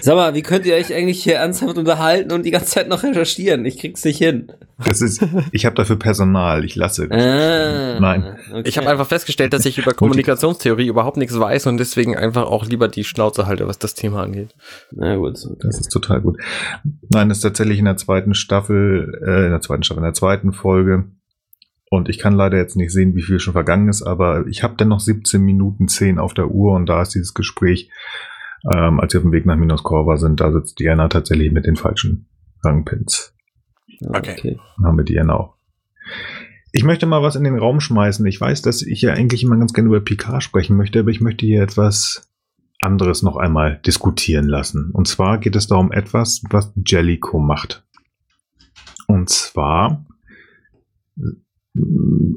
Sag 0.02 0.16
mal, 0.16 0.34
wie 0.34 0.42
könnt 0.42 0.66
ihr 0.66 0.76
euch 0.76 0.94
eigentlich 0.94 1.24
hier 1.24 1.36
ernsthaft 1.36 1.78
unterhalten 1.78 2.32
und 2.32 2.46
die 2.46 2.52
ganze 2.52 2.68
Zeit 2.68 2.88
noch 2.88 3.04
recherchieren? 3.04 3.66
Ich 3.66 3.80
krieg's 3.80 4.04
nicht 4.06 4.18
hin. 4.18 4.52
Das 4.84 5.02
ist, 5.02 5.26
ich 5.52 5.66
habe 5.66 5.76
dafür 5.76 5.98
Personal, 5.98 6.64
ich 6.64 6.76
lasse. 6.76 7.10
Ah, 7.12 8.00
Nein. 8.00 8.38
Okay. 8.52 8.64
Ich 8.66 8.78
habe 8.78 8.90
einfach 8.90 9.08
festgestellt, 9.08 9.54
dass 9.54 9.66
ich 9.66 9.78
über 9.78 9.94
Kommunikationstheorie 9.94 10.88
überhaupt 10.88 11.18
nichts 11.18 11.38
weiß 11.38 11.68
und 11.68 11.78
deswegen 11.78 12.18
einfach 12.18 12.46
auch 12.46 12.66
lieber 12.66 12.88
die 12.88 13.04
Schnauze 13.04 13.46
halte, 13.46 13.68
was 13.68 13.78
das 13.78 13.94
Thema 13.94 14.24
angeht. 14.24 14.56
Na 14.92 15.16
gut. 15.16 15.38
Okay. 15.46 15.58
Das 15.62 15.80
ist 15.80 15.90
total 15.90 16.22
gut. 16.22 16.38
Nein, 17.10 17.30
das 17.30 17.40
ist 17.40 17.44
tatsächlich 17.44 17.80
in 17.80 17.86
der 17.86 17.98
zweiten 17.98 18.34
Staffel, 18.34 19.22
äh, 19.26 19.46
in 19.46 19.52
der 19.52 19.62
zweiten 19.62 19.84
Staffel, 19.84 20.00
in 20.00 20.06
der 20.06 20.14
zweiten 20.14 20.54
Folge 20.54 21.06
und 21.94 22.10
ich 22.10 22.18
kann 22.18 22.34
leider 22.34 22.58
jetzt 22.58 22.76
nicht 22.76 22.92
sehen, 22.92 23.16
wie 23.16 23.22
viel 23.22 23.40
schon 23.40 23.54
vergangen 23.54 23.88
ist, 23.88 24.02
aber 24.02 24.48
ich 24.48 24.64
habe 24.64 24.74
dann 24.78 24.88
noch 24.88 25.00
17 25.00 25.40
Minuten 25.40 25.88
10 25.88 26.18
auf 26.18 26.34
der 26.34 26.50
Uhr 26.50 26.74
und 26.74 26.88
da 26.88 27.04
ist 27.04 27.14
dieses 27.14 27.36
Gespräch, 27.36 27.92
ähm, 28.74 29.00
als 29.00 29.14
wir 29.14 29.20
auf 29.20 29.24
dem 29.24 29.32
Weg 29.32 29.46
nach 29.46 29.58
Minos 29.58 29.84
Corva 29.84 30.18
sind, 30.18 30.40
da 30.40 30.52
sitzt 30.52 30.80
Diana 30.80 31.08
tatsächlich 31.08 31.52
mit 31.52 31.68
den 31.68 31.76
falschen 31.76 32.26
Rangpins. 32.64 33.36
Okay. 34.08 34.32
okay. 34.32 34.60
Dann 34.78 34.88
haben 34.88 34.98
wir 34.98 35.06
Diana 35.06 35.36
auch. 35.36 35.54
Ich 36.72 36.84
möchte 36.84 37.06
mal 37.06 37.22
was 37.22 37.36
in 37.36 37.44
den 37.44 37.60
Raum 37.60 37.80
schmeißen. 37.80 38.26
Ich 38.26 38.42
weiß, 38.42 38.64
dass 38.64 38.82
ich 38.82 39.04
ja 39.04 39.14
eigentlich 39.14 39.44
immer 39.44 39.58
ganz 39.58 39.72
gerne 39.72 39.90
über 39.90 40.02
Picard 40.02 40.42
sprechen 40.42 40.76
möchte, 40.76 41.02
aber 41.02 41.12
ich 41.12 41.22
möchte 41.22 41.46
hier 41.46 41.62
etwas 41.62 42.28
anderes 42.82 43.22
noch 43.22 43.38
einmal 43.38 43.80
diskutieren 43.86 44.48
lassen. 44.48 44.90
Und 44.94 45.08
zwar 45.08 45.38
geht 45.38 45.56
es 45.56 45.68
darum 45.68 45.92
etwas, 45.92 46.42
was 46.50 46.74
Jellico 46.88 47.38
macht. 47.38 47.86
Und 49.06 49.30
zwar 49.30 50.04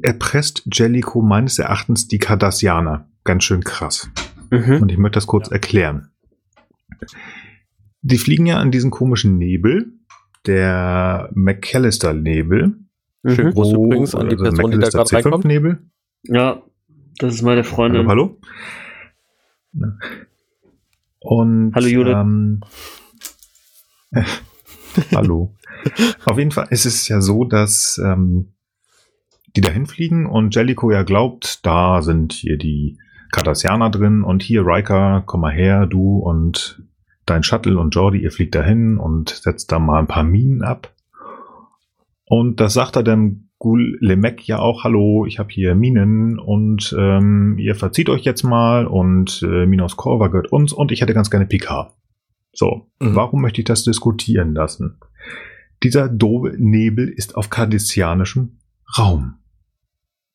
erpresst 0.01 0.63
Jellico 0.71 1.21
meines 1.21 1.59
Erachtens 1.59 2.07
die 2.07 2.17
Cardassianer. 2.17 3.07
Ganz 3.23 3.43
schön 3.43 3.63
krass. 3.63 4.09
Mhm. 4.49 4.81
Und 4.81 4.91
ich 4.91 4.97
möchte 4.97 5.17
das 5.17 5.27
kurz 5.27 5.49
erklären. 5.49 6.09
Die 8.01 8.17
fliegen 8.17 8.45
ja 8.45 8.57
an 8.57 8.71
diesen 8.71 8.89
komischen 8.89 9.37
Nebel, 9.37 9.93
der 10.45 11.29
McAllister-Nebel. 11.33 12.79
Mhm. 13.23 13.29
Schön 13.29 13.51
groß 13.51 13.73
übrigens 13.73 14.15
an 14.15 14.29
die 14.29 14.35
Person, 14.35 14.71
die 14.71 14.79
da 14.79 14.89
gerade 14.89 15.11
reinkommt. 15.13 15.45
Nebel. 15.45 15.79
Ja, 16.23 16.63
das 17.19 17.35
ist 17.35 17.41
meine 17.41 17.63
Freundin. 17.63 18.07
Hallo, 18.07 18.39
hallo. 19.73 19.97
Und, 21.19 21.73
hallo 21.75 21.87
Judith. 21.87 22.13
Ähm, 22.13 22.61
hallo. 25.13 25.55
Auf 26.25 26.37
jeden 26.37 26.51
Fall 26.51 26.67
ist 26.69 26.85
es 26.85 27.07
ja 27.07 27.21
so, 27.21 27.43
dass 27.43 27.99
ähm, 28.03 28.53
die 29.57 29.61
dahin 29.61 29.87
fliegen 29.87 30.27
und 30.27 30.55
Jellico 30.55 30.91
ja 30.91 31.01
glaubt, 31.01 31.65
da 31.65 32.03
sind 32.03 32.31
hier 32.31 32.57
die 32.57 32.99
Cardassianer 33.31 33.89
drin 33.89 34.23
und 34.23 34.43
hier 34.43 34.63
Riker, 34.63 35.23
komm 35.25 35.41
mal 35.41 35.51
her, 35.51 35.87
du 35.87 36.19
und 36.19 36.83
dein 37.25 37.41
Shuttle 37.41 37.79
und 37.79 37.93
Jordi, 37.95 38.19
ihr 38.19 38.31
fliegt 38.31 38.53
dahin 38.53 38.97
und 38.97 39.29
setzt 39.29 39.71
da 39.71 39.79
mal 39.79 39.97
ein 39.97 40.07
paar 40.07 40.23
Minen 40.23 40.61
ab. 40.61 40.93
Und 42.25 42.59
das 42.59 42.73
sagt 42.73 42.97
er 42.97 43.03
dem 43.03 43.49
Gul 43.57 43.97
Lemek 43.99 44.47
ja 44.47 44.59
auch, 44.59 44.83
hallo, 44.83 45.25
ich 45.25 45.39
habe 45.39 45.49
hier 45.49 45.73
Minen 45.73 46.37
und 46.37 46.95
ähm, 46.97 47.57
ihr 47.57 47.73
verzieht 47.73 48.09
euch 48.09 48.21
jetzt 48.21 48.43
mal 48.43 48.85
und 48.85 49.41
äh, 49.41 49.65
Minos 49.65 49.97
Korva 49.97 50.27
gehört 50.27 50.51
uns 50.51 50.71
und 50.71 50.91
ich 50.91 51.01
hätte 51.01 51.15
ganz 51.15 51.31
gerne 51.31 51.47
Picard. 51.47 51.95
So, 52.53 52.91
mhm. 52.99 53.15
warum 53.15 53.41
möchte 53.41 53.61
ich 53.61 53.65
das 53.65 53.83
diskutieren 53.83 54.53
lassen? 54.53 54.99
Dieser 55.81 56.09
doofe 56.09 56.55
Nebel 56.59 57.09
ist 57.09 57.35
auf 57.35 57.49
kardassianischem 57.49 58.59
Raum. 58.97 59.39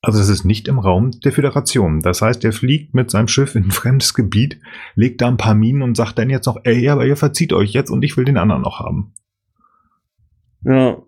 Also 0.05 0.19
es 0.19 0.29
ist 0.29 0.45
nicht 0.45 0.67
im 0.67 0.81
Raum 0.81 1.13
der 1.21 1.31
Föderation. 1.31 2.01
Das 2.01 2.23
heißt, 2.23 2.45
er 2.45 2.53
fliegt 2.53 2.93
mit 2.93 3.11
seinem 3.11 3.29
Schiff 3.29 3.55
in 3.55 3.65
ein 3.65 3.71
fremdes 3.71 4.15
Gebiet, 4.15 4.61
legt 4.97 5.21
da 5.21 5.29
ein 5.29 5.37
paar 5.37 5.55
Minen 5.55 5.83
und 5.83 5.97
sagt 5.97 6.19
dann 6.19 6.29
jetzt 6.29 6.47
noch, 6.47 6.59
ey, 6.65 6.89
aber 6.89 7.07
ihr 7.07 7.17
verzieht 7.17 7.53
euch 7.53 7.73
jetzt 7.73 7.91
und 7.91 8.03
ich 8.03 8.17
will 8.17 8.25
den 8.25 8.37
anderen 8.37 8.63
noch 8.63 8.81
haben. 8.81 9.15
Ja. 10.65 10.99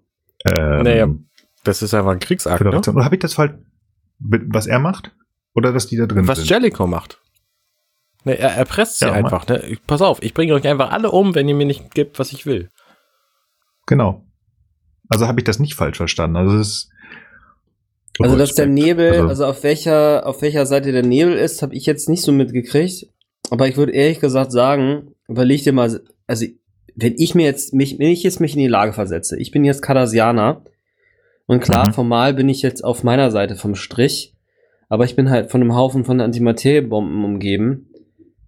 Ähm, 0.47 0.83
naja, 0.83 1.09
das 1.65 1.83
ist 1.83 1.93
einfach 1.93 2.13
ein 2.13 2.21
Kriegsakt, 2.21 2.63
ne? 2.63 2.79
Oder 2.79 3.05
habe 3.05 3.17
ich 3.17 3.21
das 3.21 3.35
falsch, 3.35 3.55
was 4.19 4.67
er 4.67 4.79
macht? 4.79 5.13
Oder 5.55 5.73
dass 5.73 5.87
die 5.87 5.97
da 5.97 6.07
drin 6.07 6.29
was 6.29 6.39
sind? 6.39 6.45
Was 6.45 6.51
Jellicoe 6.51 6.87
macht. 6.87 7.21
Ne, 8.25 8.39
er 8.39 8.53
erpresst 8.53 9.01
sie 9.01 9.07
ja, 9.07 9.13
einfach. 9.13 9.47
Ne? 9.49 9.77
Pass 9.87 10.03
auf, 10.03 10.23
ich 10.23 10.35
bringe 10.35 10.55
euch 10.55 10.67
einfach 10.67 10.91
alle 10.91 11.11
um, 11.11 11.35
wenn 11.35 11.49
ihr 11.49 11.55
mir 11.55 11.67
nicht 11.67 11.95
gibt, 11.95 12.19
was 12.19 12.33
ich 12.33 12.47
will. 12.47 12.71
Genau. 13.87 14.25
Also 15.09 15.27
habe 15.27 15.41
ich 15.41 15.45
das 15.45 15.59
nicht 15.59 15.75
falsch 15.75 15.97
verstanden. 15.97 16.37
Also 16.37 16.57
es 16.57 16.69
ist 16.69 16.94
also 18.21 18.37
dass 18.37 18.55
der 18.55 18.67
Nebel, 18.67 19.13
also, 19.13 19.29
also, 19.29 19.47
auf 19.47 19.63
welcher 19.65 20.27
auf 20.27 20.41
welcher 20.43 20.67
Seite 20.67 20.93
der 20.93 21.03
Nebel 21.03 21.35
ist, 21.35 21.63
habe 21.63 21.75
ich 21.75 21.87
jetzt 21.87 22.09
nicht 22.09 22.23
so 22.23 22.33
mitgekriegt. 22.33 23.07
Aber 23.51 23.69
ich 23.69 23.77
würde 23.77 23.93
ehrlich 23.93 24.21
gesagt 24.21 24.53
sagen, 24.53 25.15
überleg 25.29 25.63
dir 25.65 25.73
mal, 25.73 26.01
also 26.27 26.47
wenn 26.97 27.15
ich 27.19 27.35
mir 27.35 27.45
jetzt 27.45 27.75
mich, 27.75 27.99
wenn 27.99 28.09
ich 28.09 28.23
jetzt 28.23 28.41
mich 28.41 28.55
in 28.55 28.61
die 28.61 28.69
Lage 28.69 28.93
versetze, 28.93 29.39
ich 29.39 29.51
bin 29.51 29.65
jetzt 29.65 29.83
Cardassianer 29.83 30.63
und 31.47 31.61
klar, 31.61 31.89
mhm. 31.89 31.93
formal 31.93 32.35
bin 32.35 32.49
ich 32.49 32.63
jetzt 32.63 32.85
auf 32.85 33.03
meiner 33.03 33.31
Seite 33.31 33.57
vom 33.57 33.75
Strich, 33.75 34.35
aber 34.89 35.05
ich 35.05 35.17
bin 35.17 35.31
halt 35.31 35.51
von 35.51 35.61
einem 35.61 35.75
Haufen 35.75 36.05
von 36.05 36.21
Antimateriebomben 36.21 37.25
umgeben. 37.25 37.91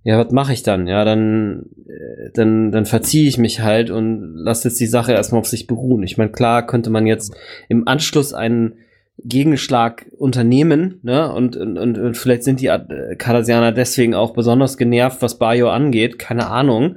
Ja, 0.04 0.24
was 0.24 0.32
mache 0.32 0.52
ich 0.52 0.62
dann? 0.62 0.86
Ja, 0.86 1.04
dann, 1.04 1.66
äh, 1.88 2.30
dann, 2.32 2.70
dann 2.70 2.86
verziehe 2.86 3.28
ich 3.28 3.38
mich 3.38 3.60
halt 3.60 3.90
und 3.90 4.36
lasse 4.36 4.68
jetzt 4.68 4.78
die 4.78 4.86
Sache 4.86 5.12
erstmal 5.12 5.40
auf 5.40 5.48
sich 5.48 5.66
beruhen. 5.66 6.04
Ich 6.04 6.16
meine, 6.16 6.30
klar 6.30 6.64
könnte 6.64 6.90
man 6.90 7.08
jetzt 7.08 7.34
im 7.68 7.88
Anschluss 7.88 8.32
einen 8.32 8.76
Gegenschlag 9.24 10.06
unternehmen, 10.18 11.00
ne? 11.02 11.32
Und, 11.32 11.56
und, 11.56 11.78
und 11.78 12.16
vielleicht 12.16 12.44
sind 12.44 12.60
die 12.60 12.70
Cardassianer 13.18 13.72
deswegen 13.72 14.14
auch 14.14 14.32
besonders 14.32 14.76
genervt, 14.76 15.22
was 15.22 15.38
Bayo 15.38 15.70
angeht, 15.70 16.18
keine 16.18 16.48
Ahnung. 16.48 16.96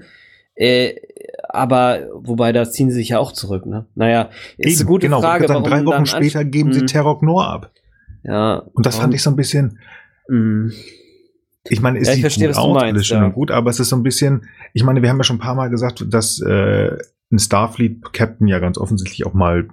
Äh, 0.56 0.96
aber 1.48 2.08
wobei 2.14 2.52
da 2.52 2.70
ziehen 2.70 2.90
sie 2.90 2.98
sich 2.98 3.10
ja 3.10 3.20
auch 3.20 3.32
zurück, 3.32 3.66
ne? 3.66 3.88
Naja, 3.96 4.30
ist 4.58 4.74
Eben, 4.74 4.80
eine 4.80 4.88
gute 4.88 5.08
genau, 5.08 5.22
Frage. 5.22 5.48
Dann 5.48 5.64
drei 5.64 5.86
Wochen 5.86 6.06
später 6.06 6.44
geben 6.44 6.74
sie 6.74 6.82
mhm. 6.82 6.88
Terror 6.88 7.18
Nor 7.22 7.48
ab. 7.48 7.72
Ja. 8.24 8.64
Und 8.74 8.86
das 8.86 8.98
fand 8.98 9.14
ich 9.14 9.24
so 9.24 9.30
ein 9.30 9.36
bisschen. 9.36 9.80
Mh. 10.28 10.72
Ich 11.70 11.82
meine, 11.82 12.00
es 12.00 12.08
ja, 12.08 12.14
ich 12.16 12.22
verstehe, 12.22 12.48
gut 12.48 12.58
aus, 12.58 12.74
meinst, 12.74 12.94
alles 12.94 13.08
schön 13.08 13.18
ja. 13.20 13.26
und 13.26 13.34
gut, 13.34 13.52
aber 13.52 13.70
es 13.70 13.80
ist 13.80 13.90
so 13.90 13.96
ein 13.96 14.04
bisschen, 14.04 14.48
ich 14.74 14.84
meine, 14.84 15.02
wir 15.02 15.10
haben 15.10 15.18
ja 15.18 15.24
schon 15.24 15.36
ein 15.36 15.42
paar 15.42 15.56
Mal 15.56 15.70
gesagt, 15.70 16.06
dass 16.10 16.42
äh, 16.42 16.98
ein 17.32 17.40
Starfleet-Captain 17.40 18.48
ja 18.48 18.60
ganz 18.60 18.78
offensichtlich 18.78 19.26
auch 19.26 19.34
mal 19.34 19.68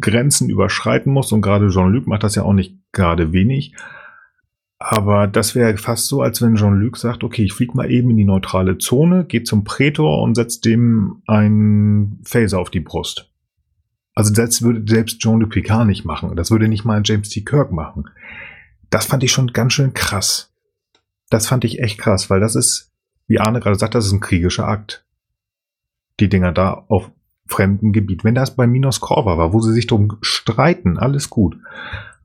Grenzen 0.00 0.48
überschreiten 0.50 1.12
muss 1.12 1.32
und 1.32 1.42
gerade 1.42 1.68
Jean-Luc 1.68 2.06
macht 2.06 2.22
das 2.22 2.34
ja 2.34 2.42
auch 2.42 2.52
nicht 2.52 2.76
gerade 2.92 3.32
wenig. 3.32 3.74
Aber 4.78 5.26
das 5.26 5.54
wäre 5.54 5.76
fast 5.76 6.06
so, 6.06 6.22
als 6.22 6.40
wenn 6.40 6.54
Jean-Luc 6.54 6.96
sagt, 6.96 7.24
okay, 7.24 7.42
ich 7.42 7.52
fliege 7.52 7.76
mal 7.76 7.90
eben 7.90 8.10
in 8.10 8.16
die 8.16 8.24
neutrale 8.24 8.78
Zone, 8.78 9.24
geht 9.24 9.48
zum 9.48 9.64
Prätor 9.64 10.22
und 10.22 10.36
setzt 10.36 10.64
dem 10.64 11.22
einen 11.26 12.20
Phaser 12.24 12.60
auf 12.60 12.70
die 12.70 12.80
Brust. 12.80 13.28
Also 14.14 14.32
das 14.32 14.62
würde 14.62 14.84
selbst 14.86 15.18
Jean-Luc 15.20 15.50
Picard 15.50 15.86
nicht 15.86 16.04
machen. 16.04 16.34
Das 16.36 16.50
würde 16.50 16.68
nicht 16.68 16.84
mal 16.84 17.02
James 17.04 17.28
T. 17.28 17.42
Kirk 17.42 17.72
machen. 17.72 18.08
Das 18.90 19.06
fand 19.06 19.22
ich 19.24 19.32
schon 19.32 19.52
ganz 19.52 19.72
schön 19.72 19.94
krass. 19.94 20.52
Das 21.30 21.46
fand 21.46 21.64
ich 21.64 21.80
echt 21.80 21.98
krass, 21.98 22.30
weil 22.30 22.40
das 22.40 22.54
ist, 22.54 22.92
wie 23.26 23.40
Arne 23.40 23.60
gerade 23.60 23.78
sagt, 23.78 23.94
das 23.94 24.06
ist 24.06 24.12
ein 24.12 24.20
kriegischer 24.20 24.66
Akt. 24.66 25.04
Die 26.20 26.28
Dinger 26.28 26.52
da 26.52 26.84
auf 26.88 27.10
fremden 27.48 27.92
Gebiet. 27.92 28.24
Wenn 28.24 28.34
das 28.34 28.54
bei 28.54 28.66
Minos 28.66 29.00
Corva 29.00 29.36
war, 29.38 29.52
wo 29.52 29.60
sie 29.60 29.72
sich 29.72 29.86
drum 29.86 30.18
streiten, 30.20 30.98
alles 30.98 31.30
gut. 31.30 31.58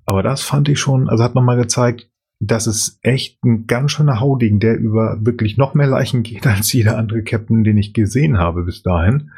Aber 0.06 0.22
das 0.22 0.42
fand 0.42 0.70
ich 0.70 0.80
schon, 0.80 1.10
also 1.10 1.24
hat 1.24 1.36
nochmal 1.36 1.58
gezeigt, 1.58 2.10
das 2.40 2.68
ist 2.68 3.00
echt 3.02 3.44
ein 3.44 3.68
ganz 3.68 3.92
schöner 3.92 4.20
Hauding, 4.20 4.60
der 4.60 4.78
über 4.78 5.18
wirklich 5.22 5.58
noch 5.58 5.74
mehr 5.74 5.88
Leichen 5.88 6.24
geht 6.24 6.46
als 6.48 6.74
jeder 6.74 6.98
andere 6.98 7.24
Captain, 7.24 7.64
den 7.64 7.78
ich 7.78 7.94
gesehen 7.94 8.38
habe 8.38 8.64
bis 8.64 8.84
dahin. 8.84 9.32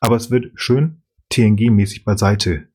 Aber 0.00 0.16
es 0.16 0.30
wird 0.30 0.52
schön 0.54 1.02
TNG-mäßig 1.32 2.04
beiseite 2.04 2.68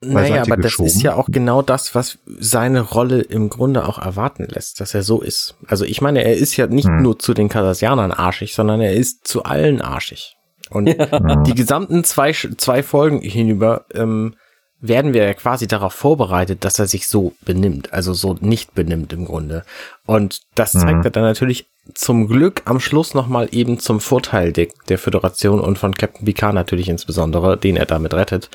Naja, 0.00 0.42
aber 0.42 0.56
das 0.56 0.78
ist 0.78 1.02
ja 1.02 1.14
auch 1.14 1.28
genau 1.30 1.62
das, 1.62 1.94
was 1.94 2.18
seine 2.26 2.80
Rolle 2.80 3.20
im 3.20 3.48
Grunde 3.48 3.86
auch 3.86 3.98
erwarten 3.98 4.46
lässt, 4.48 4.80
dass 4.80 4.94
er 4.94 5.02
so 5.02 5.20
ist. 5.20 5.56
Also 5.66 5.84
ich 5.84 6.00
meine, 6.00 6.24
er 6.24 6.36
ist 6.36 6.56
ja 6.56 6.66
nicht 6.66 6.88
hm. 6.88 7.02
nur 7.02 7.18
zu 7.18 7.34
den 7.34 7.48
Kardassianern 7.48 8.12
arschig, 8.12 8.54
sondern 8.54 8.80
er 8.80 8.94
ist 8.94 9.26
zu 9.26 9.44
allen 9.44 9.80
arschig. 9.80 10.37
Und 10.70 10.88
ja. 10.88 11.42
die 11.42 11.54
gesamten 11.54 12.04
zwei, 12.04 12.32
zwei 12.32 12.82
Folgen 12.82 13.20
hinüber 13.20 13.86
ähm, 13.94 14.34
werden 14.80 15.12
wir 15.12 15.24
ja 15.24 15.34
quasi 15.34 15.66
darauf 15.66 15.92
vorbereitet, 15.92 16.64
dass 16.64 16.78
er 16.78 16.86
sich 16.86 17.08
so 17.08 17.32
benimmt, 17.44 17.92
also 17.92 18.12
so 18.14 18.36
nicht 18.40 18.74
benimmt 18.74 19.12
im 19.12 19.24
Grunde. 19.24 19.64
Und 20.06 20.42
das 20.54 20.72
zeigt 20.72 20.98
mhm. 20.98 21.04
er 21.04 21.10
dann 21.10 21.24
natürlich 21.24 21.68
zum 21.94 22.28
Glück 22.28 22.62
am 22.66 22.80
Schluss 22.80 23.14
nochmal 23.14 23.48
eben 23.50 23.78
zum 23.78 24.00
Vorteil 24.00 24.52
der, 24.52 24.68
der 24.88 24.98
Föderation 24.98 25.60
und 25.60 25.78
von 25.78 25.94
Captain 25.94 26.24
Picard 26.24 26.54
natürlich 26.54 26.88
insbesondere, 26.88 27.56
den 27.56 27.76
er 27.76 27.86
damit 27.86 28.14
rettet. 28.14 28.50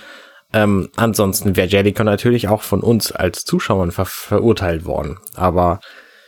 Ähm, 0.53 0.89
ansonsten 0.95 1.55
wäre 1.55 1.68
Jellicoe 1.68 2.03
natürlich 2.03 2.47
auch 2.47 2.61
von 2.61 2.82
uns 2.82 3.11
als 3.11 3.43
Zuschauern 3.43 3.91
ver 3.91 4.05
verurteilt 4.05 4.86
worden. 4.86 5.18
Aber 5.36 5.80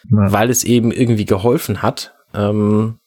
ja. 0.09 0.31
weil 0.31 0.49
es 0.49 0.63
eben 0.63 0.91
irgendwie 0.91 1.25
geholfen 1.25 1.83
hat, 1.83 2.15
ähm, 2.33 2.99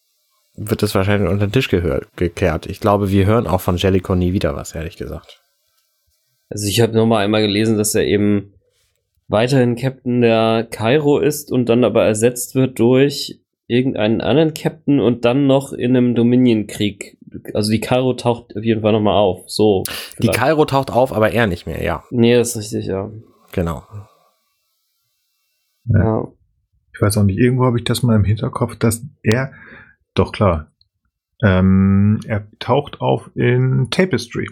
wird 0.59 0.83
es 0.83 0.95
wahrscheinlich 0.95 1.29
unter 1.29 1.47
den 1.47 1.51
Tisch 1.51 1.69
gekehrt. 1.69 2.65
Ich 2.67 2.79
glaube, 2.79 3.09
wir 3.09 3.25
hören 3.25 3.47
auch 3.47 3.61
von 3.61 3.77
Jellicoe 3.77 4.15
nie 4.15 4.33
wieder 4.33 4.55
was, 4.55 4.75
ehrlich 4.75 4.97
gesagt. 4.97 5.41
Also 6.49 6.67
ich 6.67 6.81
habe 6.81 6.93
nochmal 6.93 7.23
einmal 7.23 7.41
gelesen, 7.41 7.77
dass 7.77 7.95
er 7.95 8.05
eben 8.05 8.53
weiterhin 9.27 9.75
Captain 9.75 10.21
der 10.21 10.67
Cairo 10.69 11.19
ist 11.19 11.51
und 11.51 11.69
dann 11.69 11.83
aber 11.83 12.05
ersetzt 12.05 12.55
wird 12.55 12.79
durch 12.79 13.39
irgendeinen 13.67 14.19
anderen 14.19 14.55
Captain 14.55 14.99
und 14.99 15.25
dann 15.25 15.45
noch 15.45 15.71
in 15.71 15.95
einem 15.95 16.15
Dominion-Krieg. 16.15 17.17
Also 17.53 17.71
die 17.71 17.79
Cairo 17.79 18.13
taucht 18.13 18.57
auf 18.57 18.63
jeden 18.63 18.81
Fall 18.81 18.93
nochmal 18.93 19.15
auf. 19.15 19.43
So. 19.47 19.83
Vielleicht. 19.87 20.23
Die 20.23 20.37
Cairo 20.39 20.65
taucht 20.65 20.91
auf, 20.91 21.13
aber 21.13 21.31
er 21.31 21.45
nicht 21.45 21.67
mehr, 21.67 21.83
ja. 21.83 22.03
Nee, 22.09 22.35
das 22.35 22.49
ist 22.49 22.57
richtig, 22.57 22.87
ja. 22.87 23.11
Genau. 23.51 23.83
Ja. 25.85 26.03
ja. 26.03 26.27
Ich 26.95 27.01
weiß 27.01 27.17
auch 27.17 27.23
nicht, 27.23 27.37
irgendwo 27.37 27.65
habe 27.65 27.77
ich 27.77 27.85
das 27.85 28.01
mal 28.01 28.15
im 28.15 28.25
Hinterkopf, 28.25 28.75
dass 28.77 29.05
er, 29.21 29.53
doch 30.19 30.31
klar, 30.31 30.71
ähm, 31.41 32.19
er 32.25 32.47
taucht 32.59 33.01
auf 33.01 33.31
in 33.35 33.87
Tapestry. 33.89 34.49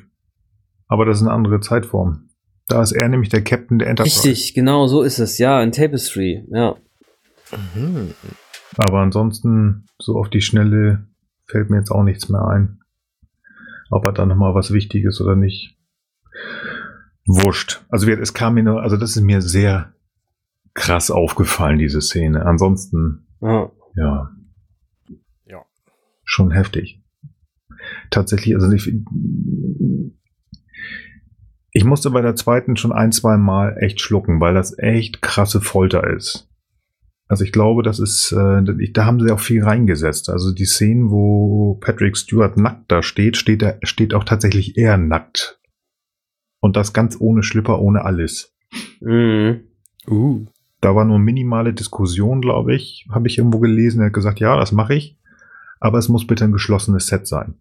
Aber 0.87 1.05
das 1.05 1.17
ist 1.17 1.23
eine 1.23 1.33
andere 1.33 1.59
Zeitform. 1.59 2.29
Da 2.67 2.81
ist 2.81 2.93
er 2.93 3.07
nämlich 3.07 3.29
der 3.29 3.43
Captain 3.43 3.79
der 3.79 3.89
Enterprise. 3.89 4.27
Richtig, 4.27 4.53
genau, 4.53 4.87
so 4.87 5.01
ist 5.01 5.19
es, 5.19 5.37
ja, 5.37 5.61
in 5.61 5.71
Tapestry, 5.71 6.45
ja. 6.49 6.75
Mhm. 7.51 8.13
Aber 8.77 8.99
ansonsten, 8.99 9.85
so 9.99 10.17
auf 10.17 10.29
die 10.29 10.41
Schnelle, 10.41 11.07
fällt 11.45 11.69
mir 11.69 11.77
jetzt 11.77 11.91
auch 11.91 12.03
nichts 12.03 12.29
mehr 12.29 12.45
ein. 12.45 12.79
Ob 13.89 14.05
er 14.05 14.11
da 14.11 14.25
nochmal 14.25 14.53
was 14.53 14.71
Wichtiges 14.71 15.21
oder 15.21 15.35
nicht. 15.35 15.77
Wurscht. 17.25 17.85
Also 17.89 18.09
es 18.09 18.33
kam 18.33 18.55
mir 18.55 18.63
nur, 18.63 18.81
also 18.81 18.97
das 18.97 19.15
ist 19.15 19.23
mir 19.23 19.41
sehr 19.41 19.93
krass 20.73 21.09
aufgefallen, 21.09 21.79
diese 21.79 22.01
Szene. 22.01 22.45
Ansonsten, 22.45 23.27
ja. 23.41 23.71
ja. 23.95 24.31
Ja. 24.35 24.36
Schon 26.29 26.51
heftig. 26.51 27.01
Tatsächlich, 28.11 28.53
also 28.53 28.69
ich, 28.71 28.93
ich 31.71 31.83
musste 31.85 32.11
bei 32.11 32.21
der 32.21 32.35
zweiten 32.35 32.75
schon 32.75 32.91
ein, 32.91 33.13
zwei 33.13 33.37
Mal 33.37 33.77
echt 33.79 34.01
schlucken, 34.01 34.41
weil 34.41 34.53
das 34.53 34.77
echt 34.77 35.21
krasse 35.21 35.61
Folter 35.61 36.05
ist. 36.05 36.49
Also 37.29 37.45
ich 37.45 37.53
glaube, 37.53 37.81
das 37.81 37.99
ist, 37.99 38.33
äh, 38.33 38.91
da 38.91 39.05
haben 39.05 39.19
sie 39.21 39.31
auch 39.31 39.39
viel 39.39 39.63
reingesetzt. 39.63 40.29
Also 40.29 40.53
die 40.53 40.65
Szenen, 40.65 41.11
wo 41.11 41.75
Patrick 41.75 42.17
Stewart 42.17 42.57
nackt 42.57 42.91
da 42.91 43.01
steht, 43.01 43.37
steht, 43.37 43.61
er, 43.61 43.79
steht 43.83 44.13
auch 44.13 44.25
tatsächlich 44.25 44.77
eher 44.77 44.97
nackt. 44.97 45.61
Und 46.59 46.75
das 46.75 46.91
ganz 46.91 47.17
ohne 47.19 47.43
Schlipper, 47.43 47.79
ohne 47.79 48.03
alles. 48.03 48.53
Mhm. 48.99 49.61
Uh. 50.09 50.45
Da 50.81 50.93
war 50.93 51.05
nur 51.05 51.19
minimale 51.19 51.73
Diskussion, 51.73 52.41
glaube 52.41 52.75
ich, 52.75 53.07
habe 53.09 53.27
ich 53.27 53.37
irgendwo 53.37 53.59
gelesen. 53.59 54.01
Er 54.01 54.07
hat 54.07 54.13
gesagt, 54.13 54.41
ja, 54.41 54.57
das 54.57 54.71
mache 54.73 54.95
ich, 54.95 55.17
aber 55.79 55.97
es 55.97 56.09
muss 56.09 56.27
bitte 56.27 56.45
ein 56.45 56.51
geschlossenes 56.51 57.07
Set 57.07 57.27
sein. 57.27 57.55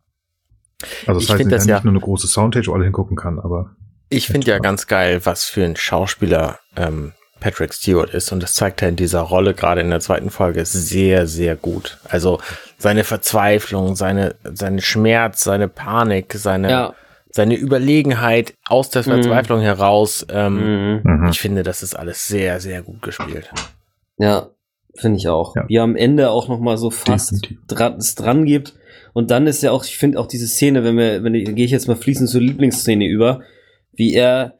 Also 1.06 1.20
das 1.20 1.24
ich 1.24 1.32
heißt, 1.32 1.52
dass 1.52 1.66
ja 1.66 1.76
nicht 1.76 1.84
nur 1.84 1.92
eine 1.92 2.00
große 2.00 2.26
Soundtage, 2.26 2.68
wo 2.68 2.74
alle 2.74 2.84
hingucken 2.84 3.16
kann, 3.16 3.38
aber 3.38 3.76
ich 4.08 4.28
finde 4.28 4.46
ja 4.46 4.58
ganz 4.58 4.86
geil, 4.86 5.24
was 5.24 5.44
für 5.44 5.64
ein 5.64 5.76
Schauspieler 5.76 6.60
ähm, 6.76 7.12
Patrick 7.40 7.74
Stewart 7.74 8.10
ist 8.10 8.32
und 8.32 8.42
das 8.42 8.54
zeigt 8.54 8.82
er 8.82 8.88
in 8.88 8.96
dieser 8.96 9.20
Rolle 9.20 9.54
gerade 9.54 9.80
in 9.80 9.90
der 9.90 10.00
zweiten 10.00 10.30
Folge 10.30 10.64
sehr, 10.64 11.26
sehr 11.26 11.56
gut. 11.56 11.98
Also 12.08 12.40
seine 12.78 13.04
Verzweiflung, 13.04 13.96
seine, 13.96 14.36
seine 14.44 14.80
Schmerz, 14.80 15.44
seine 15.44 15.68
Panik, 15.68 16.34
seine, 16.34 16.70
ja. 16.70 16.94
seine 17.30 17.56
Überlegenheit 17.56 18.54
aus 18.66 18.90
der 18.90 19.02
mhm. 19.02 19.22
Verzweiflung 19.22 19.60
mhm. 19.60 19.64
heraus. 19.64 20.26
Ähm, 20.30 21.02
mhm. 21.02 21.28
Ich 21.30 21.40
finde, 21.40 21.62
das 21.62 21.82
ist 21.82 21.94
alles 21.94 22.26
sehr, 22.26 22.60
sehr 22.60 22.82
gut 22.82 23.02
gespielt. 23.02 23.50
Ja, 24.18 24.48
finde 24.96 25.18
ich 25.18 25.28
auch. 25.28 25.54
Ja. 25.56 25.64
Wie 25.68 25.78
am 25.78 25.96
Ende 25.96 26.30
auch 26.30 26.48
noch 26.48 26.60
mal 26.60 26.76
so 26.76 26.90
fast 26.90 27.48
dran, 27.68 27.96
es 27.98 28.14
dran 28.14 28.44
gibt. 28.44 28.74
Und 29.12 29.30
dann 29.30 29.46
ist 29.46 29.62
ja 29.62 29.70
auch, 29.70 29.84
ich 29.84 29.96
finde 29.96 30.20
auch 30.20 30.26
diese 30.26 30.46
Szene, 30.46 30.84
wenn 30.84 30.96
wir, 30.96 31.22
wenn 31.22 31.34
ich, 31.34 31.44
gehe 31.54 31.64
ich 31.64 31.70
jetzt 31.70 31.88
mal 31.88 31.96
fließend 31.96 32.28
zur 32.28 32.40
Lieblingsszene 32.40 33.06
über, 33.06 33.40
wie 33.92 34.12
er, 34.12 34.58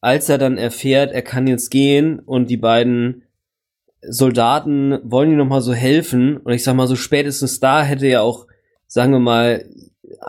als 0.00 0.28
er 0.28 0.38
dann 0.38 0.58
erfährt, 0.58 1.12
er 1.12 1.22
kann 1.22 1.46
jetzt 1.46 1.70
gehen 1.70 2.18
und 2.18 2.50
die 2.50 2.58
beiden 2.58 3.22
Soldaten 4.06 4.98
wollen 5.02 5.30
ihm 5.30 5.38
nochmal 5.38 5.62
so 5.62 5.72
helfen 5.72 6.36
und 6.36 6.52
ich 6.52 6.62
sag 6.62 6.74
mal 6.74 6.86
so 6.86 6.96
spätestens 6.96 7.60
da 7.60 7.82
hätte 7.82 8.06
ja 8.06 8.20
auch, 8.20 8.46
sagen 8.86 9.12
wir 9.12 9.20
mal, 9.20 9.64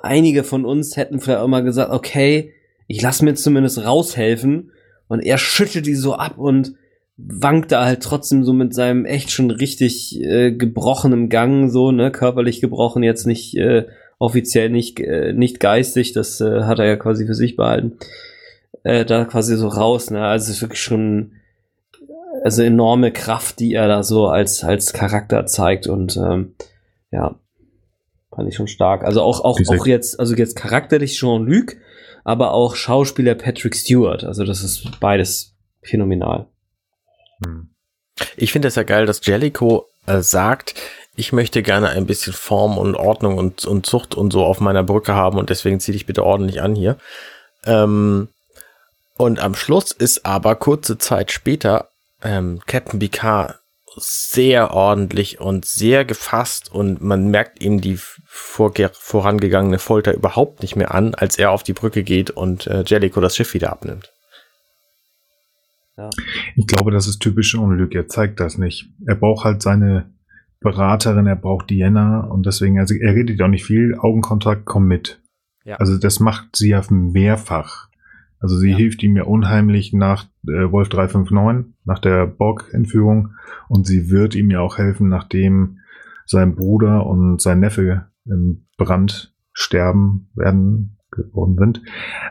einige 0.01 0.43
von 0.43 0.65
uns 0.65 0.95
hätten 0.95 1.19
vielleicht 1.19 1.41
auch 1.41 1.47
mal 1.47 1.63
gesagt, 1.63 1.91
okay, 1.91 2.53
ich 2.87 3.01
lass 3.01 3.21
mir 3.21 3.33
zumindest 3.35 3.83
raushelfen 3.83 4.71
und 5.07 5.19
er 5.19 5.37
schüttelt 5.37 5.85
die 5.85 5.95
so 5.95 6.15
ab 6.15 6.37
und 6.37 6.75
wankt 7.17 7.71
da 7.71 7.85
halt 7.85 8.01
trotzdem 8.03 8.43
so 8.43 8.53
mit 8.53 8.73
seinem 8.73 9.05
echt 9.05 9.31
schon 9.31 9.51
richtig 9.51 10.21
äh, 10.21 10.51
gebrochenen 10.51 11.29
Gang 11.29 11.69
so, 11.71 11.91
ne, 11.91 12.11
körperlich 12.11 12.61
gebrochen, 12.61 13.03
jetzt 13.03 13.25
nicht 13.25 13.55
äh, 13.57 13.85
offiziell 14.19 14.69
nicht 14.69 14.99
äh, 14.99 15.33
nicht 15.33 15.59
geistig, 15.59 16.13
das 16.13 16.41
äh, 16.41 16.63
hat 16.63 16.79
er 16.79 16.85
ja 16.85 16.95
quasi 16.95 17.25
für 17.25 17.35
sich 17.35 17.55
behalten 17.55 17.97
äh, 18.85 19.03
da 19.03 19.25
quasi 19.25 19.57
so 19.57 19.67
raus. 19.67 20.11
Ne? 20.11 20.23
Also 20.23 20.45
es 20.45 20.57
ist 20.57 20.61
wirklich 20.61 20.81
schon 20.81 21.33
also 22.43 22.61
enorme 22.61 23.11
Kraft, 23.11 23.59
die 23.59 23.73
er 23.73 23.87
da 23.87 24.03
so 24.03 24.27
als 24.27 24.63
als 24.63 24.93
Charakter 24.93 25.45
zeigt 25.47 25.87
und 25.87 26.15
ähm, 26.17 26.55
ja, 27.11 27.35
fand 28.33 28.47
ich 28.47 28.55
schon 28.55 28.67
stark. 28.67 29.03
Also 29.03 29.21
auch 29.21 29.43
auch 29.43 29.59
auch 29.67 29.85
jetzt 29.87 30.19
also 30.19 30.35
jetzt 30.35 30.55
charakterlich 30.55 31.17
Jean-Luc, 31.17 31.77
aber 32.23 32.53
auch 32.53 32.75
Schauspieler 32.75 33.35
Patrick 33.35 33.75
Stewart. 33.75 34.23
Also 34.23 34.45
das 34.45 34.63
ist 34.63 34.99
beides 34.99 35.55
phänomenal. 35.81 36.47
Hm. 37.45 37.69
Ich 38.37 38.51
finde 38.51 38.67
es 38.67 38.75
ja 38.75 38.83
geil, 38.83 39.05
dass 39.05 39.25
Jellicoe 39.25 39.85
äh, 40.05 40.21
sagt, 40.21 40.75
ich 41.15 41.33
möchte 41.33 41.63
gerne 41.63 41.89
ein 41.89 42.05
bisschen 42.05 42.33
Form 42.33 42.77
und 42.77 42.95
Ordnung 42.95 43.37
und, 43.37 43.65
und 43.65 43.85
Zucht 43.85 44.15
und 44.15 44.31
so 44.31 44.43
auf 44.43 44.59
meiner 44.59 44.83
Brücke 44.83 45.15
haben 45.15 45.37
und 45.37 45.49
deswegen 45.49 45.79
zieh 45.79 45.93
dich 45.93 46.05
bitte 46.05 46.23
ordentlich 46.23 46.61
an 46.61 46.75
hier. 46.75 46.97
Ähm, 47.65 48.29
und 49.17 49.39
am 49.39 49.55
Schluss 49.55 49.91
ist 49.91 50.25
aber 50.25 50.55
kurze 50.55 50.97
Zeit 50.97 51.31
später 51.31 51.89
ähm, 52.21 52.61
Captain 52.65 52.99
Picard 52.99 53.59
sehr 53.97 54.71
ordentlich 54.71 55.39
und 55.39 55.63
sehr 55.65 56.03
gefasst 56.03 56.69
und 56.69 57.01
man 57.01 57.29
merkt 57.29 57.61
ihm 57.61 57.79
die 57.79 57.97
vorangegangene 58.27 59.79
Folter 59.79 60.13
überhaupt 60.13 60.61
nicht 60.61 60.75
mehr 60.75 60.93
an, 60.93 61.15
als 61.15 61.37
er 61.37 61.51
auf 61.51 61.63
die 61.63 61.73
Brücke 61.73 62.03
geht 62.03 62.29
und 62.29 62.67
äh, 62.67 62.83
Jellicoe 62.85 63.21
das 63.21 63.37
Schiff 63.37 63.53
wieder 63.53 63.71
abnimmt. 63.71 64.11
Ja. 65.97 66.09
Ich 66.55 66.67
glaube, 66.67 66.91
das 66.91 67.07
ist 67.07 67.19
typisch 67.19 67.51
Jean-Luc. 67.51 67.95
Er 67.95 68.07
zeigt 68.07 68.39
das 68.39 68.57
nicht. 68.57 68.89
Er 69.05 69.15
braucht 69.15 69.45
halt 69.45 69.61
seine 69.61 70.09
Beraterin, 70.59 71.27
er 71.27 71.35
braucht 71.35 71.69
Diana 71.69 72.21
und 72.21 72.45
deswegen, 72.45 72.79
also 72.79 72.95
er 72.95 73.13
redet 73.13 73.41
auch 73.41 73.47
nicht 73.47 73.65
viel. 73.65 73.95
Augenkontakt, 73.95 74.65
komm 74.65 74.87
mit. 74.87 75.21
Ja. 75.63 75.75
Also 75.77 75.97
das 75.97 76.19
macht 76.19 76.55
sie 76.55 76.69
ja 76.69 76.81
mehrfach. 76.89 77.89
Also 78.39 78.57
sie 78.57 78.71
ja. 78.71 78.77
hilft 78.77 79.01
ihm 79.03 79.15
ja 79.15 79.23
unheimlich 79.23 79.93
nach 79.93 80.25
äh, 80.47 80.71
Wolf 80.71 80.89
359, 80.89 81.73
nach 81.85 81.99
der 81.99 82.27
Borg-Entführung. 82.27 83.33
Und 83.69 83.87
sie 83.87 84.09
wird 84.09 84.35
ihm 84.35 84.51
ja 84.51 84.59
auch 84.59 84.77
helfen, 84.77 85.09
nachdem 85.09 85.79
sein 86.25 86.55
Bruder 86.55 87.05
und 87.05 87.41
sein 87.41 87.59
Neffe 87.59 88.07
im 88.25 88.65
Brand 88.77 89.33
sterben 89.53 90.29
werden 90.35 90.97
geworden 91.11 91.55
sind. 91.57 91.81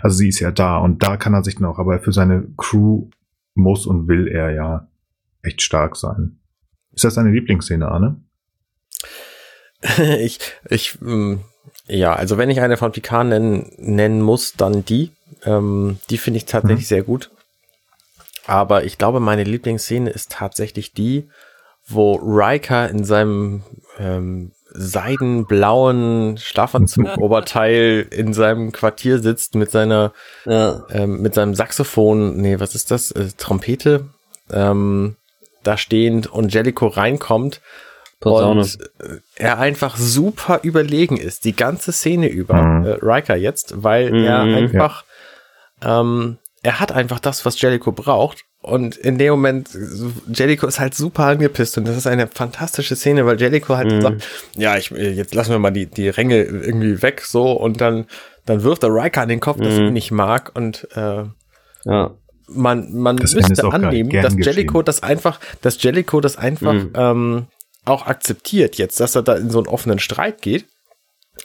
Also 0.02 0.16
sie 0.16 0.28
ist 0.28 0.40
ja 0.40 0.50
da 0.50 0.78
und 0.78 1.02
da 1.02 1.16
kann 1.16 1.34
er 1.34 1.42
sich 1.42 1.58
noch, 1.58 1.78
aber 1.78 2.00
für 2.00 2.12
seine 2.12 2.46
Crew 2.56 3.08
muss 3.54 3.86
und 3.86 4.08
will 4.08 4.28
er 4.28 4.52
ja 4.52 4.88
echt 5.42 5.62
stark 5.62 5.96
sein. 5.96 6.38
Ist 6.92 7.04
das 7.04 7.14
deine 7.14 7.30
Lieblingsszene, 7.30 7.88
Arne? 7.88 8.20
ich, 10.18 10.38
ich, 10.68 11.00
mm, 11.00 11.36
ja, 11.86 12.14
also 12.14 12.38
wenn 12.38 12.50
ich 12.50 12.60
eine 12.60 12.76
von 12.76 12.92
Picard 12.92 13.26
nennen, 13.26 13.72
nennen 13.78 14.22
muss, 14.22 14.54
dann 14.54 14.84
die. 14.84 15.10
Ähm, 15.44 15.98
die 16.10 16.18
finde 16.18 16.38
ich 16.38 16.46
tatsächlich 16.46 16.86
mhm. 16.86 16.94
sehr 16.94 17.02
gut. 17.02 17.30
Aber 18.46 18.84
ich 18.84 18.98
glaube, 18.98 19.20
meine 19.20 19.44
Lieblingsszene 19.44 20.10
ist 20.10 20.32
tatsächlich 20.32 20.92
die, 20.92 21.28
wo 21.86 22.14
Riker 22.16 22.88
in 22.90 23.04
seinem 23.04 23.62
ähm, 23.98 24.52
seidenblauen 24.74 26.36
Schlafanzug-Oberteil 26.38 28.06
in 28.10 28.34
seinem 28.34 28.72
Quartier 28.72 29.20
sitzt 29.20 29.54
mit 29.54 29.70
seiner, 29.70 30.12
ja. 30.44 30.82
ähm, 30.90 31.22
mit 31.22 31.34
seinem 31.34 31.54
Saxophon, 31.54 32.36
nee, 32.36 32.60
was 32.60 32.74
ist 32.74 32.90
das? 32.90 33.10
Äh, 33.12 33.28
Trompete, 33.36 34.10
ähm, 34.52 35.16
da 35.62 35.78
stehend 35.78 36.26
und 36.26 36.52
Jellico 36.52 36.88
reinkommt 36.88 37.60
Posaune. 38.20 38.62
und 38.62 38.78
äh, 39.00 39.18
er 39.36 39.58
einfach 39.58 39.96
super 39.96 40.60
überlegen 40.62 41.16
ist, 41.16 41.44
die 41.44 41.56
ganze 41.56 41.92
Szene 41.92 42.28
über, 42.28 42.62
mhm. 42.62 42.86
äh, 42.86 42.98
Riker 43.00 43.36
jetzt, 43.36 43.82
weil 43.82 44.10
mhm, 44.12 44.24
er 44.24 44.40
einfach, 44.40 45.04
ja. 45.82 46.00
ähm, 46.00 46.38
er 46.62 46.80
hat 46.80 46.92
einfach 46.92 47.20
das, 47.20 47.44
was 47.44 47.60
Jellico 47.60 47.92
braucht 47.92 48.44
und 48.64 48.96
in 48.96 49.18
dem 49.18 49.32
Moment, 49.32 49.68
Jellico 50.32 50.66
ist 50.66 50.80
halt 50.80 50.94
super 50.94 51.24
angepisst 51.24 51.76
und 51.76 51.86
das 51.86 51.98
ist 51.98 52.06
eine 52.06 52.26
fantastische 52.26 52.96
Szene, 52.96 53.26
weil 53.26 53.38
Jellico 53.38 53.76
halt 53.76 53.92
mm. 53.92 54.00
sagt, 54.00 54.28
ja, 54.56 54.78
ich, 54.78 54.88
jetzt 54.88 55.34
lassen 55.34 55.50
wir 55.50 55.58
mal 55.58 55.70
die, 55.70 55.84
die 55.84 56.08
Ränge 56.08 56.42
irgendwie 56.42 57.02
weg, 57.02 57.20
so, 57.20 57.52
und 57.52 57.82
dann, 57.82 58.06
dann 58.46 58.62
wirft 58.62 58.82
der 58.82 58.88
Riker 58.88 59.20
an 59.20 59.28
den 59.28 59.40
Kopf, 59.40 59.58
mm. 59.58 59.62
dass 59.62 59.74
er 59.74 59.80
mhm. 59.80 59.86
ihn 59.88 59.92
nicht 59.92 60.10
mag 60.12 60.50
und, 60.54 60.88
äh, 60.96 61.24
ja. 61.84 62.10
man, 62.48 62.94
man 62.94 63.18
das 63.18 63.34
müsste 63.34 63.70
annehmen, 63.70 64.08
dass 64.22 64.34
Jellico 64.34 64.80
das 64.80 65.02
einfach, 65.02 65.40
dass 65.60 65.82
Jellico 65.82 66.22
das 66.22 66.38
einfach, 66.38 66.72
mm. 66.72 66.92
ähm, 66.94 67.46
auch 67.84 68.06
akzeptiert 68.06 68.76
jetzt, 68.76 68.98
dass 68.98 69.14
er 69.14 69.22
da 69.22 69.34
in 69.34 69.50
so 69.50 69.58
einen 69.58 69.68
offenen 69.68 69.98
Streit 69.98 70.40
geht. 70.40 70.64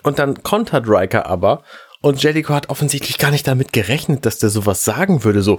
Und 0.03 0.19
dann 0.19 0.41
kontert 0.43 0.87
Riker 0.87 1.25
aber 1.25 1.63
und 2.01 2.23
Jellico 2.23 2.53
hat 2.53 2.69
offensichtlich 2.69 3.17
gar 3.17 3.29
nicht 3.29 3.45
damit 3.45 3.73
gerechnet, 3.73 4.25
dass 4.25 4.39
der 4.39 4.49
sowas 4.49 4.85
sagen 4.85 5.25
würde. 5.25 5.41
So, 5.41 5.57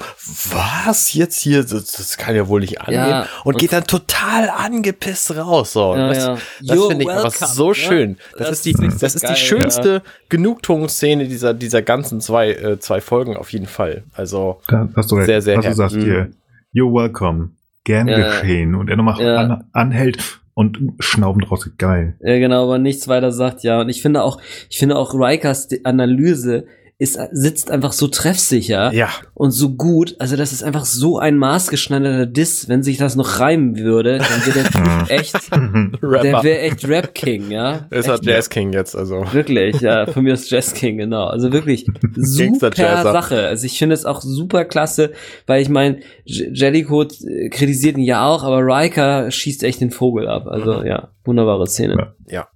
was 0.50 1.12
jetzt 1.12 1.38
hier? 1.38 1.62
Das, 1.62 1.92
das 1.92 2.16
kann 2.16 2.34
ja 2.34 2.48
wohl 2.48 2.60
nicht 2.60 2.80
angehen. 2.80 2.94
Ja, 2.94 3.20
und, 3.44 3.54
und, 3.54 3.58
geht 3.58 3.74
dann 3.74 3.84
total 3.84 4.48
angepisst 4.48 5.36
raus. 5.36 5.74
So. 5.74 5.94
Ja, 5.94 6.08
das, 6.08 6.24
ja. 6.24 6.38
das 6.62 6.86
finde 6.86 7.04
ich 7.04 7.10
einfach 7.10 7.46
so 7.46 7.74
schön. 7.74 8.16
Das, 8.38 8.48
das, 8.48 8.50
ist 8.52 8.64
die, 8.64 8.72
das 8.72 9.14
ist 9.14 9.20
geil, 9.20 9.34
die 9.34 9.40
schönste 9.40 10.02
Genugtuungsszene 10.30 11.28
dieser, 11.28 11.52
dieser 11.52 11.82
ganzen 11.82 12.22
zwei, 12.22 12.52
äh, 12.52 12.80
zwei 12.80 13.02
Folgen 13.02 13.36
auf 13.36 13.52
jeden 13.52 13.66
Fall. 13.66 14.04
Also, 14.14 14.62
hast 14.96 15.10
du 15.10 15.16
recht. 15.16 15.26
sehr, 15.26 15.42
sehr 15.42 15.58
Was 15.58 15.66
du 15.66 15.74
sagst 15.74 15.96
hier, 15.96 16.24
mhm. 16.24 16.34
you're 16.72 16.94
welcome. 16.94 17.50
Gern 17.84 18.06
geschehen. 18.06 18.74
Und 18.74 18.88
er 18.88 18.96
nochmal 18.96 19.26
an, 19.26 19.64
anhält 19.72 20.39
und 20.60 20.92
schnaubend 20.98 21.50
raus, 21.50 21.70
geil. 21.78 22.16
Ja, 22.20 22.38
genau, 22.38 22.64
aber 22.64 22.78
nichts 22.78 23.08
weiter 23.08 23.32
sagt, 23.32 23.62
ja. 23.62 23.80
Und 23.80 23.88
ich 23.88 24.02
finde 24.02 24.22
auch, 24.22 24.42
ich 24.68 24.78
finde 24.78 24.96
auch 24.96 25.14
Rikers 25.14 25.68
Analyse 25.84 26.66
ist, 27.00 27.18
sitzt 27.32 27.70
einfach 27.70 27.92
so 27.92 28.08
treffsicher 28.08 28.92
ja. 28.92 29.08
und 29.32 29.52
so 29.52 29.74
gut. 29.74 30.16
Also 30.18 30.36
das 30.36 30.52
ist 30.52 30.62
einfach 30.62 30.84
so 30.84 31.18
ein 31.18 31.38
maßgeschneiderter 31.38 32.26
Diss. 32.26 32.68
Wenn 32.68 32.82
sich 32.82 32.98
das 32.98 33.16
noch 33.16 33.40
reimen 33.40 33.78
würde, 33.78 34.18
dann 34.18 34.46
wäre 34.46 34.68
der 35.08 35.18
echt, 35.18 35.34
der 35.50 36.42
wäre 36.42 36.58
echt 36.58 36.86
Rap 36.86 37.14
King, 37.14 37.50
ja. 37.50 37.86
Ist 37.90 38.06
halt 38.06 38.26
Jazz 38.26 38.50
King 38.50 38.74
jetzt, 38.74 38.94
also. 38.94 39.24
Wirklich, 39.32 39.80
ja. 39.80 40.04
Von 40.04 40.24
mir 40.24 40.34
ist 40.34 40.50
Jazz 40.50 40.74
King, 40.74 40.98
genau. 40.98 41.24
Also 41.24 41.54
wirklich 41.54 41.86
super 42.16 42.70
Sache. 42.70 43.46
Also 43.46 43.64
ich 43.64 43.78
finde 43.78 43.94
es 43.94 44.04
auch 44.04 44.20
super 44.20 44.66
klasse, 44.66 45.12
weil 45.46 45.62
ich 45.62 45.70
meine, 45.70 46.00
Jellicoe 46.26 47.08
kritisiert 47.50 47.96
ihn 47.96 48.04
ja 48.04 48.26
auch, 48.26 48.44
aber 48.44 48.58
Riker 48.60 49.30
schießt 49.30 49.64
echt 49.64 49.80
den 49.80 49.90
Vogel 49.90 50.28
ab. 50.28 50.46
Also 50.46 50.84
ja, 50.84 51.12
wunderbare 51.24 51.66
Szene. 51.66 52.14
Ja. 52.26 52.40
ja. 52.40 52.48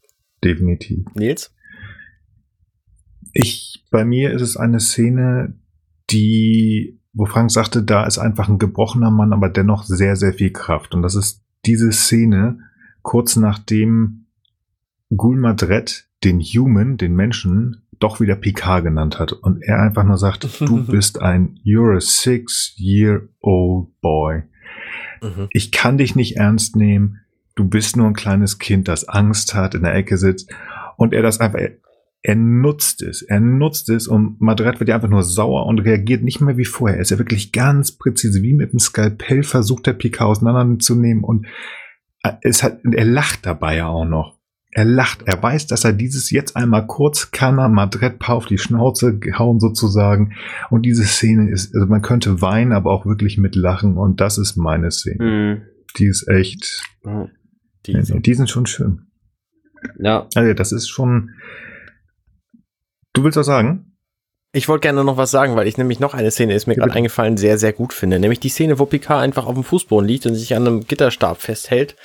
Definitiv. 0.44 0.98
Nils? 1.14 1.54
Ich, 3.32 3.73
bei 3.94 4.04
mir 4.04 4.32
ist 4.32 4.42
es 4.42 4.56
eine 4.56 4.80
Szene, 4.80 5.54
die, 6.10 6.98
wo 7.12 7.26
Frank 7.26 7.52
sagte, 7.52 7.80
da 7.80 8.04
ist 8.04 8.18
einfach 8.18 8.48
ein 8.48 8.58
gebrochener 8.58 9.12
Mann, 9.12 9.32
aber 9.32 9.48
dennoch 9.48 9.84
sehr, 9.84 10.16
sehr 10.16 10.32
viel 10.32 10.50
Kraft. 10.50 10.96
Und 10.96 11.02
das 11.02 11.14
ist 11.14 11.44
diese 11.64 11.92
Szene, 11.92 12.58
kurz 13.02 13.36
nachdem 13.36 14.26
Gulmadret 15.10 16.08
den 16.24 16.40
Human, 16.40 16.96
den 16.96 17.14
Menschen, 17.14 17.82
doch 18.00 18.18
wieder 18.18 18.34
Picard 18.34 18.82
genannt 18.82 19.20
hat. 19.20 19.32
Und 19.32 19.62
er 19.62 19.78
einfach 19.78 20.02
nur 20.02 20.18
sagt, 20.18 20.42
du 20.60 20.84
bist 20.84 21.22
ein, 21.22 21.60
you're 21.64 21.96
a 21.96 22.00
six-year-old 22.00 24.00
boy. 24.00 24.42
Mhm. 25.22 25.46
Ich 25.50 25.70
kann 25.70 25.98
dich 25.98 26.16
nicht 26.16 26.36
ernst 26.36 26.74
nehmen. 26.74 27.20
Du 27.54 27.68
bist 27.68 27.96
nur 27.96 28.08
ein 28.08 28.14
kleines 28.14 28.58
Kind, 28.58 28.88
das 28.88 29.08
Angst 29.08 29.54
hat, 29.54 29.76
in 29.76 29.84
der 29.84 29.94
Ecke 29.94 30.18
sitzt. 30.18 30.52
Und 30.96 31.14
er 31.14 31.22
das 31.22 31.38
einfach, 31.38 31.60
er 32.26 32.36
nutzt 32.36 33.02
es, 33.02 33.20
er 33.20 33.38
nutzt 33.38 33.90
es 33.90 34.08
und 34.08 34.40
Madrid 34.40 34.80
wird 34.80 34.88
ja 34.88 34.94
einfach 34.94 35.10
nur 35.10 35.22
sauer 35.22 35.66
und 35.66 35.80
reagiert 35.80 36.22
nicht 36.22 36.40
mehr 36.40 36.56
wie 36.56 36.64
vorher. 36.64 36.96
Er 36.96 37.02
ist 37.02 37.10
ja 37.10 37.18
wirklich 37.18 37.52
ganz 37.52 37.92
präzise, 37.92 38.42
wie 38.42 38.54
mit 38.54 38.70
einem 38.70 38.78
Skalpell 38.78 39.42
versucht 39.42 39.86
der 39.86 39.92
Pika 39.92 40.24
auseinanderzunehmen 40.24 41.22
und 41.22 41.46
äh, 42.22 42.32
es 42.40 42.62
hat, 42.62 42.80
er 42.82 43.04
lacht 43.04 43.44
dabei 43.44 43.76
ja 43.76 43.88
auch 43.88 44.06
noch. 44.06 44.38
Er 44.70 44.86
lacht, 44.86 45.24
er 45.26 45.40
weiß, 45.40 45.66
dass 45.66 45.84
er 45.84 45.92
dieses 45.92 46.30
jetzt 46.30 46.56
einmal 46.56 46.86
kurz 46.86 47.30
kann 47.30 47.58
er 47.58 47.68
Madrid 47.68 48.18
paar 48.18 48.36
auf 48.36 48.46
die 48.46 48.58
Schnauze 48.58 49.20
hauen 49.38 49.60
sozusagen 49.60 50.32
und 50.70 50.82
diese 50.82 51.04
Szene 51.04 51.50
ist, 51.50 51.74
also 51.74 51.86
man 51.86 52.00
könnte 52.00 52.40
weinen, 52.40 52.72
aber 52.72 52.90
auch 52.90 53.04
wirklich 53.04 53.36
mitlachen 53.36 53.98
und 53.98 54.22
das 54.22 54.38
ist 54.38 54.56
meine 54.56 54.90
Szene. 54.90 55.22
Mhm. 55.22 55.62
Die 55.98 56.06
ist 56.06 56.26
echt, 56.26 56.82
oh, 57.04 57.28
die, 57.84 58.00
die 58.00 58.34
sind 58.34 58.48
schon 58.48 58.64
schön. 58.64 59.08
Ja. 59.98 60.26
Also 60.34 60.54
das 60.54 60.72
ist 60.72 60.88
schon, 60.88 61.30
Du 63.14 63.22
willst 63.22 63.36
was 63.38 63.46
sagen? 63.46 63.92
Ich 64.52 64.68
wollte 64.68 64.82
gerne 64.82 65.02
noch 65.02 65.16
was 65.16 65.30
sagen, 65.30 65.56
weil 65.56 65.66
ich 65.66 65.78
nämlich 65.78 65.98
noch 65.98 66.14
eine 66.14 66.30
Szene 66.30 66.54
ist 66.54 66.66
mir 66.66 66.74
gerade 66.74 66.92
eingefallen, 66.92 67.36
sehr, 67.36 67.58
sehr 67.58 67.72
gut 67.72 67.92
finde. 67.92 68.20
Nämlich 68.20 68.40
die 68.40 68.48
Szene, 68.48 68.78
wo 68.78 68.86
Picard 68.86 69.22
einfach 69.22 69.46
auf 69.46 69.54
dem 69.54 69.64
Fußboden 69.64 70.06
liegt 70.06 70.26
und 70.26 70.34
sich 70.34 70.54
an 70.54 70.66
einem 70.66 70.86
Gitterstab 70.86 71.40
festhält 71.40 71.96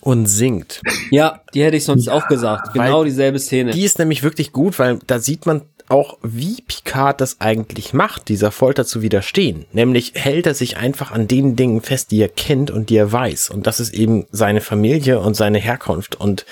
und 0.00 0.26
singt. 0.26 0.82
Ja, 1.10 1.40
die 1.54 1.62
hätte 1.62 1.76
ich 1.76 1.84
sonst 1.84 2.06
ja, 2.06 2.12
auch 2.12 2.28
gesagt. 2.28 2.72
Genau 2.74 3.04
dieselbe 3.04 3.38
Szene. 3.38 3.72
Die 3.72 3.84
ist 3.84 3.98
nämlich 3.98 4.22
wirklich 4.22 4.52
gut, 4.52 4.78
weil 4.78 4.98
da 5.06 5.18
sieht 5.18 5.46
man 5.46 5.62
auch, 5.88 6.18
wie 6.22 6.62
Picard 6.62 7.20
das 7.20 7.40
eigentlich 7.40 7.92
macht, 7.92 8.28
dieser 8.28 8.50
Folter 8.50 8.84
zu 8.84 9.02
widerstehen. 9.02 9.66
Nämlich 9.72 10.12
hält 10.14 10.46
er 10.46 10.54
sich 10.54 10.76
einfach 10.76 11.10
an 11.10 11.28
den 11.28 11.56
Dingen 11.56 11.82
fest, 11.82 12.10
die 12.10 12.20
er 12.20 12.28
kennt 12.28 12.70
und 12.70 12.90
die 12.90 12.96
er 12.96 13.12
weiß. 13.12 13.50
Und 13.50 13.66
das 13.66 13.80
ist 13.80 13.92
eben 13.94 14.26
seine 14.30 14.60
Familie 14.60 15.20
und 15.20 15.34
seine 15.34 15.58
Herkunft. 15.58 16.20
Und 16.20 16.46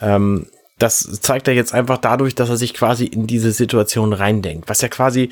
ähm, 0.00 0.46
das 0.78 1.20
zeigt 1.22 1.48
er 1.48 1.54
jetzt 1.54 1.72
einfach 1.72 1.98
dadurch, 1.98 2.34
dass 2.34 2.50
er 2.50 2.56
sich 2.56 2.74
quasi 2.74 3.06
in 3.06 3.26
diese 3.26 3.52
Situation 3.52 4.12
reindenkt, 4.12 4.68
was 4.68 4.82
ja 4.82 4.88
quasi 4.88 5.30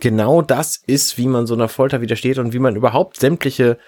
genau 0.00 0.42
das 0.42 0.80
ist, 0.86 1.18
wie 1.18 1.26
man 1.26 1.46
so 1.46 1.54
einer 1.54 1.68
Folter 1.68 2.00
widersteht 2.00 2.38
und 2.38 2.52
wie 2.52 2.58
man 2.58 2.76
überhaupt 2.76 3.20
sämtliche, 3.20 3.78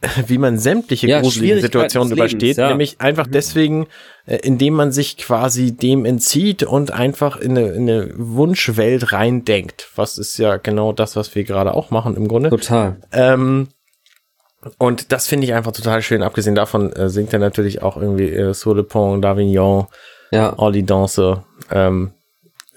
wie 0.26 0.38
man 0.38 0.58
sämtliche 0.58 1.08
ja, 1.08 1.20
gruselige 1.20 1.60
Situationen 1.60 2.12
übersteht, 2.12 2.56
ja. 2.56 2.68
nämlich 2.68 3.00
einfach 3.00 3.26
mhm. 3.26 3.32
deswegen, 3.32 3.86
äh, 4.26 4.36
indem 4.36 4.74
man 4.74 4.92
sich 4.92 5.18
quasi 5.18 5.72
dem 5.72 6.04
entzieht 6.06 6.62
und 6.62 6.90
einfach 6.90 7.36
in 7.36 7.58
eine, 7.58 7.68
in 7.72 7.90
eine 7.90 8.10
Wunschwelt 8.16 9.12
reindenkt. 9.12 9.90
Was 9.96 10.16
ist 10.16 10.38
ja 10.38 10.56
genau 10.56 10.92
das, 10.92 11.16
was 11.16 11.34
wir 11.34 11.44
gerade 11.44 11.74
auch 11.74 11.90
machen 11.90 12.16
im 12.16 12.28
Grunde. 12.28 12.48
Total. 12.50 12.96
Ähm, 13.12 13.68
und 14.78 15.12
das 15.12 15.26
finde 15.26 15.46
ich 15.46 15.52
einfach 15.52 15.72
total 15.72 16.00
schön. 16.00 16.22
Abgesehen 16.22 16.54
davon 16.54 16.92
äh, 16.94 17.10
singt 17.10 17.34
er 17.34 17.38
natürlich 17.38 17.82
auch 17.82 17.98
irgendwie 17.98 18.30
äh, 18.30 18.54
Sur 18.54 18.76
le 18.76 18.82
Pont 18.82 19.22
d'Avignon 19.22 19.88
ja. 20.34 20.58
Olli 20.58 20.84
Danse. 20.84 21.44
Ähm, 21.70 22.12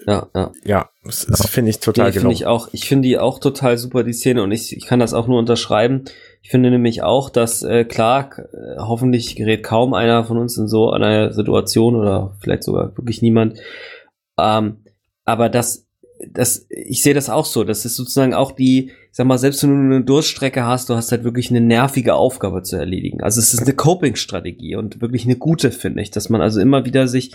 ja, 0.06 0.26
ja. 0.34 0.52
Ja, 0.64 0.90
das, 1.04 1.26
das 1.26 1.46
finde 1.50 1.70
ich 1.70 1.80
total 1.80 2.06
nee, 2.06 2.18
finde 2.18 2.32
ich 2.32 2.46
auch. 2.46 2.68
Ich 2.72 2.88
finde 2.88 3.08
die 3.08 3.18
auch 3.18 3.38
total 3.38 3.76
super, 3.76 4.04
die 4.04 4.12
Szene, 4.12 4.42
und 4.42 4.52
ich, 4.52 4.76
ich 4.76 4.86
kann 4.86 5.00
das 5.00 5.12
auch 5.12 5.26
nur 5.26 5.38
unterschreiben. 5.38 6.04
Ich 6.42 6.50
finde 6.50 6.70
nämlich 6.70 7.02
auch, 7.02 7.28
dass 7.28 7.62
äh, 7.62 7.84
klar, 7.84 8.30
äh, 8.38 8.78
hoffentlich 8.78 9.36
gerät 9.36 9.62
kaum 9.62 9.92
einer 9.92 10.24
von 10.24 10.38
uns 10.38 10.56
in 10.56 10.68
so 10.68 10.90
einer 10.90 11.32
Situation 11.32 11.96
oder 11.96 12.36
vielleicht 12.40 12.62
sogar 12.62 12.96
wirklich 12.96 13.20
niemand. 13.20 13.58
Ähm, 14.38 14.84
aber 15.24 15.48
das 15.48 15.87
das, 16.26 16.66
ich 16.68 17.02
sehe 17.02 17.14
das 17.14 17.30
auch 17.30 17.46
so. 17.46 17.64
Das 17.64 17.84
ist 17.84 17.96
sozusagen 17.96 18.34
auch 18.34 18.52
die, 18.52 18.86
ich 18.88 18.92
sag 19.12 19.26
mal, 19.26 19.38
selbst 19.38 19.62
wenn 19.62 19.70
du 19.70 19.96
eine 19.96 20.04
Durststrecke 20.04 20.64
hast, 20.64 20.88
du 20.88 20.94
hast 20.94 21.12
halt 21.12 21.24
wirklich 21.24 21.50
eine 21.50 21.60
nervige 21.60 22.14
Aufgabe 22.14 22.62
zu 22.62 22.76
erledigen. 22.76 23.22
Also 23.22 23.40
es 23.40 23.54
ist 23.54 23.62
eine 23.62 23.74
Coping-Strategie 23.74 24.76
und 24.76 25.00
wirklich 25.00 25.24
eine 25.24 25.36
gute, 25.36 25.70
finde 25.70 26.02
ich, 26.02 26.10
dass 26.10 26.28
man 26.28 26.40
also 26.40 26.60
immer 26.60 26.84
wieder 26.84 27.08
sich 27.08 27.32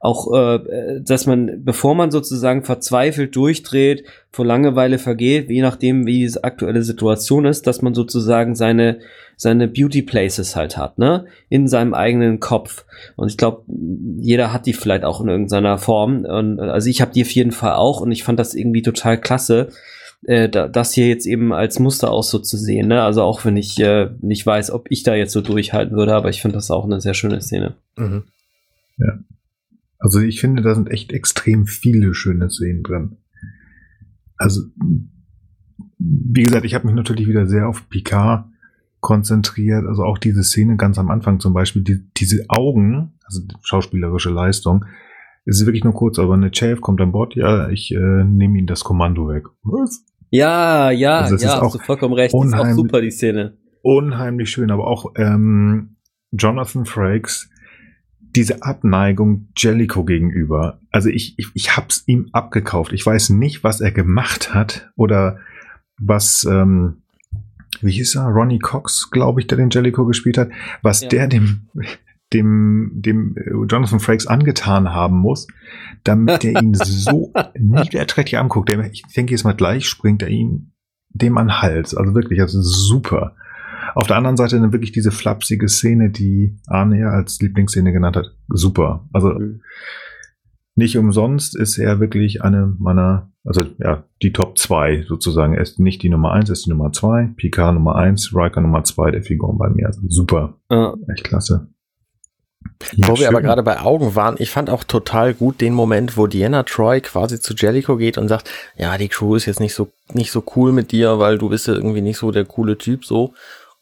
auch, 0.00 0.32
äh, 0.32 1.00
dass 1.00 1.26
man, 1.26 1.64
bevor 1.64 1.94
man 1.94 2.10
sozusagen 2.10 2.64
verzweifelt 2.64 3.34
durchdreht, 3.34 4.04
vor 4.30 4.44
Langeweile 4.44 4.98
vergeht, 4.98 5.50
je 5.50 5.62
nachdem, 5.62 6.06
wie 6.06 6.26
die 6.26 6.44
aktuelle 6.44 6.82
Situation 6.82 7.44
ist, 7.44 7.66
dass 7.66 7.82
man 7.82 7.94
sozusagen 7.94 8.54
seine, 8.54 8.98
seine 9.36 9.68
Beauty 9.68 10.02
Places 10.02 10.56
halt 10.56 10.76
hat, 10.76 10.98
ne? 10.98 11.26
In 11.48 11.68
seinem 11.68 11.94
eigenen 11.94 12.40
Kopf. 12.40 12.84
Und 13.16 13.28
ich 13.28 13.36
glaube, 13.36 13.62
jeder 14.18 14.52
hat 14.52 14.66
die 14.66 14.72
vielleicht 14.72 15.04
auch 15.04 15.20
in 15.20 15.28
irgendeiner 15.28 15.78
Form. 15.78 16.24
Und, 16.24 16.60
also 16.60 16.88
ich 16.88 17.00
habe 17.00 17.12
die 17.12 17.22
auf 17.22 17.30
jeden 17.30 17.52
Fall 17.52 17.74
auch 17.74 18.00
und 18.00 18.12
ich 18.12 18.24
fand 18.24 18.38
das 18.38 18.54
irgendwie 18.54 18.82
total 18.82 19.18
klasse, 19.20 19.68
äh, 20.24 20.48
das 20.48 20.92
hier 20.92 21.08
jetzt 21.08 21.26
eben 21.26 21.52
als 21.52 21.78
Muster 21.78 22.10
auch 22.10 22.22
so 22.22 22.38
zu 22.38 22.56
sehen. 22.56 22.88
Ne? 22.88 23.02
Also 23.02 23.22
auch 23.22 23.44
wenn 23.44 23.56
ich 23.56 23.78
äh, 23.80 24.10
nicht 24.20 24.44
weiß, 24.44 24.70
ob 24.70 24.90
ich 24.90 25.02
da 25.02 25.14
jetzt 25.14 25.32
so 25.32 25.40
durchhalten 25.40 25.96
würde, 25.96 26.14
aber 26.14 26.30
ich 26.30 26.42
finde 26.42 26.56
das 26.56 26.70
auch 26.70 26.84
eine 26.84 27.00
sehr 27.00 27.14
schöne 27.14 27.40
Szene. 27.40 27.74
Mhm. 27.96 28.24
Ja. 28.98 29.18
Also 29.98 30.20
ich 30.20 30.40
finde, 30.40 30.62
da 30.62 30.74
sind 30.74 30.90
echt 30.90 31.12
extrem 31.12 31.66
viele 31.66 32.14
schöne 32.14 32.50
Szenen 32.50 32.82
drin. 32.82 33.16
Also, 34.36 34.62
wie 35.98 36.42
gesagt, 36.42 36.64
ich 36.64 36.74
habe 36.74 36.86
mich 36.86 36.94
natürlich 36.94 37.26
wieder 37.26 37.46
sehr 37.46 37.68
auf 37.68 37.88
Picard 37.88 38.46
konzentriert. 39.00 39.86
Also 39.86 40.04
auch 40.04 40.18
diese 40.18 40.42
Szene 40.42 40.76
ganz 40.76 40.98
am 40.98 41.10
Anfang 41.10 41.40
zum 41.40 41.54
Beispiel, 41.54 41.82
die, 41.82 42.00
diese 42.16 42.44
Augen 42.48 43.16
also 43.26 43.42
schauspielerische 43.62 44.30
Leistung. 44.30 44.84
Es 45.44 45.60
ist 45.60 45.66
wirklich 45.66 45.84
nur 45.84 45.94
kurz, 45.94 46.18
aber 46.18 46.34
eine 46.34 46.52
Chef 46.52 46.80
kommt 46.80 47.00
an 47.00 47.12
Bord, 47.12 47.34
ja, 47.34 47.68
ich 47.68 47.92
äh, 47.92 48.24
nehme 48.24 48.58
ihm 48.58 48.66
das 48.66 48.82
Kommando 48.82 49.28
weg. 49.28 49.46
Was? 49.62 50.04
Ja, 50.30 50.90
ja, 50.90 51.20
Also 51.20 51.36
ja, 51.36 51.60
hast 51.60 51.74
du 51.74 51.78
vollkommen 51.78 52.14
recht. 52.14 52.34
Das 52.34 52.46
ist 52.46 52.54
auch 52.54 52.70
super, 52.70 53.00
die 53.00 53.10
Szene. 53.10 53.56
Unheimlich 53.82 54.50
schön, 54.50 54.72
aber 54.72 54.88
auch 54.88 55.12
ähm, 55.16 55.96
Jonathan 56.32 56.84
Frakes, 56.84 57.48
diese 58.36 58.62
Abneigung 58.62 59.48
Jellicoe 59.56 60.04
gegenüber. 60.04 60.80
Also 60.90 61.08
ich, 61.08 61.38
ich, 61.38 61.48
ich 61.54 61.76
hab's 61.76 62.04
ihm 62.06 62.28
abgekauft. 62.32 62.92
Ich 62.92 63.04
weiß 63.04 63.30
nicht, 63.30 63.64
was 63.64 63.80
er 63.80 63.90
gemacht 63.90 64.54
hat 64.54 64.90
oder 64.94 65.38
was, 65.98 66.44
ähm, 66.48 67.02
wie 67.80 67.92
hieß 67.92 68.16
er? 68.16 68.26
Ronnie 68.26 68.58
Cox, 68.58 69.10
glaube 69.10 69.40
ich, 69.40 69.46
der 69.46 69.58
den 69.58 69.70
Jellicoe 69.70 70.06
gespielt 70.06 70.38
hat, 70.38 70.50
was 70.82 71.00
Ja. 71.02 71.08
der 71.08 71.26
dem, 71.28 71.68
dem, 72.32 72.92
dem 72.94 73.36
äh, 73.36 73.50
Jonathan 73.66 74.00
Frakes 74.00 74.26
angetan 74.26 74.90
haben 74.90 75.16
muss, 75.16 75.46
damit 76.04 76.44
er 76.44 76.60
ihn 76.62 76.74
so 76.74 77.32
niederträchtig 77.58 78.38
anguckt. 78.38 78.70
Ich 78.92 79.02
denke 79.16 79.32
jetzt 79.32 79.44
mal 79.44 79.54
gleich 79.54 79.88
springt 79.88 80.22
er 80.22 80.28
ihn 80.28 80.72
dem 81.10 81.38
an 81.38 81.48
den 81.48 81.62
Hals. 81.62 81.94
Also 81.94 82.14
wirklich, 82.14 82.40
also 82.40 82.60
super. 82.60 83.34
Auf 83.96 84.06
der 84.08 84.16
anderen 84.16 84.36
Seite 84.36 84.60
dann 84.60 84.72
wirklich 84.72 84.92
diese 84.92 85.10
flapsige 85.10 85.68
Szene, 85.70 86.10
die 86.10 86.58
Arne 86.66 87.00
ja 87.00 87.08
als 87.08 87.40
Lieblingsszene 87.40 87.92
genannt 87.92 88.16
hat. 88.16 88.36
Super. 88.48 89.08
Also 89.12 89.30
Mhm. 89.30 89.62
nicht 90.74 90.98
umsonst 90.98 91.56
ist 91.56 91.78
er 91.78 91.98
wirklich 91.98 92.42
eine 92.42 92.74
meiner, 92.78 93.30
also 93.42 93.62
ja, 93.78 94.04
die 94.20 94.32
Top 94.34 94.58
2 94.58 95.06
sozusagen. 95.08 95.54
Er 95.54 95.62
ist 95.62 95.80
nicht 95.80 96.02
die 96.02 96.10
Nummer 96.10 96.32
1, 96.32 96.50
er 96.50 96.52
ist 96.52 96.66
die 96.66 96.70
Nummer 96.70 96.92
2. 96.92 97.30
Picard 97.36 97.72
Nummer 97.72 97.96
1, 97.96 98.34
Riker 98.34 98.60
Nummer 98.60 98.84
2 98.84 99.12
der 99.12 99.22
Figuren 99.22 99.56
bei 99.56 99.70
mir. 99.70 99.86
Also 99.86 100.02
super. 100.08 100.58
Ja. 100.70 100.92
Echt 101.10 101.24
klasse. 101.24 101.68
Ja, 102.92 103.08
Wo 103.08 103.16
wir 103.16 103.28
aber 103.28 103.40
gerade 103.40 103.62
bei 103.62 103.80
Augen 103.80 104.14
waren, 104.14 104.34
ich 104.38 104.50
fand 104.50 104.68
auch 104.68 104.84
total 104.84 105.32
gut 105.32 105.62
den 105.62 105.72
Moment, 105.72 106.18
wo 106.18 106.26
Diana 106.26 106.64
Troy 106.64 107.00
quasi 107.00 107.40
zu 107.40 107.54
Jellicoe 107.54 107.96
geht 107.96 108.18
und 108.18 108.28
sagt, 108.28 108.50
ja, 108.76 108.98
die 108.98 109.08
Crew 109.08 109.36
ist 109.36 109.46
jetzt 109.46 109.60
nicht 109.60 109.72
so, 109.72 109.88
nicht 110.12 110.30
so 110.32 110.44
cool 110.54 110.72
mit 110.72 110.92
dir, 110.92 111.18
weil 111.18 111.38
du 111.38 111.48
bist 111.48 111.66
ja 111.68 111.74
irgendwie 111.74 112.02
nicht 112.02 112.18
so 112.18 112.30
der 112.30 112.44
coole 112.44 112.76
Typ, 112.76 113.06
so. 113.06 113.32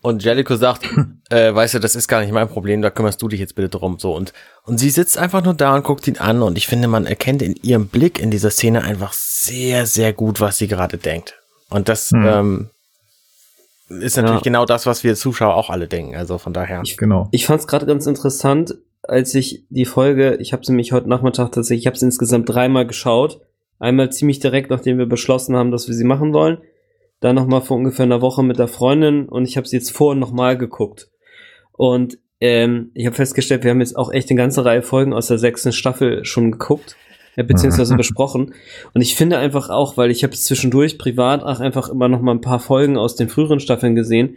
Und 0.04 0.22
Jellicoe 0.22 0.56
sagt, 0.58 0.84
äh, 1.30 1.54
weißt 1.54 1.72
du, 1.74 1.78
das 1.78 1.96
ist 1.96 2.08
gar 2.08 2.20
nicht 2.20 2.30
mein 2.30 2.46
Problem, 2.48 2.82
da 2.82 2.90
kümmerst 2.90 3.22
du 3.22 3.28
dich 3.28 3.40
jetzt 3.40 3.54
bitte 3.54 3.70
drum, 3.70 3.98
so. 3.98 4.14
Und, 4.14 4.34
und 4.64 4.76
sie 4.76 4.90
sitzt 4.90 5.16
einfach 5.16 5.42
nur 5.42 5.54
da 5.54 5.74
und 5.74 5.82
guckt 5.82 6.06
ihn 6.06 6.18
an 6.18 6.42
und 6.42 6.58
ich 6.58 6.66
finde, 6.66 6.88
man 6.88 7.06
erkennt 7.06 7.40
in 7.40 7.54
ihrem 7.62 7.88
Blick 7.88 8.18
in 8.20 8.30
dieser 8.30 8.50
Szene 8.50 8.82
einfach 8.82 9.14
sehr, 9.14 9.86
sehr 9.86 10.12
gut, 10.12 10.42
was 10.42 10.58
sie 10.58 10.68
gerade 10.68 10.98
denkt. 10.98 11.38
Und 11.70 11.88
das, 11.88 12.10
Hm. 12.10 12.26
ähm, 12.26 12.70
ist 13.88 14.16
natürlich 14.16 14.40
Ja. 14.40 14.44
genau 14.44 14.66
das, 14.66 14.84
was 14.84 15.04
wir 15.04 15.14
Zuschauer 15.14 15.54
auch 15.56 15.70
alle 15.70 15.88
denken, 15.88 16.16
also 16.16 16.36
von 16.36 16.52
daher. 16.52 16.82
Genau. 16.98 17.28
Ich 17.32 17.46
fand 17.46 17.60
es 17.60 17.66
gerade 17.66 17.86
ganz 17.86 18.06
interessant, 18.06 18.74
als 19.02 19.34
ich 19.34 19.64
die 19.70 19.86
Folge, 19.86 20.36
ich 20.36 20.52
habe 20.52 20.66
sie 20.66 20.72
mich 20.72 20.92
heute 20.92 21.08
Nachmittag 21.08 21.52
tatsächlich, 21.52 21.84
ich 21.84 21.86
habe 21.86 21.96
sie 21.98 22.04
insgesamt 22.06 22.48
dreimal 22.48 22.86
geschaut. 22.86 23.40
Einmal 23.78 24.10
ziemlich 24.12 24.38
direkt, 24.38 24.68
nachdem 24.70 24.98
wir 24.98 25.06
beschlossen 25.06 25.56
haben, 25.56 25.70
dass 25.70 25.88
wir 25.88 25.94
sie 25.94 26.04
machen 26.04 26.32
wollen. 26.34 26.58
Dann 27.20 27.36
nochmal 27.36 27.62
vor 27.62 27.76
ungefähr 27.76 28.04
einer 28.04 28.20
Woche 28.20 28.42
mit 28.42 28.58
der 28.58 28.68
Freundin 28.68 29.28
und 29.28 29.46
ich 29.46 29.56
habe 29.56 29.66
sie 29.66 29.76
jetzt 29.76 29.90
vorhin 29.90 30.18
nochmal 30.18 30.58
geguckt. 30.58 31.08
Und 31.72 32.18
ähm, 32.40 32.90
ich 32.94 33.06
habe 33.06 33.16
festgestellt, 33.16 33.64
wir 33.64 33.70
haben 33.70 33.80
jetzt 33.80 33.96
auch 33.96 34.12
echt 34.12 34.30
eine 34.30 34.36
ganze 34.36 34.64
Reihe 34.64 34.82
Folgen 34.82 35.12
aus 35.12 35.28
der 35.28 35.38
sechsten 35.38 35.72
Staffel 35.72 36.24
schon 36.24 36.52
geguckt, 36.52 36.96
äh, 37.36 37.44
beziehungsweise 37.44 37.96
besprochen. 37.96 38.54
Und 38.92 39.00
ich 39.00 39.14
finde 39.14 39.38
einfach 39.38 39.70
auch, 39.70 39.96
weil 39.96 40.10
ich 40.10 40.22
habe 40.24 40.34
zwischendurch 40.34 40.98
privat 40.98 41.42
auch 41.42 41.60
einfach 41.60 41.88
immer 41.88 42.08
noch 42.08 42.20
mal 42.20 42.32
ein 42.32 42.40
paar 42.40 42.60
Folgen 42.60 42.98
aus 42.98 43.16
den 43.16 43.28
früheren 43.28 43.60
Staffeln 43.60 43.94
gesehen, 43.94 44.36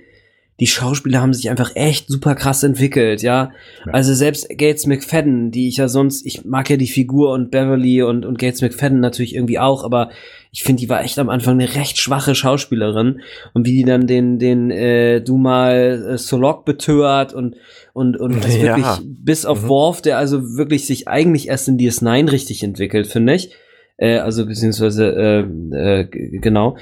die 0.60 0.68
Schauspieler 0.68 1.22
haben 1.22 1.34
sich 1.34 1.50
einfach 1.50 1.76
echt 1.76 2.08
super 2.08 2.34
krass 2.34 2.64
entwickelt, 2.64 3.22
ja. 3.22 3.52
Ja. 3.86 3.94
Also 3.94 4.14
selbst 4.16 4.50
Gates 4.50 4.88
McFadden, 4.88 5.52
die 5.52 5.68
ich 5.68 5.78
ja 5.78 5.88
sonst, 5.88 6.26
ich 6.26 6.46
mag 6.46 6.70
ja 6.70 6.78
die 6.78 6.88
Figur 6.88 7.32
und 7.34 7.52
Beverly 7.52 8.02
und, 8.02 8.26
und 8.26 8.40
Gates 8.40 8.62
McFadden 8.62 9.00
natürlich 9.00 9.36
irgendwie 9.36 9.60
auch, 9.60 9.84
aber 9.84 10.10
ich 10.52 10.64
finde, 10.64 10.80
die 10.80 10.90
war 10.90 11.04
echt 11.04 11.20
am 11.20 11.30
Anfang 11.30 11.60
eine 11.60 11.76
recht 11.76 12.00
schwache 12.00 12.34
Schauspielerin 12.34 13.22
und 13.54 13.68
wie 13.68 13.74
die 13.74 13.84
dann 13.84 14.08
den, 14.08 14.40
den 14.40 14.72
äh, 14.72 15.22
du 15.22 15.38
mal 15.38 16.14
äh, 16.14 16.18
Solok 16.18 16.66
betört 16.66 17.34
und 17.34 17.56
und 17.94 18.18
und 18.18 18.44
das 18.44 18.56
Ja. 18.58 18.78
wirklich 18.78 19.08
bis 19.24 19.46
auf 19.46 19.64
Mhm. 19.64 19.68
Worf, 19.68 20.02
der 20.02 20.18
also 20.18 20.56
wirklich 20.58 20.88
sich 20.88 21.08
eigentlich 21.08 21.48
erst 21.50 21.68
in 21.68 21.78
DS9 21.78 22.32
richtig 22.32 22.64
entwickelt, 22.64 23.06
finde 23.08 23.36
ich. 23.36 23.52
Äh, 23.98 24.18
also 24.18 24.46
beziehungsweise 24.48 25.46
äh, 25.74 26.00
äh, 26.02 26.04
genau, 26.06 26.78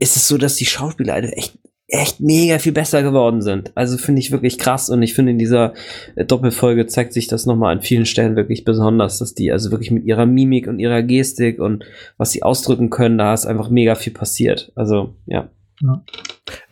ist 0.00 0.16
es 0.16 0.26
so, 0.26 0.36
dass 0.38 0.56
die 0.56 0.66
Schauspieler 0.66 1.14
alle 1.14 1.30
echt 1.32 1.58
echt 1.90 2.20
mega 2.20 2.58
viel 2.58 2.72
besser 2.72 3.02
geworden 3.02 3.42
sind. 3.42 3.72
Also 3.74 3.98
finde 3.98 4.20
ich 4.20 4.30
wirklich 4.30 4.58
krass 4.58 4.90
und 4.90 5.02
ich 5.02 5.14
finde 5.14 5.32
in 5.32 5.38
dieser 5.38 5.74
äh, 6.14 6.24
Doppelfolge 6.24 6.86
zeigt 6.86 7.12
sich 7.12 7.26
das 7.26 7.46
nochmal 7.46 7.72
an 7.72 7.82
vielen 7.82 8.06
Stellen 8.06 8.36
wirklich 8.36 8.64
besonders, 8.64 9.18
dass 9.18 9.34
die 9.34 9.52
also 9.52 9.70
wirklich 9.70 9.90
mit 9.90 10.04
ihrer 10.04 10.26
Mimik 10.26 10.66
und 10.66 10.78
ihrer 10.78 11.02
Gestik 11.02 11.60
und 11.60 11.84
was 12.16 12.32
sie 12.32 12.42
ausdrücken 12.42 12.90
können, 12.90 13.18
da 13.18 13.34
ist 13.34 13.46
einfach 13.46 13.70
mega 13.70 13.94
viel 13.94 14.12
passiert. 14.12 14.72
Also 14.74 15.14
ja. 15.26 15.50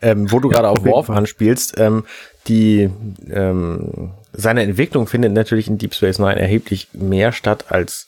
Ähm, 0.01 0.31
wo 0.31 0.39
du 0.39 0.49
Ja, 0.49 0.57
gerade 0.57 0.69
auf 0.69 0.79
auf 0.79 0.85
Worf 0.85 1.09
anspielst, 1.09 1.75
ähm, 1.77 2.03
die 2.47 2.89
ähm, 3.31 4.11
seine 4.33 4.61
Entwicklung 4.61 5.07
findet 5.07 5.33
natürlich 5.33 5.67
in 5.67 5.77
Deep 5.77 5.95
Space 5.95 6.19
Nine 6.19 6.39
erheblich 6.39 6.87
mehr 6.93 7.31
statt 7.31 7.65
als 7.69 8.07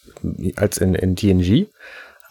als 0.55 0.77
in, 0.77 0.93
in 0.93 1.15
TNG. 1.15 1.67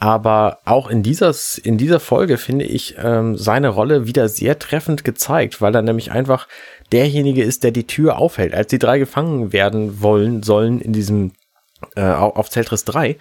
Aber 0.02 0.60
auch 0.64 0.89
in 0.89 1.02
dieser, 1.02 1.35
in 1.62 1.77
dieser 1.77 2.01
Folge 2.01 2.39
finde 2.39 2.64
ich 2.64 2.97
ähm, 2.98 3.36
seine 3.36 3.68
Rolle 3.68 4.06
wieder 4.06 4.31
sehr 4.31 4.59
treffend 4.59 5.05
gezeigt, 5.05 5.60
weil 5.60 5.74
er 5.74 5.82
nämlich 5.82 6.10
einfach 6.10 6.48
derjenige 6.90 7.44
ist, 7.44 7.64
der 7.64 7.70
die 7.70 7.86
Tür 7.86 8.16
aufhält. 8.18 8.55
Als 8.55 8.68
die 8.68 8.78
drei 8.78 8.98
gefangen 8.98 9.52
werden 9.52 10.01
wollen, 10.01 10.43
sollen 10.43 10.81
in 10.81 10.94
diesem 10.94 11.32
äh, 11.97 12.01
au- 12.02 12.31
auf 12.35 12.48
Zeltris 12.48 12.85
3, 12.86 13.16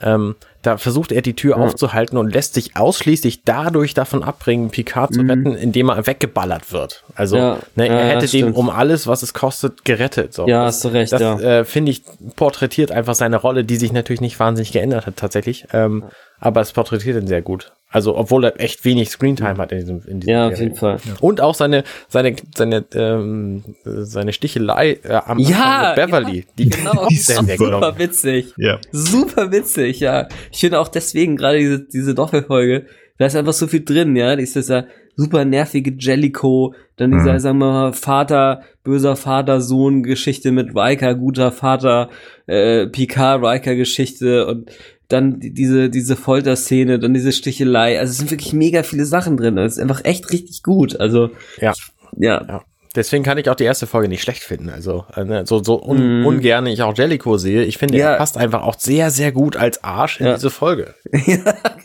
ähm, 0.00 0.34
da 0.62 0.78
versucht 0.78 1.12
er 1.12 1.20
die 1.22 1.34
Tür 1.34 1.58
Ja. 1.58 1.62
aufzuhalten 1.62 2.16
und 2.16 2.32
lässt 2.32 2.54
sich 2.54 2.76
ausschließlich 2.76 3.42
dadurch 3.44 3.92
davon 3.94 4.22
abbringen, 4.22 4.70
Picard 4.70 5.12
zu 5.14 5.22
Mhm. 5.22 5.30
retten, 5.30 5.54
indem 5.54 5.90
er 5.90 6.06
weggeballert 6.06 6.72
wird. 6.72 7.04
Also 7.14 7.36
Ja, 7.36 7.58
ne, 7.76 7.88
er 7.88 7.98
ja, 8.08 8.14
hätte 8.14 8.26
den 8.26 8.52
um 8.52 8.70
alles, 8.70 9.06
was 9.06 9.22
es 9.22 9.34
kostet, 9.34 9.84
gerettet. 9.84 10.32
So. 10.32 10.48
Ja, 10.48 10.64
das, 10.64 10.76
hast 10.76 10.84
du 10.84 10.88
recht, 10.88 11.12
das 11.12 11.22
äh, 11.42 11.64
finde 11.64 11.92
ich 11.92 12.02
porträtiert 12.36 12.90
einfach 12.92 13.14
seine 13.14 13.36
Rolle, 13.36 13.64
die 13.64 13.76
sich 13.76 13.92
natürlich 13.92 14.22
nicht 14.22 14.40
wahnsinnig 14.40 14.72
geändert 14.72 15.06
hat 15.06 15.16
tatsächlich. 15.16 15.66
Ähm, 15.74 16.04
aber 16.40 16.62
es 16.62 16.72
porträtiert 16.72 17.20
ihn 17.20 17.26
sehr 17.28 17.42
gut. 17.42 17.73
Also 17.94 18.16
obwohl 18.16 18.42
er 18.44 18.60
echt 18.60 18.84
wenig 18.84 19.08
Screentime 19.08 19.56
hat 19.56 19.70
in 19.70 19.78
diesem, 19.78 20.02
in 20.06 20.18
diesem 20.20 20.32
Ja, 20.34 20.48
auf 20.48 20.58
jeden 20.58 20.74
Fall. 20.74 20.98
Und 21.20 21.40
auch 21.40 21.54
seine, 21.54 21.84
seine, 22.08 22.34
seine, 22.56 22.84
ähm, 22.94 23.62
seine 23.84 24.32
Stichelei 24.32 24.98
äh, 25.04 25.12
am 25.24 25.38
Ja, 25.38 25.94
mit 25.96 26.04
Beverly. 26.04 26.44
die 26.58 26.70
Genau, 26.70 27.06
Die 27.08 27.14
ist 27.14 27.28
super. 27.28 27.94
witzig. 27.96 28.52
Ja. 28.56 28.80
Super 28.90 29.52
witzig, 29.52 30.00
ja. 30.00 30.26
Ich 30.50 30.58
finde 30.58 30.80
auch 30.80 30.88
deswegen 30.88 31.36
gerade 31.36 31.58
diese, 31.60 31.80
diese 31.84 32.14
Doppelfolge, 32.16 32.86
da 33.18 33.26
ist 33.26 33.36
einfach 33.36 33.52
so 33.52 33.68
viel 33.68 33.84
drin, 33.84 34.16
ja. 34.16 34.32
Ist 34.32 34.56
dieser 34.56 34.86
super 35.16 35.44
nervige 35.44 35.94
Jellicoe, 35.96 36.74
dann 36.96 37.12
dieser, 37.12 37.34
Mhm. 37.34 37.38
sagen 37.38 37.58
wir 37.58 37.66
mal, 37.72 37.92
Vater, 37.92 38.62
böser 38.82 39.14
Vater-Sohn-Geschichte 39.14 40.50
mit 40.50 40.74
Riker, 40.74 41.14
guter 41.14 41.52
Vater, 41.52 42.10
äh, 42.48 42.88
Picard-Riker-Geschichte 42.88 44.46
und 44.46 44.70
dann 45.08 45.40
die- 45.40 45.52
diese, 45.52 45.90
diese 45.90 46.16
Folterszene, 46.16 46.98
dann 46.98 47.14
diese 47.14 47.32
Stichelei. 47.32 47.98
Also 47.98 48.12
es 48.12 48.18
sind 48.18 48.30
wirklich 48.30 48.52
mega 48.52 48.82
viele 48.82 49.04
Sachen 49.04 49.36
drin. 49.36 49.58
Es 49.58 49.74
ist 49.74 49.78
einfach 49.82 50.04
echt 50.04 50.30
richtig 50.32 50.62
gut. 50.62 50.98
Also, 51.00 51.30
Ja. 51.60 51.72
ja. 52.16 52.44
Ja. 52.46 52.62
Deswegen 52.96 53.24
kann 53.24 53.38
ich 53.38 53.50
auch 53.50 53.56
die 53.56 53.64
erste 53.64 53.88
Folge 53.88 54.08
nicht 54.08 54.22
schlecht 54.22 54.44
finden. 54.44 54.68
Also 54.68 55.04
äh, 55.16 55.24
ne, 55.24 55.44
so, 55.46 55.60
so 55.64 55.82
un, 55.82 56.20
Mhm. 56.20 56.26
ungern 56.26 56.66
ich 56.66 56.80
auch 56.82 56.96
Jellicoe 56.96 57.38
sehe. 57.38 57.64
Ich 57.64 57.76
finde, 57.76 57.98
Ja. 57.98 58.12
er 58.12 58.18
passt 58.18 58.36
einfach 58.38 58.62
auch 58.62 58.78
sehr, 58.78 59.10
sehr 59.10 59.32
gut 59.32 59.56
als 59.56 59.82
Arsch 59.82 60.20
in 60.20 60.26
Ja. 60.26 60.34
diese 60.34 60.50
Folge. 60.50 60.94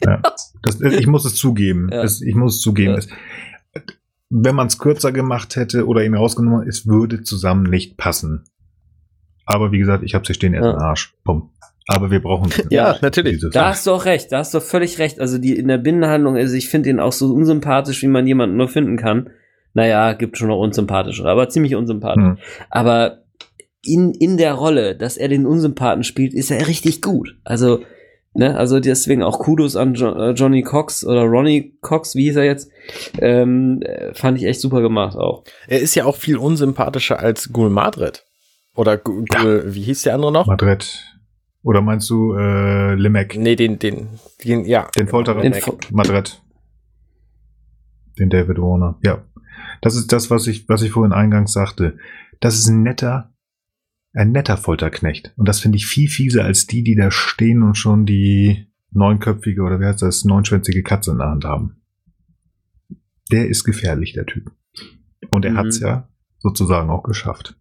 Ja. 0.06 0.22
Das, 0.62 0.80
ich 0.80 1.08
muss 1.08 1.26
es 1.26 1.36
zugeben. 1.36 1.90
Ja. 1.92 2.04
Es, 2.04 2.22
ich 2.22 2.36
muss 2.36 2.56
es 2.58 2.62
zugeben. 2.62 2.92
Ja. 2.94 2.98
Es, 3.00 3.08
wenn 4.30 4.56
man 4.56 4.68
es 4.68 4.78
kürzer 4.78 5.12
gemacht 5.12 5.56
hätte 5.56 5.88
oder 5.88 6.04
ihn 6.06 6.14
rausgenommen, 6.16 6.68
es 6.70 6.86
würde 6.88 7.24
zusammen 7.24 7.64
nicht 7.64 7.98
passen. 7.98 8.44
Aber 9.46 9.72
wie 9.72 9.80
gesagt, 9.80 10.04
ich 10.04 10.14
habe 10.16 10.26
sie 10.28 10.34
stehen 10.36 10.54
erst 10.54 10.66
Ja. 10.66 10.72
im 10.74 10.78
Arsch. 10.80 11.16
Bumm. 11.24 11.50
Aber 11.92 12.12
wir 12.12 12.22
brauchen 12.22 12.52
Ja, 12.70 12.98
natürlich. 13.02 13.44
Da 13.52 13.70
hast 13.70 13.88
du 13.88 13.92
auch 13.92 14.06
recht, 14.06 14.32
da 14.32 14.40
hast 14.40 14.54
du 14.54 14.60
völlig 14.62 15.00
recht. 15.00 15.20
Also 15.20 15.38
die 15.40 15.56
in 15.58 15.68
der 15.68 15.78
Binnenhandlung, 15.80 16.36
also 16.38 16.54
ich 16.56 16.70
finde 16.70 16.90
ihn 16.90 17.00
auch 17.00 17.14
so 17.14 17.34
unsympathisch, 17.34 18.02
wie 18.04 18.08
man 18.08 18.28
jemanden 18.28 18.58
nur 18.58 18.68
finden 18.68 18.96
kann. 18.98 19.32
Naja, 19.74 20.14
gibt 20.14 20.38
schon 20.38 20.50
noch 20.50 20.60
unsympathischere, 20.60 21.30
aber 21.30 21.50
ziemlich 21.50 21.76
unsympathisch. 21.76 22.24
Hm. 22.24 22.38
Aber 22.70 23.24
in, 23.84 24.12
in 24.14 24.38
der 24.38 24.54
Rolle, 24.54 24.96
dass 24.96 25.18
er 25.18 25.30
den 25.30 25.46
Unsympathen 25.46 26.04
spielt, 26.04 26.34
ist 26.34 26.52
er 26.52 26.68
richtig 26.68 27.02
gut. 27.02 27.38
Also, 27.44 27.80
ne, 28.34 28.56
also 28.58 28.80
deswegen 28.80 29.24
auch 29.24 29.40
Kudos 29.40 29.76
an 29.76 29.94
jo 29.94 30.10
äh, 30.14 30.32
Johnny 30.32 30.64
Cox 30.64 31.06
oder 31.06 31.22
Ronnie 31.24 31.78
Cox, 31.82 32.16
wie 32.16 32.24
hieß 32.26 32.36
er 32.36 32.44
jetzt? 32.46 32.70
Ähm, 33.20 33.82
äh, 33.84 34.14
fand 34.14 34.38
ich 34.38 34.46
echt 34.46 34.60
super 34.62 34.82
gemacht 34.82 35.16
auch. 35.16 35.44
Er 35.68 35.80
ist 35.80 35.96
ja 35.96 36.06
auch 36.06 36.16
viel 36.18 36.38
unsympathischer 36.38 37.20
als 37.20 37.52
Gul 37.54 37.70
Madrid. 37.70 38.26
Oder 38.76 38.98
Gu- 38.98 39.26
Gul, 39.28 39.64
wie 39.68 39.82
hieß 39.82 40.04
der 40.04 40.14
andere 40.16 40.32
noch? 40.32 40.48
Madrid. 40.48 41.06
Oder 41.70 41.82
meinst 41.82 42.10
du 42.10 42.34
äh, 42.34 42.96
Limek? 42.96 43.38
Nee, 43.38 43.56
den, 43.56 43.78
den, 43.78 44.08
den, 44.44 44.66
ja. 44.66 44.90
Den 44.98 45.08
Folterer? 45.08 45.40
Den 45.40 45.54
Madrid. 45.92 46.42
Den 48.18 48.32
David 48.32 48.58
Warner. 48.58 48.98
Ja. 49.04 49.24
Das 49.80 49.96
ist 49.96 50.12
das, 50.12 50.32
was 50.32 50.48
ich, 50.48 50.68
was 50.68 50.82
ich 50.82 50.90
vorhin 50.90 51.14
eingangs 51.14 51.54
sagte. 51.54 52.00
Das 52.40 52.56
ist 52.56 52.70
ein 52.70 52.82
netter, 52.82 53.36
ein 54.14 54.32
netter 54.32 54.58
Folterknecht. 54.58 55.32
Und 55.38 55.48
das 55.48 55.60
finde 55.60 55.76
ich 55.76 55.86
viel 55.86 56.10
fieser 56.10 56.44
als 56.44 56.66
die, 56.66 56.82
die 56.82 56.96
da 56.96 57.12
stehen 57.12 57.62
und 57.62 57.76
schon 57.76 58.08
die 58.08 58.66
neunköpfige 58.90 59.62
oder 59.62 59.80
wie 59.80 59.86
heißt 59.86 60.02
das, 60.02 60.26
neunschwänzige 60.26 60.82
Katze 60.82 61.12
in 61.12 61.20
der 61.20 61.28
Hand 61.28 61.46
haben. 61.46 61.84
Der 63.32 63.48
ist 63.48 63.64
gefährlich, 63.64 64.14
der 64.14 64.26
Typ. 64.26 64.52
Und 65.30 65.46
er 65.46 65.52
mhm. 65.52 65.58
hat's 65.58 65.80
ja 65.80 66.10
sozusagen 66.40 66.90
auch 66.90 67.04
geschafft. 67.04 67.60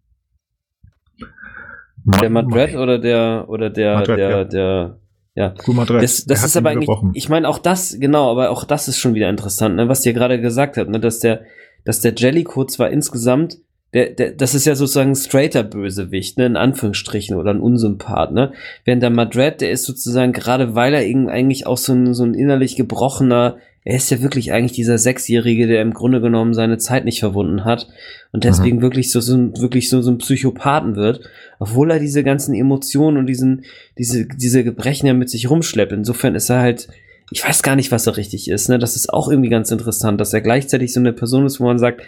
Der 2.21 2.29
Madrid 2.29 2.75
oder 2.75 2.99
der 2.99 3.45
oder 3.47 3.69
der 3.69 3.95
Madrid, 3.95 4.17
der 4.17 4.29
ja. 4.29 4.43
der 4.43 4.97
ja. 5.35 5.53
Madrid. 5.67 6.03
Das, 6.03 6.25
das 6.25 6.43
ist 6.43 6.57
aber 6.57 6.69
eigentlich, 6.69 6.89
ich 7.13 7.29
meine 7.29 7.47
auch 7.47 7.59
das 7.59 7.97
genau, 7.99 8.31
aber 8.31 8.49
auch 8.49 8.63
das 8.63 8.87
ist 8.87 8.97
schon 8.97 9.13
wieder 9.13 9.29
interessant, 9.29 9.75
ne, 9.75 9.87
was 9.87 10.01
dir 10.01 10.13
gerade 10.13 10.41
gesagt 10.41 10.77
hat, 10.77 10.89
ne, 10.89 10.99
dass 10.99 11.19
der 11.19 11.41
dass 11.85 12.01
der 12.01 12.13
Jellicoe 12.13 12.65
zwar 12.65 12.89
insgesamt 12.89 13.59
der, 13.93 14.11
der, 14.11 14.31
das 14.33 14.53
ist 14.53 14.65
ja 14.65 14.75
sozusagen 14.75 15.11
ein 15.11 15.15
straighter 15.15 15.63
Bösewicht, 15.63 16.37
ne, 16.37 16.45
in 16.45 16.57
Anführungsstrichen, 16.57 17.35
oder 17.35 17.51
ein 17.51 17.59
Unsympath, 17.59 18.31
ne? 18.31 18.53
Während 18.85 19.01
der 19.01 19.09
Madrid, 19.09 19.61
der 19.61 19.71
ist 19.71 19.85
sozusagen, 19.85 20.31
gerade 20.31 20.75
weil 20.75 20.93
er 20.93 21.05
eben 21.05 21.27
eigentlich 21.27 21.65
auch 21.65 21.77
so 21.77 21.93
ein, 21.93 22.13
so 22.13 22.23
ein 22.23 22.35
innerlich 22.35 22.75
gebrochener, 22.75 23.57
er 23.83 23.95
ist 23.95 24.11
ja 24.11 24.21
wirklich 24.21 24.51
eigentlich 24.51 24.73
dieser 24.73 24.99
Sechsjährige, 24.99 25.65
der 25.65 25.81
im 25.81 25.93
Grunde 25.93 26.21
genommen 26.21 26.53
seine 26.53 26.77
Zeit 26.77 27.05
nicht 27.05 27.19
verwunden 27.19 27.65
hat 27.65 27.87
und 28.31 28.43
deswegen 28.43 28.77
mhm. 28.77 28.81
wirklich 28.81 29.11
so, 29.11 29.21
so 29.21 29.35
ein, 29.35 29.57
wirklich 29.57 29.89
so, 29.89 30.01
so 30.01 30.11
ein 30.11 30.19
Psychopathen 30.19 30.95
wird, 30.95 31.21
obwohl 31.59 31.89
er 31.89 31.99
diese 31.99 32.23
ganzen 32.23 32.53
Emotionen 32.53 33.17
und 33.17 33.25
diesen, 33.25 33.65
diese, 33.97 34.27
diese 34.27 34.63
Gebrechen 34.63 35.07
ja 35.07 35.13
mit 35.13 35.29
sich 35.29 35.49
rumschleppt. 35.49 35.91
Insofern 35.91 36.35
ist 36.35 36.49
er 36.49 36.59
halt, 36.59 36.89
ich 37.31 37.43
weiß 37.43 37.63
gar 37.63 37.75
nicht, 37.75 37.91
was 37.91 38.07
er 38.07 38.17
richtig 38.17 38.49
ist, 38.49 38.69
ne? 38.69 38.77
Das 38.77 38.95
ist 38.95 39.11
auch 39.11 39.29
irgendwie 39.29 39.49
ganz 39.49 39.71
interessant, 39.71 40.21
dass 40.21 40.33
er 40.33 40.41
gleichzeitig 40.41 40.93
so 40.93 40.99
eine 40.99 41.13
Person 41.13 41.45
ist, 41.45 41.59
wo 41.59 41.65
man 41.65 41.79
sagt, 41.79 42.01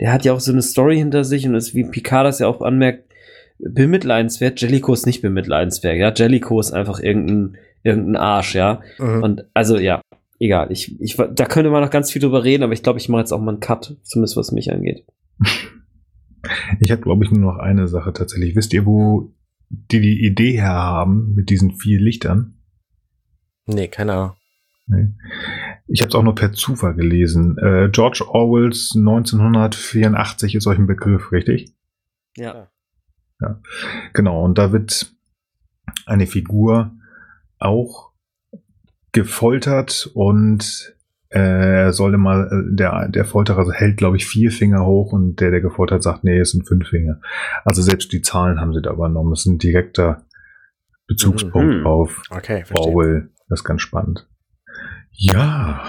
der 0.00 0.12
hat 0.12 0.24
ja 0.24 0.32
auch 0.32 0.40
so 0.40 0.52
eine 0.52 0.62
Story 0.62 0.96
hinter 0.96 1.24
sich 1.24 1.46
und 1.46 1.54
ist, 1.54 1.74
wie 1.74 1.84
Picard 1.84 2.26
das 2.26 2.38
ja 2.38 2.48
auch 2.48 2.60
anmerkt, 2.60 3.04
bemitleidenswert. 3.58 4.60
Jellicoe 4.60 4.92
ist 4.92 5.06
nicht 5.06 5.22
bemitleidenswert, 5.22 5.96
ja. 5.96 6.12
Jellicoe 6.12 6.60
ist 6.60 6.72
einfach 6.72 7.00
irgendein, 7.00 7.56
irgendein 7.82 8.16
Arsch, 8.16 8.54
ja. 8.54 8.80
Mhm. 8.98 9.22
Und 9.22 9.44
also, 9.54 9.78
ja, 9.78 10.00
egal. 10.40 10.70
Ich, 10.70 11.00
ich, 11.00 11.16
da 11.16 11.44
könnte 11.44 11.70
man 11.70 11.82
noch 11.82 11.90
ganz 11.90 12.10
viel 12.10 12.22
drüber 12.22 12.44
reden, 12.44 12.62
aber 12.62 12.72
ich 12.72 12.82
glaube, 12.82 12.98
ich 12.98 13.08
mache 13.08 13.20
jetzt 13.20 13.32
auch 13.32 13.40
mal 13.40 13.52
einen 13.52 13.60
Cut, 13.60 13.96
zumindest 14.02 14.36
was 14.36 14.52
mich 14.52 14.72
angeht. 14.72 15.04
Ich 16.80 16.92
habe, 16.92 17.02
glaube 17.02 17.24
ich, 17.24 17.30
nur 17.30 17.52
noch 17.52 17.58
eine 17.58 17.88
Sache 17.88 18.12
tatsächlich. 18.12 18.54
Wisst 18.54 18.72
ihr, 18.72 18.86
wo 18.86 19.34
die 19.68 20.00
die 20.00 20.24
Idee 20.24 20.52
her 20.52 20.72
haben 20.72 21.34
mit 21.34 21.50
diesen 21.50 21.72
vier 21.72 22.00
Lichtern? 22.00 22.58
Nee, 23.66 23.88
keine 23.88 24.12
Ahnung. 24.14 24.36
Nee. 24.86 25.08
Ich 25.86 26.00
habe 26.00 26.08
es 26.08 26.14
auch 26.14 26.22
nur 26.22 26.34
per 26.34 26.52
Zufall 26.52 26.94
gelesen. 26.94 27.58
Äh, 27.58 27.90
George 27.92 28.24
Orwells 28.26 28.94
1984 28.96 30.54
ist 30.54 30.66
euch 30.66 30.78
ein 30.78 30.86
Begriff, 30.86 31.32
richtig? 31.32 31.74
Ja. 32.36 32.70
Ja, 33.40 33.60
genau. 34.14 34.44
Und 34.44 34.58
da 34.58 34.72
wird 34.72 35.14
eine 36.06 36.26
Figur 36.26 36.96
auch 37.58 38.12
gefoltert 39.12 40.10
und 40.14 40.96
äh, 41.30 41.38
er 41.38 41.92
soll 41.92 42.14
immer, 42.14 42.50
äh, 42.50 42.62
der, 42.70 43.08
der 43.08 43.24
Folterer 43.24 43.70
hält, 43.72 43.96
glaube 43.96 44.16
ich, 44.16 44.26
vier 44.26 44.50
Finger 44.50 44.86
hoch 44.86 45.12
und 45.12 45.40
der, 45.40 45.50
der 45.50 45.60
gefoltert, 45.60 46.02
sagt, 46.02 46.24
nee, 46.24 46.38
es 46.38 46.52
sind 46.52 46.66
fünf 46.66 46.88
Finger. 46.88 47.20
Also 47.64 47.82
selbst 47.82 48.12
die 48.12 48.22
Zahlen 48.22 48.60
haben 48.60 48.72
sie 48.72 48.82
da 48.82 48.92
übernommen. 48.92 49.32
Es 49.32 49.40
ist 49.40 49.46
ein 49.46 49.58
direkter 49.58 50.24
Bezugspunkt 51.06 51.80
mhm. 51.80 51.86
auf 51.86 52.22
okay, 52.30 52.64
Orwell. 52.72 53.30
Das 53.48 53.60
ist 53.60 53.64
ganz 53.64 53.82
spannend. 53.82 54.28
Ja. 55.12 55.84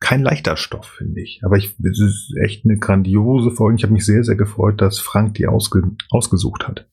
Kein 0.00 0.22
leichter 0.22 0.56
Stoff, 0.56 0.86
finde 0.86 1.20
ich. 1.20 1.40
Aber 1.44 1.56
ich, 1.56 1.76
es 1.80 2.00
ist 2.00 2.34
echt 2.42 2.64
eine 2.64 2.78
grandiose 2.78 3.50
Folge. 3.50 3.76
Ich 3.76 3.82
habe 3.84 3.92
mich 3.92 4.06
sehr, 4.06 4.24
sehr 4.24 4.36
gefreut, 4.36 4.80
dass 4.80 4.98
Frank 4.98 5.34
die 5.34 5.46
ausge, 5.46 5.82
ausgesucht 6.10 6.66
hat. 6.66 6.88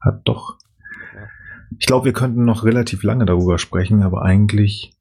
Hat 0.00 0.22
doch. 0.24 0.58
Ich 1.78 1.86
glaube, 1.86 2.06
wir 2.06 2.12
könnten 2.12 2.44
noch 2.44 2.64
relativ 2.64 3.02
lange 3.02 3.26
darüber 3.26 3.58
sprechen, 3.58 4.02
aber 4.02 4.22
eigentlich, 4.22 4.97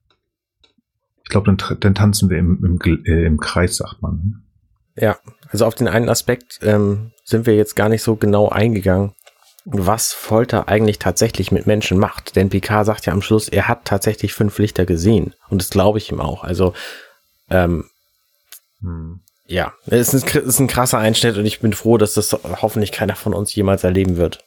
ich 1.28 1.30
glaube, 1.30 1.54
dann, 1.54 1.80
dann, 1.82 1.94
tanzen 1.94 2.30
wir 2.30 2.38
im, 2.38 2.64
im, 2.64 3.04
äh, 3.06 3.26
im 3.26 3.38
Kreis, 3.38 3.76
sagt 3.76 4.02
man. 4.02 4.44
Ja, 4.96 5.18
also 5.50 5.66
auf 5.66 5.76
den 5.76 5.90
einen 5.90 6.08
Aspekt 6.08 6.60
ähm, 6.62 7.12
sind 7.26 7.46
wir 7.46 7.56
jetzt 7.56 7.76
gar 7.76 7.90
nicht 7.90 8.02
so 8.02 8.16
genau 8.16 8.48
eingegangen 8.48 9.12
was 9.70 10.14
Folter 10.14 10.70
eigentlich 10.70 10.98
tatsächlich 10.98 11.52
mit 11.52 11.68
Menschen 11.68 11.98
macht. 11.98 12.38
Denn 12.38 12.50
Picard 12.50 12.86
sagt 12.86 13.06
ja 13.06 13.12
am 13.12 13.22
Schluss, 13.22 13.50
er 13.50 13.68
hat 13.68 13.84
tatsächlich 13.84 14.34
fünf 14.34 14.58
Lichter 14.60 14.86
gesehen. 14.86 15.34
Und 15.50 15.62
das 15.62 15.70
glaube 15.70 15.98
ich 15.98 16.10
ihm 16.10 16.22
auch. 16.22 16.46
Also, 16.46 16.74
ähm, 17.50 17.84
hm. 18.80 19.20
ja, 19.46 19.74
es 19.88 20.14
ist, 20.14 20.34
ein, 20.36 20.42
ist 20.44 20.60
ein 20.60 20.68
krasser 20.68 21.00
Einschnitt 21.00 21.38
und 21.38 21.46
ich 21.46 21.60
bin 21.60 21.74
froh, 21.74 21.98
dass 21.98 22.14
das 22.14 22.32
hoffentlich 22.62 22.94
keiner 22.94 23.16
von 23.16 23.34
uns 23.34 23.54
jemals 23.54 23.84
erleben 23.84 24.16
wird. 24.16 24.46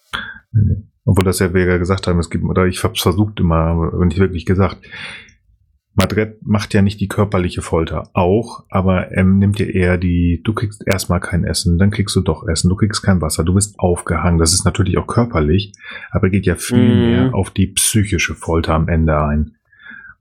Obwohl 1.04 1.24
das 1.24 1.38
ja, 1.38 1.52
wir 1.52 1.78
gesagt 1.78 2.06
haben, 2.06 2.18
es 2.18 2.30
gibt, 2.30 2.44
oder 2.44 2.64
ich 2.64 2.82
habe 2.82 2.94
es 2.94 3.02
versucht 3.02 3.40
immer, 3.40 3.56
aber 3.56 4.04
nicht 4.06 4.18
wirklich 4.18 4.46
gesagt, 4.46 4.78
Madrid 5.94 6.36
macht 6.42 6.72
ja 6.72 6.82
nicht 6.82 7.00
die 7.00 7.08
körperliche 7.08 7.62
Folter, 7.62 8.10
auch, 8.12 8.64
aber 8.70 9.16
ähm, 9.16 9.38
nimmt 9.38 9.58
dir 9.58 9.74
eher 9.74 9.98
die, 9.98 10.40
du 10.44 10.54
kriegst 10.54 10.86
erstmal 10.86 11.20
kein 11.20 11.44
Essen, 11.44 11.78
dann 11.78 11.90
kriegst 11.90 12.14
du 12.14 12.20
doch 12.20 12.46
Essen, 12.46 12.68
du 12.68 12.76
kriegst 12.76 13.02
kein 13.02 13.20
Wasser, 13.20 13.42
du 13.42 13.54
bist 13.54 13.78
aufgehangen. 13.78 14.38
Das 14.38 14.54
ist 14.54 14.64
natürlich 14.64 14.98
auch 14.98 15.08
körperlich, 15.08 15.72
aber 16.10 16.30
geht 16.30 16.46
ja 16.46 16.54
viel 16.54 16.94
mm. 16.94 17.00
mehr 17.00 17.34
auf 17.34 17.50
die 17.50 17.66
psychische 17.66 18.34
Folter 18.34 18.74
am 18.74 18.88
Ende 18.88 19.20
ein. 19.20 19.56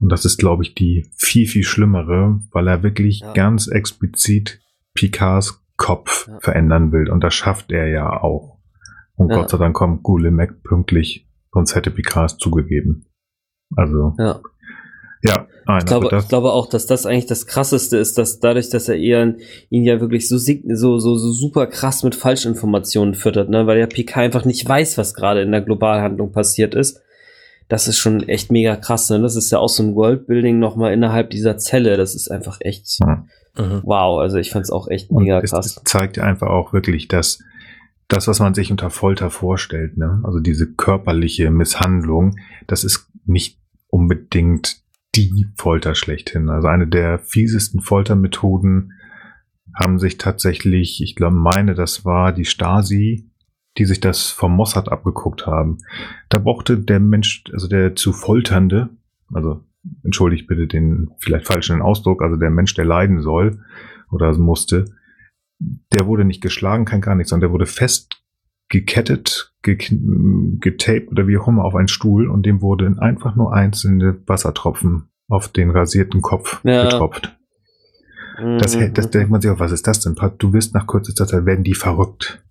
Und 0.00 0.10
das 0.10 0.24
ist, 0.24 0.38
glaube 0.38 0.64
ich, 0.64 0.74
die 0.74 1.08
viel, 1.16 1.46
viel 1.46 1.62
schlimmere, 1.62 2.40
weil 2.50 2.66
er 2.66 2.82
wirklich 2.82 3.20
ja. 3.20 3.32
ganz 3.32 3.68
explizit 3.68 4.60
Picards 4.94 5.62
Kopf 5.80 6.28
ja. 6.28 6.38
verändern 6.40 6.92
will. 6.92 7.10
Und 7.10 7.24
das 7.24 7.34
schafft 7.34 7.72
er 7.72 7.88
ja 7.88 8.22
auch. 8.22 8.58
Und 9.14 9.30
ja. 9.30 9.36
Gott 9.36 9.50
sei 9.50 9.58
Dank 9.58 9.74
kommt 9.74 10.02
Gule 10.02 10.30
Mac 10.30 10.62
pünktlich, 10.62 11.26
sonst 11.52 11.74
hätte 11.74 11.90
Picard 11.90 12.32
es 12.32 12.36
zugegeben. 12.36 13.06
Also. 13.76 14.14
Ja. 14.18 14.40
Ja, 15.22 15.46
nein, 15.66 15.80
ich, 15.80 15.86
glaube, 15.86 16.06
also 16.10 16.24
ich 16.24 16.28
glaube 16.28 16.52
auch, 16.52 16.66
dass 16.66 16.86
das 16.86 17.04
eigentlich 17.04 17.26
das 17.26 17.46
Krasseste 17.46 17.98
ist, 17.98 18.16
dass 18.16 18.40
dadurch, 18.40 18.70
dass 18.70 18.88
er 18.88 18.96
eher 18.96 19.34
ihn 19.68 19.84
ja 19.84 20.00
wirklich 20.00 20.28
so, 20.28 20.38
so, 20.38 20.98
so, 20.98 20.98
so 20.98 21.32
super 21.32 21.66
krass 21.66 22.02
mit 22.02 22.14
Falschinformationen 22.14 23.14
füttert, 23.14 23.50
ne, 23.50 23.66
weil 23.66 23.78
der 23.78 23.86
PK 23.86 24.20
einfach 24.20 24.46
nicht 24.46 24.66
weiß, 24.66 24.96
was 24.96 25.12
gerade 25.12 25.42
in 25.42 25.52
der 25.52 25.60
Globalhandlung 25.60 26.32
passiert 26.32 26.74
ist. 26.74 27.00
Das 27.68 27.86
ist 27.86 27.98
schon 27.98 28.28
echt 28.28 28.50
mega 28.50 28.74
krass, 28.74 29.10
ne? 29.10 29.20
Das 29.20 29.36
ist 29.36 29.52
ja 29.52 29.58
auch 29.58 29.68
so 29.68 29.84
ein 29.84 29.94
Worldbuilding 29.94 30.58
nochmal 30.58 30.92
innerhalb 30.92 31.30
dieser 31.30 31.56
Zelle. 31.56 31.96
Das 31.96 32.16
ist 32.16 32.28
einfach 32.28 32.56
echt 32.60 32.98
mhm. 32.98 33.82
wow. 33.84 34.18
Also 34.18 34.38
ich 34.38 34.50
fand's 34.50 34.72
auch 34.72 34.88
echt 34.88 35.12
mega 35.12 35.38
Und 35.38 35.44
krass. 35.44 35.76
Es 35.76 35.82
zeigt 35.84 36.18
einfach 36.18 36.48
auch 36.48 36.72
wirklich, 36.72 37.06
dass 37.06 37.38
das, 38.08 38.26
was 38.26 38.40
man 38.40 38.54
sich 38.54 38.72
unter 38.72 38.90
Folter 38.90 39.30
vorstellt, 39.30 39.96
ne? 39.96 40.20
also 40.24 40.40
diese 40.40 40.66
körperliche 40.66 41.50
Misshandlung, 41.52 42.36
das 42.66 42.82
ist 42.82 43.08
nicht 43.24 43.56
unbedingt 43.88 44.79
die 45.14 45.46
Folter 45.56 45.94
schlechthin. 45.94 46.48
Also 46.48 46.68
eine 46.68 46.86
der 46.86 47.18
fiesesten 47.18 47.80
Foltermethoden 47.80 48.92
haben 49.74 49.98
sich 49.98 50.18
tatsächlich, 50.18 51.02
ich 51.02 51.16
glaube, 51.16 51.36
meine, 51.36 51.74
das 51.74 52.04
war 52.04 52.32
die 52.32 52.44
Stasi, 52.44 53.30
die 53.78 53.84
sich 53.84 54.00
das 54.00 54.26
vom 54.26 54.54
Mossad 54.54 54.90
abgeguckt 54.90 55.46
haben. 55.46 55.78
Da 56.28 56.38
brauchte 56.38 56.78
der 56.78 57.00
Mensch, 57.00 57.44
also 57.52 57.68
der 57.68 57.94
zu 57.94 58.12
Folternde, 58.12 58.90
also 59.32 59.64
entschuldigt 60.02 60.46
bitte 60.46 60.66
den 60.66 61.10
vielleicht 61.20 61.46
falschen 61.46 61.80
Ausdruck, 61.80 62.22
also 62.22 62.36
der 62.36 62.50
Mensch, 62.50 62.74
der 62.74 62.84
leiden 62.84 63.22
soll 63.22 63.64
oder 64.10 64.36
musste, 64.36 64.86
der 65.92 66.06
wurde 66.06 66.24
nicht 66.24 66.42
geschlagen, 66.42 66.84
kein 66.84 67.00
gar 67.00 67.14
nichts, 67.14 67.30
sondern 67.30 67.48
der 67.48 67.52
wurde 67.52 67.66
fest 67.66 68.22
gekettet, 68.68 69.49
getaped 69.62 71.10
oder 71.10 71.26
wie 71.26 71.36
auch 71.36 71.48
immer 71.48 71.64
auf 71.64 71.74
einen 71.74 71.88
Stuhl 71.88 72.28
und 72.28 72.46
dem 72.46 72.62
wurden 72.62 72.98
einfach 72.98 73.36
nur 73.36 73.54
einzelne 73.54 74.16
Wassertropfen 74.26 75.08
auf 75.28 75.48
den 75.48 75.70
rasierten 75.70 76.22
Kopf 76.22 76.60
ja. 76.64 76.84
getropft. 76.84 77.36
Das, 78.58 78.76
mhm. 78.76 78.94
das 78.94 79.10
denkt 79.10 79.30
man 79.30 79.40
sich 79.40 79.50
auch, 79.50 79.60
was 79.60 79.72
ist 79.72 79.86
das 79.86 80.00
denn? 80.00 80.16
Du 80.38 80.52
wirst 80.52 80.74
nach 80.74 80.86
kurzer 80.86 81.14
Zeit, 81.14 81.44
werden 81.44 81.64
die 81.64 81.74
verrückt. 81.74 82.42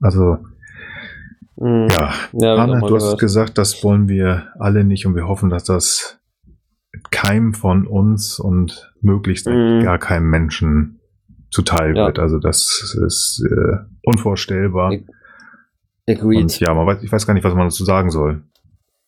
Also, 0.00 0.38
mhm. 1.56 1.88
ja. 1.90 2.12
ja 2.32 2.54
Anna, 2.56 2.80
du 2.80 2.94
hast 2.94 3.18
gesagt, 3.18 3.56
das 3.56 3.82
wollen 3.82 4.08
wir 4.08 4.48
alle 4.58 4.84
nicht 4.84 5.06
und 5.06 5.14
wir 5.14 5.26
hoffen, 5.26 5.48
dass 5.48 5.64
das 5.64 6.20
keinem 7.10 7.54
von 7.54 7.86
uns 7.86 8.38
und 8.38 8.92
möglichst 9.00 9.46
mhm. 9.46 9.82
gar 9.82 9.98
keinem 9.98 10.28
Menschen 10.28 11.00
zuteil 11.50 11.96
ja. 11.96 12.06
wird. 12.06 12.18
Also 12.18 12.38
das 12.38 12.96
ist 13.06 13.44
äh, 13.50 13.76
unvorstellbar. 14.02 14.92
Agreed. 16.08 16.42
Und 16.42 16.60
ja, 16.60 16.74
man 16.74 16.86
weiß, 16.86 17.02
ich 17.02 17.10
weiß 17.10 17.26
gar 17.26 17.34
nicht, 17.34 17.44
was 17.44 17.54
man 17.54 17.66
dazu 17.66 17.84
sagen 17.84 18.10
soll. 18.10 18.42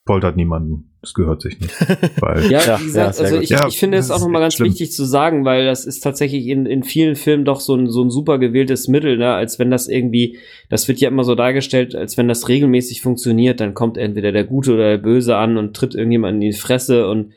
Poltert 0.07 0.37
niemanden. 0.37 0.93
Das 1.03 1.15
gehört 1.15 1.43
sich 1.43 1.61
nicht. 1.61 1.75
Weil, 2.21 2.51
ja, 2.51 2.81
wie 2.81 2.85
gesagt, 2.85 3.19
ja, 3.19 3.25
also 3.25 3.39
ich, 3.39 3.51
ja, 3.51 3.67
ich 3.67 3.79
finde 3.79 3.99
es 3.99 4.11
auch 4.11 4.21
nochmal 4.21 4.41
ganz 4.41 4.55
schlimm. 4.55 4.69
wichtig 4.69 4.93
zu 4.93 5.05
sagen, 5.05 5.45
weil 5.45 5.67
das 5.67 5.85
ist 5.85 6.01
tatsächlich 6.01 6.47
in, 6.47 6.65
in 6.65 6.85
vielen 6.85 7.17
Filmen 7.17 7.45
doch 7.45 7.61
so 7.61 7.75
ein, 7.75 7.89
so 7.89 8.03
ein 8.03 8.11
super 8.11 8.39
gewähltes 8.39 8.89
Mittel, 8.89 9.19
ne? 9.19 9.33
als 9.33 9.59
wenn 9.59 9.71
das 9.71 9.89
irgendwie, 9.89 10.39
das 10.69 10.89
wird 10.89 11.01
ja 11.01 11.09
immer 11.09 11.25
so 11.25 11.35
dargestellt, 11.35 11.95
als 11.95 12.17
wenn 12.17 12.29
das 12.29 12.49
regelmäßig 12.49 13.03
funktioniert, 13.03 13.61
dann 13.61 13.75
kommt 13.75 13.99
entweder 13.99 14.33
der 14.33 14.45
Gute 14.45 14.75
oder 14.75 14.91
der 14.91 14.99
Böse 14.99 15.37
an 15.37 15.57
und 15.57 15.77
tritt 15.77 15.95
irgendjemand 15.95 16.37
in 16.37 16.41
die 16.41 16.53
Fresse 16.53 17.09
und 17.09 17.33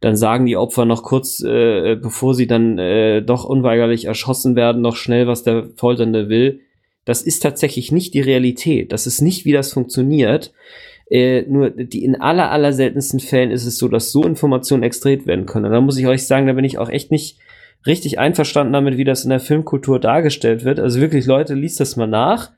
dann 0.00 0.16
sagen 0.16 0.46
die 0.46 0.56
Opfer 0.56 0.84
noch 0.84 1.02
kurz, 1.02 1.42
äh, 1.42 1.96
bevor 1.96 2.34
sie 2.34 2.48
dann 2.48 2.78
äh, 2.78 3.22
doch 3.22 3.44
unweigerlich 3.44 4.06
erschossen 4.06 4.56
werden, 4.56 4.82
noch 4.82 4.96
schnell, 4.96 5.28
was 5.28 5.44
der 5.44 5.68
Folternde 5.76 6.28
will 6.28 6.60
das 7.04 7.22
ist 7.22 7.40
tatsächlich 7.40 7.92
nicht 7.92 8.14
die 8.14 8.20
Realität. 8.20 8.92
Das 8.92 9.06
ist 9.06 9.20
nicht, 9.20 9.44
wie 9.44 9.52
das 9.52 9.72
funktioniert. 9.72 10.52
Äh, 11.10 11.42
nur 11.42 11.70
die 11.70 12.04
in 12.04 12.20
aller, 12.20 12.50
aller 12.50 12.72
seltensten 12.72 13.20
Fällen 13.20 13.50
ist 13.50 13.66
es 13.66 13.76
so, 13.76 13.88
dass 13.88 14.12
so 14.12 14.24
Informationen 14.24 14.82
extrahiert 14.82 15.26
werden 15.26 15.46
können. 15.46 15.66
Und 15.66 15.72
da 15.72 15.80
muss 15.80 15.98
ich 15.98 16.06
euch 16.06 16.26
sagen, 16.26 16.46
da 16.46 16.52
bin 16.52 16.64
ich 16.64 16.78
auch 16.78 16.88
echt 16.88 17.10
nicht 17.10 17.38
richtig 17.86 18.18
einverstanden 18.18 18.72
damit, 18.72 18.96
wie 18.96 19.04
das 19.04 19.24
in 19.24 19.30
der 19.30 19.40
Filmkultur 19.40 19.98
dargestellt 19.98 20.64
wird. 20.64 20.78
Also 20.78 21.00
wirklich, 21.00 21.26
Leute, 21.26 21.54
liest 21.54 21.80
das 21.80 21.96
mal 21.96 22.06
nach. 22.06 22.52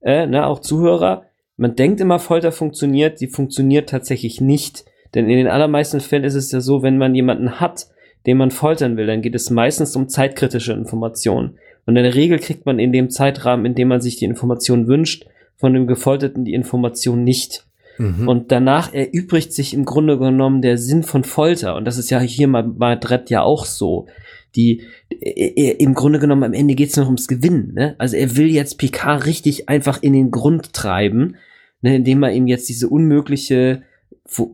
Äh, 0.00 0.26
ne, 0.26 0.46
auch 0.46 0.60
Zuhörer. 0.60 1.24
Man 1.56 1.76
denkt 1.76 2.00
immer, 2.00 2.18
Folter 2.18 2.52
funktioniert, 2.52 3.20
die 3.20 3.26
funktioniert 3.26 3.90
tatsächlich 3.90 4.40
nicht. 4.40 4.84
Denn 5.14 5.28
in 5.28 5.36
den 5.36 5.48
allermeisten 5.48 6.00
Fällen 6.00 6.24
ist 6.24 6.36
es 6.36 6.52
ja 6.52 6.60
so, 6.60 6.82
wenn 6.82 6.96
man 6.96 7.14
jemanden 7.14 7.60
hat, 7.60 7.88
den 8.26 8.36
man 8.36 8.50
foltern 8.50 8.96
will, 8.96 9.06
dann 9.06 9.22
geht 9.22 9.34
es 9.34 9.50
meistens 9.50 9.96
um 9.96 10.08
zeitkritische 10.08 10.72
Informationen. 10.72 11.58
Und 11.90 11.96
in 11.96 12.04
der 12.04 12.14
Regel 12.14 12.38
kriegt 12.38 12.66
man 12.66 12.78
in 12.78 12.92
dem 12.92 13.10
Zeitrahmen, 13.10 13.66
in 13.66 13.74
dem 13.74 13.88
man 13.88 14.00
sich 14.00 14.16
die 14.16 14.24
Information 14.24 14.86
wünscht, 14.86 15.26
von 15.56 15.74
dem 15.74 15.88
Gefolterten 15.88 16.44
die 16.44 16.54
Information 16.54 17.24
nicht. 17.24 17.66
Mhm. 17.98 18.28
Und 18.28 18.52
danach 18.52 18.94
erübrigt 18.94 19.52
sich 19.52 19.74
im 19.74 19.84
Grunde 19.84 20.16
genommen 20.16 20.62
der 20.62 20.78
Sinn 20.78 21.02
von 21.02 21.24
Folter. 21.24 21.74
Und 21.74 21.86
das 21.86 21.98
ist 21.98 22.08
ja 22.08 22.20
hier 22.20 22.46
mal 22.46 22.62
bei 22.62 22.94
Dredd 22.94 23.28
ja 23.28 23.42
auch 23.42 23.64
so. 23.64 24.06
Die, 24.54 24.82
äh, 25.10 25.30
äh, 25.30 25.76
im 25.82 25.94
Grunde 25.94 26.20
genommen 26.20 26.44
am 26.44 26.52
Ende 26.52 26.76
geht 26.76 26.90
es 26.90 26.96
noch 26.96 27.06
ums 27.06 27.26
Gewinnen. 27.26 27.74
Ne? 27.74 27.96
Also 27.98 28.16
er 28.16 28.36
will 28.36 28.46
jetzt 28.46 28.78
Picard 28.78 29.26
richtig 29.26 29.68
einfach 29.68 30.00
in 30.00 30.12
den 30.12 30.30
Grund 30.30 30.72
treiben, 30.72 31.38
ne, 31.82 31.96
indem 31.96 32.22
er 32.22 32.30
ihm 32.30 32.46
jetzt 32.46 32.68
diese 32.68 32.88
unmögliche 32.88 33.82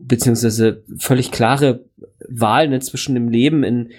beziehungsweise 0.01 0.81
völlig 0.97 1.29
klare 1.29 1.85
Wahl 2.27 2.67
ne, 2.67 2.79
zwischen 2.79 3.13
dem 3.13 3.29
Leben 3.29 3.63
in 3.63 3.89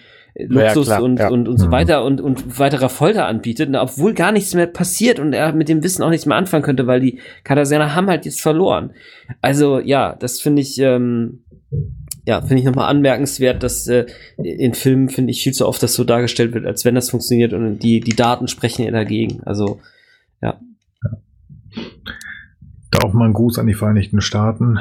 Luxus 0.47 0.89
ja, 0.89 1.01
und, 1.01 1.19
ja. 1.19 1.28
und, 1.28 1.48
und 1.48 1.59
so 1.59 1.66
mhm. 1.66 1.73
weiter 1.73 2.05
und, 2.05 2.20
und 2.20 2.59
weiterer 2.59 2.89
Folter 2.89 3.27
anbietet, 3.27 3.74
obwohl 3.74 4.15
gar 4.15 4.32
nichts 4.32 4.55
mehr 4.55 4.66
passiert 4.66 5.19
und 5.19 5.32
er 5.32 5.52
mit 5.52 5.69
dem 5.69 5.82
Wissen 5.82 6.02
auch 6.02 6.10
nichts 6.10 6.27
mehr 6.27 6.36
anfangen 6.36 6.62
könnte, 6.62 6.86
weil 6.86 7.01
die 7.01 7.19
Cardassianer 7.44 7.94
haben 7.94 8.09
halt 8.09 8.24
jetzt 8.24 8.40
verloren. 8.40 8.93
Also 9.43 9.81
ja, 9.81 10.15
das 10.15 10.40
finde 10.40 10.62
ich, 10.62 10.78
ähm, 10.78 11.40
ja, 12.24 12.40
finde 12.40 12.59
ich 12.59 12.65
nochmal 12.65 12.89
anmerkenswert, 12.89 13.62
dass 13.62 13.89
äh, 13.89 14.06
in 14.36 14.74
Filmen, 14.74 15.09
finde 15.09 15.32
ich, 15.32 15.43
viel 15.43 15.52
zu 15.52 15.66
oft 15.66 15.82
das 15.82 15.94
so 15.94 16.05
dargestellt 16.05 16.55
wird, 16.55 16.66
als 16.66 16.85
wenn 16.85 16.94
das 16.94 17.10
funktioniert 17.10 17.52
und 17.52 17.81
die, 17.81 18.01
die 18.01 18.16
Daten 18.16 18.48
sprechen 18.48 18.85
ja 18.85 18.90
dagegen. 18.90 19.43
Also, 19.44 19.81
ja. 20.40 20.60
Da 22.90 23.06
auch 23.06 23.12
mal 23.12 23.27
ein 23.27 23.32
Gruß 23.32 23.59
an 23.59 23.66
die 23.66 23.74
Vereinigten 23.74 24.20
Staaten. 24.20 24.78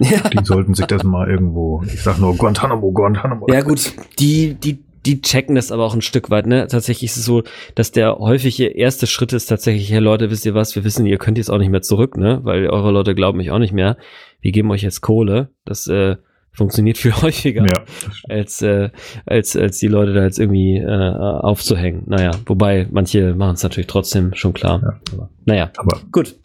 Ja. 0.00 0.28
Die 0.28 0.44
sollten 0.44 0.74
sich 0.74 0.86
das 0.86 1.02
mal 1.02 1.28
irgendwo, 1.28 1.82
ich 1.86 2.02
sag 2.02 2.18
nur 2.18 2.36
Guantanamo, 2.36 2.92
Guantanamo. 2.92 3.46
Ja 3.50 3.62
gut, 3.62 3.92
die, 4.18 4.54
die, 4.54 4.84
die 5.04 5.22
checken 5.22 5.54
das 5.54 5.72
aber 5.72 5.84
auch 5.84 5.94
ein 5.94 6.02
Stück 6.02 6.30
weit, 6.30 6.46
ne? 6.46 6.66
Tatsächlich 6.68 7.10
ist 7.10 7.16
es 7.16 7.24
so, 7.24 7.42
dass 7.74 7.92
der 7.92 8.18
häufige 8.18 8.66
erste 8.66 9.06
Schritt 9.06 9.32
ist 9.32 9.46
tatsächlich, 9.46 9.90
hey 9.90 9.98
Leute, 9.98 10.30
wisst 10.30 10.46
ihr 10.46 10.54
was, 10.54 10.76
wir 10.76 10.84
wissen, 10.84 11.06
ihr 11.06 11.18
könnt 11.18 11.38
jetzt 11.38 11.50
auch 11.50 11.58
nicht 11.58 11.70
mehr 11.70 11.82
zurück, 11.82 12.16
ne? 12.16 12.40
Weil 12.42 12.68
eure 12.68 12.92
Leute 12.92 13.14
glauben 13.14 13.38
mich 13.38 13.50
auch 13.50 13.58
nicht 13.58 13.72
mehr. 13.72 13.96
Wir 14.40 14.52
geben 14.52 14.70
euch 14.70 14.82
jetzt 14.82 15.00
Kohle. 15.00 15.50
Das 15.64 15.86
äh, 15.88 16.16
funktioniert 16.52 16.98
viel 16.98 17.12
häufiger, 17.22 17.64
ja. 17.64 17.84
als, 18.28 18.62
äh, 18.62 18.90
als, 19.26 19.56
als 19.56 19.78
die 19.78 19.88
Leute 19.88 20.12
da 20.12 20.22
jetzt 20.22 20.38
irgendwie 20.38 20.76
äh, 20.76 21.14
aufzuhängen. 21.14 22.04
Naja, 22.06 22.32
wobei 22.46 22.86
manche 22.90 23.34
machen 23.34 23.54
es 23.54 23.62
natürlich 23.62 23.86
trotzdem 23.86 24.34
schon 24.34 24.52
klar. 24.52 24.80
Ja. 24.82 25.00
Aber, 25.14 25.30
naja, 25.44 25.70
aber 25.76 26.00
gut. 26.12 26.36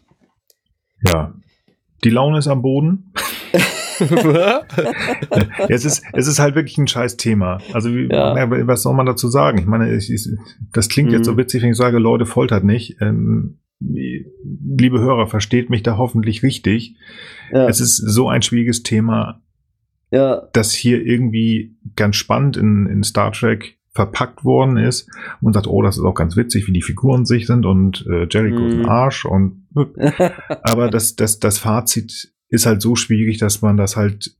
Ja, 1.05 1.34
die 2.03 2.09
Laune 2.09 2.38
ist 2.38 2.47
am 2.47 2.61
Boden. 2.61 3.13
es, 5.70 5.86
ist, 5.86 6.03
es 6.14 6.28
ist 6.28 6.40
halt 6.40 6.56
wirklich 6.56 6.78
ein 6.78 6.88
scheiß 6.88 7.18
Thema. 7.18 7.60
Also, 7.74 7.94
wie, 7.94 8.10
ja. 8.10 8.36
was 8.68 8.84
soll 8.84 8.94
man 8.94 9.06
dazu 9.06 9.28
sagen? 9.28 9.57
Ich 9.57 9.65
meine, 9.65 9.94
ich, 9.95 10.11
ich, 10.11 10.30
das 10.72 10.90
klingt 10.90 11.10
mhm. 11.10 11.15
jetzt 11.15 11.26
so 11.26 11.34
mhm. 11.34 11.38
witzig, 11.38 11.64
wenn 11.64 11.72
ich 11.72 11.78
sage, 11.78 11.99
Leute, 11.99 12.26
foltert 12.26 12.64
nicht. 12.64 12.98
Ähm, 13.02 13.60
liebe 13.80 14.99
Hörer, 14.99 15.28
versteht 15.28 15.70
mich 15.70 15.84
da 15.84 15.98
hoffentlich 15.98 16.44
richtig. 16.44 16.95
Ja. 17.52 17.68
Es 17.68 17.80
ist 17.82 17.98
so 17.98 18.30
ein 18.30 18.41
schwieriges 18.41 18.84
Thema, 18.84 19.41
ja. 20.11 20.48
das 20.53 20.72
hier 20.72 21.06
irgendwie 21.06 21.76
ganz 21.95 22.15
spannend 22.15 22.57
in, 22.57 22.88
in 22.88 23.03
Star 23.03 23.32
Trek 23.32 23.78
verpackt 23.94 24.44
worden 24.44 24.78
ist 24.78 25.07
und 25.41 25.53
sagt, 25.53 25.68
oh, 25.68 25.82
das 25.84 25.98
ist 25.98 26.03
auch 26.03 26.15
ganz 26.15 26.36
witzig, 26.36 26.68
wie 26.68 26.74
die 26.74 26.82
Figuren 26.82 27.26
sich 27.26 27.45
sind 27.45 27.65
und 27.65 28.06
äh, 28.10 28.28
Jericho 28.28 28.60
mm. 28.60 28.68
ist 28.68 28.74
ein 28.74 28.80
mhm. 28.80 28.90
Arsch 28.90 29.26
und 29.26 29.68
aber 30.64 30.90
das, 30.90 31.15
das, 31.15 31.40
das 31.40 31.60
Fazit 31.60 32.34
ist 32.53 32.67
halt 32.67 32.81
so 32.84 32.95
schwierig, 32.95 33.39
dass 33.39 33.63
man 33.63 33.77
das 33.77 33.95
halt 33.95 34.35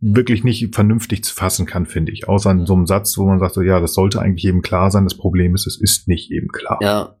wirklich 0.00 0.44
nicht 0.44 0.74
vernünftig 0.74 1.22
zu 1.22 1.34
fassen 1.34 1.66
kann, 1.66 1.84
finde 1.84 2.10
ich. 2.10 2.26
Außer 2.26 2.50
in 2.50 2.64
so 2.64 2.72
einem 2.72 2.86
Satz, 2.86 3.18
wo 3.18 3.26
man 3.26 3.38
sagt, 3.38 3.54
so, 3.54 3.60
ja, 3.60 3.80
das 3.80 3.92
sollte 3.92 4.20
eigentlich 4.20 4.46
eben 4.46 4.62
klar 4.62 4.90
sein. 4.90 5.04
Das 5.04 5.16
Problem 5.16 5.54
ist, 5.54 5.66
es 5.66 5.78
ist 5.78 6.08
nicht 6.08 6.30
eben 6.30 6.48
klar. 6.48 6.78
Ja. 6.80 7.16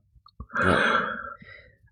ja. 0.64 0.78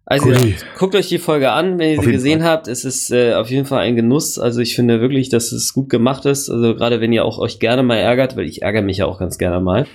Also 0.07 0.33
ja, 0.33 0.41
guckt 0.77 0.97
euch 0.97 1.09
die 1.09 1.19
Folge 1.19 1.53
an, 1.53 1.79
wenn 1.79 1.93
ihr 1.93 1.99
auf 1.99 2.05
sie 2.05 2.11
gesehen 2.11 2.41
Fall. 2.41 2.49
habt. 2.49 2.69
Es 2.69 2.85
ist 2.85 3.13
äh, 3.13 3.35
auf 3.35 3.49
jeden 3.51 3.67
Fall 3.67 3.81
ein 3.81 3.95
Genuss. 3.95 4.41
Also 4.41 4.61
ich 4.61 4.75
finde 4.75 5.01
wirklich, 5.01 5.29
dass 5.29 5.53
es 5.53 5.73
gut 5.73 5.89
gemacht 5.89 6.25
ist. 6.25 6.51
Also 6.51 6.75
gerade 6.75 7.01
wenn 7.01 7.13
ihr 7.13 7.25
auch 7.25 7.39
euch 7.39 7.61
gerne 7.61 7.85
mal 7.85 7.99
ärgert, 7.99 8.37
weil 8.37 8.47
ich 8.47 8.63
ärgere 8.63 8.83
mich 8.83 8.97
ja 8.97 9.07
auch 9.07 9.21
ganz 9.21 9.39
gerne 9.39 9.61
mal. 9.61 9.87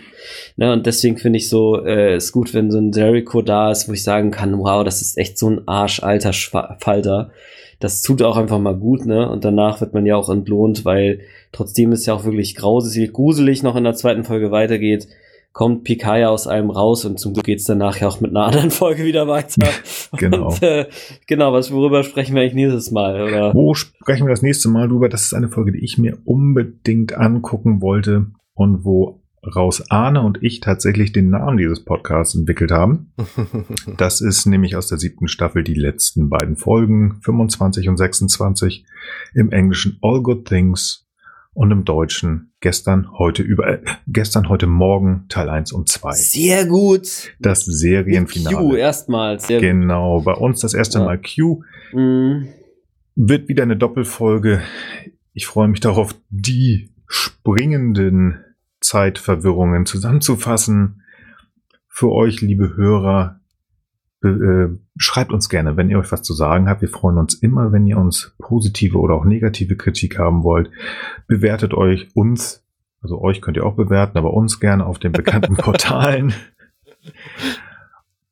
Ne, 0.55 0.71
und 0.71 0.85
deswegen 0.85 1.17
finde 1.17 1.37
ich 1.37 1.49
so, 1.49 1.83
äh, 1.83 2.15
ist 2.15 2.31
gut, 2.31 2.53
wenn 2.53 2.71
so 2.71 2.77
ein 2.77 2.91
Jericho 2.93 3.41
da 3.41 3.71
ist, 3.71 3.89
wo 3.89 3.93
ich 3.93 4.03
sagen 4.03 4.31
kann, 4.31 4.57
wow, 4.57 4.85
das 4.85 5.01
ist 5.01 5.17
echt 5.17 5.37
so 5.37 5.49
ein 5.49 5.67
Arsch 5.67 6.01
alter 6.01 6.31
Falter. 6.79 7.31
Das 7.79 8.01
tut 8.01 8.21
auch 8.21 8.37
einfach 8.37 8.59
mal 8.59 8.75
gut, 8.75 9.05
ne? 9.05 9.29
Und 9.29 9.45
danach 9.45 9.81
wird 9.81 9.93
man 9.93 10.05
ja 10.05 10.15
auch 10.15 10.29
entlohnt, 10.29 10.85
weil 10.85 11.19
trotzdem 11.51 11.91
es 11.91 12.05
ja 12.05 12.13
auch 12.13 12.23
wirklich 12.25 12.55
grausig, 12.55 13.11
gruselig 13.13 13.63
noch 13.63 13.75
in 13.75 13.83
der 13.83 13.95
zweiten 13.95 14.23
Folge 14.23 14.51
weitergeht 14.51 15.07
kommt 15.55 15.85
Picard 15.85 16.25
aus 16.25 16.47
einem 16.47 16.69
raus 16.69 17.05
und 17.05 17.17
zum 17.17 17.33
Glück 17.33 17.45
geht's 17.45 17.63
danach 17.63 17.97
ja 17.97 18.09
auch 18.09 18.19
mit 18.19 18.31
einer 18.31 18.43
anderen 18.45 18.71
Folge 18.71 19.05
wieder 19.05 19.27
weiter. 19.27 19.69
genau. 20.17 20.49
Und, 20.49 20.61
äh, 20.61 20.87
genau, 21.27 21.53
was 21.53 21.71
worüber 21.71 22.03
sprechen 22.03 22.35
wir 22.35 22.41
eigentlich 22.41 22.55
nächstes 22.55 22.91
Mal? 22.91 23.23
Oder? 23.23 23.53
Wo 23.53 23.73
sprechen 23.73 24.27
wir 24.27 24.31
das 24.31 24.41
nächste 24.41 24.67
Mal 24.67 24.89
drüber? 24.89 25.07
Das 25.07 25.23
ist 25.23 25.33
eine 25.33 25.47
Folge, 25.47 25.71
die 25.71 25.83
ich 25.83 25.97
mir 25.97 26.17
unbedingt 26.25 27.17
angucken 27.17 27.81
wollte 27.81 28.27
und 28.53 28.83
wo 28.83 29.21
raus 29.53 29.83
Arne 29.89 30.21
und 30.21 30.41
ich 30.41 30.59
tatsächlich 30.59 31.11
den 31.11 31.29
Namen 31.29 31.57
dieses 31.57 31.83
Podcasts 31.83 32.35
entwickelt 32.35 32.71
haben. 32.71 33.13
Das 33.97 34.21
ist 34.21 34.45
nämlich 34.45 34.75
aus 34.75 34.87
der 34.87 34.97
siebten 34.97 35.27
Staffel 35.27 35.63
die 35.63 35.73
letzten 35.73 36.29
beiden 36.29 36.57
Folgen, 36.57 37.19
25 37.21 37.87
und 37.89 37.97
26, 37.97 38.85
im 39.33 39.51
Englischen 39.51 39.97
All 40.01 40.21
Good 40.21 40.45
Things 40.45 41.07
und 41.53 41.71
im 41.71 41.85
Deutschen 41.85 42.51
gestern, 42.59 43.07
heute 43.17 43.41
über, 43.41 43.67
äh, 43.67 43.81
gestern, 44.07 44.49
heute 44.49 44.67
Morgen 44.67 45.25
Teil 45.29 45.49
1 45.49 45.71
und 45.71 45.87
2. 45.87 46.11
Sehr 46.11 46.65
gut. 46.65 47.31
Das 47.39 47.65
Serienfinale. 47.65 48.57
Q 48.57 48.75
erstmals. 48.75 49.47
Genau, 49.47 50.21
bei 50.21 50.33
uns 50.33 50.59
das 50.59 50.73
erste 50.73 50.99
ja. 50.99 51.05
Mal 51.05 51.19
Q. 51.21 51.63
Mhm. 51.93 52.49
Wird 53.15 53.47
wieder 53.47 53.63
eine 53.63 53.77
Doppelfolge. 53.77 54.61
Ich 55.33 55.47
freue 55.47 55.69
mich 55.69 55.79
darauf, 55.79 56.13
die 56.29 56.89
springenden 57.07 58.44
Zeitverwirrungen 58.95 59.85
zusammenzufassen. 59.85 61.01
Für 61.89 62.13
euch, 62.13 62.39
liebe 62.39 62.77
Hörer, 62.77 63.41
äh, 64.23 64.67
schreibt 64.95 65.33
uns 65.33 65.49
gerne, 65.49 65.75
wenn 65.75 65.89
ihr 65.89 65.99
euch 65.99 66.13
was 66.13 66.23
zu 66.23 66.33
sagen 66.33 66.69
habt. 66.69 66.81
Wir 66.81 66.87
freuen 66.87 67.17
uns 67.17 67.33
immer, 67.33 67.73
wenn 67.73 67.85
ihr 67.85 67.97
uns 67.97 68.37
positive 68.39 68.97
oder 68.97 69.15
auch 69.15 69.25
negative 69.25 69.75
Kritik 69.75 70.17
haben 70.17 70.43
wollt. 70.43 70.71
Bewertet 71.27 71.73
euch 71.73 72.07
uns, 72.13 72.65
also 73.01 73.19
euch 73.19 73.41
könnt 73.41 73.57
ihr 73.57 73.65
auch 73.65 73.75
bewerten, 73.75 74.17
aber 74.17 74.33
uns 74.33 74.61
gerne 74.61 74.85
auf 74.85 74.97
den 74.97 75.11
bekannten 75.11 75.55
Portalen. 75.57 76.33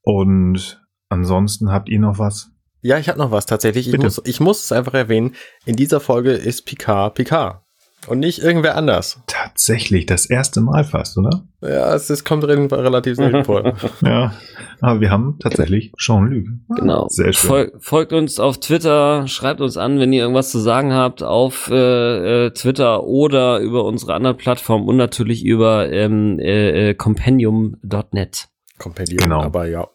Und 0.01 0.81
ansonsten 1.09 1.73
habt 1.73 1.89
ihr 1.89 1.99
noch 1.99 2.19
was? 2.19 2.51
Ja, 2.79 2.97
ich 2.99 3.09
habe 3.09 3.19
noch 3.19 3.31
was 3.31 3.47
tatsächlich. 3.47 3.93
Ich 3.93 3.97
muss, 3.97 4.21
ich 4.23 4.39
muss 4.39 4.63
es 4.63 4.71
einfach 4.71 4.93
erwähnen. 4.93 5.35
In 5.65 5.75
dieser 5.75 5.99
Folge 5.99 6.31
ist 6.31 6.65
Picard 6.65 7.15
Picard. 7.15 7.62
Und 8.07 8.19
nicht 8.19 8.39
irgendwer 8.39 8.75
anders. 8.75 9.21
Tatsächlich, 9.27 10.05
das 10.05 10.25
erste 10.25 10.61
Mal 10.61 10.83
fast, 10.83 11.17
oder? 11.17 11.43
Ja, 11.61 11.93
es, 11.93 12.09
es 12.09 12.23
kommt 12.23 12.43
relativ 12.43 13.15
selten 13.15 13.45
vor. 13.45 13.73
ja, 14.01 14.33
aber 14.81 15.01
wir 15.01 15.09
haben 15.09 15.37
tatsächlich 15.39 15.93
Jean-Luc. 15.97 16.45
Genau. 16.75 17.07
Sehr 17.09 17.31
schön. 17.33 17.49
Fol 17.49 17.71
folgt 17.79 18.13
uns 18.13 18.39
auf 18.39 18.59
Twitter, 18.59 19.27
schreibt 19.27 19.61
uns 19.61 19.77
an, 19.77 19.99
wenn 19.99 20.11
ihr 20.11 20.21
irgendwas 20.21 20.51
zu 20.51 20.59
sagen 20.59 20.93
habt, 20.93 21.23
auf 21.23 21.69
äh, 21.71 22.47
äh, 22.47 22.51
Twitter 22.51 23.03
oder 23.03 23.59
über 23.59 23.85
unsere 23.85 24.13
anderen 24.13 24.37
Plattformen 24.37 24.87
und 24.87 24.97
natürlich 24.97 25.45
über 25.45 25.91
ähm, 25.91 26.39
äh, 26.39 26.89
äh 26.89 26.93
compendium.net. 26.93 28.49
Compendium, 28.77 29.17
genau. 29.17 29.41
aber 29.41 29.67
ja. 29.67 29.87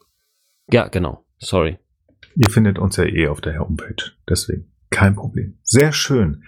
Ja, 0.71 0.89
genau. 0.89 1.25
Sorry. 1.39 1.79
Ihr 2.35 2.51
findet 2.51 2.79
uns 2.79 2.97
ja 2.97 3.05
eh 3.05 3.29
auf 3.29 3.41
der 3.41 3.59
Homepage, 3.59 4.13
deswegen 4.29 4.71
kein 4.91 5.15
Problem. 5.15 5.59
Sehr 5.63 5.93
schön. 5.93 6.45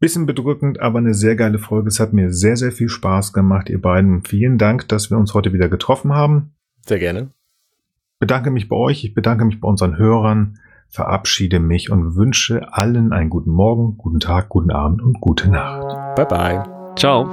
Bisschen 0.00 0.26
bedrückend, 0.26 0.80
aber 0.80 0.98
eine 0.98 1.14
sehr 1.14 1.34
geile 1.34 1.58
Folge. 1.58 1.88
Es 1.88 1.98
hat 1.98 2.12
mir 2.12 2.32
sehr, 2.32 2.56
sehr 2.56 2.70
viel 2.70 2.88
Spaß 2.88 3.32
gemacht, 3.32 3.68
ihr 3.68 3.80
beiden. 3.80 4.22
Vielen 4.22 4.56
Dank, 4.56 4.88
dass 4.88 5.10
wir 5.10 5.18
uns 5.18 5.34
heute 5.34 5.52
wieder 5.52 5.68
getroffen 5.68 6.14
haben. 6.14 6.52
Sehr 6.86 6.98
gerne. 7.00 7.30
Bedanke 8.20 8.50
mich 8.50 8.68
bei 8.68 8.76
euch, 8.76 9.04
ich 9.04 9.14
bedanke 9.14 9.44
mich 9.44 9.60
bei 9.60 9.68
unseren 9.68 9.96
Hörern, 9.96 10.58
verabschiede 10.88 11.60
mich 11.60 11.90
und 11.90 12.16
wünsche 12.16 12.72
allen 12.72 13.12
einen 13.12 13.30
guten 13.30 13.50
Morgen, 13.50 13.96
guten 13.96 14.20
Tag, 14.20 14.48
guten 14.48 14.70
Abend 14.70 15.02
und 15.02 15.20
gute 15.20 15.50
Nacht. 15.50 16.16
Bye 16.16 16.26
bye. 16.26 16.62
Ciao. 16.96 17.28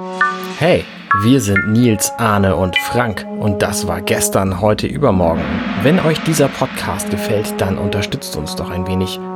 Hey, 0.59 0.83
Wir 1.23 1.39
sind 1.39 1.71
Nils, 1.71 2.11
Arne 2.17 2.55
und 2.55 2.77
Frank 2.77 3.25
und 3.39 3.61
das 3.61 3.87
war 3.87 4.01
gestern, 4.01 4.59
heute, 4.59 4.85
übermorgen. 4.85 5.41
Wenn 5.81 5.99
euch 5.99 6.19
dieser 6.23 6.49
Podcast 6.49 7.09
gefällt, 7.09 7.53
dann 7.59 7.77
unterstützt 7.77 8.35
uns 8.35 8.55
doch 8.55 8.69
ein 8.69 8.85
wenig. 8.85 9.19